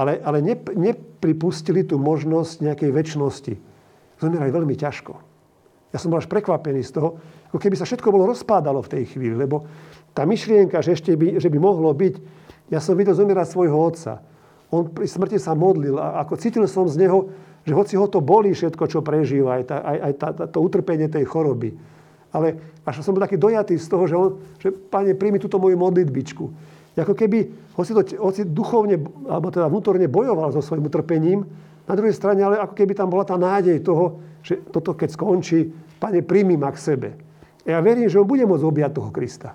ale, 0.00 0.24
ale 0.24 0.40
ne, 0.40 0.56
nepripustili 0.56 1.84
tú 1.84 2.00
možnosť 2.00 2.64
nejakej 2.64 2.90
väčšnosti. 2.96 3.54
Zomierali 4.16 4.48
veľmi 4.48 4.72
ťažko. 4.72 5.12
Ja 5.92 6.00
som 6.00 6.08
bol 6.08 6.24
až 6.24 6.32
prekvapený 6.32 6.80
z 6.80 6.96
toho, 6.96 7.20
ako 7.52 7.60
keby 7.60 7.76
sa 7.76 7.84
všetko 7.84 8.08
bolo 8.08 8.32
rozpádalo 8.32 8.80
v 8.80 8.92
tej 8.96 9.02
chvíli, 9.12 9.36
lebo 9.36 9.68
tá 10.16 10.24
myšlienka, 10.24 10.80
že 10.80 10.96
ešte 10.96 11.12
by, 11.12 11.36
že 11.36 11.52
by 11.52 11.58
mohlo 11.60 11.92
byť, 11.92 12.14
ja 12.72 12.80
som 12.80 12.96
videl 12.96 13.12
zomierať 13.12 13.46
svojho 13.52 13.76
otca. 13.76 14.24
On 14.70 14.86
pri 14.86 15.04
smrti 15.04 15.36
sa 15.36 15.52
modlil 15.52 15.98
a 15.98 16.22
ako 16.24 16.38
cítil 16.38 16.64
som 16.70 16.86
z 16.86 17.04
neho, 17.04 17.28
že 17.66 17.74
hoci 17.74 17.98
ho 17.98 18.06
to 18.06 18.22
bolí 18.22 18.54
všetko, 18.54 18.84
čo 18.86 19.04
prežíva, 19.04 19.60
aj, 19.60 19.64
tá, 19.66 19.76
aj, 19.82 19.98
aj 19.98 20.12
tá, 20.16 20.28
tá, 20.32 20.44
to 20.48 20.58
utrpenie 20.62 21.10
tej 21.10 21.26
choroby. 21.26 21.74
Ale 22.30 22.58
až 22.86 23.02
som 23.02 23.14
bol 23.14 23.22
taký 23.22 23.36
dojatý 23.36 23.74
z 23.74 23.86
toho, 23.90 24.04
že, 24.06 24.14
on, 24.14 24.28
že 24.62 24.70
Pane, 24.70 25.18
príjmi 25.18 25.42
túto 25.42 25.58
moju 25.58 25.74
modlitbičku. 25.74 26.44
Ako 27.00 27.16
keby, 27.16 27.48
hoci, 27.74 27.96
to, 27.96 28.02
hoci 28.20 28.44
duchovne, 28.44 29.00
alebo 29.24 29.48
teda 29.48 29.72
vnútorne 29.72 30.04
bojoval 30.04 30.52
so 30.52 30.60
svojím 30.60 30.92
utrpením, 30.92 31.48
na 31.88 31.94
druhej 31.98 32.14
strane, 32.14 32.44
ale 32.44 32.60
ako 32.60 32.76
keby 32.76 32.92
tam 32.94 33.10
bola 33.10 33.26
tá 33.26 33.34
nádej 33.34 33.82
toho, 33.82 34.22
že 34.46 34.62
toto 34.70 34.94
keď 34.94 35.16
skončí, 35.16 35.72
Pane, 36.00 36.24
príjmi 36.24 36.56
ma 36.56 36.72
k 36.72 36.78
sebe. 36.80 37.08
Ja 37.68 37.80
verím, 37.84 38.08
že 38.08 38.20
on 38.20 38.28
bude 38.28 38.46
môcť 38.48 38.64
objať 38.64 38.90
toho 38.96 39.10
Krista. 39.12 39.52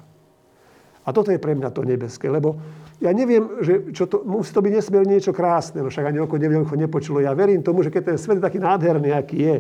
A 1.05 1.09
toto 1.13 1.29
je 1.29 1.41
pre 1.41 1.53
mňa 1.53 1.69
to 1.69 1.85
nebeské, 1.85 2.29
lebo 2.29 2.57
ja 2.97 3.13
neviem, 3.13 3.45
že 3.61 3.93
čo 3.93 4.09
to, 4.09 4.25
musí 4.25 4.49
to 4.55 4.63
byť 4.63 4.73
nesmierne 4.73 5.11
niečo 5.17 5.35
krásne, 5.35 5.85
no 5.85 5.89
však 5.91 6.09
ani 6.09 6.23
oko 6.23 6.39
ako 6.39 6.75
nepočulo. 6.79 7.17
Ja 7.21 7.37
verím 7.37 7.61
tomu, 7.61 7.85
že 7.85 7.93
keď 7.93 8.13
ten 8.13 8.17
svet 8.17 8.41
je 8.41 8.47
taký 8.47 8.57
nádherný, 8.57 9.13
aký 9.13 9.37
je, 9.37 9.57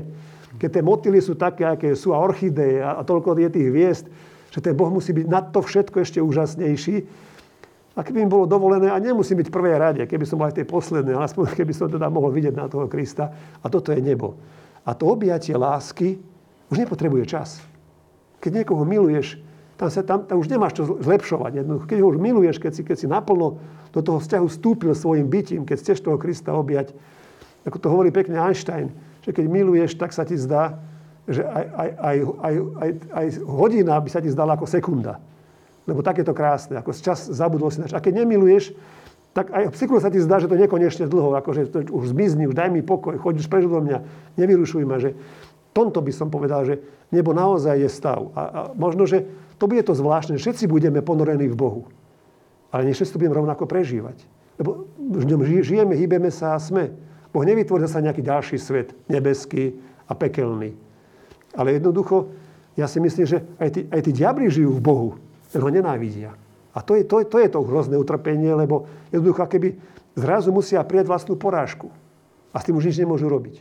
keď 0.59 0.69
tie 0.79 0.83
motily 0.83 1.19
sú 1.19 1.35
také, 1.35 1.67
aké 1.67 1.93
sú 1.93 2.15
a 2.15 2.21
orchideje 2.21 2.79
a, 2.79 2.99
a 2.99 3.01
toľko 3.03 3.35
je 3.35 3.49
tých 3.51 3.67
hviezd, 3.69 4.05
že 4.55 4.59
ten 4.63 4.71
Boh 4.71 4.87
musí 4.87 5.11
byť 5.11 5.27
nad 5.27 5.51
to 5.51 5.59
všetko 5.59 5.99
ešte 5.99 6.19
úžasnejší. 6.23 6.95
A 7.95 8.03
keby 8.03 8.27
im 8.27 8.31
bolo 8.31 8.43
dovolené, 8.43 8.91
a 8.91 8.99
nemusí 8.99 9.35
byť 9.35 9.47
v 9.47 9.55
prvej 9.55 9.75
rade, 9.79 10.03
keby 10.03 10.27
som 10.27 10.39
bol 10.39 10.51
aj 10.51 10.59
tej 10.59 10.67
poslednej, 10.67 11.15
ale 11.15 11.31
aspoň 11.31 11.55
keby 11.59 11.71
som 11.71 11.87
teda 11.87 12.11
mohol 12.11 12.31
vidieť 12.31 12.55
na 12.55 12.67
toho 12.67 12.91
Krista. 12.91 13.31
A 13.63 13.65
toto 13.71 13.95
je 13.95 14.03
nebo. 14.03 14.35
A 14.83 14.91
to 14.91 15.07
objatie 15.07 15.55
lásky 15.55 16.19
už 16.67 16.75
nepotrebuje 16.83 17.23
čas. 17.27 17.63
Keď 18.43 18.63
niekoho 18.63 18.83
miluješ, 18.83 19.39
tam, 19.75 19.91
sa, 19.91 20.03
tam, 20.07 20.23
tam 20.23 20.39
už 20.39 20.47
nemáš 20.47 20.79
čo 20.79 20.83
zlepšovať. 20.87 21.51
Jednoducho. 21.63 21.85
Keď 21.87 21.99
ho 21.99 22.07
už 22.11 22.19
miluješ, 22.19 22.55
keď 22.59 22.71
si, 22.75 22.81
keď 22.83 22.97
si 22.99 23.07
naplno 23.11 23.59
do 23.91 23.99
toho 24.03 24.19
vzťahu 24.23 24.45
vstúpil 24.47 24.91
svojim 24.95 25.27
bytím, 25.27 25.67
keď 25.67 25.77
chceš 25.83 26.03
toho 26.03 26.19
Krista 26.19 26.55
objať, 26.55 26.95
ako 27.67 27.77
to 27.79 27.87
hovorí 27.91 28.11
pekne 28.11 28.39
Einstein, 28.39 28.91
že 29.25 29.33
keď 29.33 29.45
miluješ, 29.49 29.97
tak 29.97 30.13
sa 30.13 30.21
ti 30.23 30.37
zdá, 30.37 30.77
že 31.25 31.41
aj, 31.41 31.65
aj, 31.73 31.89
aj, 31.97 32.15
aj, 32.21 32.55
aj, 32.77 32.89
aj 33.09 33.25
hodina 33.49 33.97
by 33.97 34.09
sa 34.13 34.21
ti 34.21 34.29
zdala 34.29 34.53
ako 34.53 34.69
sekunda. 34.69 35.17
Lebo 35.89 36.05
tak 36.05 36.21
je 36.21 36.25
to 36.25 36.37
krásne, 36.37 36.77
ako 36.77 36.93
čas 36.93 37.25
zabudol 37.25 37.73
si. 37.73 37.81
A 37.81 37.97
keď 37.97 38.21
nemiluješ, 38.25 38.77
tak 39.33 39.51
aj 39.51 39.73
sekundu 39.75 39.99
sa 39.99 40.13
ti 40.13 40.21
zdá, 40.21 40.39
že 40.39 40.47
to 40.47 40.55
nekonečne 40.55 41.09
dlho, 41.09 41.33
akože 41.41 41.67
to 41.67 41.77
už 41.91 42.13
zmizni, 42.13 42.47
už 42.47 42.55
daj 42.55 42.71
mi 42.71 42.85
pokoj, 42.85 43.19
choď 43.19 43.43
už 43.43 43.47
preč 43.51 43.67
do 43.67 43.83
mňa, 43.83 43.97
nevyrušuj 44.39 44.85
ma, 44.87 45.01
že 45.01 45.17
tomto 45.75 45.99
by 45.99 46.11
som 46.15 46.31
povedal, 46.31 46.63
že 46.63 46.79
nebo 47.11 47.35
naozaj 47.35 47.83
je 47.83 47.89
stav. 47.91 48.31
A, 48.31 48.41
a 48.47 48.59
možno, 48.79 49.03
že 49.03 49.27
to 49.59 49.67
bude 49.67 49.83
to 49.83 49.91
zvláštne. 49.91 50.39
Všetci 50.39 50.71
budeme 50.71 51.03
ponorení 51.03 51.51
v 51.51 51.59
Bohu. 51.59 51.81
Ale 52.71 52.87
nie 52.87 52.95
všetci 52.95 53.11
to 53.11 53.19
budeme 53.19 53.35
rovnako 53.35 53.67
prežívať. 53.67 54.15
Lebo 54.55 54.87
v 54.95 55.23
ňom 55.27 55.43
žijeme, 55.43 55.99
hýbeme 55.99 56.31
sa 56.31 56.55
a 56.55 56.59
sme. 56.63 56.95
Boh 57.35 57.43
nevytvoril 57.43 57.91
sa 57.91 57.99
nejaký 57.99 58.23
ďalší 58.23 58.55
svet, 58.55 58.95
nebeský 59.11 59.75
a 60.07 60.15
pekelný. 60.15 60.71
Ale 61.51 61.75
jednoducho, 61.75 62.31
ja 62.79 62.87
si 62.87 63.03
myslím, 63.03 63.27
že 63.27 63.43
aj 63.59 63.69
tí, 63.75 63.81
aj 63.91 64.01
tí 64.07 64.11
diabli 64.15 64.47
žijú 64.47 64.79
v 64.79 64.79
Bohu, 64.79 65.09
len 65.51 65.59
ho 65.59 65.67
nenávidia. 65.67 66.31
A 66.71 66.79
to 66.79 66.95
je, 66.95 67.03
to, 67.03 67.27
to 67.27 67.43
je 67.43 67.51
to 67.51 67.59
hrozné 67.59 67.99
utrpenie, 67.99 68.55
lebo 68.55 68.87
jednoducho, 69.11 69.51
keby 69.51 69.75
zrazu 70.15 70.55
musia 70.55 70.79
prijať 70.87 71.11
vlastnú 71.11 71.35
porážku. 71.35 71.91
A 72.55 72.63
s 72.63 72.71
tým 72.71 72.79
už 72.79 72.87
nič 72.87 73.03
nemôžu 73.03 73.27
robiť. 73.27 73.59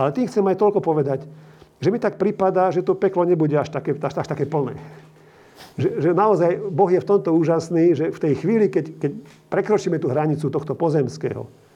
Ale 0.00 0.16
tým 0.16 0.24
chcem 0.24 0.44
aj 0.48 0.56
toľko 0.56 0.80
povedať, 0.80 1.28
že 1.84 1.92
mi 1.92 2.00
tak 2.00 2.16
prípada, 2.16 2.72
že 2.72 2.80
to 2.80 2.96
peklo 2.96 3.28
nebude 3.28 3.52
až 3.52 3.68
také, 3.68 3.92
až, 4.00 4.16
až 4.16 4.28
také 4.32 4.48
plné. 4.48 4.80
Že, 5.76 6.08
že 6.08 6.10
naozaj 6.16 6.72
Boh 6.72 6.88
je 6.88 7.04
v 7.04 7.08
tomto 7.08 7.36
úžasný, 7.36 7.92
že 7.92 8.04
v 8.08 8.22
tej 8.22 8.32
chvíli, 8.40 8.72
keď, 8.72 8.96
keď 8.96 9.12
prekročíme 9.52 10.00
tú 10.00 10.08
hranicu 10.08 10.48
tohto 10.48 10.72
pozemského, 10.72 11.67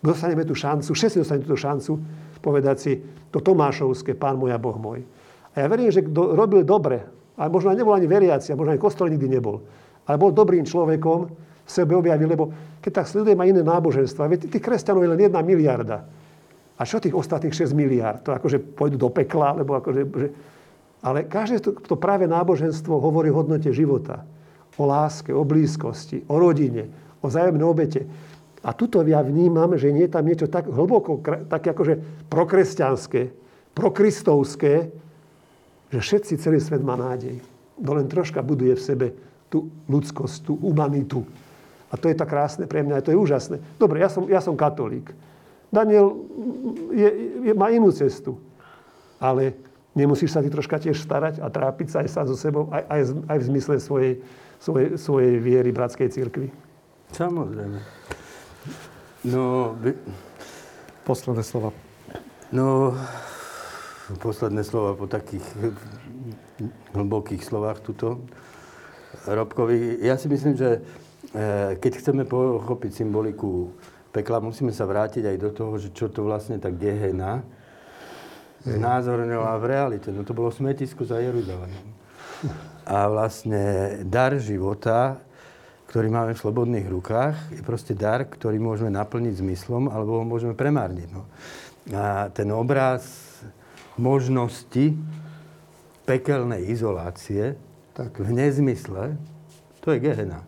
dostaneme 0.00 0.44
tú 0.48 0.56
šancu, 0.56 0.92
všetci 0.92 1.20
dostaneme 1.20 1.48
tú 1.48 1.56
šancu 1.56 1.92
povedať 2.40 2.76
si 2.80 2.92
to 3.28 3.44
Tomášovské, 3.44 4.16
Pán 4.16 4.40
môj 4.40 4.56
a 4.56 4.58
Boh 4.58 4.76
môj. 4.80 5.04
A 5.52 5.62
ja 5.62 5.66
verím, 5.68 5.92
že 5.92 6.04
kto 6.04 6.32
robil 6.32 6.64
dobre, 6.64 7.04
a 7.36 7.48
možno 7.48 7.72
aj 7.72 7.78
nebol 7.78 7.92
ani 7.92 8.08
veriaci, 8.08 8.52
a 8.52 8.58
možno 8.58 8.74
aj 8.74 8.80
kostol 8.80 9.12
nikdy 9.12 9.28
nebol, 9.28 9.60
ale 10.08 10.16
bol 10.16 10.32
dobrým 10.32 10.64
človekom, 10.64 11.28
sebe 11.70 11.94
objavil, 11.94 12.26
lebo 12.26 12.50
keď 12.82 12.90
tak 13.02 13.06
sledujem 13.06 13.38
aj 13.38 13.48
iné 13.54 13.62
náboženstva, 13.62 14.26
viete, 14.26 14.50
tých 14.50 14.64
kresťanov 14.64 15.06
je 15.06 15.12
len 15.14 15.22
jedna 15.30 15.38
miliarda. 15.38 16.02
A 16.74 16.82
čo 16.82 16.98
tých 16.98 17.14
ostatných 17.14 17.54
6 17.54 17.76
miliard? 17.76 18.24
To 18.26 18.34
akože 18.34 18.58
pôjdu 18.74 18.98
do 18.98 19.12
pekla, 19.12 19.54
alebo 19.54 19.78
akože... 19.78 20.02
Že... 20.02 20.28
Ale 21.04 21.28
každé 21.28 21.62
to, 21.62 21.70
to 21.76 21.96
práve 21.96 22.26
náboženstvo 22.26 22.98
hovorí 22.98 23.30
o 23.30 23.38
hodnote 23.38 23.70
života. 23.70 24.24
O 24.80 24.88
láske, 24.88 25.28
o 25.28 25.44
blízkosti, 25.44 26.24
o 26.24 26.40
rodine, 26.40 26.88
o 27.20 27.28
zájomnej 27.28 27.68
obete. 27.68 28.00
A 28.60 28.76
tuto 28.76 29.00
ja 29.00 29.24
vnímam, 29.24 29.72
že 29.80 29.88
nie 29.88 30.04
je 30.04 30.12
tam 30.12 30.28
niečo 30.28 30.44
tak 30.44 30.68
hlboko, 30.68 31.24
také 31.48 31.72
akože 31.72 32.28
prokresťanské, 32.28 33.32
prokristovské, 33.72 34.92
že 35.90 35.98
všetci, 35.98 36.36
celý 36.36 36.60
svet 36.60 36.84
má 36.84 36.94
nádej. 36.94 37.40
To 37.80 37.90
len 37.96 38.06
troška 38.06 38.44
buduje 38.44 38.76
v 38.76 38.82
sebe 38.84 39.06
tú 39.48 39.72
ľudskosť, 39.88 40.36
tú 40.44 40.60
humanitu. 40.60 41.24
A 41.90 41.98
to 41.98 42.06
je 42.06 42.14
tak 42.14 42.30
krásne 42.30 42.68
pre 42.70 42.86
mňa, 42.86 43.02
to 43.02 43.10
je 43.10 43.18
úžasné. 43.18 43.58
Dobre, 43.80 43.98
ja 43.98 44.12
som, 44.12 44.28
ja 44.30 44.38
som 44.38 44.54
katolík. 44.54 45.10
Daniel 45.72 46.22
je, 46.94 47.08
je, 47.50 47.52
má 47.56 47.72
inú 47.74 47.90
cestu. 47.90 48.38
Ale 49.18 49.56
nemusíš 49.96 50.36
sa 50.36 50.44
ty 50.44 50.52
troška 50.52 50.78
tiež 50.78 51.00
starať 51.02 51.42
a 51.42 51.50
trápiť 51.50 51.88
sa 51.90 51.96
aj 52.06 52.08
sám 52.12 52.26
so 52.30 52.36
sebou, 52.38 52.70
aj, 52.70 52.84
aj, 52.86 53.00
aj 53.26 53.38
v 53.42 53.44
zmysle 53.50 53.74
svojej, 53.82 54.12
svojej, 54.62 54.88
svojej 55.00 55.34
viery 55.42 55.70
bratskej 55.74 56.08
cirkvi. 56.12 56.52
Samozrejme. 57.10 57.78
No, 59.24 59.76
by... 59.76 59.92
Posledné 61.04 61.44
slova. 61.44 61.76
No, 62.52 62.96
posledné 64.24 64.64
slova 64.64 64.96
po 64.96 65.04
takých 65.04 65.44
hlbokých 66.96 67.44
slovách 67.44 67.84
tuto. 67.84 68.24
Robkovi, 69.28 70.00
ja 70.00 70.16
si 70.16 70.24
myslím, 70.32 70.56
že 70.56 70.80
eh, 70.80 71.76
keď 71.76 71.92
chceme 72.00 72.22
pochopiť 72.24 73.04
symboliku 73.04 73.76
pekla, 74.08 74.40
musíme 74.40 74.72
sa 74.72 74.88
vrátiť 74.88 75.28
aj 75.28 75.36
do 75.36 75.50
toho, 75.52 75.72
že 75.76 75.92
čo 75.92 76.08
to 76.08 76.24
vlastne 76.24 76.56
tá 76.56 76.72
Gehena 76.72 77.44
znázorňovala 78.64 79.56
v 79.60 79.68
realite. 79.68 80.08
No 80.12 80.24
to 80.24 80.32
bolo 80.36 80.52
smetisko 80.52 81.04
za 81.04 81.20
Jeruzalém. 81.20 81.72
A 82.88 83.08
vlastne 83.08 83.96
dar 84.04 84.32
života, 84.40 85.20
ktorý 85.90 86.06
máme 86.06 86.38
v 86.38 86.42
slobodných 86.46 86.86
rukách, 86.86 87.34
je 87.50 87.66
proste 87.66 87.98
dar, 87.98 88.22
ktorý 88.22 88.62
môžeme 88.62 88.94
naplniť 88.94 89.42
zmyslom, 89.42 89.90
alebo 89.90 90.22
ho 90.22 90.24
môžeme 90.24 90.54
premárniť. 90.54 91.08
No. 91.10 91.26
A 91.90 92.30
ten 92.30 92.46
obraz 92.54 93.02
možnosti 93.98 94.94
pekelnej 96.06 96.70
izolácie 96.70 97.58
tak. 97.90 98.22
v 98.22 98.30
nezmysle, 98.30 99.18
to 99.82 99.90
je 99.90 99.98
Gehena. 99.98 100.46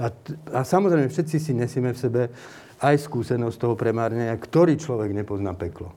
A, 0.00 0.08
a 0.56 0.60
samozrejme, 0.64 1.12
všetci 1.12 1.36
si 1.36 1.52
nesieme 1.52 1.92
v 1.92 2.00
sebe 2.00 2.22
aj 2.80 3.04
skúsenosť 3.04 3.56
toho 3.60 3.76
premárnenia, 3.76 4.32
ktorý 4.32 4.80
človek 4.80 5.12
nepozná 5.12 5.52
peklo. 5.52 5.92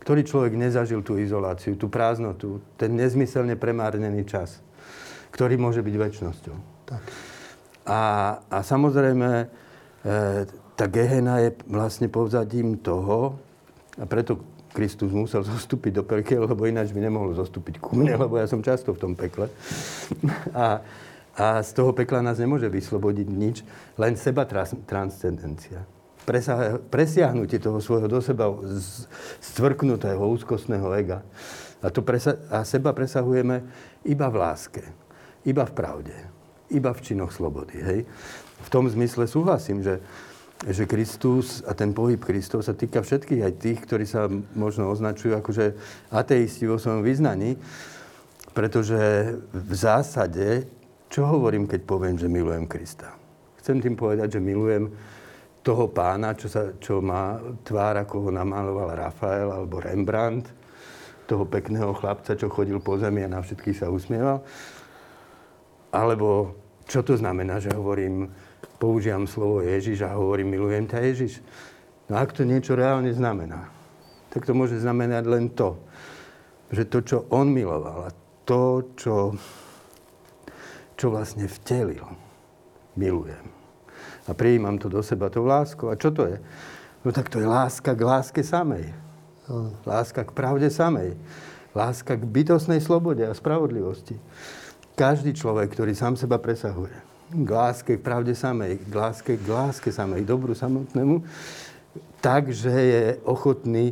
Ktorý 0.00 0.24
človek 0.24 0.56
nezažil 0.56 1.04
tú 1.04 1.20
izoláciu, 1.20 1.76
tú 1.76 1.92
prázdnotu, 1.92 2.64
ten 2.80 2.96
nezmyselne 2.96 3.60
premárnený 3.60 4.24
čas, 4.24 4.64
ktorý 5.36 5.60
môže 5.60 5.84
byť 5.84 5.94
väčšnosťou. 6.00 6.56
Tak. 6.88 7.33
A, 7.84 8.00
a 8.48 8.58
samozrejme, 8.64 9.48
tá 10.74 10.86
Gehena 10.90 11.40
je 11.44 11.50
vlastne 11.68 12.08
povzadím 12.08 12.80
toho, 12.80 13.38
a 13.94 14.04
preto 14.10 14.42
Kristus 14.74 15.14
musel 15.14 15.46
zostúpiť 15.54 15.92
do 15.94 16.02
pekel, 16.02 16.42
lebo 16.44 16.66
ináč 16.66 16.90
by 16.90 17.00
nemohol 17.00 17.32
zostúpiť 17.38 17.78
ku 17.78 17.94
mne, 17.94 18.18
lebo 18.18 18.34
ja 18.36 18.50
som 18.50 18.58
často 18.58 18.90
v 18.90 19.00
tom 19.00 19.12
pekle. 19.14 19.46
A, 20.52 20.82
a 21.34 21.58
z 21.66 21.74
toho 21.74 21.90
pekla 21.90 22.22
nás 22.22 22.38
nemôže 22.38 22.70
vyslobodiť 22.70 23.26
nič, 23.26 23.66
len 23.98 24.14
seba 24.14 24.46
transcendencia. 24.86 25.82
presiahnutie 26.94 27.58
toho 27.58 27.82
svojho 27.82 28.06
do 28.06 28.22
seba 28.22 28.54
stvrknutého 29.42 30.22
úzkostného 30.22 30.94
ega. 30.94 31.26
A, 31.82 31.90
to 31.90 32.06
presa- 32.06 32.38
a 32.54 32.62
seba 32.62 32.94
presahujeme 32.94 33.66
iba 34.06 34.30
v 34.30 34.36
láske, 34.38 34.86
iba 35.42 35.66
v 35.66 35.72
pravde, 35.74 36.14
iba 36.72 36.90
v 36.94 37.00
činoch 37.04 37.32
slobody. 37.34 37.76
Hej? 37.80 37.98
V 38.64 38.68
tom 38.72 38.88
zmysle 38.88 39.28
súhlasím, 39.28 39.84
že, 39.84 40.00
že 40.64 40.88
Kristus 40.88 41.60
a 41.66 41.76
ten 41.76 41.92
pohyb 41.92 42.20
Kristov 42.20 42.64
sa 42.64 42.72
týka 42.72 43.04
všetkých, 43.04 43.42
aj 43.44 43.54
tých, 43.60 43.78
ktorí 43.84 44.04
sa 44.08 44.30
možno 44.56 44.88
označujú 44.88 45.36
akože 45.36 45.76
ateisti 46.14 46.64
vo 46.64 46.80
svojom 46.80 47.04
vyznaní, 47.04 47.58
pretože 48.54 49.34
v 49.50 49.72
zásade, 49.74 50.64
čo 51.10 51.26
hovorím, 51.26 51.66
keď 51.66 51.80
poviem, 51.84 52.16
že 52.16 52.30
milujem 52.30 52.64
Krista? 52.70 53.12
Chcem 53.60 53.82
tým 53.82 53.98
povedať, 53.98 54.38
že 54.38 54.44
milujem 54.44 54.88
toho 55.64 55.88
pána, 55.88 56.36
čo, 56.36 56.46
sa, 56.46 56.76
čo 56.76 57.00
má 57.00 57.40
tvár, 57.64 58.04
ako 58.04 58.28
ho 58.28 58.30
namaloval 58.30 58.92
Rafael 58.92 59.48
alebo 59.48 59.80
Rembrandt, 59.80 60.52
toho 61.24 61.48
pekného 61.48 61.96
chlapca, 61.96 62.36
čo 62.36 62.52
chodil 62.52 62.76
po 62.84 63.00
zemi 63.00 63.24
a 63.24 63.32
na 63.32 63.40
všetkých 63.40 63.80
sa 63.80 63.88
usmieval. 63.88 64.44
Alebo 65.94 66.58
čo 66.90 67.06
to 67.06 67.14
znamená, 67.14 67.62
že 67.62 67.70
hovorím, 67.70 68.26
používam 68.82 69.30
slovo 69.30 69.62
Ježiš 69.62 70.02
a 70.02 70.18
hovorím, 70.18 70.58
milujem 70.58 70.90
ťa 70.90 70.98
Ježiš. 71.06 71.32
No 72.10 72.18
ak 72.18 72.34
to 72.34 72.42
niečo 72.42 72.74
reálne 72.74 73.14
znamená, 73.14 73.70
tak 74.34 74.42
to 74.42 74.52
môže 74.52 74.82
znamenať 74.82 75.24
len 75.30 75.46
to, 75.54 75.78
že 76.74 76.90
to, 76.90 76.98
čo 77.06 77.18
on 77.30 77.54
miloval 77.54 78.10
a 78.10 78.14
to, 78.42 78.92
čo, 78.98 79.38
čo 80.98 81.06
vlastne 81.08 81.46
vtelil, 81.46 82.04
milujem. 82.98 83.46
A 84.26 84.34
prijímam 84.34 84.76
to 84.76 84.90
do 84.90 85.00
seba, 85.00 85.30
to 85.30 85.44
lásku. 85.44 85.86
A 85.88 85.94
čo 85.94 86.10
to 86.10 86.26
je? 86.26 86.40
No 87.04 87.12
tak 87.12 87.28
to 87.28 87.38
je 87.38 87.46
láska 87.46 87.92
k 87.92 88.02
láske 88.02 88.40
samej. 88.40 88.90
Láska 89.84 90.24
k 90.24 90.32
pravde 90.32 90.72
samej. 90.72 91.14
Láska 91.76 92.16
k 92.16 92.24
bytostnej 92.24 92.80
slobode 92.80 93.20
a 93.24 93.36
spravodlivosti. 93.36 94.16
Každý 94.94 95.34
človek, 95.34 95.74
ktorý 95.74 95.90
sám 95.90 96.14
seba 96.14 96.38
presahuje, 96.38 96.94
k 97.34 97.48
láske, 97.50 97.98
k 97.98 98.04
pravde 98.04 98.30
samej, 98.30 98.78
k 98.78 98.94
láske, 98.94 99.32
k 99.34 99.46
láske 99.50 99.90
samej, 99.90 100.22
dobru 100.22 100.54
samotnému, 100.54 101.26
takže 102.22 102.70
je 102.70 103.02
ochotný 103.26 103.90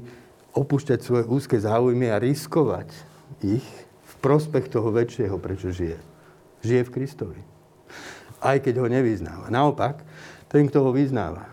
opúšťať 0.55 0.99
svoje 1.03 1.25
úzke 1.27 1.59
záujmy 1.59 2.07
a 2.07 2.23
riskovať 2.23 2.95
ich 3.43 3.67
v 4.07 4.15
prospech 4.23 4.71
toho 4.71 4.95
väčšieho, 4.95 5.35
prečo 5.43 5.75
žije. 5.75 5.99
Žije 6.63 6.83
v 6.87 6.95
Kristovi. 6.95 7.43
Aj 8.39 8.63
keď 8.63 8.79
ho 8.79 8.87
nevyznáva. 8.87 9.51
Naopak, 9.51 10.07
ten, 10.47 10.71
kto 10.71 10.87
ho 10.87 10.91
vyznáva, 10.95 11.51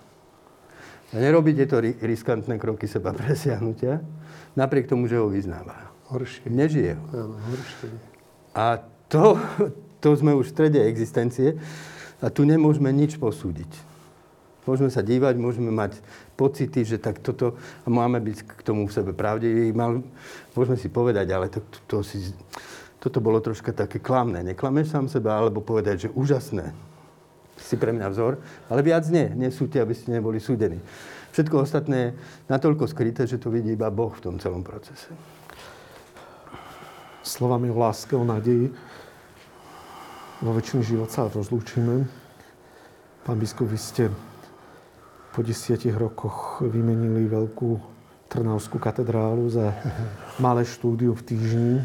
a 1.10 1.18
nerobí 1.18 1.58
tieto 1.58 1.82
riskantné 1.82 2.62
kroky 2.62 2.86
seba 2.86 3.10
presiahnutia, 3.18 3.98
napriek 4.54 4.86
tomu, 4.86 5.10
že 5.10 5.18
ho 5.18 5.26
vyznáva. 5.26 5.90
Horšie. 6.14 6.46
Nežije 6.54 6.94
ho. 7.02 7.06
Áno, 7.18 7.36
horšie. 7.50 7.90
A 8.54 8.86
to, 9.10 9.36
to 9.99 10.10
sme 10.15 10.31
už 10.38 10.49
v 10.49 10.53
strede 10.56 10.80
existencie 10.86 11.57
a 12.22 12.30
tu 12.31 12.45
nemôžeme 12.45 12.94
nič 12.94 13.18
posúdiť. 13.18 13.90
Môžeme 14.69 14.94
sa 14.94 15.02
dívať, 15.02 15.34
môžeme 15.41 15.73
mať 15.73 15.98
pocity, 16.38 16.86
že 16.86 17.02
tak 17.02 17.18
toto, 17.26 17.57
a 17.57 17.88
máme 17.90 18.22
byť 18.22 18.38
k 18.45 18.61
tomu 18.61 18.86
v 18.86 18.94
sebe 18.94 19.18
pravdiví. 19.18 19.73
Môžeme 20.53 20.77
si 20.77 20.94
povedať, 20.94 21.26
ale 21.34 21.49
to, 21.49 21.65
to, 21.65 21.80
to 21.90 21.98
si, 22.06 22.38
toto 23.02 23.18
bolo 23.18 23.41
troška 23.41 23.73
také 23.73 23.98
klamné. 23.98 24.45
Neklameš 24.45 24.94
sám 24.94 25.10
seba, 25.10 25.41
alebo 25.41 25.65
povedať, 25.65 26.06
že 26.06 26.14
úžasné 26.14 26.69
si 27.57 27.76
pre 27.76 27.91
mňa 27.91 28.07
vzor, 28.14 28.38
ale 28.69 28.86
viac 28.86 29.10
nie. 29.10 29.26
Nesúďte, 29.36 29.81
aby 29.81 29.94
ste 29.98 30.14
neboli 30.14 30.38
súdení. 30.38 30.77
Všetko 31.34 31.65
ostatné 31.65 31.98
je 31.98 32.15
natoľko 32.48 32.86
skryté, 32.86 33.26
že 33.26 33.41
to 33.41 33.49
vidí 33.49 33.73
iba 33.73 33.90
Boh 33.90 34.14
v 34.14 34.23
tom 34.23 34.36
celom 34.38 34.61
procese. 34.61 35.10
Slovami 37.26 37.73
o 37.73 37.77
láske, 37.77 38.14
o 38.14 38.23
nádeji 38.23 38.69
vo 40.40 40.52
väčšiny 40.56 40.82
život 40.84 41.11
sa 41.11 41.28
rozlúčime. 41.28 42.07
Pán 43.28 43.38
biskup, 43.40 43.68
vy 43.68 43.80
ste 43.80 44.03
po 45.36 45.44
desiatich 45.44 45.94
rokoch 45.94 46.64
vymenili 46.64 47.28
veľkú 47.28 47.99
Trnavskú 48.30 48.78
katedrálu 48.78 49.49
za 49.49 49.74
malé 50.38 50.61
štúdiu 50.61 51.18
v 51.18 51.26
týždni 51.26 51.76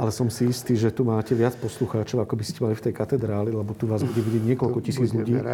ale 0.00 0.08
som 0.08 0.32
si 0.32 0.48
istý, 0.48 0.80
že 0.80 0.88
tu 0.88 1.04
máte 1.04 1.36
viac 1.36 1.52
poslucháčov, 1.60 2.24
ako 2.24 2.32
by 2.32 2.44
ste 2.48 2.64
mali 2.64 2.72
v 2.72 2.88
tej 2.88 2.94
katedráli, 2.96 3.52
lebo 3.52 3.76
tu 3.76 3.84
vás 3.84 4.00
bude 4.00 4.16
vidieť 4.16 4.48
niekoľko 4.48 4.78
tisíc 4.80 5.12
ľudí. 5.12 5.36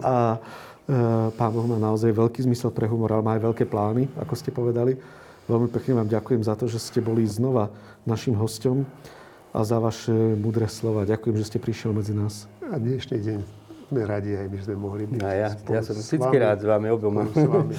A 0.00 0.40
e, 0.88 0.98
pán 1.36 1.52
Boh 1.52 1.68
má 1.68 1.76
naozaj 1.76 2.08
veľký 2.16 2.48
zmysel 2.48 2.72
pre 2.72 2.88
humor, 2.88 3.12
ale 3.12 3.20
má 3.20 3.36
aj 3.36 3.44
veľké 3.44 3.68
plány, 3.68 4.08
ako 4.16 4.32
ste 4.40 4.56
povedali. 4.56 4.96
Veľmi 5.52 5.68
pekne 5.68 6.00
vám 6.00 6.08
ďakujem 6.08 6.48
za 6.48 6.56
to, 6.56 6.64
že 6.64 6.80
ste 6.80 7.04
boli 7.04 7.28
znova 7.28 7.68
našim 8.08 8.32
hostom 8.40 8.88
a 9.54 9.64
za 9.64 9.78
vaše 9.78 10.12
mudré 10.36 10.68
slova. 10.68 11.08
Ďakujem, 11.08 11.36
že 11.40 11.48
ste 11.48 11.58
prišiel 11.58 11.96
medzi 11.96 12.12
nás. 12.12 12.48
A 12.64 12.76
dnešný 12.76 13.18
deň 13.20 13.67
sme 13.88 14.04
radi 14.04 14.36
aj 14.36 14.46
my 14.52 14.58
sme 14.60 14.74
mohli 14.76 15.04
byť. 15.08 15.20
A 15.24 15.30
ja, 15.32 15.48
ja 15.56 15.80
som 15.80 15.96
vždy 15.96 16.36
rád 16.36 16.60
s 16.60 16.66
vami 16.68 16.88
oboma. 16.92 17.24
S 17.32 17.40
vami. 17.40 17.72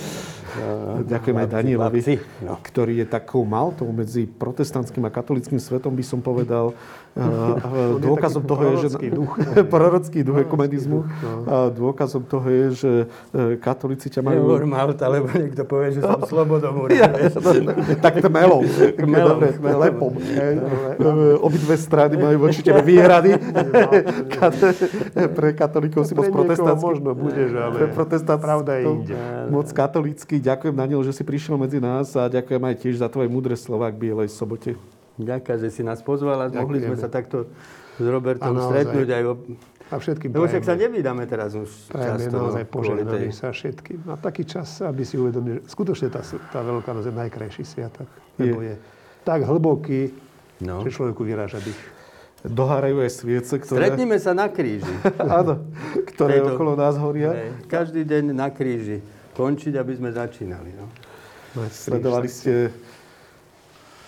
Ďakujem 1.05 1.37
aj 1.37 1.47
Danielovi, 1.53 2.01
no. 2.41 2.57
ktorý 2.57 3.05
je 3.05 3.05
takou 3.05 3.45
maltou 3.45 3.85
medzi 3.93 4.25
protestantským 4.25 5.05
a 5.05 5.13
katolickým 5.13 5.61
svetom, 5.61 5.93
by 5.93 6.01
som 6.01 6.17
povedal. 6.25 6.73
dôkazom 8.05 8.43
toho 8.45 8.61
je, 8.73 8.75
že... 8.85 8.89
Duch. 9.11 9.33
prorocký 9.67 10.23
duch 10.23 10.39
ekumenizmu. 10.45 10.99
No. 11.05 11.69
Dôkazom 11.73 12.23
toho 12.25 12.47
je, 12.47 12.65
že 12.73 12.91
e, 13.33 13.57
katolíci 13.59 14.07
ťa 14.07 14.21
majú... 14.23 14.45
Nehovor 14.45 14.65
Malta, 14.69 15.05
lebo 15.09 15.27
niekto 15.33 15.65
povie, 15.65 15.99
že 15.99 16.01
som 16.05 16.21
slobodomúr. 16.25 16.91
Ja, 16.99 17.07
tak. 18.03 18.19
Tmelom. 18.19 18.65
Dobre, 18.99 19.55
lepom. 19.55 20.11
Obidve 21.39 21.75
strany 21.79 22.19
majú 22.19 22.49
voči 22.49 22.59
tebe 22.59 22.83
výhrady. 22.83 23.39
Pre 25.15 25.49
katolíkov 25.55 25.98
si 26.03 26.13
moc 26.15 26.27
protestantský. 26.29 26.85
možno 26.85 27.09
budeš, 27.15 27.49
ale 27.55 27.77
pravda 28.37 28.71
je 28.79 28.83
inde. 28.87 29.15
Moc 29.49 29.67
katolícky 29.71 30.39
Ďakujem, 30.39 30.75
Daniel, 30.75 31.01
že 31.03 31.13
si 31.13 31.23
prišiel 31.23 31.59
medzi 31.59 31.77
nás 31.81 32.15
a 32.15 32.25
ďakujem 32.31 32.63
aj 32.63 32.75
tiež 32.79 32.95
za 33.01 33.07
tvoje 33.11 33.27
múdre 33.27 33.53
slova 33.59 33.91
k 33.91 33.99
Bielej 33.99 34.31
sobote. 34.31 34.79
Ďakujem, 35.19 35.57
že 35.59 35.69
si 35.69 35.81
nás 35.83 35.99
pozval 35.99 36.47
a 36.47 36.51
mohli 36.51 36.79
sme 36.79 36.95
sa 36.95 37.11
takto 37.11 37.51
s 37.99 38.05
Robertom 38.07 38.55
stretnúť 38.55 39.09
aj 39.11 39.23
o... 39.27 39.33
A 39.89 39.97
všetkým 39.97 40.29
Lebo 40.29 40.45
však 40.45 40.63
sa 40.63 40.77
nevydáme 40.77 41.25
teraz 41.25 41.57
už 41.57 41.89
prajeme 41.89 42.29
často. 42.29 42.37
naozaj 42.37 42.63
no, 42.63 42.71
požehnaný 42.71 43.29
sa 43.33 43.49
všetkým. 43.49 44.05
A 44.05 44.21
taký 44.21 44.45
čas, 44.45 44.85
aby 44.85 45.01
si 45.01 45.17
uvedomili, 45.17 45.65
že 45.65 45.73
skutočne 45.73 46.13
tá, 46.13 46.21
tá 46.53 46.61
Veľká 46.61 46.93
noc 46.93 47.09
je 47.09 47.13
najkrajší 47.17 47.63
sviatok. 47.65 48.05
Lebo 48.37 48.61
je. 48.61 48.77
je 48.77 48.99
tak 49.25 49.43
hlboký, 49.49 50.13
no. 50.61 50.85
že 50.85 50.93
človeku 50.93 51.25
vyráža 51.25 51.57
dých. 51.59 51.98
Dohárajú 52.39 53.03
aj 53.03 53.11
sviece, 53.11 53.53
ktoré... 53.59 53.91
Stretneme 53.91 54.15
sa 54.15 54.31
na 54.31 54.47
kríži. 54.47 54.87
Áno, 55.39 55.67
ktoré 56.07 56.39
Tejto... 56.39 56.55
okolo 56.55 56.71
nás 56.79 56.95
horia. 56.95 57.35
Hej. 57.35 57.49
Každý 57.67 58.01
deň 58.07 58.31
na 58.31 58.47
kríži 58.47 59.03
končiť, 59.35 59.75
aby 59.75 59.93
sme 59.95 60.09
začínali. 60.15 60.71
No. 60.75 60.87
Sledovali 61.67 62.31
ste 62.31 62.71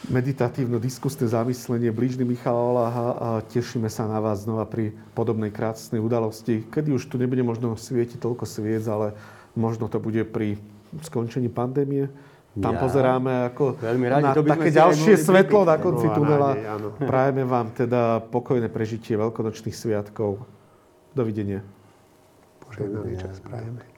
meditatívno-diskusné 0.09 1.29
zamyslenie 1.29 1.93
blížny 1.93 2.25
Michala 2.25 2.73
Láha 2.73 3.07
a 3.13 3.29
tešíme 3.45 3.85
sa 3.91 4.09
na 4.09 4.17
vás 4.17 4.47
znova 4.47 4.65
pri 4.65 4.95
podobnej 5.13 5.53
krásnej 5.53 6.01
udalosti, 6.01 6.65
kedy 6.65 6.97
už 6.97 7.05
tu 7.05 7.21
nebude 7.21 7.45
možno 7.45 7.77
svietiť 7.77 8.17
toľko 8.17 8.49
sviec, 8.49 8.81
ale 8.89 9.13
možno 9.53 9.85
to 9.85 10.01
bude 10.01 10.25
pri 10.25 10.57
skončení 11.05 11.53
pandémie. 11.53 12.09
Tam 12.51 12.75
ja, 12.75 12.83
pozeráme 12.83 13.33
ako 13.47 13.79
radi, 13.79 14.27
na 14.27 14.35
také 14.35 14.75
ďalšie 14.75 15.15
svetlo 15.15 15.63
na 15.63 15.79
konci 15.79 16.03
tunela. 16.11 16.51
Prajeme 16.99 17.47
vám 17.47 17.71
teda 17.71 18.19
pokojné 18.27 18.67
prežitie 18.67 19.15
veľkonočných 19.15 19.71
sviatkov. 19.71 20.43
Dovidenia. 21.15 21.63
Požehnaný 22.67 23.19
čas 23.19 23.39
prajeme. 23.39 23.90